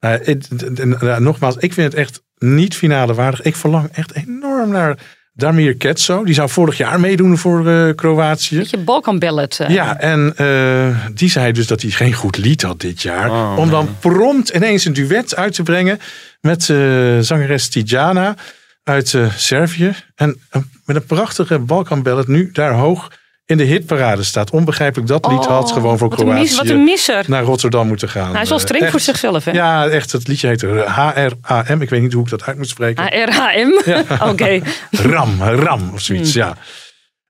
Eh, 0.00 0.10
nou, 0.10 0.96
nou, 1.00 1.20
nogmaals, 1.22 1.56
ik 1.56 1.72
vind 1.72 1.92
het 1.92 2.00
echt 2.00 2.22
niet 2.38 2.76
finale 2.76 3.14
waardig. 3.14 3.42
Ik 3.42 3.56
verlang 3.56 3.88
echt 3.92 4.12
enorm 4.14 4.70
naar 4.70 4.98
Damir 5.32 5.76
Ketso. 5.76 6.24
Die 6.24 6.34
zou 6.34 6.48
vorig 6.48 6.76
jaar 6.76 7.00
meedoen 7.00 7.38
voor 7.38 7.68
eh, 7.68 7.94
Kroatië. 7.94 8.56
Beetje 8.58 8.78
Balkan 8.78 9.18
Ballet. 9.18 9.60
eh. 9.60 9.68
Ja, 9.68 9.98
en 10.00 10.32
eh, 10.36 10.96
die 11.14 11.30
zei 11.30 11.52
dus 11.52 11.66
dat 11.66 11.82
hij 11.82 11.90
geen 11.90 12.12
goed 12.12 12.36
lied 12.36 12.62
had 12.62 12.80
dit 12.80 13.02
jaar. 13.02 13.30
Oh, 13.30 13.54
om 13.58 13.70
dan 13.70 13.96
prompt 14.00 14.48
ineens 14.48 14.84
een 14.84 14.92
duet 14.92 15.36
uit 15.36 15.54
te 15.54 15.62
brengen 15.62 15.98
met 16.40 16.70
eh, 16.70 16.76
zangeres 17.20 17.68
Tijana 17.68 18.34
uit 18.82 19.14
eh, 19.14 19.30
Servië. 19.36 19.94
En 20.14 20.40
met 20.84 20.96
een 20.96 21.04
prachtige 21.06 21.58
Balkan 21.58 22.02
Ballet 22.02 22.28
nu 22.28 22.50
daar 22.52 22.72
hoog 22.72 23.10
in 23.46 23.56
de 23.56 23.64
hitparade 23.64 24.22
staat. 24.22 24.50
Onbegrijpelijk, 24.50 25.08
dat 25.08 25.26
lied 25.26 25.38
Oh, 25.38 25.46
had 25.46 25.72
gewoon 25.72 25.98
voor 25.98 26.08
wat 26.08 26.20
een 26.20 26.26
mis- 26.26 26.34
Kroatië 26.34 26.56
wat 26.56 26.66
een 26.76 26.84
misser. 26.84 27.24
naar 27.28 27.42
Rotterdam 27.42 27.86
moeten 27.86 28.08
gaan. 28.08 28.32
Hij 28.32 28.42
is 28.42 28.48
wel 28.48 28.58
Eh, 28.58 28.64
streng 28.64 28.90
voor 28.90 29.00
zichzelf, 29.00 29.44
hè? 29.44 29.50
Ja, 29.50 29.86
echt. 29.88 30.12
Het 30.12 30.28
liedje 30.28 30.46
heet 30.48 30.60
HRAM. 30.62 31.82
Ik 31.82 31.90
weet 31.90 32.02
niet 32.02 32.12
hoe 32.12 32.24
ik 32.24 32.30
dat 32.30 32.44
uit 32.44 32.56
moet 32.56 32.68
spreken. 32.68 33.04
ARHM? 33.10 33.70
Oké. 34.30 34.60
Ram, 35.12 35.42
ram 35.42 35.90
of 35.92 36.00
zoiets, 36.00 36.32
Hmm. 36.34 36.42
ja. 36.42 36.56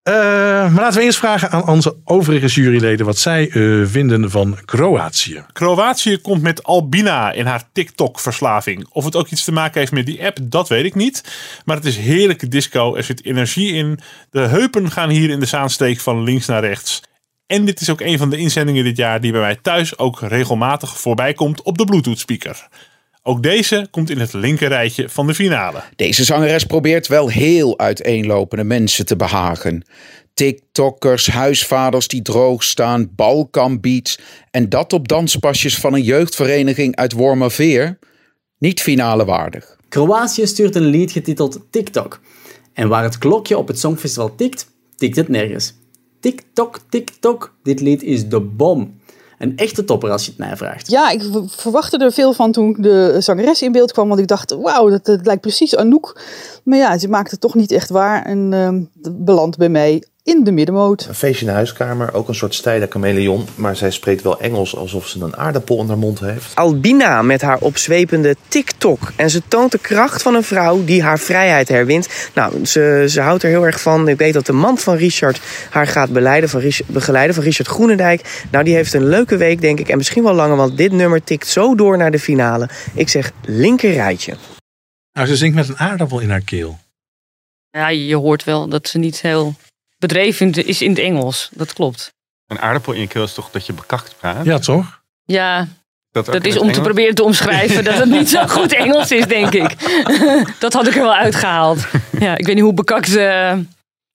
Eh, 0.04 0.14
maar 0.72 0.82
laten 0.82 0.98
we 0.98 1.04
eerst 1.04 1.18
vragen 1.18 1.50
aan 1.50 1.68
onze 1.68 1.96
overige 2.04 2.46
juryleden 2.46 3.06
wat 3.06 3.18
zij 3.18 3.48
eh, 3.48 3.86
vinden 3.86 4.30
van 4.30 4.58
Kroatië. 4.64 5.44
Kroatië 5.52 6.18
komt 6.18 6.42
met 6.42 6.62
Albina 6.62 7.32
in 7.32 7.46
haar 7.46 7.62
TikTok-verslaving. 7.72 8.86
Of 8.90 9.04
het 9.04 9.16
ook 9.16 9.28
iets 9.28 9.44
te 9.44 9.52
maken 9.52 9.80
heeft 9.80 9.92
met 9.92 10.06
die 10.06 10.24
app, 10.24 10.38
dat 10.42 10.68
weet 10.68 10.84
ik 10.84 10.94
niet. 10.94 11.24
Maar 11.64 11.76
het 11.76 11.84
is 11.84 11.96
heerlijke 11.96 12.48
disco, 12.48 12.94
er 12.96 13.04
zit 13.04 13.24
energie 13.24 13.72
in. 13.72 13.98
De 14.30 14.40
heupen 14.40 14.90
gaan 14.90 15.08
hier 15.08 15.30
in 15.30 15.40
de 15.40 15.46
zaansteek 15.46 16.00
van 16.00 16.22
links 16.22 16.46
naar 16.46 16.64
rechts. 16.64 17.02
En 17.46 17.64
dit 17.64 17.80
is 17.80 17.90
ook 17.90 18.00
een 18.00 18.18
van 18.18 18.30
de 18.30 18.36
inzendingen 18.36 18.84
dit 18.84 18.96
jaar 18.96 19.20
die 19.20 19.32
bij 19.32 19.40
mij 19.40 19.58
thuis 19.62 19.98
ook 19.98 20.20
regelmatig 20.20 20.98
voorbij 21.00 21.32
komt 21.32 21.62
op 21.62 21.78
de 21.78 21.84
Bluetooth-speaker. 21.84 22.68
Ook 23.26 23.42
deze 23.42 23.86
komt 23.90 24.10
in 24.10 24.18
het 24.18 24.32
linkerrijtje 24.32 25.08
van 25.08 25.26
de 25.26 25.34
finale. 25.34 25.82
Deze 25.96 26.24
zangeres 26.24 26.64
probeert 26.64 27.06
wel 27.06 27.28
heel 27.28 27.78
uiteenlopende 27.78 28.64
mensen 28.64 29.06
te 29.06 29.16
behagen. 29.16 29.84
TikTokkers, 30.34 31.26
huisvaders 31.26 32.08
die 32.08 32.22
droog 32.22 32.62
staan, 32.62 33.10
balkanbeats 33.14 34.18
en 34.50 34.68
dat 34.68 34.92
op 34.92 35.08
danspasjes 35.08 35.76
van 35.76 35.94
een 35.94 36.02
jeugdvereniging 36.02 36.96
uit 36.96 37.12
Wormerveer. 37.12 37.98
Niet 38.58 38.82
finale 38.82 39.24
waardig. 39.24 39.76
Kroatië 39.88 40.46
stuurt 40.46 40.74
een 40.74 40.86
lied 40.86 41.12
getiteld 41.12 41.60
TikTok. 41.70 42.20
En 42.72 42.88
waar 42.88 43.02
het 43.02 43.18
klokje 43.18 43.58
op 43.58 43.68
het 43.68 43.78
Songfestival 43.78 44.34
tikt, 44.34 44.66
tikt 44.96 45.16
het 45.16 45.28
nergens. 45.28 45.74
TikTok, 46.20 46.80
TikTok, 46.88 47.54
dit 47.62 47.80
lied 47.80 48.02
is 48.02 48.28
de 48.28 48.40
bom. 48.40 49.00
Een 49.38 49.56
echte 49.56 49.84
topper 49.84 50.10
als 50.10 50.24
je 50.24 50.30
het 50.30 50.38
mij 50.38 50.56
vraagt. 50.56 50.90
Ja, 50.90 51.10
ik 51.10 51.22
verwachtte 51.46 51.98
er 51.98 52.12
veel 52.12 52.32
van 52.32 52.52
toen 52.52 52.76
de 52.78 53.16
zangeres 53.18 53.62
in 53.62 53.72
beeld 53.72 53.92
kwam. 53.92 54.08
Want 54.08 54.20
ik 54.20 54.28
dacht, 54.28 54.50
wauw, 54.50 54.98
dat, 54.98 55.18
lijkt 55.22 55.40
precies 55.40 55.76
Anouk. 55.76 56.20
Maar 56.64 56.78
ja, 56.78 56.98
ze 56.98 57.08
maakte 57.08 57.30
het 57.30 57.40
toch 57.40 57.54
niet 57.54 57.72
echt 57.72 57.90
waar. 57.90 58.24
En 58.24 58.52
het 59.02 59.24
belandt 59.24 59.56
bij 59.56 59.68
mij 59.68 60.02
in 60.24 60.44
de 60.44 60.52
middenmoot. 60.52 61.06
Een 61.08 61.14
feestje 61.14 61.40
in 61.40 61.46
de 61.46 61.56
huiskamer, 61.56 62.14
ook 62.14 62.28
een 62.28 62.34
soort 62.34 62.54
stijle 62.54 62.86
chameleon. 62.90 63.46
Maar 63.54 63.76
zij 63.76 63.90
spreekt 63.90 64.22
wel 64.22 64.40
Engels 64.40 64.76
alsof 64.76 65.08
ze 65.08 65.20
een 65.20 65.36
aardappel 65.36 65.80
in 65.80 65.88
haar 65.88 65.98
mond 65.98 66.20
heeft. 66.20 66.54
Albina 66.56 67.22
met 67.22 67.42
haar 67.42 67.58
opzwepende 67.58 68.36
TikTok. 68.48 69.12
En 69.16 69.30
ze 69.30 69.42
toont 69.48 69.72
de 69.72 69.78
kracht 69.78 70.22
van 70.22 70.34
een 70.34 70.42
vrouw 70.42 70.84
die 70.84 71.02
haar 71.02 71.18
vrijheid 71.18 71.68
herwint. 71.68 72.30
Nou, 72.34 72.64
ze, 72.64 73.04
ze 73.08 73.20
houdt 73.20 73.42
er 73.42 73.48
heel 73.48 73.66
erg 73.66 73.80
van. 73.80 74.08
Ik 74.08 74.18
weet 74.18 74.32
dat 74.32 74.46
de 74.46 74.52
man 74.52 74.78
van 74.78 74.96
Richard 74.96 75.40
haar 75.70 75.86
gaat 75.86 76.12
beleiden, 76.12 76.48
van 76.48 76.62
begeleiden, 76.86 77.34
van 77.34 77.44
Richard 77.44 77.68
Groenendijk. 77.68 78.46
Nou, 78.50 78.64
die 78.64 78.74
heeft 78.74 78.94
een 78.94 79.08
leuke 79.08 79.36
week, 79.36 79.60
denk 79.60 79.80
ik. 79.80 79.88
En 79.88 79.96
misschien 79.96 80.22
wel 80.22 80.34
langer, 80.34 80.56
want 80.56 80.76
dit 80.76 80.92
nummer 80.92 81.24
tikt 81.24 81.46
zo 81.46 81.74
door 81.74 81.96
naar 81.96 82.10
de 82.10 82.18
finale. 82.18 82.68
Ik 82.94 83.08
zeg 83.08 83.32
linker 83.42 83.92
rijtje. 83.92 84.34
Nou, 85.12 85.26
ze 85.26 85.36
zingt 85.36 85.56
met 85.56 85.68
een 85.68 85.78
aardappel 85.78 86.20
in 86.20 86.30
haar 86.30 86.44
keel. 86.44 86.78
Ja, 87.70 87.88
je 87.88 88.16
hoort 88.16 88.44
wel 88.44 88.68
dat 88.68 88.88
ze 88.88 88.98
niet 88.98 89.20
heel 89.20 89.54
bedreven 90.06 90.52
is 90.66 90.82
in 90.82 90.90
het 90.90 90.98
Engels. 90.98 91.48
Dat 91.52 91.72
klopt. 91.72 92.12
Een 92.46 92.58
aardappel 92.60 92.92
in 92.92 93.00
je 93.00 93.06
keel 93.06 93.24
is 93.24 93.34
toch 93.34 93.50
dat 93.50 93.66
je 93.66 93.72
bekakt 93.72 94.14
praat? 94.18 94.44
Ja, 94.44 94.58
toch? 94.58 95.00
Ja, 95.24 95.68
Dat, 96.10 96.44
is 96.44 96.58
om 96.58 96.72
te 96.72 96.80
proberen 96.80 97.14
te 97.14 97.22
omschrijven 97.24 97.84
dat 97.84 97.94
het 97.94 98.08
niet 98.08 98.30
zo 98.30 98.46
goed 98.56 98.72
Engels 98.74 99.10
is, 99.10 99.26
denk 99.26 99.50
ik. 99.54 99.74
dat 100.58 100.72
had 100.72 100.86
ik 100.86 100.94
er 100.94 101.02
wel 101.02 101.14
uitgehaald. 101.14 101.86
Ja, 102.18 102.36
ik 102.36 102.46
weet 102.46 102.54
niet 102.54 102.64
hoe 102.64 102.74
bekakt 102.74 103.16
eh, 103.16 103.52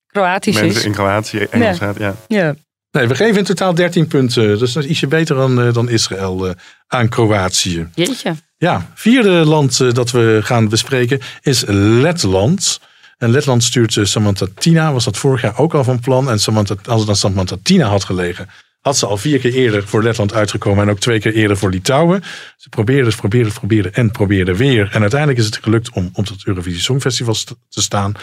Kroatisch 0.07 0.55
Mensen 0.55 0.79
is. 0.79 0.85
in 0.85 0.91
Kroatië 0.91 1.37
Engels 1.39 1.77
Ja. 1.79 1.85
gaat, 1.85 1.97
ja. 1.97 2.15
Ja. 2.27 2.55
Nee, 2.91 3.07
we 3.07 3.15
geven 3.15 3.37
in 3.37 3.43
totaal 3.43 3.73
13 3.73 4.07
punten. 4.07 4.57
Dus 4.59 4.73
dat 4.73 4.83
is 4.83 4.89
ietsje 4.89 5.07
beter 5.07 5.35
dan, 5.35 5.61
eh, 5.61 5.73
dan 5.73 5.89
Israël 5.89 6.47
eh, 6.47 6.53
aan 6.87 7.09
Kroatië. 7.09 7.87
Jeetje. 7.95 8.35
Ja, 8.57 8.89
vierde 8.93 9.29
land 9.29 9.95
dat 9.95 10.11
we 10.11 10.39
gaan 10.43 10.69
bespreken 10.69 11.19
is 11.41 11.63
Letland. 11.67 12.79
En 13.19 13.29
Letland 13.29 13.63
stuurt 13.63 13.97
eh, 13.97 14.03
Samantha 14.05 14.47
Tina, 14.55 14.93
was 14.93 15.03
dat 15.03 15.17
vorig 15.17 15.41
jaar 15.41 15.57
ook 15.57 15.73
al 15.73 15.83
van 15.83 15.99
plan. 15.99 16.29
En 16.29 16.39
Samantha, 16.39 16.75
als 16.85 16.97
het 16.97 17.07
dan 17.07 17.15
Samantha 17.15 17.55
Tina 17.63 17.87
had 17.87 18.03
gelegen, 18.03 18.49
had 18.81 18.97
ze 18.97 19.05
al 19.05 19.17
vier 19.17 19.39
keer 19.39 19.53
eerder 19.53 19.87
voor 19.87 20.03
Letland 20.03 20.33
uitgekomen. 20.33 20.83
En 20.83 20.89
ook 20.89 20.99
twee 20.99 21.19
keer 21.19 21.33
eerder 21.33 21.57
voor 21.57 21.69
Litouwen. 21.69 22.23
Ze 22.57 22.69
probeerde, 22.69 23.15
probeerde, 23.15 23.51
probeerde 23.51 23.89
en 23.89 24.11
probeerde 24.11 24.55
weer. 24.55 24.89
En 24.91 25.01
uiteindelijk 25.01 25.39
is 25.39 25.45
het 25.45 25.59
gelukt 25.61 25.91
om 25.91 26.09
op 26.13 26.27
het 26.27 26.41
Eurovisie 26.45 26.81
Songfestival 26.81 27.33
st- 27.33 27.55
te 27.69 27.81
staan. 27.81 28.13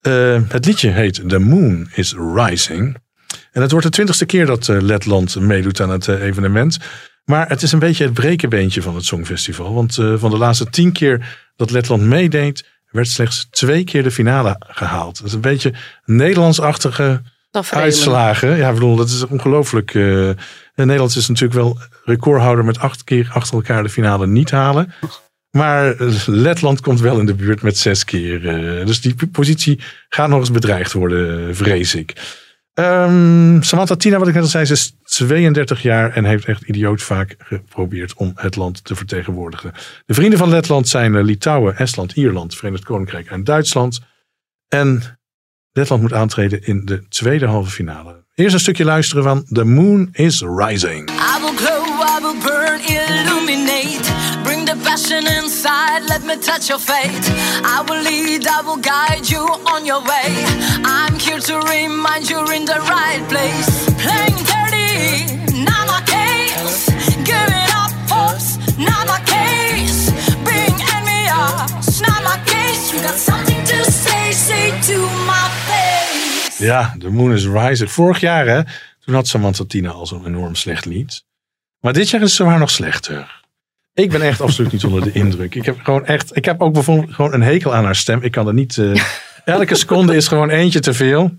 Eh, 0.00 0.40
het 0.48 0.66
liedje 0.66 0.90
heet 0.90 1.28
The 1.28 1.38
Moon 1.38 1.88
is 1.94 2.14
Rising. 2.34 2.96
En 3.52 3.62
het 3.62 3.70
wordt 3.70 3.86
de 3.86 3.92
twintigste 3.92 4.26
keer 4.26 4.46
dat 4.46 4.68
eh, 4.68 4.80
Letland 4.80 5.40
meedoet 5.40 5.80
aan 5.80 5.90
het 5.90 6.08
evenement. 6.08 6.78
Maar 7.24 7.48
het 7.48 7.62
is 7.62 7.72
een 7.72 7.78
beetje 7.78 8.04
het 8.04 8.14
brekenbeentje 8.14 8.82
van 8.82 8.94
het 8.94 9.04
Songfestival. 9.04 9.74
Want 9.74 9.94
van 9.94 10.30
de 10.30 10.38
laatste 10.38 10.70
tien 10.70 10.92
keer 10.92 11.38
dat 11.56 11.70
Letland 11.70 12.02
meedeed, 12.02 12.64
werd 12.96 13.08
slechts 13.08 13.46
twee 13.50 13.84
keer 13.84 14.02
de 14.02 14.10
finale 14.10 14.56
gehaald. 14.68 15.16
Dat 15.18 15.26
is 15.26 15.32
een 15.32 15.40
beetje 15.40 15.72
Nederlandsachtige 16.04 17.22
uitslagen. 17.70 18.56
Ja, 18.56 18.68
ik 18.68 18.74
bedoel, 18.74 18.96
dat 18.96 19.08
is 19.08 19.26
ongelooflijk. 19.26 19.94
eh 19.94 20.30
Nederland 20.74 21.16
is 21.16 21.28
natuurlijk 21.28 21.60
wel 21.60 21.78
recordhouder 22.04 22.64
met 22.64 22.78
acht 22.78 23.04
keer 23.04 23.30
achter 23.32 23.54
elkaar 23.54 23.82
de 23.82 23.88
finale 23.88 24.26
niet 24.26 24.50
halen. 24.50 24.92
Maar 25.50 25.96
eh, 25.96 26.26
Letland 26.26 26.80
komt 26.80 27.00
wel 27.00 27.18
in 27.18 27.26
de 27.26 27.34
buurt 27.34 27.62
met 27.62 27.78
zes 27.78 28.04
keer. 28.04 28.48
eh, 28.48 28.86
dus 28.86 29.00
die 29.00 29.14
positie 29.32 29.80
gaat 30.08 30.28
nog 30.28 30.38
eens 30.38 30.50
bedreigd 30.50 30.92
worden, 30.92 31.56
vrees 31.56 31.94
ik. 31.94 32.12
Ehm, 32.76 33.62
Samantha 33.62 33.96
Tina, 33.96 34.18
wat 34.18 34.28
ik 34.28 34.34
net 34.34 34.42
al 34.42 34.48
zei, 34.48 34.64
ze 34.64 34.72
is 34.72 34.96
32 35.04 35.82
jaar 35.82 36.10
en 36.12 36.24
heeft 36.24 36.44
echt 36.44 36.62
idioot 36.62 37.02
vaak 37.02 37.34
geprobeerd 37.38 38.14
om 38.14 38.32
het 38.34 38.56
land 38.56 38.84
te 38.84 38.96
vertegenwoordigen. 38.96 39.72
De 40.06 40.14
vrienden 40.14 40.38
van 40.38 40.48
Letland 40.48 40.88
zijn 40.88 41.14
eh, 41.14 41.24
Litouwen, 41.24 41.76
Estland, 41.76 42.12
Ierland, 42.12 42.54
Verenigd 42.54 42.84
Koninkrijk 42.84 43.30
en 43.30 43.44
Duitsland. 43.44 44.00
En 44.68 45.02
Letland 45.72 46.02
moet 46.02 46.12
aantreden 46.12 46.66
in 46.66 46.84
de 46.84 47.08
tweede 47.08 47.46
halve 47.46 47.70
finale. 47.70 48.24
Eerst 48.34 48.54
een 48.54 48.60
stukje 48.60 48.84
luisteren 48.84 49.22
van 49.24 49.44
The 49.44 49.64
Moon 49.64 50.08
is 50.12 50.40
Rising. 50.40 51.10
I 51.10 51.40
will 51.40 51.56
glow, 51.56 52.00
I 52.00 52.20
will 52.20 52.42
burn, 52.42 52.80
illuminate. 52.80 54.25
Bring 54.46 54.64
the 54.64 54.76
passion 54.88 55.26
inside, 55.38 56.02
let 56.08 56.22
me 56.22 56.36
touch 56.36 56.68
your 56.70 56.78
fate. 56.78 57.26
I 57.74 57.82
will 57.86 58.02
lead, 58.08 58.46
I 58.46 58.60
will 58.66 58.80
guide 58.94 59.26
you 59.28 59.42
on 59.74 59.84
your 59.84 60.00
way. 60.10 60.30
I'm 60.84 61.18
here 61.18 61.40
to 61.50 61.54
remind 61.74 62.30
you 62.30 62.40
in 62.56 62.64
the 62.64 62.78
right 62.94 63.22
place. 63.28 63.70
Playing 64.04 64.38
dirty, 64.50 65.64
not 65.68 65.84
my 65.92 66.00
case. 66.14 66.86
Give 67.30 67.50
it 67.62 67.70
up, 67.82 67.90
folks, 68.12 68.46
not 68.78 69.04
my 69.12 69.20
case. 69.34 70.10
Being 70.48 70.78
envious, 70.94 72.00
not 72.06 72.20
my 72.30 72.38
case. 72.52 72.92
You 72.92 73.00
got 73.02 73.18
something 73.18 73.62
to 73.72 73.78
say, 73.90 74.30
say 74.32 74.70
to 74.90 74.98
my 75.26 75.46
face. 75.66 76.58
Ja, 76.58 76.94
The 76.98 77.10
Moon 77.10 77.32
is 77.32 77.46
Rising. 77.46 77.90
Vorig 77.90 78.20
jaar, 78.20 78.46
hè, 78.46 78.62
toen 79.04 79.14
had 79.14 79.26
Samantha 79.28 79.64
Tina 79.64 79.90
al 79.90 80.06
zo'n 80.06 80.26
enorm 80.26 80.54
slecht 80.54 80.84
lied. 80.84 81.24
Maar 81.80 81.92
dit 81.92 82.10
jaar 82.10 82.22
is 82.22 82.34
ze 82.34 82.44
maar 82.44 82.58
nog 82.58 82.70
slechter. 82.70 83.44
Ik 83.96 84.10
ben 84.10 84.22
echt 84.22 84.40
absoluut 84.40 84.72
niet 84.72 84.84
onder 84.84 85.02
de 85.02 85.12
indruk. 85.12 85.54
Ik 85.54 85.64
heb 85.64 85.80
gewoon 85.82 86.06
echt, 86.06 86.36
ik 86.36 86.44
heb 86.44 86.60
ook 86.60 86.72
bijvoorbeeld 86.72 87.14
gewoon 87.14 87.32
een 87.32 87.42
hekel 87.42 87.74
aan 87.74 87.84
haar 87.84 87.96
stem. 87.96 88.22
Ik 88.22 88.32
kan 88.32 88.46
er 88.46 88.54
niet, 88.54 88.78
eh, 88.78 89.02
elke 89.44 89.74
seconde 89.74 90.16
is 90.16 90.28
gewoon 90.28 90.50
eentje 90.50 90.80
te 90.80 90.94
veel. 90.94 91.36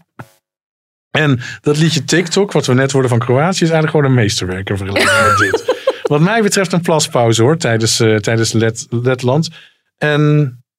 En 1.12 1.40
dat 1.62 1.78
liedje 1.78 2.04
TikTok, 2.04 2.52
wat 2.52 2.66
we 2.66 2.74
net 2.74 2.92
hoorden 2.92 3.10
van 3.10 3.20
Kroatië, 3.20 3.64
is 3.64 3.70
eigenlijk 3.70 3.90
gewoon 3.90 4.06
een 4.06 4.14
meesterwerk 4.14 4.70
in 4.70 4.78
vergelijking 4.78 5.28
met 5.28 5.38
dit. 5.38 5.76
Wat 6.12 6.22
mij 6.22 6.42
betreft 6.42 6.72
een 6.72 6.82
plaspauze 6.82 7.42
hoor, 7.42 7.58
tijdens, 7.58 8.00
eh, 8.00 8.16
tijdens 8.16 8.52
Let, 8.52 8.86
Letland. 8.90 9.50
En 9.98 10.22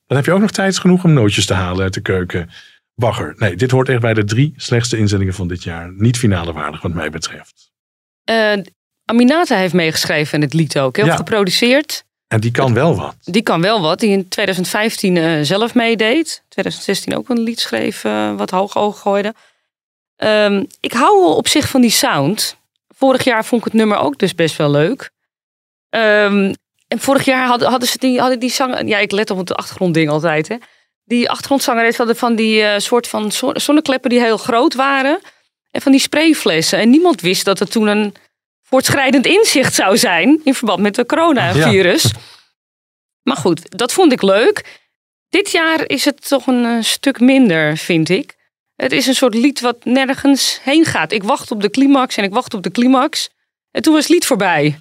dan 0.07 0.17
heb 0.17 0.25
je 0.25 0.33
ook 0.33 0.41
nog 0.41 0.51
tijd 0.51 0.79
genoeg 0.79 1.05
om 1.05 1.13
nootjes 1.13 1.47
te 1.47 1.55
halen 1.55 1.83
uit 1.83 1.95
de 1.95 2.01
keuken. 2.01 2.51
Bagger. 2.95 3.35
Nee, 3.37 3.57
dit 3.57 3.71
hoort 3.71 3.89
echt 3.89 4.01
bij 4.01 4.15
de 4.15 4.25
drie 4.25 4.53
slechtste 4.57 4.97
inzendingen 4.97 5.35
van 5.35 5.49
dit 5.49 5.63
jaar. 5.63 5.93
Niet 5.93 6.19
finale 6.19 6.53
waardig 6.53 6.83
wat 6.83 6.95
mij 6.95 7.11
betreft. 7.11 7.71
Eh, 8.25 8.53
Aminata 9.09 9.57
heeft 9.57 9.75
meegeschreven 9.75 10.35
in 10.35 10.41
het 10.45 10.53
lied 10.55 10.79
ook. 10.79 10.97
Heel 10.97 11.07
Ja. 11.07 11.17
geproduceerd. 11.17 12.05
En 12.29 12.41
die 12.41 12.51
kan 12.51 12.75
wel 12.75 12.97
wat. 12.97 13.15
Die 13.21 13.43
kan 13.43 13.61
wel 13.61 13.81
wat. 13.81 14.01
Die 14.01 14.11
in 14.11 14.29
2015 14.29 15.17
eh, 15.17 15.39
zelf 15.43 15.75
meedeed. 15.75 16.43
2016 16.49 17.17
ook 17.17 17.29
een 17.29 17.41
lied 17.41 17.61
schreef 17.61 18.05
eh, 18.05 18.35
wat 18.37 18.51
hoog 18.51 18.77
oog 18.77 19.01
gooide. 19.01 19.35
Ehm, 20.17 20.65
ik 20.81 20.93
hou 20.93 21.21
wel 21.21 21.37
op 21.37 21.49
zich 21.49 21.69
van 21.69 21.81
die 21.81 21.91
sound. 21.91 22.57
Vorig 22.89 23.25
jaar 23.25 23.45
vond 23.45 23.61
ik 23.61 23.73
het 23.73 23.77
nummer 23.81 23.99
ook 23.99 24.19
dus 24.19 24.35
best 24.35 24.57
wel 24.57 24.71
leuk. 24.71 25.11
Ehm, 25.91 26.55
en 26.89 26.99
vorig 26.99 27.25
jaar 27.25 27.47
hadden, 27.47 27.69
hadden 27.69 27.89
ze 27.89 27.99
die, 27.99 28.21
hadden 28.21 28.39
die 28.39 28.51
zanger... 28.51 28.87
Ja, 28.87 28.99
ik 28.99 29.13
let 29.13 29.31
op 29.31 29.39
het 29.39 29.55
achtergrondding 29.55 30.11
altijd. 30.11 30.49
Hè. 30.49 30.57
Die 31.05 31.31
achtergrondzangeres 31.31 31.97
hadden 31.97 32.17
van 32.17 32.35
die 32.37 32.63
eh, 32.63 32.79
soort 32.79 33.09
van 33.09 33.33
zon- 33.33 33.61
zonnekleppen 33.61 34.11
die 34.11 34.21
heel 34.21 34.37
groot 34.39 34.75
waren. 34.75 35.19
En 35.71 35.81
van 35.81 35.93
die 35.93 36.01
sprayflessen. 36.01 36.79
En 36.79 36.91
niemand 36.91 37.21
wist 37.21 37.45
dat 37.45 37.59
het 37.59 37.71
toen 37.71 37.87
een 37.87 38.15
voortschrijdend 38.69 39.27
inzicht 39.27 39.75
zou 39.75 39.97
zijn. 39.97 40.41
In 40.45 40.55
verband 40.55 40.81
met 40.81 40.95
de 40.95 41.07
coronavirus. 41.07 42.11
Maar 43.23 43.37
goed, 43.37 43.79
dat 43.79 43.93
vond 43.93 44.13
ik 44.13 44.23
leuk. 44.23 44.81
Dit 45.29 45.51
jaar 45.51 45.89
is 45.89 46.05
het 46.05 46.29
toch 46.29 46.47
een 46.47 46.65
eh, 46.65 46.83
stuk 46.83 47.21
minder, 47.21 47.77
vind 47.77 48.09
ik. 48.09 48.37
Het 48.77 48.93
is 48.93 49.07
een 49.07 49.15
soort 49.15 49.35
lied 49.35 49.61
wat 49.61 49.85
nergens 49.85 50.61
heen 50.63 50.85
gaat. 50.85 51.13
Ik 51.13 51.23
wacht 51.23 51.51
op 51.51 51.61
de 51.63 51.71
climax 51.71 52.17
en 52.17 52.25
ik 52.25 52.33
wacht 52.33 52.55
op 52.55 52.63
de 52.63 52.71
climax. 52.71 53.29
En 53.71 53.83
toen 53.83 53.93
was 53.95 54.03
het 54.03 54.13
lied 54.13 54.27
voorbij. 54.27 54.79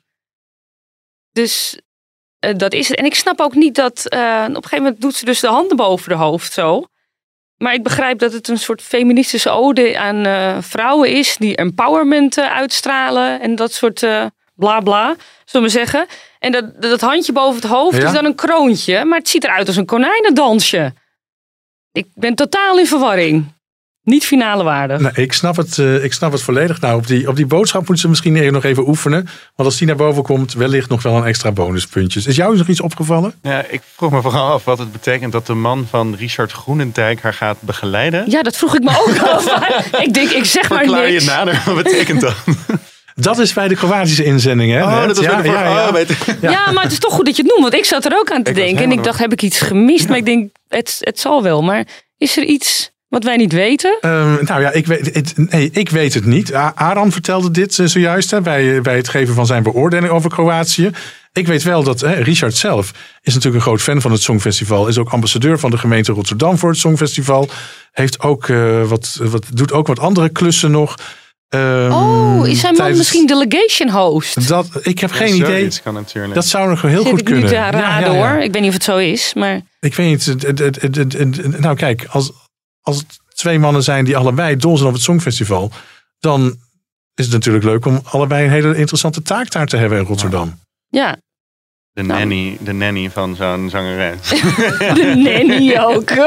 Dus 1.31 1.79
eh, 2.39 2.55
dat 2.55 2.73
is 2.73 2.87
het. 2.87 2.97
En 2.97 3.05
ik 3.05 3.15
snap 3.15 3.39
ook 3.39 3.55
niet 3.55 3.75
dat. 3.75 4.07
eh, 4.09 4.43
op 4.47 4.55
een 4.55 4.63
gegeven 4.63 4.83
moment 4.83 5.01
doet 5.01 5.15
ze 5.15 5.25
dus 5.25 5.39
de 5.39 5.47
handen 5.47 5.77
boven 5.77 6.09
de 6.09 6.15
hoofd 6.15 6.53
zo. 6.53 6.85
Maar 7.57 7.73
ik 7.73 7.83
begrijp 7.83 8.19
dat 8.19 8.33
het 8.33 8.47
een 8.47 8.57
soort 8.57 8.81
feministische 8.81 9.49
ode 9.49 9.97
aan 9.99 10.25
eh, 10.25 10.57
vrouwen 10.61 11.09
is. 11.09 11.37
die 11.37 11.55
empowerment 11.55 12.37
eh, 12.37 12.51
uitstralen. 12.55 13.41
en 13.41 13.55
dat 13.55 13.73
soort 13.73 14.03
eh 14.03 14.25
bla 14.55 14.79
bla, 14.79 15.15
zullen 15.45 15.67
we 15.67 15.71
zeggen. 15.73 16.05
En 16.39 16.51
dat, 16.51 16.81
dat 16.81 17.01
handje 17.01 17.31
boven 17.31 17.61
het 17.61 17.69
hoofd 17.71 17.97
Ja. 17.97 18.05
is 18.07 18.11
dan 18.13 18.25
een 18.25 18.35
kroontje. 18.35 19.05
Maar 19.05 19.17
het 19.17 19.29
ziet 19.29 19.43
eruit 19.43 19.67
als 19.67 19.75
een 19.75 19.85
konijnendansje. 19.85 20.93
Ik 21.91 22.07
ben 22.13 22.35
totaal 22.35 22.79
in 22.79 22.87
verwarring. 22.87 23.55
Niet 24.07 24.25
finale 24.25 24.63
waardig. 24.63 24.99
Nou, 24.99 25.13
ik, 25.15 25.33
snap 25.33 25.55
het, 25.55 25.77
eh, 25.77 26.03
ik 26.03 26.13
snap 26.13 26.31
het 26.31 26.41
volledig. 26.41 26.81
Nou, 26.81 26.97
op 26.97 27.07
die, 27.07 27.27
op 27.27 27.35
die 27.35 27.45
boodschap 27.45 27.79
moeten 27.79 27.97
ze 27.97 28.07
misschien 28.09 28.35
even- 28.35 28.53
nog 28.53 28.63
even 28.63 28.87
oefenen. 28.87 29.23
Want 29.55 29.69
als 29.69 29.77
die 29.77 29.87
naar 29.87 29.95
boven 29.95 30.23
komt, 30.23 30.53
wellicht 30.53 30.89
nog 30.89 31.01
wel 31.01 31.15
een 31.17 31.25
extra 31.25 31.51
bonuspuntjes. 31.51 32.25
Is 32.25 32.35
jou 32.35 32.57
nog 32.57 32.67
iets 32.67 32.81
opgevallen? 32.81 33.33
Ja, 33.41 33.65
ik 33.69 33.81
vroeg 33.95 34.11
me 34.11 34.21
vooral 34.21 34.51
af 34.51 34.63
wat 34.63 34.77
het 34.79 34.91
betekent 34.91 35.31
dat 35.31 35.45
de 35.45 35.53
man 35.53 35.87
van 35.89 36.15
Richard 36.15 36.51
Groenendijk 36.51 37.21
haar 37.21 37.33
gaat 37.33 37.57
begeleiden. 37.61 38.23
Ja, 38.29 38.41
dat 38.41 38.57
vroeg 38.57 38.75
ik 38.75 38.83
me 38.83 38.89
ook 38.89 39.17
af. 39.33 39.45
Ik 39.99 40.13
denk, 40.13 40.29
ik 40.29 40.45
zeg 40.45 40.69
maar 40.69 40.77
Verklaar 40.79 41.05
je 41.05 41.11
niks. 41.11 41.25
nader, 41.25 41.61
wat 41.65 41.83
betekent 41.83 42.21
dat? 42.21 42.35
Dat 43.15 43.39
is 43.39 43.53
bij 43.53 43.67
de 43.67 43.75
Kroatische 43.75 44.23
inzending, 44.23 44.71
hè? 44.71 44.83
Oh, 44.83 45.05
dat 45.07 45.17
was 45.17 45.25
bij 45.25 45.41
de 45.41 45.49
oh, 45.49 45.91
weet- 46.07 46.37
Ja. 46.41 46.71
maar 46.71 46.83
het 46.83 46.91
is 46.91 46.99
toch 46.99 47.13
goed 47.13 47.25
dat 47.25 47.35
je 47.35 47.41
het 47.41 47.51
noemt. 47.51 47.61
Want 47.63 47.73
ik 47.73 47.85
zat 47.85 48.05
er 48.05 48.17
ook 48.19 48.31
aan 48.31 48.43
te 48.43 48.49
Ik 48.49 48.55
denken. 48.55 48.83
En 48.83 48.91
ik 48.91 49.03
dacht, 49.03 49.19
heb 49.19 49.31
ik 49.31 49.41
iets 49.41 49.59
gemist? 49.59 50.07
Maar 50.07 50.17
ik 50.17 50.25
denk, 50.25 50.49
het, 50.67 50.97
het 50.99 51.19
zal 51.19 51.43
wel. 51.43 51.61
Maar 51.61 51.85
is 52.17 52.37
er 52.37 52.43
iets 52.43 52.91
wat 53.09 53.23
wij 53.23 53.35
niet 53.37 53.51
weten? 53.51 53.97
Ehm, 54.01 54.43
nou 54.45 54.61
ja, 54.61 54.71
ik 54.71 54.85
weet, 54.87 55.15
het, 55.15 55.33
nee, 55.35 55.69
ik 55.71 55.89
weet 55.89 56.13
het 56.13 56.25
niet. 56.25 56.53
A- 56.55 56.71
Aran 56.75 57.11
vertelde 57.11 57.51
dit 57.51 57.79
eh, 57.79 57.85
zojuist 57.85 58.31
hè, 58.31 58.41
bij, 58.41 58.81
bij 58.81 58.95
het 58.95 59.09
geven 59.09 59.33
van 59.35 59.45
zijn 59.45 59.63
beoordeling 59.63 60.09
over 60.13 60.29
Kroatië. 60.29 60.91
Ik 61.33 61.47
weet 61.47 61.63
wel 61.63 61.83
dat 61.83 61.99
hè, 61.99 62.13
Richard 62.13 62.55
zelf 62.55 62.91
is 63.21 63.33
natuurlijk 63.33 63.55
een 63.55 63.69
groot 63.69 63.81
fan 63.81 64.01
van 64.01 64.11
het 64.11 64.21
Songfestival. 64.21 64.87
Is 64.87 64.97
ook 64.97 65.09
ambassadeur 65.09 65.59
van 65.59 65.71
de 65.71 65.77
gemeente 65.77 66.11
Rotterdam 66.11 66.57
voor 66.57 66.69
het 66.69 66.79
Songfestival. 66.79 67.49
Heeft 67.91 68.19
ook, 68.21 68.49
eh, 68.49 68.83
wat, 68.83 69.19
wat, 69.21 69.45
doet 69.53 69.71
ook 69.71 69.87
wat 69.87 69.99
andere 69.99 70.29
klussen 70.29 70.71
nog. 70.71 70.95
Ehm, 71.49 71.91
Oh, 71.91 72.47
is 72.47 72.59
zijn 72.59 72.71
man 72.71 72.75
tijdens- 72.81 72.97
misschien 72.97 73.25
delegation 73.27 73.89
host? 73.89 74.47
Dat, 74.47 74.67
ik 74.81 74.99
heb 74.99 75.09
Ja, 75.09 75.15
geen 75.15 75.35
idee. 75.35 75.45
zoiets 75.57 75.81
kan 75.81 75.93
natuurlijk. 75.93 76.33
Dat 76.33 76.45
zou 76.45 76.69
nog 76.69 76.81
heel 76.81 77.01
Zit 77.01 77.09
goed 77.09 77.19
ik 77.19 77.25
nu 77.27 77.31
kunnen. 77.31 77.49
te 77.49 77.55
Ja, 77.55 77.69
raden 77.69 78.11
ja, 78.11 78.15
ja. 78.15 78.31
hoor. 78.33 78.41
Ik 78.43 78.51
weet 78.51 78.61
niet 78.61 78.67
of 78.69 78.73
het 78.73 78.83
zo 78.83 78.97
is. 78.97 79.33
Maar 79.33 79.61
Ik 79.79 79.95
weet 79.95 80.07
niet. 80.27 81.59
nou 81.59 81.75
kijk, 81.75 82.05
als, 82.09 82.31
als 82.87 82.97
het 82.97 83.19
twee 83.33 83.59
mannen 83.59 83.83
zijn 83.83 84.05
die 84.05 84.17
allebei 84.17 84.55
dol 84.55 84.75
zijn 84.77 84.87
op 84.87 84.93
het 84.93 85.03
Songfestival. 85.03 85.71
Dan 86.19 86.55
is 87.15 87.25
het 87.25 87.33
natuurlijk 87.33 87.65
leuk 87.65 87.85
om 87.85 88.01
allebei 88.03 88.45
een 88.45 88.51
hele 88.51 88.77
interessante 88.77 89.21
taak 89.21 89.51
daar 89.51 89.67
te 89.67 89.77
hebben 89.77 89.99
in 89.99 90.05
Rotterdam. 90.05 90.59
ja, 90.87 91.17
De 91.91 92.01
nanny, 92.03 92.57
de 92.61 92.73
nanny 92.73 93.09
van 93.09 93.35
zo'n 93.35 93.69
zangeres. 93.69 94.29
de 94.99 95.13
nanny 95.15 95.77
ook. 95.79 96.09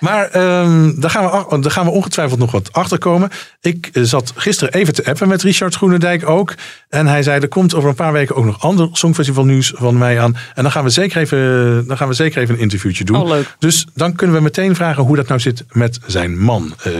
Maar 0.00 0.28
ehm, 0.30 1.00
daar, 1.00 1.10
gaan 1.10 1.24
we, 1.24 1.60
daar 1.60 1.70
gaan 1.70 1.84
we 1.84 1.90
ongetwijfeld 1.90 2.38
nog 2.38 2.50
wat 2.50 2.72
achter 2.72 2.98
komen. 2.98 3.30
Ik 3.60 3.90
eh, 3.92 4.02
zat 4.02 4.32
gisteren 4.36 4.72
even 4.74 4.94
te 4.94 5.04
appen 5.04 5.28
met 5.28 5.42
Richard 5.42 5.74
Groenendijk 5.74 6.28
ook. 6.28 6.54
En 6.88 7.06
hij 7.06 7.22
zei, 7.22 7.40
er 7.40 7.48
komt 7.48 7.74
over 7.74 7.88
een 7.88 7.94
paar 7.94 8.12
weken 8.12 8.36
ook 8.36 8.44
nog 8.44 8.62
ander 8.62 8.88
Songfestival 8.92 9.44
nieuws 9.44 9.72
van 9.76 9.98
mij 9.98 10.20
aan. 10.20 10.36
En 10.54 10.62
dan 10.62 10.72
gaan 10.72 10.84
we 10.84 10.90
zeker 10.90 11.20
even, 11.20 11.86
dan 11.86 11.96
gaan 11.96 12.08
we 12.08 12.14
zeker 12.14 12.42
even 12.42 12.54
een 12.54 12.60
interviewtje 12.60 13.04
doen. 13.04 13.16
Oh, 13.20 13.28
leuk. 13.28 13.56
Dus 13.58 13.86
dan 13.94 14.14
kunnen 14.14 14.36
we 14.36 14.42
meteen 14.42 14.74
vragen 14.76 15.02
hoe 15.02 15.16
dat 15.16 15.28
nou 15.28 15.40
zit 15.40 15.64
met 15.72 15.98
zijn 16.06 16.38
man. 16.38 16.74
eh, 16.82 16.92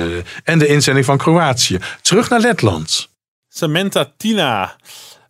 en 0.44 0.58
de 0.58 0.66
inzending 0.66 1.06
van 1.06 1.18
Kroatië. 1.18 1.78
Terug 2.02 2.28
naar 2.28 2.40
Letland. 2.40 3.08
Samantha 3.48 4.12
Tina. 4.16 4.76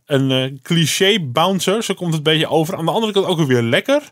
Een 0.06 0.30
eh, 0.30 0.58
cliché 0.62 1.18
bouncer, 1.20 1.82
zo 1.82 1.94
komt 1.94 2.14
het 2.14 2.26
een 2.26 2.32
beetje 2.32 2.48
over. 2.48 2.76
Aan 2.76 2.84
de 2.84 2.90
andere 2.90 3.12
kant 3.12 3.26
ook 3.26 3.46
weer 3.46 3.62
lekker. 3.62 4.02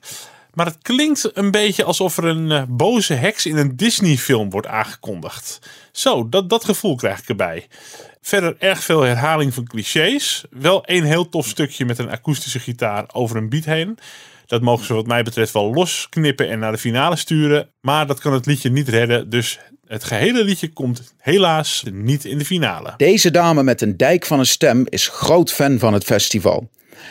Maar 0.59 0.67
het 0.67 0.79
klinkt 0.83 1.31
een 1.35 1.51
beetje 1.51 1.85
alsof 1.85 2.17
er 2.17 2.25
een 2.25 2.51
eh, 2.51 2.63
boze 2.69 3.15
heks 3.15 3.47
in 3.47 3.57
een 3.57 3.77
Disney-film 3.77 4.51
wordt 4.51 4.67
aangekondigd. 4.67 5.59
Zo, 5.93 6.29
dat, 6.29 6.51
dat 6.51 6.65
gevoel 6.65 6.97
krijg 6.97 7.19
ik 7.19 7.29
erbij. 7.29 7.67
Verder 8.21 8.57
erg 8.59 8.85
veel 8.85 9.01
herhaling 9.01 9.55
van 9.55 9.67
clichés. 9.67 10.45
Wel 10.51 10.85
één 10.85 11.05
heel 11.05 11.29
tof 11.29 11.47
stukje 11.47 11.85
met 11.85 11.99
een 11.99 12.11
akoestische 12.11 12.59
gitaar 12.59 13.05
over 13.13 13.37
een 13.37 13.49
beat 13.49 13.65
heen. 13.65 13.99
Dat 14.47 14.63
mogen 14.63 14.87
ze 14.87 14.95
wat 14.95 15.07
mij 15.07 15.23
betreft 15.23 15.53
wel 15.53 15.73
losknippen 15.75 16.49
en 16.49 16.59
naar 16.59 16.73
de 16.73 16.79
finale 16.79 17.17
sturen. 17.17 17.69
Maar 17.81 18.07
dat 18.07 18.21
kan 18.21 18.33
het 18.33 18.47
liedje 18.47 18.71
niet 18.71 18.89
redden. 18.89 19.31
Dus 19.31 19.59
het 19.87 20.05
gehele 20.05 20.45
liedje 20.45 20.73
komt 20.73 21.15
helaas 21.19 21.85
niet 21.93 22.25
in 22.25 22.39
de 22.39 22.45
finale. 22.45 22.95
Deze 22.97 23.31
dame 23.31 23.63
met 23.63 23.81
een 23.81 23.97
dijk 23.97 24.27
van 24.27 24.39
een 24.39 24.47
stem 24.47 24.87
is 24.89 25.09
groot 25.09 25.53
fan 25.53 25.79
van 25.79 25.93
het 25.93 26.05
festival. 26.05 26.69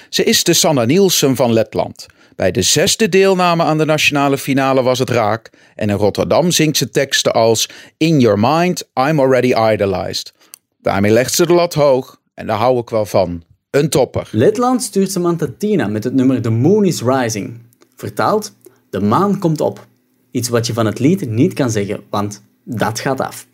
Ze 0.09 0.23
is 0.23 0.43
de 0.43 0.53
Sanna 0.53 0.85
Nielsen 0.85 1.35
van 1.35 1.53
Letland. 1.53 2.05
Bij 2.37 2.51
de 2.51 2.61
zesde 2.61 3.09
deelname 3.09 3.63
aan 3.63 3.77
de 3.77 3.85
nationale 3.85 4.37
finale 4.37 4.81
was 4.81 4.99
het 4.99 5.09
raak. 5.09 5.49
En 5.75 5.89
in 5.89 5.95
Rotterdam 5.95 6.51
zingt 6.51 6.77
ze 6.77 6.89
teksten 6.89 7.33
als 7.33 7.69
In 7.97 8.19
your 8.19 8.39
mind, 8.39 8.89
I'm 8.93 9.19
already 9.19 9.53
idolized. 9.73 10.33
Daarmee 10.81 11.11
legt 11.11 11.33
ze 11.33 11.45
de 11.45 11.53
lat 11.53 11.73
hoog 11.73 12.21
en 12.33 12.47
daar 12.47 12.57
hou 12.57 12.79
ik 12.79 12.89
wel 12.89 13.05
van. 13.05 13.43
Een 13.69 13.89
topper. 13.89 14.29
Letland 14.31 14.83
stuurt 14.83 15.11
Samantha 15.11 15.47
Tina 15.57 15.87
met 15.87 16.03
het 16.03 16.13
nummer 16.13 16.41
The 16.41 16.49
Moon 16.49 16.85
is 16.85 17.01
Rising. 17.01 17.59
Vertaald, 17.95 18.53
de 18.89 18.99
maan 18.99 19.39
komt 19.39 19.61
op. 19.61 19.87
Iets 20.31 20.49
wat 20.49 20.67
je 20.67 20.73
van 20.73 20.85
het 20.85 20.99
lied 20.99 21.29
niet 21.29 21.53
kan 21.53 21.69
zeggen, 21.69 22.03
want 22.09 22.43
dat 22.63 22.99
gaat 22.99 23.21
af. 23.21 23.47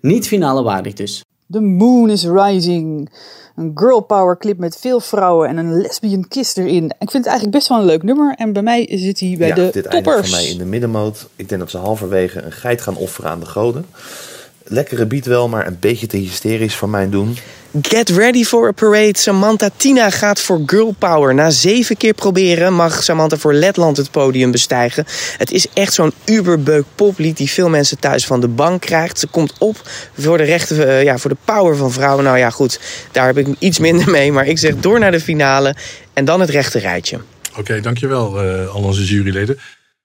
Niet 0.00 0.26
finale 0.26 0.62
waardig 0.62 0.92
dus. 0.92 1.24
The 1.50 1.60
Moon 1.60 2.10
is 2.10 2.24
Rising. 2.24 3.10
Een 3.56 3.72
girl 3.74 4.00
power 4.00 4.38
clip 4.38 4.58
met 4.58 4.76
veel 4.76 5.00
vrouwen 5.00 5.48
en 5.48 5.56
een 5.56 5.80
lesbian 5.80 6.28
kiss 6.28 6.56
erin. 6.56 6.84
Ik 6.84 7.10
vind 7.10 7.12
het 7.12 7.26
eigenlijk 7.26 7.56
best 7.56 7.68
wel 7.68 7.78
een 7.78 7.84
leuk 7.84 8.02
nummer. 8.02 8.34
En 8.34 8.52
bij 8.52 8.62
mij 8.62 8.86
zit 8.90 9.20
hij 9.20 9.34
bij 9.38 9.48
ja, 9.48 9.54
de 9.54 9.70
dit 9.72 9.86
eindigt 9.86 10.04
toppers. 10.04 10.30
voor 10.30 10.40
mij 10.40 10.50
in 10.50 10.58
de 10.58 10.64
middenmoot. 10.64 11.28
Ik 11.36 11.48
denk 11.48 11.60
dat 11.60 11.70
ze 11.70 11.78
halverwege 11.78 12.42
een 12.42 12.52
geit 12.52 12.80
gaan 12.80 12.96
offeren 12.96 13.30
aan 13.30 13.40
de 13.40 13.46
goden. 13.46 13.86
Lekkere 14.64 15.06
beat 15.06 15.26
wel, 15.26 15.48
maar 15.48 15.66
een 15.66 15.76
beetje 15.80 16.06
te 16.06 16.16
hysterisch 16.16 16.74
voor 16.74 16.88
mijn 16.88 17.10
doen. 17.10 17.36
Get 17.82 18.08
ready 18.08 18.44
for 18.44 18.68
a 18.68 18.72
parade. 18.72 19.18
Samantha 19.18 19.70
Tina 19.76 20.10
gaat 20.10 20.40
voor 20.40 20.62
girl 20.66 20.94
power. 20.98 21.34
Na 21.34 21.50
zeven 21.50 21.96
keer 21.96 22.14
proberen 22.14 22.72
mag 22.72 23.02
Samantha 23.02 23.36
voor 23.36 23.54
Letland 23.54 23.96
het 23.96 24.10
podium 24.10 24.50
bestijgen. 24.50 25.04
Het 25.38 25.50
is 25.50 25.66
echt 25.72 25.92
zo'n 25.92 26.12
uberbeuk 26.24 26.84
poplied 26.94 27.36
die 27.36 27.50
veel 27.50 27.68
mensen 27.68 27.98
thuis 27.98 28.26
van 28.26 28.40
de 28.40 28.48
bank 28.48 28.80
krijgt. 28.80 29.18
Ze 29.18 29.26
komt 29.26 29.54
op 29.58 29.76
voor 30.18 30.38
de 30.38 30.44
rechten, 30.44 30.88
eh, 30.88 31.02
ja, 31.02 31.18
voor 31.18 31.30
de 31.30 31.36
power 31.44 31.76
van 31.76 31.92
vrouwen. 31.92 32.24
Nou 32.24 32.38
ja, 32.38 32.50
goed, 32.50 32.80
daar 33.12 33.26
heb 33.26 33.38
ik 33.38 33.46
iets 33.58 33.78
minder 33.78 34.10
mee. 34.10 34.32
Maar 34.32 34.46
ik 34.46 34.58
zeg 34.58 34.76
door 34.76 34.98
naar 34.98 35.12
de 35.12 35.20
finale 35.20 35.74
en 36.12 36.24
dan 36.24 36.40
het 36.40 36.50
rechte 36.50 36.78
rijtje. 36.78 37.20
Oké, 37.58 37.80
dankjewel 37.80 38.42
eh 38.42 38.74
al 38.74 38.82
onze 38.82 39.04
juryleden. 39.04 39.58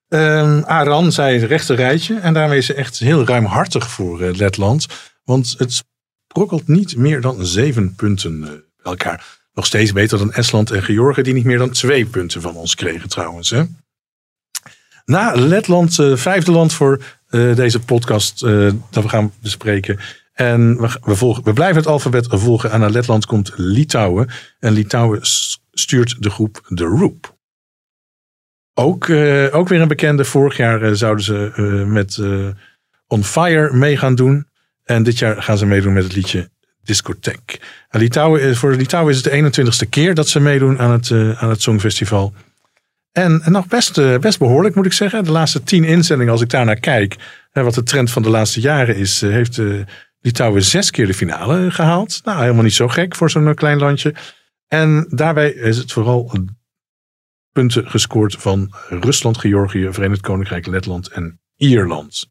Ehm 0.10 0.62
Aran 0.66 1.12
zei 1.12 1.40
het 1.40 1.50
rechte 1.50 1.74
rijtje. 1.74 2.20
En 2.20 2.34
daarmee 2.34 2.58
is 2.58 2.66
ze 2.66 2.74
echt 2.74 3.00
heel 3.00 3.26
ruimhartig 3.26 3.90
voor 3.90 4.22
eh, 4.22 4.36
Letland. 4.36 4.88
Want 5.24 5.56
het 5.58 5.84
brokkelt 6.28 6.68
niet 6.68 6.98
meer 6.98 7.22
dan 7.22 7.46
zeven 7.46 7.96
punten 7.96 8.44
eh, 8.44 8.50
bij 8.50 8.62
elkaar. 8.84 9.38
Nog 9.54 9.66
steeds 9.66 9.92
beter 9.92 10.18
dan 10.18 10.34
Estland 10.34 10.72
en 10.72 10.84
Georgië, 10.84 11.22
die 11.22 11.34
niet 11.34 11.44
meer 11.44 11.58
dan 11.58 11.70
twee 11.70 12.06
punten 12.06 12.42
van 12.42 12.56
ons 12.56 12.76
kregen 12.76 13.10
trouwens. 13.10 13.50
Hè? 13.50 13.64
Na 15.06 15.36
Letland, 15.36 16.00
eh, 16.00 16.16
vijfde 16.16 16.52
land 16.52 16.74
voor 16.74 17.04
deze 17.30 17.80
podcast 17.80 18.40
dat 18.90 19.04
we 19.04 19.10
gaan 19.10 19.34
bespreken. 19.42 20.00
En 20.34 20.82
we, 20.82 20.98
we, 21.02 21.16
volgen, 21.16 21.44
we 21.44 21.54
blijven 21.54 21.78
het 21.78 21.88
alfabet 21.88 22.28
volgen. 22.30 22.72
En 22.72 22.80
naar 22.80 22.90
Letland 22.90 23.26
komt 23.26 23.52
Litouwen. 23.56 24.30
En 24.60 24.74
Litouwen 24.74 25.20
stuurt 25.72 26.16
de 26.24 26.30
groep 26.30 26.62
The 26.76 26.84
Roop. 26.84 27.38
Ook, 28.80 29.10
eh, 29.10 29.46
ook 29.52 29.68
weer 29.68 29.82
een 29.82 29.88
bekende. 29.88 30.26
Vorig 30.26 30.58
jaar 30.58 30.82
eh, 30.82 30.92
zouden 30.94 31.24
ze 31.24 31.52
eh, 31.56 31.92
met 31.92 32.20
On 33.08 33.24
Fire 33.24 33.74
mee 33.74 33.98
gaan 33.98 34.16
doen. 34.16 34.48
En 34.84 35.04
dit 35.04 35.20
jaar 35.20 35.44
gaan 35.44 35.58
ze 35.58 35.66
meedoen 35.66 35.94
met 35.94 36.04
het 36.04 36.16
liedje 36.16 36.50
Discotheek. 36.84 37.60
En 37.90 38.00
Litouwen, 38.00 38.56
voor 38.56 38.76
Litouwen 38.76 39.14
is 39.14 39.24
het 39.24 39.54
de 39.54 39.62
21ste 39.62 39.90
keer 39.90 40.14
dat 40.14 40.28
ze 40.28 40.40
meedoen 40.40 40.80
aan 40.80 40.92
het, 40.92 41.12
aan 41.12 41.50
het 41.50 41.62
Songfestival. 41.62 42.34
En, 43.12 43.42
en 43.42 43.52
nog 43.52 43.68
best, 43.68 44.20
best 44.20 44.40
behoorlijk 44.40 44.76
moet 44.76 44.86
ik 44.86 44.94
zeggen. 44.94 45.24
De 45.24 45.32
laatste 45.32 45.64
tien 45.64 45.84
inzendingen, 45.84 46.32
als 46.32 46.42
ik 46.42 46.50
daar 46.50 46.66
naar 46.66 46.80
kijk. 46.80 47.16
En 47.52 47.64
wat 47.64 47.74
de 47.74 47.84
trend 47.84 48.12
van 48.12 48.22
de 48.22 48.30
laatste 48.30 48.60
jaren 48.60 48.96
is. 48.96 49.22
heeft 49.22 49.62
Litouwen 50.22 50.64
zes 50.64 50.92
keer 50.92 51.08
de 51.08 51.14
finale 51.14 51.72
gehaald. 51.72 52.22
Nou, 52.24 52.42
helemaal 52.42 52.64
niet 52.64 52.74
zo 52.74 52.88
gek 52.88 53.16
voor 53.16 53.30
zo'n 53.30 53.54
klein 53.54 53.78
landje. 53.78 54.14
En 54.68 55.08
daarbij 55.10 55.50
is 55.50 55.78
het 55.78 55.92
vooral 55.92 56.32
punten 57.60 57.90
gescoord 57.90 58.36
van 58.40 58.74
Rusland, 58.90 59.38
Georgië, 59.38 59.88
Verenigd 59.92 60.22
Koninkrijk, 60.22 60.66
Letland 60.68 61.08
en 61.08 61.40
Ierland. 61.56 62.30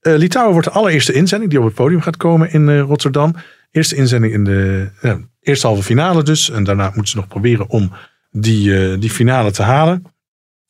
Eh, 0.00 0.16
Litouwen 0.16 0.52
wordt 0.52 0.68
de 0.68 0.74
allereerste 0.74 1.12
inzending 1.12 1.50
die 1.50 1.60
op 1.60 1.66
het 1.66 1.74
podium 1.74 2.00
gaat 2.00 2.16
komen 2.16 2.52
in 2.52 2.68
eh, 2.68 2.80
Rotterdam. 2.80 3.34
Eerste 3.70 3.96
inzending 3.96 4.32
in 4.32 4.44
de 4.44 4.90
ja, 5.02 5.18
eerste 5.40 5.66
halve 5.66 5.82
finale 5.82 6.22
dus. 6.22 6.50
En 6.50 6.64
daarna 6.64 6.84
moeten 6.84 7.06
ze 7.06 7.16
nog 7.16 7.28
proberen 7.28 7.68
om 7.68 7.92
die, 8.30 8.90
eh, 8.90 9.00
die 9.00 9.10
finale 9.10 9.50
te 9.50 9.62
halen. 9.62 10.02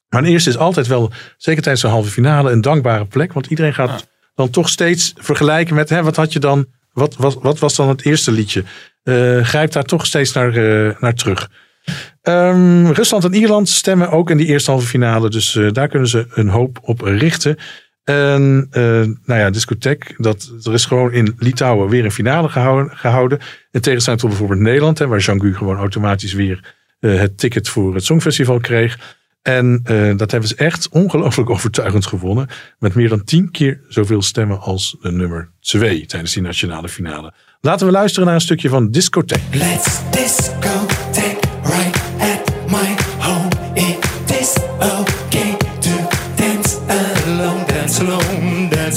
Maar 0.08 0.22
een 0.22 0.28
eerste 0.28 0.50
is 0.50 0.56
altijd 0.56 0.86
wel, 0.86 1.12
zeker 1.36 1.62
tijdens 1.62 1.84
de 1.84 1.90
halve 1.90 2.10
finale, 2.10 2.50
een 2.50 2.60
dankbare 2.60 3.04
plek. 3.04 3.32
Want 3.32 3.46
iedereen 3.46 3.74
gaat 3.74 4.06
dan 4.34 4.50
toch 4.50 4.68
steeds 4.68 5.12
vergelijken 5.16 5.74
met 5.74 5.88
hè, 5.88 6.02
wat 6.02 6.16
had 6.16 6.32
je 6.32 6.38
dan, 6.38 6.66
wat, 6.92 7.16
wat, 7.16 7.34
wat 7.42 7.58
was 7.58 7.76
dan 7.76 7.88
het 7.88 8.04
eerste 8.04 8.32
liedje? 8.32 8.64
Grijp 9.42 9.72
daar 9.72 9.84
toch 9.84 10.06
steeds 10.06 10.32
naar, 10.32 10.52
naar 11.00 11.14
terug. 11.14 11.50
Ehm, 12.24 12.86
Rusland 12.86 13.24
en 13.24 13.34
Ierland 13.34 13.68
stemmen 13.68 14.10
ook 14.10 14.30
in 14.30 14.36
die 14.36 14.46
eerste 14.46 14.70
halve 14.70 14.86
finale. 14.86 15.30
Dus 15.30 15.56
eh, 15.56 15.72
daar 15.72 15.88
kunnen 15.88 16.08
ze 16.08 16.26
een 16.30 16.48
hoop 16.48 16.78
op 16.82 17.00
richten. 17.00 17.56
En 18.04 18.66
eh, 18.70 18.82
nou 19.24 19.40
ja, 19.40 19.50
discotheek, 19.50 20.14
dat, 20.16 20.52
er 20.62 20.72
is 20.72 20.84
gewoon 20.84 21.12
in 21.12 21.34
Litouwen 21.38 21.88
weer 21.88 22.04
een 22.04 22.12
finale 22.12 22.48
gehouden. 22.48 22.96
gehouden. 22.96 23.38
In 23.70 23.80
tegenstelling 23.80 24.20
tot 24.20 24.30
bijvoorbeeld 24.30 24.60
Nederland, 24.60 24.98
hè, 24.98 25.06
waar 25.06 25.18
Jean-Gu 25.18 25.54
gewoon 25.54 25.76
automatisch 25.76 26.32
weer 26.32 26.74
eh, 27.00 27.18
het 27.18 27.38
ticket 27.38 27.68
voor 27.68 27.94
het 27.94 28.04
Songfestival 28.04 28.60
kreeg. 28.60 29.16
En 29.42 29.82
dat 30.16 30.30
hebben 30.30 30.48
ze 30.48 30.54
echt 30.54 30.88
ongelooflijk 30.88 31.50
overtuigend 31.56 32.06
gewonnen. 32.06 32.48
Met 32.78 32.94
meer 32.94 33.08
dan 33.08 33.24
tien 33.24 33.50
keer 33.50 33.80
zoveel 33.88 34.22
stemmen 34.22 34.60
als 34.60 34.96
de 35.00 35.12
nummer 35.12 35.50
twee 35.60 36.06
tijdens 36.06 36.32
die 36.32 36.42
nationale 36.42 36.88
finale. 36.88 37.32
Laten 37.60 37.86
we 37.86 37.92
luisteren 37.92 38.26
naar 38.26 38.34
een 38.34 38.40
stukje 38.40 38.68
van 38.68 38.90
discotheek. 38.90 39.42
Let's 39.52 40.00
discotheque 40.10 40.93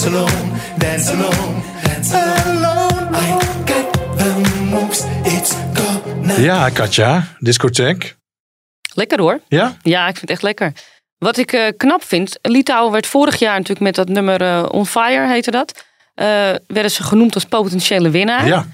alone, 0.08 0.50
dance 0.78 1.12
alone, 1.12 1.62
dance 1.84 2.16
alone, 2.16 2.42
dance 2.44 2.50
alone. 2.50 3.18
I 3.18 3.30
got 3.66 3.92
the 4.18 4.64
moves, 4.70 5.04
it's 5.24 5.54
gonna. 5.74 6.40
Ja, 6.40 6.70
Katja, 6.70 7.36
discotheek. 7.40 8.16
Lekker 8.94 9.20
hoor. 9.20 9.40
Ja? 9.48 9.78
Ja, 9.82 10.02
ik 10.08 10.18
vind 10.18 10.22
het 10.22 10.30
echt 10.30 10.42
lekker. 10.42 10.74
Wat 11.18 11.38
ik 11.38 11.52
eh, 11.54 11.68
knap 11.78 12.04
vind, 12.04 12.40
Litouwen 12.42 12.92
werd 12.92 13.08
vorig 13.08 13.40
jaar 13.40 13.54
natuurlijk 13.54 13.80
met 13.80 13.96
dat 13.96 14.08
nummer 14.10 14.42
eh, 14.42 14.66
On 14.72 14.86
Fire, 14.86 15.28
heette 15.28 15.52
dat. 15.52 15.86
eh, 16.14 16.26
werden 16.68 16.92
ze 16.92 17.04
genoemd 17.04 17.34
als 17.34 17.46
potentiële 17.46 18.10
winnaar. 18.10 18.48
Ja. 18.48 18.66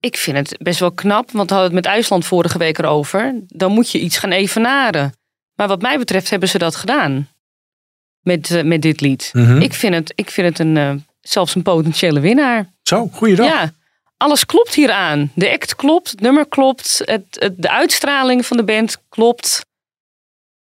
Ik 0.00 0.16
vind 0.16 0.36
het 0.36 0.56
best 0.62 0.80
wel 0.80 0.92
knap, 0.92 1.30
want 1.30 1.48
we 1.50 1.54
hadden 1.56 1.74
het 1.76 1.84
met 1.84 1.92
IJsland 1.94 2.26
vorige 2.26 2.58
week 2.58 2.78
erover. 2.78 3.34
Dan 3.46 3.72
moet 3.72 3.90
je 3.90 3.98
iets 4.00 4.18
gaan 4.18 4.30
evenaren. 4.32 5.12
Maar 5.54 5.68
wat 5.68 5.82
mij 5.82 5.98
betreft 5.98 6.30
hebben 6.30 6.48
ze 6.48 6.58
dat 6.58 6.76
gedaan. 6.76 7.28
Met, 8.22 8.50
eh, 8.50 8.62
met 8.64 8.82
dit 8.82 9.00
lied. 9.00 9.30
Mhm. 9.32 9.60
ik, 9.60 9.74
vind 9.74 9.94
het, 9.94 10.12
ik 10.14 10.30
vind 10.30 10.46
het 10.48 10.58
een, 10.58 10.76
eh, 10.76 10.92
zelfs 11.20 11.54
een 11.54 11.62
potentiële 11.62 12.20
winnaar. 12.20 12.72
Zo, 12.82 13.08
goeiedag. 13.12 13.46
Ja, 13.46 13.72
alles 14.16 14.46
klopt 14.46 14.74
hieraan. 14.74 15.30
De 15.34 15.50
act 15.50 15.74
klopt, 15.76 16.10
het 16.10 16.20
nummer 16.20 16.48
klopt, 16.48 17.00
het, 17.04 17.24
het- 17.30 17.54
de 17.62 17.70
uitstraling 17.70 18.46
van 18.46 18.56
de 18.56 18.64
band 18.64 18.96
klopt. 19.08 19.60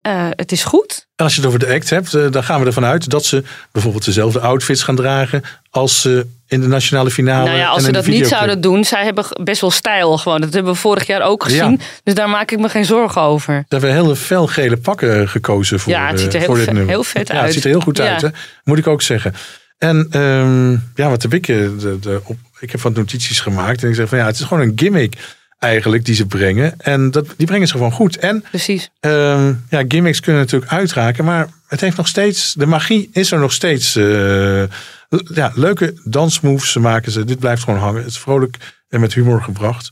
Eh, 0.01 0.27
het 0.29 0.51
is 0.51 0.63
goed. 0.63 1.07
En 1.15 1.23
als 1.25 1.33
je 1.35 1.39
het 1.41 1.49
over 1.49 1.59
de 1.67 1.73
act 1.73 1.89
hebt, 1.89 2.11
dan 2.11 2.43
gaan 2.43 2.59
we 2.59 2.65
ervan 2.65 2.85
uit 2.85 3.09
dat 3.09 3.25
ze 3.25 3.43
bijvoorbeeld 3.71 4.05
dezelfde 4.05 4.39
outfits 4.39 4.83
gaan 4.83 4.95
dragen 4.95 5.43
als 5.69 6.01
ze 6.01 6.27
in 6.51 6.61
de 6.61 6.67
nationale 6.67 7.11
finale. 7.11 7.45
nou 7.45 7.57
ja, 7.57 7.67
als 7.67 7.83
ze 7.83 7.91
dat 7.91 8.05
niet 8.07 8.27
zouden 8.27 8.61
doen, 8.61 8.83
zij 8.85 9.03
hebben 9.03 9.25
best 9.43 9.61
wel 9.61 9.71
stijl 9.71 10.17
gewoon. 10.17 10.41
Dat 10.41 10.53
hebben 10.53 10.71
we 10.73 10.77
vorig 10.79 11.07
jaar 11.07 11.21
ook 11.21 11.43
Ja. 11.43 11.49
gezien. 11.49 11.79
Dus 12.03 12.13
daar 12.13 12.29
maak 12.29 12.51
ik 12.51 12.59
me 12.59 12.69
geen 12.69 12.85
zorgen 12.85 13.21
over. 13.21 13.53
Ze 13.69 13.75
hebben 13.75 13.93
hele 13.93 14.15
felgele 14.15 14.77
pakken 14.77 15.29
gekozen 15.29 15.79
voor, 15.79 15.91
Ja, 15.91 16.07
het 16.07 16.19
ziet 16.19 16.33
er 16.33 16.41
eh, 16.41 16.47
heel 16.47 16.55
vet- 16.55 16.87
heel 16.87 17.03
vet 17.03 17.27
ja, 17.27 17.33
uit. 17.33 17.43
Het 17.43 17.53
ziet 17.53 17.63
er 17.63 17.69
heel 17.69 17.79
goed 17.81 17.97
Ja. 17.97 18.07
uit, 18.11 18.21
hè? 18.21 18.27
moet 18.63 18.77
ik 18.77 18.87
ook 18.87 19.01
zeggen. 19.01 19.33
En 19.77 20.07
ehm, 20.11 20.71
ja, 20.95 21.09
wat 21.09 21.21
heb 21.21 21.33
ik? 21.33 21.47
eh, 21.47 21.55
De, 21.79 21.97
de, 21.99 22.21
op, 22.23 22.37
ik 22.59 22.71
heb 22.71 22.81
wat 22.81 22.93
notities 22.95 23.39
gemaakt 23.39 23.83
en 23.83 23.89
ik 23.89 23.95
zeg 23.95 24.09
van 24.09 24.17
ja, 24.17 24.25
het 24.25 24.39
is 24.39 24.45
gewoon 24.45 24.63
een 24.67 24.73
gimmick 24.75 25.15
eigenlijk 25.59 26.05
die 26.05 26.15
ze 26.15 26.25
brengen. 26.25 26.73
En 26.77 27.11
dat, 27.11 27.25
die 27.37 27.47
brengen 27.47 27.67
ze 27.67 27.73
gewoon 27.73 27.91
goed. 27.91 28.17
En 28.17 28.43
Precies. 28.49 28.89
ehm, 28.99 29.53
ja, 29.69 29.83
gimmicks 29.87 30.19
kunnen 30.19 30.41
natuurlijk 30.41 30.71
uitraken, 30.71 31.25
maar 31.25 31.47
het 31.67 31.81
heeft 31.81 31.97
nog 31.97 32.07
steeds, 32.07 32.53
de 32.53 32.65
magie 32.65 33.09
is 33.13 33.31
er 33.31 33.39
nog 33.39 33.53
steeds. 33.53 33.95
eh, 33.95 34.63
ja, 35.33 35.51
leuke 35.55 35.99
dansmoves 36.03 36.75
maken 36.75 37.11
ze. 37.11 37.23
Dit 37.23 37.39
blijft 37.39 37.63
gewoon 37.63 37.79
hangen. 37.79 38.01
Het 38.01 38.11
is 38.11 38.19
vrolijk 38.19 38.57
en 38.89 38.99
met 38.99 39.13
humor 39.13 39.41
gebracht. 39.41 39.89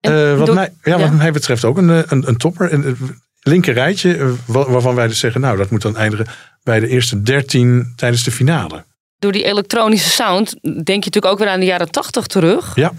Eh, 0.00 0.38
wat, 0.38 0.54
mij, 0.54 0.72
ja, 0.82 0.98
wat 0.98 1.08
ja. 1.08 1.10
mij 1.10 1.32
betreft 1.32 1.64
ook 1.64 1.78
een, 1.78 1.90
eh, 1.90 2.02
een, 2.06 2.28
een 2.28 2.36
topper. 2.36 2.72
Een, 2.72 2.86
een 2.86 3.20
linker 3.42 3.74
rijtje, 3.74 4.16
eh, 4.16 4.30
wa- 4.46 4.70
waarvan 4.70 4.94
wij 4.94 5.06
dus 5.08 5.18
zeggen, 5.18 5.40
nou, 5.40 5.56
dat 5.56 5.70
moet 5.70 5.82
dan 5.82 5.96
eindigen 5.96 6.26
bij 6.62 6.80
de 6.80 6.88
eerste 6.88 7.22
13 7.22 7.92
tijdens 7.96 8.24
de 8.24 8.30
finale. 8.30 8.84
Door 9.18 9.32
die 9.32 9.44
elektronische 9.44 10.10
sound 10.10 10.50
denk 10.62 10.86
je 10.86 10.92
natuurlijk 10.92 11.26
ook 11.26 11.38
weer 11.38 11.48
aan 11.48 11.60
de 11.60 11.66
jaren 11.66 11.90
tachtig 11.90 12.26
terug. 12.26 12.74
Ja. 12.74 12.92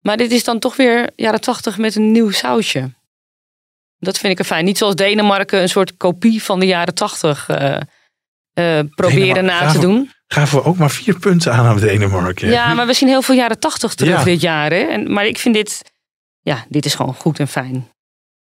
Maar 0.00 0.16
dit 0.16 0.30
is 0.30 0.44
dan 0.44 0.58
toch 0.58 0.76
weer 0.76 1.10
jaren 1.16 1.40
tachtig 1.40 1.78
met 1.78 1.94
een 1.94 2.12
nieuw 2.12 2.30
sausje. 2.30 2.96
Dat 3.98 4.18
vind 4.18 4.32
ik 4.32 4.38
er 4.38 4.44
fijn. 4.44 4.64
Niet 4.64 4.78
zoals 4.78 4.94
Denemarken 4.94 5.60
een 5.60 5.68
soort 5.68 5.96
kopie 5.96 6.42
van 6.42 6.60
de 6.60 6.66
jaren 6.66 6.94
tachtig 6.94 7.48
eh, 7.48 7.74
eh, 7.74 8.84
proberen 8.94 9.34
Denemarken 9.34 9.66
na 9.66 9.72
te 9.72 9.78
doen. 9.78 10.10
Gaven 10.28 10.58
we 10.58 10.64
ook 10.64 10.76
maar 10.76 10.90
vier 10.90 11.18
punten 11.18 11.52
aan 11.52 11.66
aan 11.66 11.78
Denemarken. 11.80 12.48
Ja, 12.48 12.74
maar 12.74 12.86
we 12.86 12.92
zien 12.92 13.08
heel 13.08 13.22
veel 13.22 13.34
jaren 13.34 13.58
tachtig 13.58 13.94
terug 13.94 14.18
Ja. 14.18 14.24
dit 14.24 14.40
jaar. 14.40 14.70
Hè? 14.70 14.76
En, 14.78 15.12
maar 15.12 15.26
ik 15.26 15.38
vind 15.38 15.54
dit, 15.54 15.82
ja, 16.40 16.64
dit 16.68 16.84
is 16.84 16.94
gewoon 16.94 17.14
goed 17.14 17.38
en 17.38 17.48
fijn. 17.48 17.88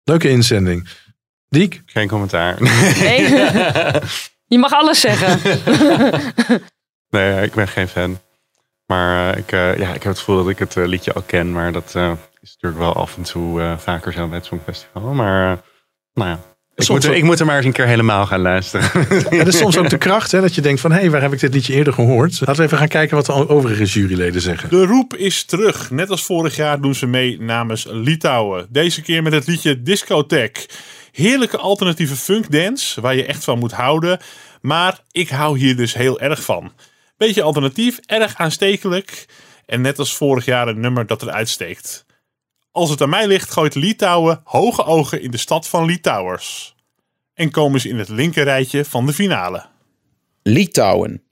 Leuke 0.05 0.29
inzending. 0.29 0.89
Diek? 1.49 1.83
Geen 1.87 2.09
commentaar. 2.09 2.57
Nee? 2.63 3.29
Je 4.47 4.59
mag 4.59 4.73
alles 4.73 5.01
zeggen. 5.01 5.39
Nee, 7.11 7.43
ik 7.45 7.53
ben 7.55 7.69
geen 7.69 7.89
fan. 7.89 8.19
Maar 8.87 9.33
eh, 9.33 9.39
ik, 9.39 9.53
eh, 9.53 9.79
ja, 9.79 9.89
ik 9.89 10.03
heb 10.03 10.13
het 10.13 10.19
gevoel 10.19 10.37
dat 10.37 10.49
ik 10.49 10.59
het 10.59 10.77
eh, 10.77 10.87
liedje 10.87 11.13
al 11.13 11.23
ken. 11.23 11.53
Maar 11.53 11.73
dat 11.73 11.95
eh, 11.95 12.13
is 12.41 12.51
natuurlijk 12.61 12.83
wel 12.83 12.95
af 12.95 13.17
en 13.17 13.23
toe 13.23 13.61
eh, 13.61 13.79
vaker 13.79 14.13
zo 14.13 14.27
bij 14.27 14.37
het 14.37 14.47
Songfestival. 14.47 15.03
Maar 15.13 15.61
nou 16.13 16.29
ja, 16.29 16.39
ik 16.81 16.87
Soms 16.87 16.99
moet, 16.99 17.05
er, 17.05 17.11
ook- 17.11 17.17
ik 17.17 17.25
moet 17.25 17.41
er 17.41 17.47
maar 17.47 17.57
eens 17.57 17.67
een 17.67 17.73
keer 17.73 17.87
helemaal 17.87 18.27
gaan 18.27 18.41
luisteren. 18.41 18.91
Ja, 19.31 19.45
dat 19.45 19.47
is 19.55 19.59
soms 19.59 19.77
ook 19.79 19.91
de 19.91 19.99
kracht, 19.99 20.33
hè, 20.33 20.41
dat 20.41 20.55
je 20.55 20.61
denkt 20.61 20.81
van, 20.81 20.93
hé, 20.93 20.99
hey, 21.01 21.11
waar 21.11 21.23
heb 21.23 21.33
ik 21.33 21.41
dit 21.41 21.55
liedje 21.55 21.73
eerder 21.75 21.93
gehoord? 21.93 22.41
Laten 22.41 22.57
we 22.57 22.63
even 22.63 22.79
gaan 22.79 22.89
kijken 22.89 23.17
wat 23.17 23.27
de 23.27 23.49
overige 23.49 23.85
juryleden 23.85 24.41
zeggen. 24.41 24.69
De 24.71 24.85
roep 24.85 25.15
is 25.17 25.45
terug. 25.45 25.91
Net 25.91 26.11
als 26.11 26.23
vorig 26.25 26.57
jaar 26.57 26.81
doen 26.81 26.95
ze 26.95 27.07
mee 27.07 27.41
namens 27.41 27.87
Litouwen. 27.91 28.67
Deze 28.71 29.03
keer 29.03 29.23
met 29.23 29.33
het 29.33 29.47
liedje 29.47 29.83
Discotheek. 29.83 30.67
Heerlijke 31.13 31.57
alternatieve 31.57 32.17
funkdance, 32.17 33.01
waar 33.01 33.15
je 33.17 33.25
echt 33.25 33.45
van 33.45 33.59
moet 33.59 33.73
houden. 33.73 34.19
Maar 34.61 34.99
ik 35.11 35.29
hou 35.29 35.59
hier 35.59 35.77
dus 35.77 35.95
heel 35.95 36.21
erg 36.21 36.43
van. 36.43 36.73
Beetje 37.17 37.43
alternatief, 37.43 37.99
erg 38.07 38.35
aanstekelijk. 38.37 39.27
En 39.67 39.81
net 39.81 39.99
als 39.99 40.17
vorig 40.17 40.45
jaar 40.45 40.69
een 40.69 40.81
nummer 40.81 41.07
dat 41.07 41.23
eruit 41.23 41.49
steekt. 41.49 42.05
Als 42.73 42.91
het 42.91 43.01
aan 43.01 43.09
mij 43.09 43.27
ligt, 43.27 43.51
gooit 43.51 43.75
Litouwen 43.75 44.41
hoge 44.45 44.85
ogen 44.85 45.23
in 45.23 45.31
de 45.31 45.37
stad 45.37 45.69
van 45.69 45.85
Litouwers. 45.85 46.75
En 47.35 47.51
komen 47.51 47.81
ze 47.81 47.89
in 47.89 47.99
het 47.99 48.09
linkerrijtje 48.09 48.85
van 48.85 49.07
de 49.07 49.13
finale. 49.13 49.67
Litouwen. 50.43 51.23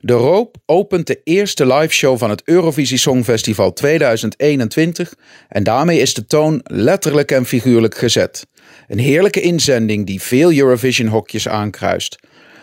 De 0.00 0.12
Roop 0.12 0.56
opent 0.66 1.06
de 1.06 1.20
eerste 1.24 1.66
liveshow 1.66 2.18
van 2.18 2.30
het 2.30 2.42
Eurovisie 2.44 2.98
Songfestival 2.98 3.72
2021 3.72 5.14
en 5.48 5.64
daarmee 5.64 6.00
is 6.00 6.14
de 6.14 6.26
toon 6.26 6.60
letterlijk 6.64 7.30
en 7.30 7.46
figuurlijk 7.46 7.96
gezet. 7.96 8.46
Een 8.88 8.98
heerlijke 8.98 9.40
inzending 9.40 10.06
die 10.06 10.22
veel 10.22 10.52
Eurovision 10.52 11.08
hokjes 11.08 11.48
aankruist. 11.48 12.18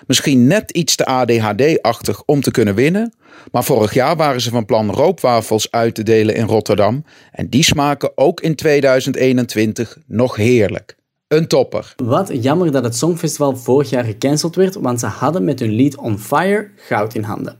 Misschien 0.07 0.47
net 0.47 0.71
iets 0.71 0.95
te 0.95 1.05
ADHD-achtig 1.05 2.23
om 2.25 2.41
te 2.41 2.51
kunnen 2.51 2.75
winnen, 2.75 3.13
maar 3.51 3.63
vorig 3.63 3.93
jaar 3.93 4.15
waren 4.15 4.41
ze 4.41 4.49
van 4.49 4.65
plan 4.65 4.91
roopwafels 4.91 5.71
uit 5.71 5.95
te 5.95 6.03
delen 6.03 6.35
in 6.35 6.45
Rotterdam 6.45 7.05
en 7.31 7.49
die 7.49 7.63
smaken 7.63 8.11
ook 8.15 8.41
in 8.41 8.55
2021 8.55 9.97
nog 10.07 10.35
heerlijk. 10.35 10.95
Een 11.27 11.47
topper. 11.47 11.93
Wat 12.03 12.29
jammer 12.41 12.71
dat 12.71 12.83
het 12.83 12.95
Songfestival 12.95 13.55
vorig 13.55 13.89
jaar 13.89 14.03
gecanceld 14.03 14.55
werd, 14.55 14.75
want 14.75 14.99
ze 14.99 15.05
hadden 15.05 15.43
met 15.43 15.59
hun 15.59 15.71
lied 15.71 15.97
On 15.97 16.19
Fire 16.19 16.69
goud 16.75 17.15
in 17.15 17.23
handen. 17.23 17.57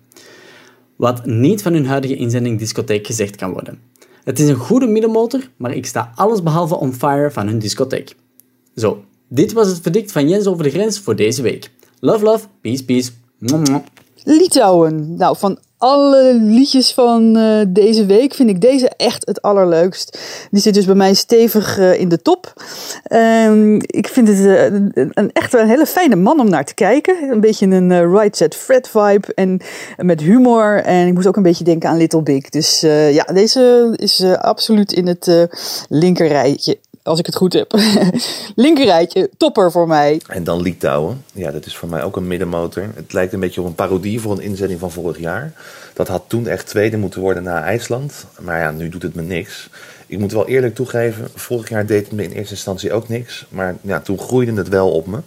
Wat 0.97 1.25
niet 1.25 1.61
van 1.61 1.73
hun 1.73 1.85
huidige 1.85 2.15
inzending 2.15 2.59
discotheek 2.59 3.05
gezegd 3.05 3.35
kan 3.35 3.51
worden. 3.51 3.79
Het 4.23 4.39
is 4.39 4.49
een 4.49 4.55
goede 4.55 4.87
middenmotor, 4.87 5.49
maar 5.57 5.75
ik 5.75 5.85
sta 5.85 6.11
alles 6.15 6.43
behalve 6.43 6.75
On 6.75 6.93
Fire 6.93 7.31
van 7.31 7.47
hun 7.47 7.59
discotheek. 7.59 8.15
Zo, 8.75 9.03
dit 9.29 9.53
was 9.53 9.67
het 9.67 9.79
verdict 9.81 10.11
van 10.11 10.29
Jens 10.29 10.47
over 10.47 10.63
de 10.63 10.69
grens 10.69 10.99
voor 10.99 11.15
deze 11.15 11.41
week. 11.41 11.71
Love, 12.03 12.23
love, 12.23 12.47
peace, 12.61 12.85
peace. 12.85 13.11
Litouwen. 14.23 15.15
Nou, 15.17 15.37
van 15.37 15.57
alle 15.77 16.33
liedjes 16.33 16.93
van 16.93 17.37
eh, 17.37 17.61
deze 17.67 18.05
week 18.05 18.33
vind 18.33 18.49
ik 18.49 18.61
deze 18.61 18.89
echt 18.97 19.25
het 19.25 19.41
allerleukst. 19.41 20.19
Die 20.51 20.61
zit 20.61 20.73
dus 20.73 20.85
bij 20.85 20.95
mij 20.95 21.13
stevig 21.13 21.77
eh, 21.77 21.99
in 21.99 22.09
de 22.09 22.21
top. 22.21 22.53
Ehm, 23.03 23.75
ik 23.75 24.07
vind 24.07 24.27
het 24.27 24.37
eh, 24.37 24.63
een, 25.13 25.31
echt 25.33 25.53
een 25.53 25.67
hele 25.67 25.85
fijne 25.85 26.15
man 26.15 26.39
om 26.39 26.49
naar 26.49 26.65
te 26.65 26.73
kijken. 26.73 27.31
Een 27.31 27.41
beetje 27.41 27.65
een 27.65 28.17
Right 28.17 28.37
Set 28.37 28.55
Fred 28.55 28.89
vibe 28.89 29.33
en 29.35 29.59
met 29.97 30.21
humor. 30.21 30.81
En 30.81 31.07
ik 31.07 31.13
moest 31.13 31.27
ook 31.27 31.37
een 31.37 31.43
beetje 31.43 31.63
denken 31.63 31.89
aan 31.89 31.97
Little 31.97 32.23
Big. 32.23 32.49
Dus 32.49 32.79
ja, 33.11 33.23
deze 33.23 33.93
is 33.95 34.23
absoluut 34.23 34.91
in 34.91 35.07
het 35.07 35.47
linkerrijtje. 35.89 36.77
Als 37.03 37.19
ik 37.19 37.25
het 37.25 37.35
goed 37.35 37.53
heb. 37.53 37.73
linkerrijtje, 38.55 39.29
topper 39.37 39.71
voor 39.71 39.87
mij. 39.87 40.21
En 40.27 40.43
dan 40.43 40.61
Litouwen. 40.61 41.23
Ja, 41.33 41.51
dat 41.51 41.65
is 41.65 41.77
voor 41.77 41.89
mij 41.89 42.03
ook 42.03 42.15
een 42.15 42.27
middenmotor. 42.27 42.89
Het 42.95 43.13
lijkt 43.13 43.33
een 43.33 43.39
beetje 43.39 43.61
op 43.61 43.67
een 43.67 43.75
parodie 43.75 44.21
voor 44.21 44.31
een 44.31 44.41
inzending 44.41 44.79
van 44.79 44.91
vorig 44.91 45.19
jaar. 45.19 45.53
Dat 45.93 46.07
had 46.07 46.23
toen 46.27 46.47
echt 46.47 46.67
tweede 46.67 46.97
moeten 46.97 47.21
worden 47.21 47.43
na 47.43 47.63
IJsland. 47.63 48.25
Maar 48.39 48.59
ja, 48.59 48.71
nu 48.71 48.89
doet 48.89 49.01
het 49.01 49.15
me 49.15 49.21
niks. 49.21 49.69
Ik 50.07 50.19
moet 50.19 50.31
wel 50.31 50.47
eerlijk 50.47 50.75
toegeven, 50.75 51.27
vorig 51.35 51.69
jaar 51.69 51.85
deed 51.85 52.05
het 52.05 52.11
me 52.11 52.23
in 52.23 52.31
eerste 52.31 52.53
instantie 52.53 52.93
ook 52.93 53.09
niks. 53.09 53.45
Maar 53.49 53.75
ja, 53.81 53.99
toen 53.99 54.19
groeide 54.19 54.53
het 54.53 54.69
wel 54.69 54.91
op 54.91 55.07
me. 55.07 55.19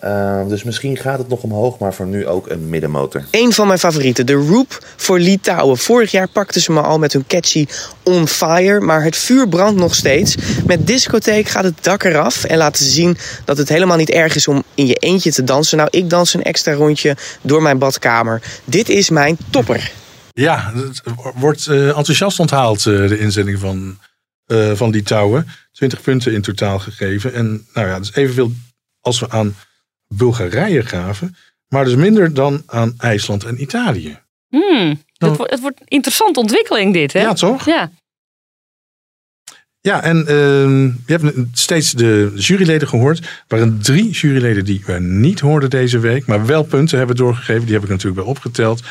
Eh, 0.00 0.48
dus 0.48 0.62
misschien 0.62 0.96
gaat 0.96 1.18
het 1.18 1.28
nog 1.28 1.42
omhoog, 1.42 1.78
maar 1.78 1.94
voor 1.94 2.06
nu 2.06 2.26
ook 2.26 2.50
een 2.50 2.68
middenmotor. 2.68 3.24
Een 3.30 3.52
van 3.52 3.66
mijn 3.66 3.78
favorieten, 3.78 4.26
de 4.26 4.32
Roop 4.32 4.84
voor 4.96 5.18
Litouwen. 5.18 5.78
Vorig 5.78 6.10
jaar 6.10 6.28
pakten 6.28 6.60
ze 6.60 6.72
me 6.72 6.80
al 6.80 6.98
met 6.98 7.12
hun 7.12 7.26
catchy 7.26 7.66
On 8.02 8.28
Fire, 8.28 8.80
maar 8.80 9.02
het 9.02 9.16
vuur 9.16 9.48
brandt 9.48 9.80
nog 9.80 9.94
steeds. 9.94 10.36
Met 10.66 10.86
discotheek 10.86 11.48
gaat 11.48 11.64
het 11.64 11.84
dak 11.84 12.04
eraf 12.04 12.44
en 12.44 12.58
laten 12.58 12.84
ze 12.84 12.90
zien 12.90 13.16
dat 13.44 13.58
het 13.58 13.68
helemaal 13.68 13.96
niet 13.96 14.10
erg 14.10 14.34
is 14.34 14.48
om 14.48 14.62
in 14.74 14.86
je 14.86 14.94
eentje 14.94 15.32
te 15.32 15.44
dansen. 15.44 15.76
Nou, 15.76 15.88
ik 15.92 16.10
dans 16.10 16.34
een 16.34 16.42
extra 16.42 16.72
rondje 16.72 17.16
door 17.42 17.62
mijn 17.62 17.78
badkamer. 17.78 18.42
Dit 18.64 18.88
is 18.88 19.10
mijn 19.10 19.36
topper. 19.50 19.92
Ja, 20.32 20.72
het 20.74 21.02
wordt 21.34 21.66
eh, 21.66 21.86
enthousiast 21.86 22.40
onthaald, 22.40 22.78
eh, 22.78 22.84
de 22.84 23.18
inzending 23.18 23.58
van, 23.58 23.98
eh 24.46 24.72
van 24.74 24.90
Litouwen. 24.90 25.46
20 25.72 26.00
punten 26.00 26.32
in 26.32 26.42
totaal 26.42 26.78
gegeven. 26.78 27.34
En 27.34 27.66
nou 27.72 27.86
ja, 27.86 27.92
dat 27.92 28.02
is 28.02 28.14
evenveel 28.14 28.52
als 29.00 29.20
we 29.20 29.30
aan 29.30 29.56
Bulgarije 30.14 30.82
gaven. 30.82 31.36
Maar 31.68 31.84
dus 31.84 31.94
minder 31.94 32.34
dan 32.34 32.62
aan 32.66 32.94
IJsland 32.98 33.44
en 33.44 33.62
Italië. 33.62 34.18
Hmm, 34.48 35.02
het, 35.16 35.36
wordt, 35.36 35.50
het 35.50 35.60
wordt 35.60 35.80
een 35.80 35.86
interessante 35.88 36.40
ontwikkeling 36.40 36.92
dit, 36.92 37.12
hè? 37.12 37.20
Ja, 37.20 37.32
toch? 37.32 37.64
Ja. 37.64 37.90
Ja, 39.80 40.02
en 40.02 40.26
ehm, 40.26 40.84
je 40.84 40.92
hebt 41.16 41.34
steeds 41.52 41.92
de 41.92 42.32
juryleden 42.34 42.88
gehoord. 42.88 43.18
Er 43.18 43.44
waren 43.48 43.78
drie 43.82 44.10
juryleden 44.10 44.64
die 44.64 44.82
we 44.86 44.98
niet 44.98 45.40
hoorden 45.40 45.70
deze 45.70 45.98
week. 45.98 46.26
Maar 46.26 46.46
wel 46.46 46.62
punten 46.64 46.98
hebben 46.98 47.16
doorgegeven. 47.16 47.64
Die 47.64 47.74
heb 47.74 47.82
ik 47.82 47.88
natuurlijk 47.88 48.20
wel 48.20 48.30
opgeteld. 48.30 48.82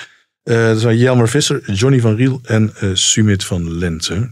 Eh 0.43 0.55
dat 0.65 0.79
zijn 0.79 0.97
Jelmer 0.97 1.29
Visser, 1.29 1.71
Johnny 1.71 1.99
van 1.99 2.15
Riel 2.15 2.39
en 2.43 2.73
eh 2.79 2.89
Sumit 2.93 3.43
van 3.43 3.77
Lente. 3.77 4.31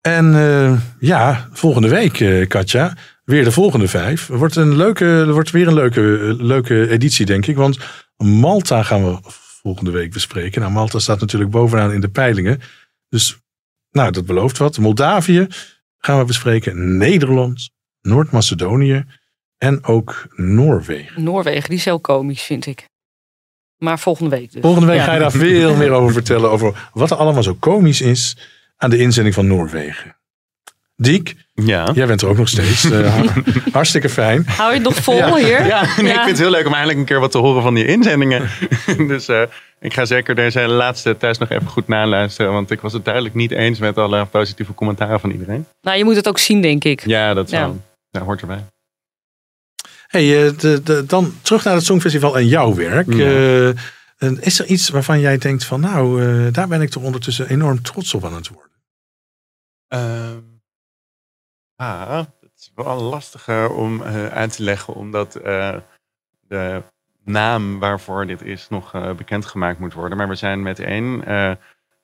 En 0.00 0.34
eh, 0.34 0.80
ja, 0.98 1.48
volgende 1.52 1.88
week, 1.88 2.48
Katja, 2.48 2.96
weer 3.32 3.44
de 3.44 3.52
volgende 3.52 3.88
vijf. 3.88 4.28
Er 4.28 4.36
wordt, 4.38 4.56
een 4.56 4.76
leuke, 4.76 5.04
er 5.04 5.32
wordt 5.32 5.50
weer 5.50 5.66
een 5.68 5.74
leuke, 5.74 6.00
leuke 6.38 6.88
editie, 6.88 7.26
denk 7.26 7.46
ik. 7.46 7.56
Want 7.56 7.78
Malta 8.16 8.82
gaan 8.82 9.04
we 9.04 9.18
volgende 9.62 9.90
week 9.90 10.12
bespreken. 10.12 10.60
Nou, 10.60 10.72
Malta 10.72 10.98
staat 10.98 11.20
natuurlijk 11.20 11.50
bovenaan 11.50 11.92
in 11.92 12.00
de 12.00 12.08
peilingen. 12.08 12.60
Dus, 13.08 13.38
nou, 13.90 14.10
dat 14.10 14.26
belooft 14.26 14.58
wat. 14.58 14.78
Moldavië 14.78 15.46
gaan 15.98 16.18
we 16.18 16.24
bespreken. 16.24 16.96
Nederland, 16.96 17.70
Noord-Macedonië 18.00 19.04
en 19.58 19.84
ook 19.84 20.26
Noorwegen. 20.36 21.22
Noorwegen, 21.22 21.68
die 21.68 21.78
is 21.78 21.84
heel 21.84 22.00
komisch, 22.00 22.42
vind 22.42 22.66
ik. 22.66 22.88
Maar 23.76 23.98
volgende 23.98 24.36
week 24.36 24.52
dus. 24.52 24.62
Volgende 24.62 24.86
week 24.86 24.98
Ja. 24.98 25.04
ga 25.04 25.12
je 25.14 25.20
daar 25.20 25.30
veel 25.30 25.76
meer 25.76 25.90
over 25.90 26.12
vertellen. 26.12 26.50
Over 26.50 26.90
wat 26.92 27.10
er 27.10 27.16
allemaal 27.16 27.42
zo 27.42 27.54
komisch 27.54 28.00
is 28.00 28.36
aan 28.76 28.90
de 28.90 28.98
inzending 28.98 29.34
van 29.34 29.46
Noorwegen. 29.46 30.16
Diek, 30.96 31.34
ja. 31.52 31.90
jij 31.94 32.06
bent 32.06 32.22
er 32.22 32.28
ook 32.28 32.36
nog 32.36 32.48
steeds. 32.48 32.90
Eh, 32.90 33.26
hartstikke 33.72 34.08
fijn. 34.08 34.44
Hou 34.46 34.68
je 34.68 34.74
het 34.74 34.84
nog 34.84 34.94
vol 34.94 35.16
ja. 35.16 35.34
hier? 35.34 35.66
Ja, 35.66 35.80
nee, 35.80 36.12
ik 36.12 36.18
vind 36.18 36.28
het 36.28 36.38
heel 36.38 36.50
leuk 36.50 36.66
om 36.66 36.72
eindelijk 36.72 36.98
een 36.98 37.04
keer 37.04 37.20
wat 37.20 37.30
te 37.30 37.38
horen 37.38 37.62
van 37.62 37.74
die 37.74 37.86
inzendingen. 37.86 38.50
dus 39.08 39.28
eh, 39.28 39.42
ik 39.80 39.94
ga 39.94 40.04
zeker 40.04 40.34
deze 40.34 40.60
laatste 40.60 41.16
thuis 41.16 41.38
nog 41.38 41.50
even 41.50 41.68
goed 41.68 41.88
naluisteren. 41.88 42.52
Want 42.52 42.70
ik 42.70 42.80
was 42.80 42.92
het 42.92 43.04
duidelijk 43.04 43.34
niet 43.34 43.50
eens 43.50 43.78
met 43.78 43.98
alle 43.98 44.26
positieve 44.26 44.74
commentaren 44.74 45.20
van 45.20 45.30
iedereen. 45.30 45.66
Nou, 45.82 45.98
je 45.98 46.04
moet 46.04 46.16
het 46.16 46.28
ook 46.28 46.38
zien, 46.38 46.62
denk 46.62 46.84
ik. 46.84 47.06
Ja, 47.06 47.34
dat 47.34 47.50
Ja. 47.50 47.60
wel. 47.60 47.80
Ja, 48.10 48.20
hoort 48.20 48.40
erbij. 48.40 48.64
Hey, 50.06 50.46
eh, 50.46 50.58
de, 50.58 50.82
de, 50.82 51.04
dan 51.06 51.34
terug 51.42 51.64
naar 51.64 51.74
het 51.74 51.84
Songfestival 51.84 52.36
en 52.38 52.46
jouw 52.46 52.74
werk. 52.74 53.08
Eh, 54.22 54.30
is 54.40 54.58
er 54.58 54.66
iets 54.66 54.88
waarvan 54.88 55.20
jij 55.20 55.38
denkt 55.38 55.64
van 55.64 55.80
nou, 55.80 56.22
eh, 56.22 56.52
daar 56.52 56.68
ben 56.68 56.80
ik 56.80 56.90
toch 56.90 57.02
ondertussen 57.02 57.48
enorm 57.48 57.82
trots 57.82 58.14
op 58.14 58.24
aan 58.24 58.34
het 58.34 58.48
worden? 58.48 58.70
Ehm, 61.82 61.90
ah, 61.90 62.18
het 62.40 62.50
is 62.56 62.72
wel 62.74 63.00
lastiger 63.00 63.70
om 63.70 64.02
eh, 64.02 64.26
uit 64.26 64.56
te 64.56 64.62
leggen, 64.62 64.94
omdat 64.94 65.34
eh, 65.34 65.76
de 66.48 66.82
naam 67.24 67.78
waarvoor 67.78 68.26
dit 68.26 68.42
is 68.42 68.68
nog 68.68 68.94
eh, 68.94 69.12
bekendgemaakt 69.14 69.78
moet 69.78 69.92
worden. 69.92 70.18
Maar 70.18 70.28
we 70.28 70.34
zijn 70.34 70.62
met 70.62 70.78
één 70.78 71.22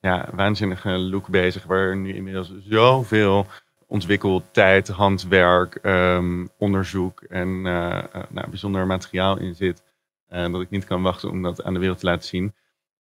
ja, 0.00 0.28
waanzinnige 0.32 0.90
look 0.90 1.28
bezig, 1.28 1.64
waar 1.64 1.96
nu 1.96 2.14
inmiddels 2.14 2.52
zoveel 2.58 3.46
ontwikkeld 3.86 4.44
tijd, 4.50 4.88
handwerk, 4.88 5.74
ehm, 5.74 6.46
onderzoek 6.58 7.22
en 7.22 7.62
nou, 7.62 8.48
bijzonder 8.48 8.86
materiaal 8.86 9.38
in 9.38 9.54
zit. 9.54 9.82
dat 10.28 10.60
ik 10.60 10.70
niet 10.70 10.84
kan 10.84 11.02
wachten 11.02 11.30
om 11.30 11.42
dat 11.42 11.62
aan 11.62 11.72
de 11.72 11.80
wereld 11.80 11.98
te 11.98 12.06
laten 12.06 12.28
zien. 12.28 12.54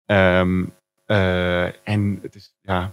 Ehm, 0.05 0.65
eh, 1.05 1.87
en 1.87 2.19
het 2.21 2.35
is 2.35 2.55
ja, 2.61 2.91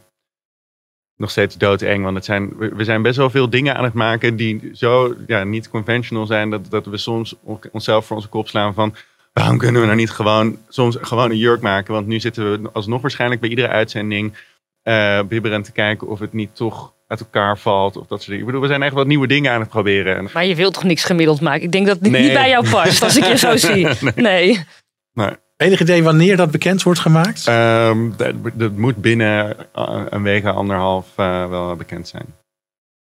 nog 1.16 1.30
steeds 1.30 1.56
doodeng. 1.56 2.04
Want 2.04 2.16
het 2.16 2.24
zijn, 2.24 2.56
we 2.58 2.84
zijn 2.84 3.02
best 3.02 3.16
wel 3.16 3.30
veel 3.30 3.50
dingen 3.50 3.76
aan 3.76 3.84
het 3.84 3.92
maken 3.92 4.36
die 4.36 4.70
zo 4.72 5.14
ja, 5.26 5.44
niet 5.44 5.68
conventional 5.68 6.26
zijn. 6.26 6.50
Dat, 6.50 6.70
dat 6.70 6.86
we 6.86 6.96
soms 6.96 7.34
onszelf 7.72 8.06
voor 8.06 8.16
onze 8.16 8.28
kop 8.28 8.48
slaan 8.48 8.74
van... 8.74 8.94
Waarom 9.32 9.58
kunnen 9.58 9.80
we 9.80 9.86
nou 9.86 9.98
niet 9.98 10.10
gewoon 10.10 10.58
soms 10.68 10.96
gewoon 11.00 11.30
een 11.30 11.36
jurk 11.36 11.60
maken? 11.60 11.94
Want 11.94 12.06
nu 12.06 12.20
zitten 12.20 12.62
we 12.62 12.70
alsnog 12.72 13.00
waarschijnlijk 13.00 13.40
bij 13.40 13.50
iedere 13.50 13.68
uitzending 13.68 14.34
eh 14.82 15.20
bibberend 15.28 15.64
te 15.64 15.72
kijken 15.72 16.08
of 16.08 16.18
het 16.18 16.32
niet 16.32 16.56
toch 16.56 16.92
uit 17.08 17.20
elkaar 17.20 17.58
valt. 17.58 17.96
Of 17.96 18.06
dat 18.06 18.18
soort 18.18 18.24
dingen. 18.26 18.40
Ik 18.40 18.46
bedoel, 18.46 18.60
we 18.60 18.66
zijn 18.68 18.82
echt 18.82 18.94
wat 18.94 19.06
nieuwe 19.06 19.26
dingen 19.26 19.52
aan 19.52 19.60
het 19.60 19.68
proberen. 19.68 20.16
En, 20.16 20.28
Maar 20.32 20.44
je 20.44 20.54
wilt 20.54 20.74
toch 20.74 20.84
niks 20.84 21.04
gemiddeld 21.04 21.40
maken? 21.40 21.62
Ik 21.62 21.72
denk 21.72 21.86
dat 21.86 21.98
het 22.00 22.10
Nee. 22.10 22.22
niet 22.22 22.32
bij 22.32 22.48
jou 22.48 22.70
past, 22.70 23.02
als 23.02 23.16
ik 23.16 23.24
je 23.24 23.36
zo 23.38 23.56
zie. 23.72 23.86
Nee. 24.00 24.12
Nee. 24.14 24.64
maar, 25.12 25.38
Enig 25.56 25.80
idee 25.80 26.02
wanneer 26.02 26.36
dat 26.36 26.50
bekend 26.50 26.82
wordt 26.82 27.00
gemaakt? 27.00 27.46
ehm, 27.46 28.10
dat, 28.16 28.34
dat 28.54 28.72
moet 28.76 28.96
binnen 28.96 29.56
eh, 29.74 30.02
een 30.08 30.22
week, 30.22 30.44
anderhalf 30.44 31.06
eh, 31.16 31.48
wel 31.48 31.76
bekend 31.76 32.08
zijn. 32.08 32.26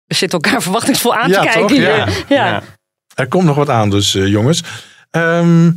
We 0.05 0.15
zitten 0.15 0.39
elkaar 0.41 0.61
verwachtingsvol 0.61 1.15
aan 1.15 1.29
Ja, 1.29 1.41
te 1.41 1.47
kijken 1.47 1.61
toch? 1.61 1.71
hier. 1.77 1.87
Ja. 1.87 2.05
Ja. 2.05 2.45
Ja. 2.47 2.63
Er 3.15 3.27
komt 3.27 3.45
nog 3.45 3.55
wat 3.55 3.69
aan 3.69 3.89
dus, 3.89 4.15
eh, 4.15 4.27
jongens. 4.27 4.63
Ehm, 5.11 5.71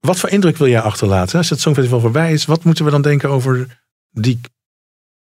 wat 0.00 0.18
voor 0.18 0.28
indruk 0.30 0.56
wil 0.56 0.68
jij 0.68 0.80
achterlaten? 0.80 1.38
Als 1.38 1.50
het 1.50 1.60
Songfestival 1.60 2.00
voorbij 2.00 2.32
is, 2.32 2.44
wat 2.44 2.64
moeten 2.64 2.84
we 2.84 2.90
dan 2.90 3.02
denken 3.02 3.28
over 3.28 3.80
die... 4.10 4.40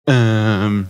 Ehm, 0.05 0.83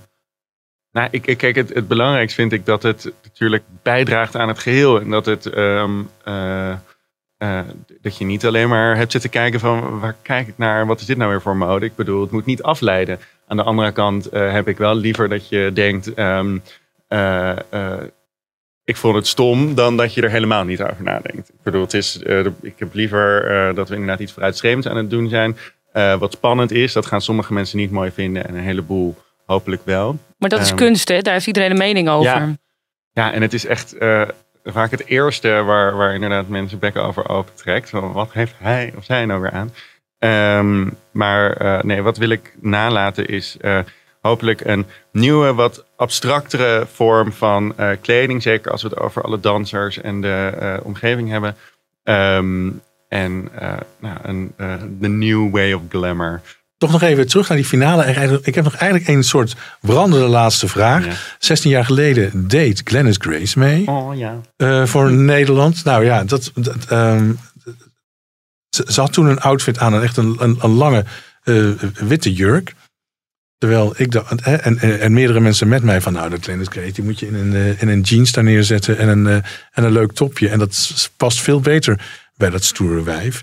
nou, 0.92 1.08
ik, 1.10 1.26
ik, 1.26 1.38
kijk, 1.38 1.54
het, 1.56 1.74
het 1.74 1.88
belangrijkste 1.88 2.40
vind 2.40 2.52
ik 2.52 2.66
dat 2.66 2.82
het 2.82 3.12
natuurlijk 3.22 3.62
bijdraagt 3.82 4.36
aan 4.36 4.48
het 4.48 4.58
geheel. 4.58 5.00
En 5.00 5.10
dat, 5.10 5.26
het, 5.26 5.46
ehm, 5.46 6.02
eh, 7.40 7.60
dat 8.00 8.18
je 8.18 8.24
niet 8.24 8.46
alleen 8.46 8.68
maar 8.68 8.96
hebt 8.96 9.12
zitten 9.12 9.30
kijken 9.30 9.60
van 9.60 10.00
waar 10.00 10.16
kijk 10.22 10.48
ik 10.48 10.58
naar, 10.58 10.86
wat 10.86 11.00
is 11.00 11.06
dit 11.06 11.16
nou 11.16 11.30
weer 11.30 11.40
voor 11.42 11.56
mode? 11.56 11.86
Ik 11.86 11.96
bedoel, 11.96 12.20
het 12.20 12.30
moet 12.30 12.44
niet 12.44 12.62
afleiden. 12.62 13.18
Aan 13.46 13.56
de 13.56 13.62
andere 13.62 13.92
kant 13.92 14.26
eh, 14.26 14.52
heb 14.52 14.68
ik 14.68 14.78
wel 14.78 14.94
liever 14.94 15.28
dat 15.28 15.48
je 15.48 15.70
denkt, 15.74 16.14
ehm, 16.14 16.58
eh, 17.08 17.56
ik 18.84 18.96
vond 18.96 19.14
het 19.14 19.26
stom, 19.26 19.74
dan 19.74 19.96
dat 19.96 20.14
je 20.14 20.22
er 20.22 20.30
helemaal 20.30 20.64
niet 20.64 20.82
over 20.82 21.02
nadenkt. 21.02 21.48
Ik 21.48 21.62
bedoel, 21.62 21.80
het 21.80 21.94
is, 21.94 22.16
ik 22.62 22.74
heb 22.76 22.94
liever 22.94 23.72
dat 23.74 23.88
we 23.88 23.94
inderdaad 23.94 24.20
iets 24.20 24.32
vooruitstrevends 24.32 24.86
aan 24.86 24.96
het 24.96 25.10
doen 25.10 25.28
zijn. 25.28 25.56
Wat 26.18 26.32
spannend 26.32 26.70
is, 26.70 26.92
dat 26.92 27.06
gaan 27.06 27.22
sommige 27.22 27.52
mensen 27.52 27.78
niet 27.78 27.90
mooi 27.90 28.10
vinden 28.10 28.48
en 28.48 28.54
een 28.54 28.62
heleboel 28.62 29.16
hopelijk 29.46 29.82
wel. 29.84 30.18
Maar 30.38 30.48
dat 30.48 30.60
is 30.60 30.68
Ehm, 30.68 30.76
kunst, 30.76 31.08
hè? 31.08 31.20
Daar 31.20 31.32
heeft 31.32 31.46
iedereen 31.46 31.70
een 31.70 31.76
mening 31.76 32.08
over. 32.08 32.30
Ja, 32.30 32.54
ja 33.12 33.32
en 33.32 33.42
het 33.42 33.52
is 33.52 33.66
echt 33.66 33.94
vaak 34.64 34.90
het 34.90 35.06
eerste 35.06 35.48
waar, 35.48 35.96
waar 35.96 36.14
inderdaad 36.14 36.48
mensen 36.48 36.78
bekken 36.78 37.02
over 37.02 37.28
open 37.28 37.54
trekt. 37.54 37.90
Wat 37.90 38.32
heeft 38.32 38.54
hij 38.58 38.92
of 38.96 39.04
zij 39.04 39.26
nou 39.26 39.40
weer 39.40 39.50
aan? 39.50 39.72
Ehm, 40.18 40.88
maar 41.10 41.52
eh, 41.52 41.82
nee, 41.82 42.02
wat 42.02 42.16
wil 42.16 42.28
ik 42.28 42.54
nalaten 42.60 43.26
is 43.26 43.56
eh, 43.60 43.78
hopelijk 44.20 44.64
een 44.64 44.86
nieuwe, 45.12 45.54
wat 45.54 45.84
abstractere 45.96 46.86
vorm 46.92 47.32
van 47.32 47.76
eh, 47.76 47.90
kleding. 48.00 48.42
Zeker 48.42 48.72
als 48.72 48.82
we 48.82 48.88
het 48.88 48.98
over 48.98 49.22
alle 49.22 49.40
dansers 49.40 50.00
en 50.00 50.20
de 50.20 50.80
omgeving 50.82 51.28
hebben. 51.28 51.56
Ehm, 52.02 52.70
en 53.08 53.50
nou, 53.98 54.16
een 54.22 54.54
the 55.00 55.08
new 55.08 55.50
way 55.50 55.72
of 55.72 55.82
glamour. 55.88 56.40
Toch 56.80 56.92
nog 56.92 57.02
even 57.02 57.26
terug 57.28 57.48
naar 57.48 57.56
die 57.56 57.66
finale. 57.66 58.40
Ik 58.42 58.54
heb 58.54 58.64
nog 58.64 58.74
eigenlijk 58.74 59.10
een 59.10 59.24
soort 59.24 59.56
brandende 59.80 60.26
laatste 60.26 60.68
vraag. 60.68 61.34
16 61.38 61.70
jaar 61.70 61.84
geleden 61.84 62.48
deed 62.48 62.80
Glennis 62.84 63.16
Grace 63.18 63.58
mee. 63.58 63.86
Oh 63.86 64.16
ja. 64.16 64.40
eh, 64.56 64.86
voor 64.86 65.12
Nederland. 65.12 65.84
Nou 65.84 66.04
ja, 66.04 66.24
dat, 66.24 66.52
dat, 66.54 66.84
ehm, 66.88 67.32
ze, 68.68 68.84
ze 68.88 69.00
had 69.00 69.12
toen 69.12 69.26
een 69.26 69.40
outfit 69.40 69.78
aan, 69.78 69.92
een 69.92 70.02
echt 70.02 70.16
een, 70.16 70.36
een, 70.38 70.58
een 70.60 70.70
lange 70.70 71.04
eh, 71.42 71.70
witte 71.94 72.32
jurk. 72.32 72.74
Terwijl 73.58 73.94
ik 73.96 74.10
dacht, 74.12 74.40
en, 74.42 74.78
en, 74.78 75.00
en 75.00 75.12
meerdere 75.12 75.40
mensen 75.40 75.68
met 75.68 75.82
mij 75.82 76.00
van, 76.00 76.12
nou, 76.12 76.30
dat 76.30 76.42
Glennis 76.42 76.68
Grace, 76.68 76.92
die 76.92 77.04
moet 77.04 77.18
je 77.18 77.26
in 77.26 77.34
een, 77.34 77.54
eh, 77.54 77.82
in 77.82 77.88
een 77.88 78.00
jeans 78.00 78.32
daar 78.32 78.44
neerzetten 78.44 78.98
en 78.98 79.08
een, 79.08 79.26
eh, 79.26 79.50
en 79.70 79.84
een 79.84 79.92
leuk 79.92 80.12
topje. 80.12 80.48
En 80.48 80.58
dat 80.58 81.10
past 81.16 81.40
veel 81.40 81.60
beter 81.60 82.00
bij 82.36 82.50
dat 82.50 82.64
stoere 82.64 83.02
wijf. 83.02 83.42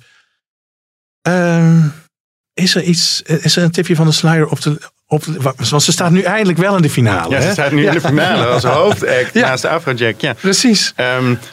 Ehm, 1.21 1.87
is 2.57 2.75
er 2.75 2.83
iets, 2.83 3.21
is 3.21 3.55
er 3.55 3.63
een 3.63 3.71
tipje 3.71 3.95
van 3.95 4.05
de 4.05 4.11
sluier 4.11 4.47
op 4.47 4.61
de, 4.61 4.79
op 5.07 5.23
want 5.69 5.83
ze 5.83 5.91
staat 5.91 6.11
nu 6.11 6.21
eindelijk 6.21 6.57
wel 6.57 6.75
in 6.75 6.81
de 6.81 6.89
finale. 6.89 7.29
Ja, 7.29 7.41
ze 7.41 7.47
hè? 7.47 7.53
staat 7.53 7.71
nu 7.71 7.85
in 7.85 7.91
de 7.91 8.01
finale 8.01 8.45
als 8.45 8.63
hoofdact 8.79 9.33
Ja. 9.33 9.47
naast 9.47 9.61
de 9.61 9.69
Afrojack. 9.69 10.21
Ja. 10.21 10.33
Precies. 10.33 10.93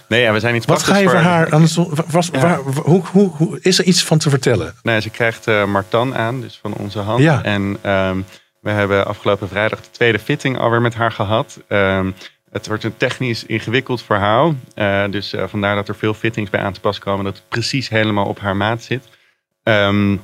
nee, 0.08 0.20
ja, 0.20 0.32
we 0.32 0.40
zijn 0.40 0.54
iets 0.54 0.66
Wat 0.66 0.82
ga 0.82 0.96
je 0.96 1.08
voor 1.08 1.18
haar, 1.18 1.50
anders, 1.50 1.78
was, 2.10 2.30
waar, 2.30 2.58
hoe, 2.58 3.02
hoe, 3.12 3.30
hoe, 3.30 3.58
is 3.60 3.78
er 3.78 3.84
iets 3.84 4.04
van 4.04 4.18
te 4.18 4.30
vertellen? 4.30 4.74
Nee, 4.82 5.00
ze 5.00 5.10
krijgt 5.10 5.46
eh 5.46 5.64
Martan 5.64 6.16
aan, 6.16 6.40
dus 6.40 6.58
van 6.62 6.74
onze 6.74 6.98
hand. 6.98 7.20
Ja. 7.20 7.42
En 7.42 7.76
ehm, 7.80 8.18
we 8.60 8.70
hebben 8.70 9.06
afgelopen 9.06 9.48
vrijdag 9.48 9.80
de 9.80 9.90
tweede 9.90 10.18
fitting 10.18 10.58
alweer 10.58 10.80
met 10.80 10.94
haar 10.94 11.12
gehad. 11.12 11.58
Ehm, 11.68 12.10
Het 12.50 12.66
wordt 12.66 12.84
een 12.84 12.96
technisch 12.96 13.44
ingewikkeld 13.46 14.02
verhaal. 14.02 14.54
Eh, 14.74 15.04
dus 15.10 15.32
eh, 15.32 15.44
vandaar 15.46 15.74
dat 15.74 15.88
er 15.88 15.96
veel 15.96 16.14
fittings 16.14 16.50
bij 16.50 16.60
aan 16.60 16.72
te 16.72 16.80
pas 16.80 16.98
komen. 16.98 17.24
Dat 17.24 17.34
het 17.34 17.48
precies 17.48 17.88
helemaal 17.88 18.26
op 18.26 18.40
haar 18.40 18.56
maat 18.56 18.82
zit. 18.82 19.08
Ehm, 19.62 20.16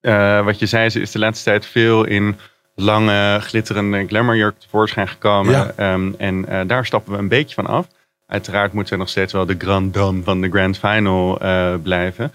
eh, 0.00 0.44
wat 0.44 0.58
je 0.58 0.66
zei, 0.66 0.90
ze 0.90 1.00
is 1.00 1.10
de 1.10 1.18
laatste 1.18 1.44
tijd 1.44 1.66
veel 1.66 2.04
in 2.04 2.38
lange, 2.74 3.38
glitterende 3.40 4.06
glamourjurk 4.06 4.58
tevoorschijn 4.58 5.08
gekomen. 5.08 5.52
Ja. 5.52 5.72
Ehm, 5.76 6.12
en 6.18 6.48
eh, 6.48 6.60
daar 6.66 6.86
stappen 6.86 7.12
we 7.12 7.18
een 7.18 7.28
beetje 7.28 7.54
van 7.54 7.66
af. 7.66 7.86
Uiteraard 8.26 8.72
moet 8.72 8.88
zij 8.88 8.96
nog 8.96 9.08
steeds 9.08 9.32
wel 9.32 9.46
de 9.46 9.54
grand 9.58 9.94
dame 9.94 10.22
van 10.22 10.40
de 10.40 10.50
grand 10.50 10.78
final 10.78 11.40
eh, 11.40 11.74
blijven. 11.82 12.32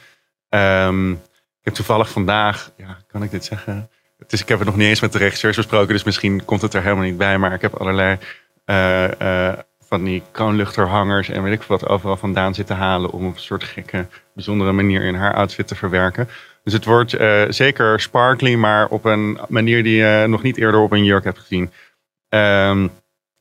Ehm, 0.49 1.11
ik 1.11 1.17
heb 1.61 1.73
toevallig 1.73 2.09
vandaag, 2.09 2.71
ja, 2.77 2.97
kan 3.07 3.23
ik 3.23 3.31
dit 3.31 3.45
zeggen? 3.45 3.89
Het 4.17 4.33
is, 4.33 4.41
ik 4.41 4.49
heb 4.49 4.57
het 4.57 4.67
nog 4.67 4.77
niet 4.77 4.87
eens 4.87 5.01
met 5.01 5.11
de 5.11 5.17
regisseurs 5.17 5.55
besproken, 5.55 5.93
dus 5.93 6.03
misschien 6.03 6.45
komt 6.45 6.61
het 6.61 6.73
er 6.73 6.81
helemaal 6.81 7.03
niet 7.03 7.17
bij. 7.17 7.37
Maar 7.37 7.53
ik 7.53 7.61
heb 7.61 7.73
allerlei 7.73 8.17
van 9.87 10.03
die 10.03 10.23
kroonluchterhangers 10.31 11.29
en 11.29 11.43
weet 11.43 11.53
ik 11.53 11.63
wat 11.63 11.87
overal 11.87 12.17
vandaan 12.17 12.53
zitten 12.53 12.75
halen 12.75 13.11
om 13.11 13.27
op 13.27 13.35
een 13.35 13.41
soort 13.41 13.63
gekke, 13.63 14.07
bijzondere 14.33 14.71
manier 14.71 15.03
in 15.03 15.15
haar 15.15 15.33
outfit 15.33 15.67
te 15.67 15.75
verwerken. 15.75 16.29
Dus 16.65 16.73
het 16.73 16.85
wordt 16.85 17.13
eh, 17.13 17.43
zeker 17.49 17.99
sparkly, 17.99 18.55
maar 18.55 18.87
op 18.87 19.05
een 19.05 19.39
manier 19.47 19.83
die 19.83 19.95
je 19.95 20.25
nog 20.27 20.41
niet 20.41 20.57
eerder 20.57 20.79
op 20.79 20.91
een 20.91 21.03
jurk 21.03 21.23
hebt 21.23 21.39
gezien. 21.39 21.71
Ehm, 22.29 22.87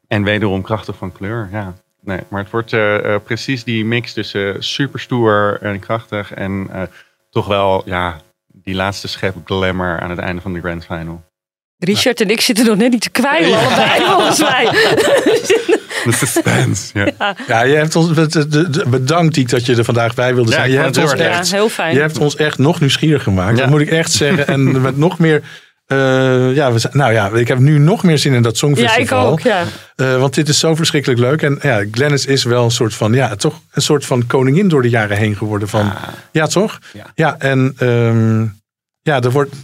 en 0.09 0.25
wederom 0.25 0.63
krachtig 0.63 0.97
van 0.97 1.13
kleur, 1.13 1.49
ja. 1.53 1.75
Nee, 2.01 2.21
maar 2.29 2.43
het 2.43 2.51
wordt 2.51 2.73
eh, 2.73 3.15
eh, 3.15 3.23
precies 3.23 3.65
die 3.65 3.85
mix 3.85 4.13
tussen 4.13 4.63
super 4.63 5.01
stoer 5.01 5.59
en 5.61 5.79
krachtig 5.79 6.33
en 6.33 6.71
toch 7.31 7.47
wel, 7.47 7.83
ja, 7.85 8.21
die 8.47 8.75
laatste 8.75 9.09
schep 9.09 9.35
glamour 9.45 10.01
aan 10.01 10.11
het 10.11 10.19
einde 10.19 10.43
van 10.43 10.53
de 10.53 10.61
grand 10.61 10.85
final. 10.85 11.23
Richard 11.79 12.21
en 12.21 12.31
ik 12.31 12.41
zitten 12.41 12.67
nog 12.67 12.77
net 12.77 12.91
niet 12.91 13.01
te 13.01 13.11
kwijlen, 13.11 13.59
allebei 13.59 14.05
volgens 14.05 14.41
mij. 14.41 14.65
De 16.11 16.13
suspense, 16.13 16.99
ja. 16.99 17.09
Ja. 17.19 17.37
Ja, 17.49 17.63
je 17.63 17.75
hebt 17.75 17.97
ons 17.97 18.11
bedankt 18.89 19.35
Diek 19.35 19.49
dat 19.49 19.67
je 19.67 19.77
er 19.77 19.85
vandaag 19.85 20.15
bij 20.15 20.35
wilde 20.35 20.51
Ja, 20.51 20.57
zijn. 20.57 20.69
ik 20.69 20.73
je 20.75 20.79
hebt 20.83 20.95
het 20.97 21.05
ons 21.05 21.13
heel 21.15 21.25
erg 21.25 21.39
echt. 21.39 21.49
Ja, 21.49 21.57
heel 21.57 21.69
fijn. 21.69 21.95
Je 21.95 22.01
hebt 22.01 22.19
ons 22.19 22.37
echt 22.37 22.59
nog 22.59 22.81
nieuwsgierig 22.81 23.23
gemaakt. 23.23 23.57
Ja. 23.57 23.63
Dat 23.63 23.71
moet 23.71 23.81
ik 23.81 23.91
echt 23.91 24.13
zeggen. 24.13 24.47
En 24.47 24.81
met 24.81 24.97
nog 24.97 25.19
meer. 25.19 25.43
eh, 25.87 26.55
ja, 26.55 26.73
we 26.73 26.79
zijn, 26.79 26.97
nou 26.97 27.13
ja, 27.13 27.29
ik 27.31 27.49
heb 27.49 27.59
nu 27.59 27.79
nog 27.79 28.03
meer 28.03 28.19
zin 28.19 28.33
in 28.35 28.43
dat 28.43 28.59
Ja, 28.59 28.69
ik 28.69 28.77
Songfestival. 28.77 29.27
ook, 29.31 29.41
ja. 29.41 29.63
Eh, 29.97 30.17
want 30.19 30.35
dit 30.35 30.49
is 30.49 30.59
zo 30.59 30.75
verschrikkelijk 30.75 31.21
leuk. 31.21 31.43
En 31.43 31.59
ja, 31.63 31.85
Glennis 31.91 32.27
is 32.27 32.45
wel 32.45 32.65
een 32.65 32.71
soort 32.71 32.95
van, 32.95 33.13
ja, 33.13 33.37
toch 33.37 33.61
een 33.73 33.83
soort 33.83 34.07
van 34.07 34.27
koningin 34.27 34.69
door 34.69 34.83
de 34.83 34.89
jaren 34.89 35.17
heen 35.17 35.37
geworden. 35.37 35.69
Van, 35.69 35.93
ja. 36.33 36.47
toch? 36.47 36.79
Ja, 37.15 37.39
en 37.39 37.75
ehm, 37.79 38.43
ja, 39.03 39.21
er 39.21 39.31
wordt, 39.31 39.55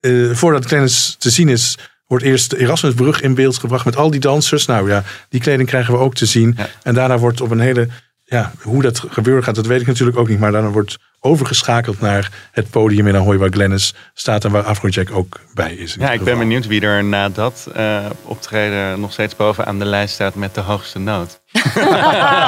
eh, 0.00 0.30
voordat 0.32 0.64
Glennis 0.64 1.16
te 1.18 1.30
zien 1.30 1.48
is, 1.48 1.78
wordt 2.08 2.24
eerst 2.24 2.50
de 2.50 2.58
Erasmusbrug 2.58 3.20
in 3.20 3.34
beeld 3.34 3.58
gebracht 3.58 3.84
met 3.84 3.96
al 3.96 4.10
die 4.10 4.20
dansers. 4.20 4.66
Nou 4.66 4.88
ja, 4.88 5.02
die 5.28 5.40
kleding 5.40 5.68
krijgen 5.68 5.92
we 5.92 6.00
ook 6.00 6.14
te 6.14 6.26
zien. 6.26 6.58
En 6.82 6.94
daarna 6.94 7.18
wordt 7.18 7.40
op 7.40 7.50
een 7.50 7.60
hele, 7.60 7.88
ja, 8.24 8.52
hoe 8.62 8.82
dat 8.82 9.04
gebeuren 9.08 9.44
gaat, 9.44 9.54
dat 9.54 9.66
weet 9.66 9.80
ik 9.80 9.86
natuurlijk 9.86 10.18
ook 10.18 10.28
niet. 10.28 10.38
Maar 10.38 10.52
daarna 10.52 10.70
wordt 10.70 10.96
overgeschakeld 11.20 12.00
naar 12.00 12.30
het 12.52 12.70
podium 12.70 13.06
in 13.06 13.16
Ahoy 13.16 13.38
waar 13.38 13.52
Glennis 13.52 13.94
staat 14.14 14.44
en 14.44 14.50
waar 14.50 14.62
Afrojack 14.62 15.10
ook 15.10 15.40
bij 15.54 15.74
is. 15.74 15.96
Ja, 15.98 16.12
ik 16.12 16.24
ben 16.24 16.38
benieuwd 16.38 16.66
wie 16.66 16.80
er 16.80 17.04
na 17.04 17.28
dat 17.28 17.68
eh, 17.74 18.04
optreden 18.22 19.00
nog 19.00 19.12
steeds 19.12 19.36
bovenaan 19.36 19.78
de 19.78 19.84
lijst 19.84 20.14
staat 20.14 20.34
met 20.34 20.54
de 20.54 20.60
hoogste 20.60 20.98
noot. 20.98 21.40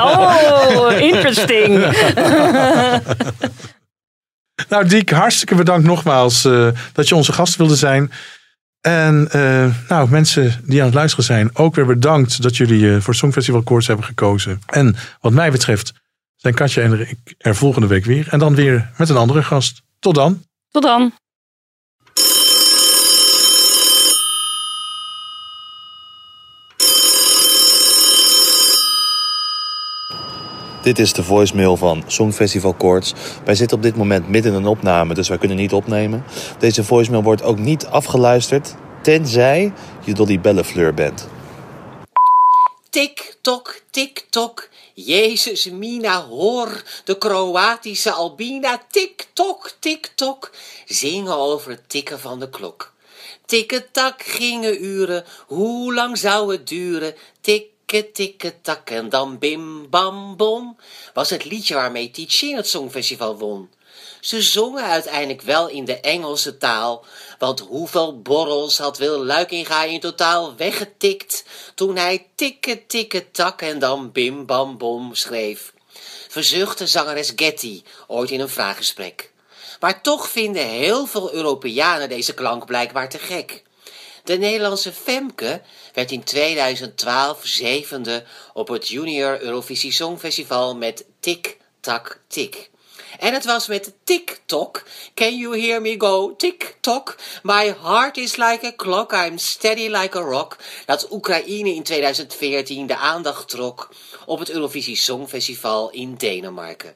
oh, 0.04 0.92
interesting. 0.98 1.84
Nou, 4.68 4.86
Diek, 4.86 5.10
hartstikke 5.10 5.54
bedankt 5.54 5.86
nogmaals 5.86 6.44
eh, 6.44 6.68
dat 6.92 7.08
je 7.08 7.14
onze 7.14 7.32
gast 7.32 7.56
wilde 7.56 7.76
zijn. 7.76 8.12
En 8.80 9.28
eh, 9.30 9.88
nou, 9.88 10.10
mensen 10.10 10.60
die 10.64 10.80
aan 10.80 10.86
het 10.86 10.94
luisteren 10.94 11.24
zijn, 11.24 11.56
ook 11.56 11.74
weer 11.74 11.86
bedankt 11.86 12.42
dat 12.42 12.56
jullie 12.56 12.94
eh, 12.94 13.00
voor 13.00 13.14
Songfestival 13.14 13.62
Koorts 13.62 13.86
hebben 13.86 14.04
gekozen. 14.04 14.60
En 14.66 14.96
wat 15.20 15.32
mij 15.32 15.50
betreft 15.50 15.92
zijn 16.36 16.54
Katja 16.54 16.82
en 16.82 17.00
ik 17.00 17.34
er 17.38 17.56
volgende 17.56 17.86
week 17.86 18.04
weer. 18.04 18.28
En 18.28 18.38
dan 18.38 18.54
weer 18.54 18.90
met 18.96 19.08
een 19.08 19.16
andere 19.16 19.42
gast. 19.42 19.82
Tot 19.98 20.14
dan. 20.14 20.42
Tot 20.70 20.82
dan. 20.82 21.12
Dit 30.82 30.98
is 30.98 31.12
de 31.12 31.22
voicemail 31.22 31.76
van 31.76 32.04
Songfestival 32.06 32.74
Koorts. 32.74 33.12
Wij 33.44 33.54
zitten 33.54 33.76
op 33.76 33.82
dit 33.82 33.96
moment 33.96 34.28
midden 34.28 34.52
in 34.52 34.58
een 34.58 34.66
opname, 34.66 35.14
dus 35.14 35.28
wij 35.28 35.38
kunnen 35.38 35.56
niet 35.56 35.72
opnemen. 35.72 36.24
Deze 36.58 36.84
voicemail 36.84 37.22
wordt 37.22 37.42
ook 37.42 37.58
niet 37.58 37.86
afgeluisterd, 37.86 38.74
tenzij 39.02 39.72
je 40.04 40.14
Dolly 40.14 40.40
Bellefleur 40.40 40.94
bent. 40.94 41.28
Tik, 42.90 43.36
tok, 43.40 43.80
tik, 43.90 44.26
tok. 44.30 44.68
Jezus, 44.94 45.70
Mina, 45.70 46.26
hoor. 46.26 46.82
De 47.04 47.18
Kroatische 47.18 48.10
Albina. 48.10 48.82
Tik, 48.90 49.28
tok, 49.32 49.72
tik, 49.78 50.12
tok. 50.14 50.50
Zingen 50.86 51.36
over 51.36 51.70
het 51.70 51.88
tikken 51.88 52.20
van 52.20 52.40
de 52.40 52.50
klok. 52.50 52.92
Tikketak 53.46 54.22
gingen 54.22 54.84
uren. 54.84 55.24
Hoe 55.46 55.94
lang 55.94 56.18
zou 56.18 56.52
het 56.52 56.68
duren? 56.68 57.14
Tikke, 57.90 58.12
tikke, 58.12 58.60
tak. 58.60 58.90
En 58.90 59.08
dan 59.08 59.38
bim, 59.38 59.90
bam, 59.90 60.36
bom. 60.36 60.76
Was 61.14 61.30
het 61.30 61.44
liedje 61.44 61.74
waarmee 61.74 62.10
Tichin 62.10 62.56
het 62.56 62.68
Songfestival 62.68 63.36
won. 63.38 63.70
Ze 64.20 64.42
zongen 64.42 64.84
uiteindelijk 64.84 65.42
wel 65.42 65.68
in 65.68 65.84
de 65.84 66.00
Engelse 66.00 66.58
taal, 66.58 67.04
want 67.38 67.60
hoeveel 67.60 68.22
borrels 68.22 68.78
had 68.78 68.98
Wil 68.98 69.24
Luikinga 69.24 69.84
in 69.84 70.00
totaal 70.00 70.56
weggetikt 70.56 71.44
toen 71.74 71.96
hij 71.96 72.26
tikke 72.34 72.86
tikke 72.86 73.30
tak 73.30 73.62
en 73.62 73.78
dan 73.78 74.12
bim 74.12 74.46
bam 74.46 74.78
bom 74.78 75.14
schreef. 75.14 75.72
Verzuchtte 76.28 76.86
zangeres 76.86 77.32
Getty 77.36 77.82
ooit 78.06 78.30
in 78.30 78.40
een 78.40 78.48
vraaggesprek. 78.48 79.32
Maar 79.80 80.02
toch 80.02 80.28
vinden 80.28 80.66
heel 80.66 81.06
veel 81.06 81.32
Europeanen 81.32 82.08
deze 82.08 82.34
klank 82.34 82.66
blijkbaar 82.66 83.08
te 83.08 83.18
gek. 83.18 83.62
De 84.24 84.38
Nederlandse 84.38 84.92
Femke 84.92 85.62
werd 85.92 86.10
in 86.10 86.24
2012 86.24 87.40
zevende 87.42 88.24
op 88.52 88.68
het 88.68 88.88
Junior 88.88 89.40
Eurovisie 89.40 89.92
Songfestival 89.92 90.76
met 90.76 91.04
Tik 91.20 91.56
Tak 91.80 92.20
Tik. 92.28 92.70
En 93.18 93.32
het 93.32 93.44
was 93.44 93.66
met 93.66 93.92
TikTok. 94.04 94.82
Can 95.14 95.36
you 95.36 95.60
hear 95.60 95.80
me 95.80 95.94
go? 95.98 96.36
TikTok. 96.36 97.16
My 97.42 97.74
heart 97.82 98.16
is 98.16 98.36
like 98.36 98.66
a 98.66 98.72
clock. 98.76 99.12
I'm 99.12 99.38
steady 99.38 99.88
like 99.88 100.18
a 100.18 100.20
rock. 100.20 100.56
Dat 100.86 101.10
Oekraïne 101.10 101.74
in 101.74 101.82
2014 101.82 102.86
de 102.86 102.96
aandacht 102.96 103.48
trok 103.48 103.88
op 104.26 104.38
het 104.38 104.50
Eurovisie 104.50 104.96
Songfestival 104.96 105.90
in 105.90 106.14
Denemarken. 106.14 106.94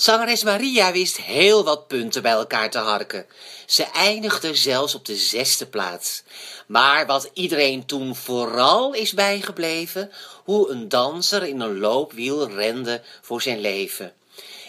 Zangeres 0.00 0.42
Maria 0.42 0.92
wist 0.92 1.16
heel 1.16 1.64
wat 1.64 1.86
punten 1.86 2.22
bij 2.22 2.32
elkaar 2.32 2.70
te 2.70 2.78
harken. 2.78 3.26
Ze 3.66 3.84
eindigde 3.84 4.54
zelfs 4.54 4.94
op 4.94 5.04
de 5.04 5.16
zesde 5.16 5.66
plaats. 5.66 6.22
Maar 6.66 7.06
wat 7.06 7.30
iedereen 7.32 7.86
toen 7.86 8.16
vooral 8.16 8.92
is 8.92 9.12
bijgebleven, 9.12 10.10
hoe 10.44 10.70
een 10.70 10.88
danser 10.88 11.42
in 11.46 11.60
een 11.60 11.78
loopwiel 11.78 12.50
rende 12.50 13.02
voor 13.22 13.42
zijn 13.42 13.60
leven. 13.60 14.12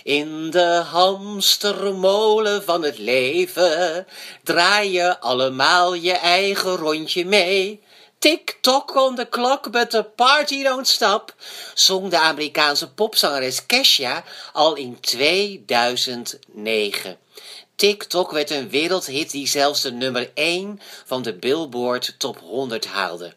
In 0.04 0.50
de 0.50 0.84
hamstermolen 0.92 2.64
van 2.64 2.84
het 2.84 2.98
leven 2.98 4.08
draai 4.44 4.92
je 4.92 5.20
allemaal 5.20 5.94
je 5.94 6.14
eigen 6.14 6.76
rondje 6.76 7.26
mee. 7.26 7.82
Tick-tock 8.20 8.96
on 8.96 9.16
the 9.16 9.30
clock, 9.30 9.72
but 9.72 9.92
the 9.92 10.04
party 10.04 10.64
don't 10.64 10.88
stop, 10.88 11.36
zong 11.74 12.10
de 12.10 12.20
Amerikaanse 12.20 12.88
popzangeres 12.88 13.66
Kesha 13.66 14.24
al 14.54 14.76
in 14.76 15.00
2009. 15.00 17.18
TikTok 17.76 18.32
werd 18.32 18.50
een 18.50 18.70
wereldhit 18.70 19.32
die 19.32 19.48
zelfs 19.48 19.82
de 19.82 19.92
nummer 19.92 20.32
1 20.34 20.80
van 21.06 21.22
de 21.22 21.34
Billboard 21.34 22.16
Top 22.18 22.40
100 22.40 22.86
haalde. 22.86 23.34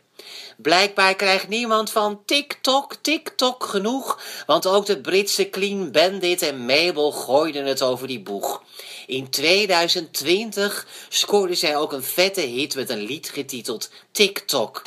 Blijkbaar 0.57 1.15
krijgt 1.15 1.49
niemand 1.49 1.91
van 1.91 2.23
TikTok, 2.25 2.95
TikTok 2.95 3.65
genoeg, 3.65 4.21
want 4.47 4.67
ook 4.67 4.87
de 4.87 5.01
Britse 5.01 5.51
Clean 5.51 5.91
Bandit 5.91 6.43
en 6.43 6.67
Mabel 6.67 7.13
gooiden 7.13 7.65
het 7.65 7.83
over 7.83 8.07
die 8.07 8.21
boeg. 8.21 8.63
In 9.07 9.31
2020 9.31 10.87
scoorde 11.09 11.55
zij 11.55 11.77
ook 11.77 11.93
een 11.93 12.03
vette 12.03 12.41
hit 12.41 12.75
met 12.75 12.91
een 12.91 13.03
lied 13.03 13.29
getiteld 13.29 13.91
TikTok. 14.13 14.83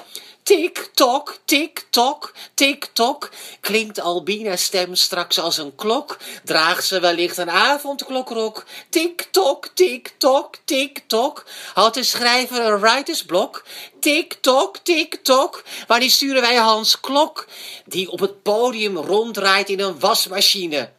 Tik-tok, 0.46 1.38
tik-tok, 1.46 2.34
tik-tok. 2.54 3.30
Klinkt 3.60 4.00
Albina's 4.00 4.64
stem 4.64 4.96
straks 4.96 5.40
als 5.40 5.58
een 5.58 5.76
klok? 5.76 6.18
Draagt 6.44 6.86
ze 6.86 7.00
wellicht 7.00 7.38
een 7.38 7.50
avondklokrok? 7.50 8.66
Tik-tok, 8.90 9.68
tik-tok, 9.74 10.56
tik-tok. 10.66 11.46
Had 11.74 11.94
de 11.94 12.04
schrijver 12.04 12.66
een 12.66 12.80
writersblok? 12.80 13.66
Tik-tok, 14.00 14.78
tik-tok. 14.78 15.64
Wanneer 15.88 16.10
sturen 16.10 16.42
wij 16.42 16.56
Hans 16.56 17.00
Klok? 17.00 17.48
Die 17.86 18.12
op 18.12 18.20
het 18.20 18.44
podium 18.44 18.98
ronddraait 18.98 19.70
in 19.70 19.80
een 19.80 20.00
wasmachine. 20.00 20.90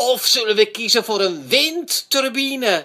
Of 0.00 0.26
zullen 0.26 0.56
we 0.56 0.66
kiezen 0.66 1.04
voor 1.04 1.20
een 1.20 1.48
windturbine? 1.48 2.84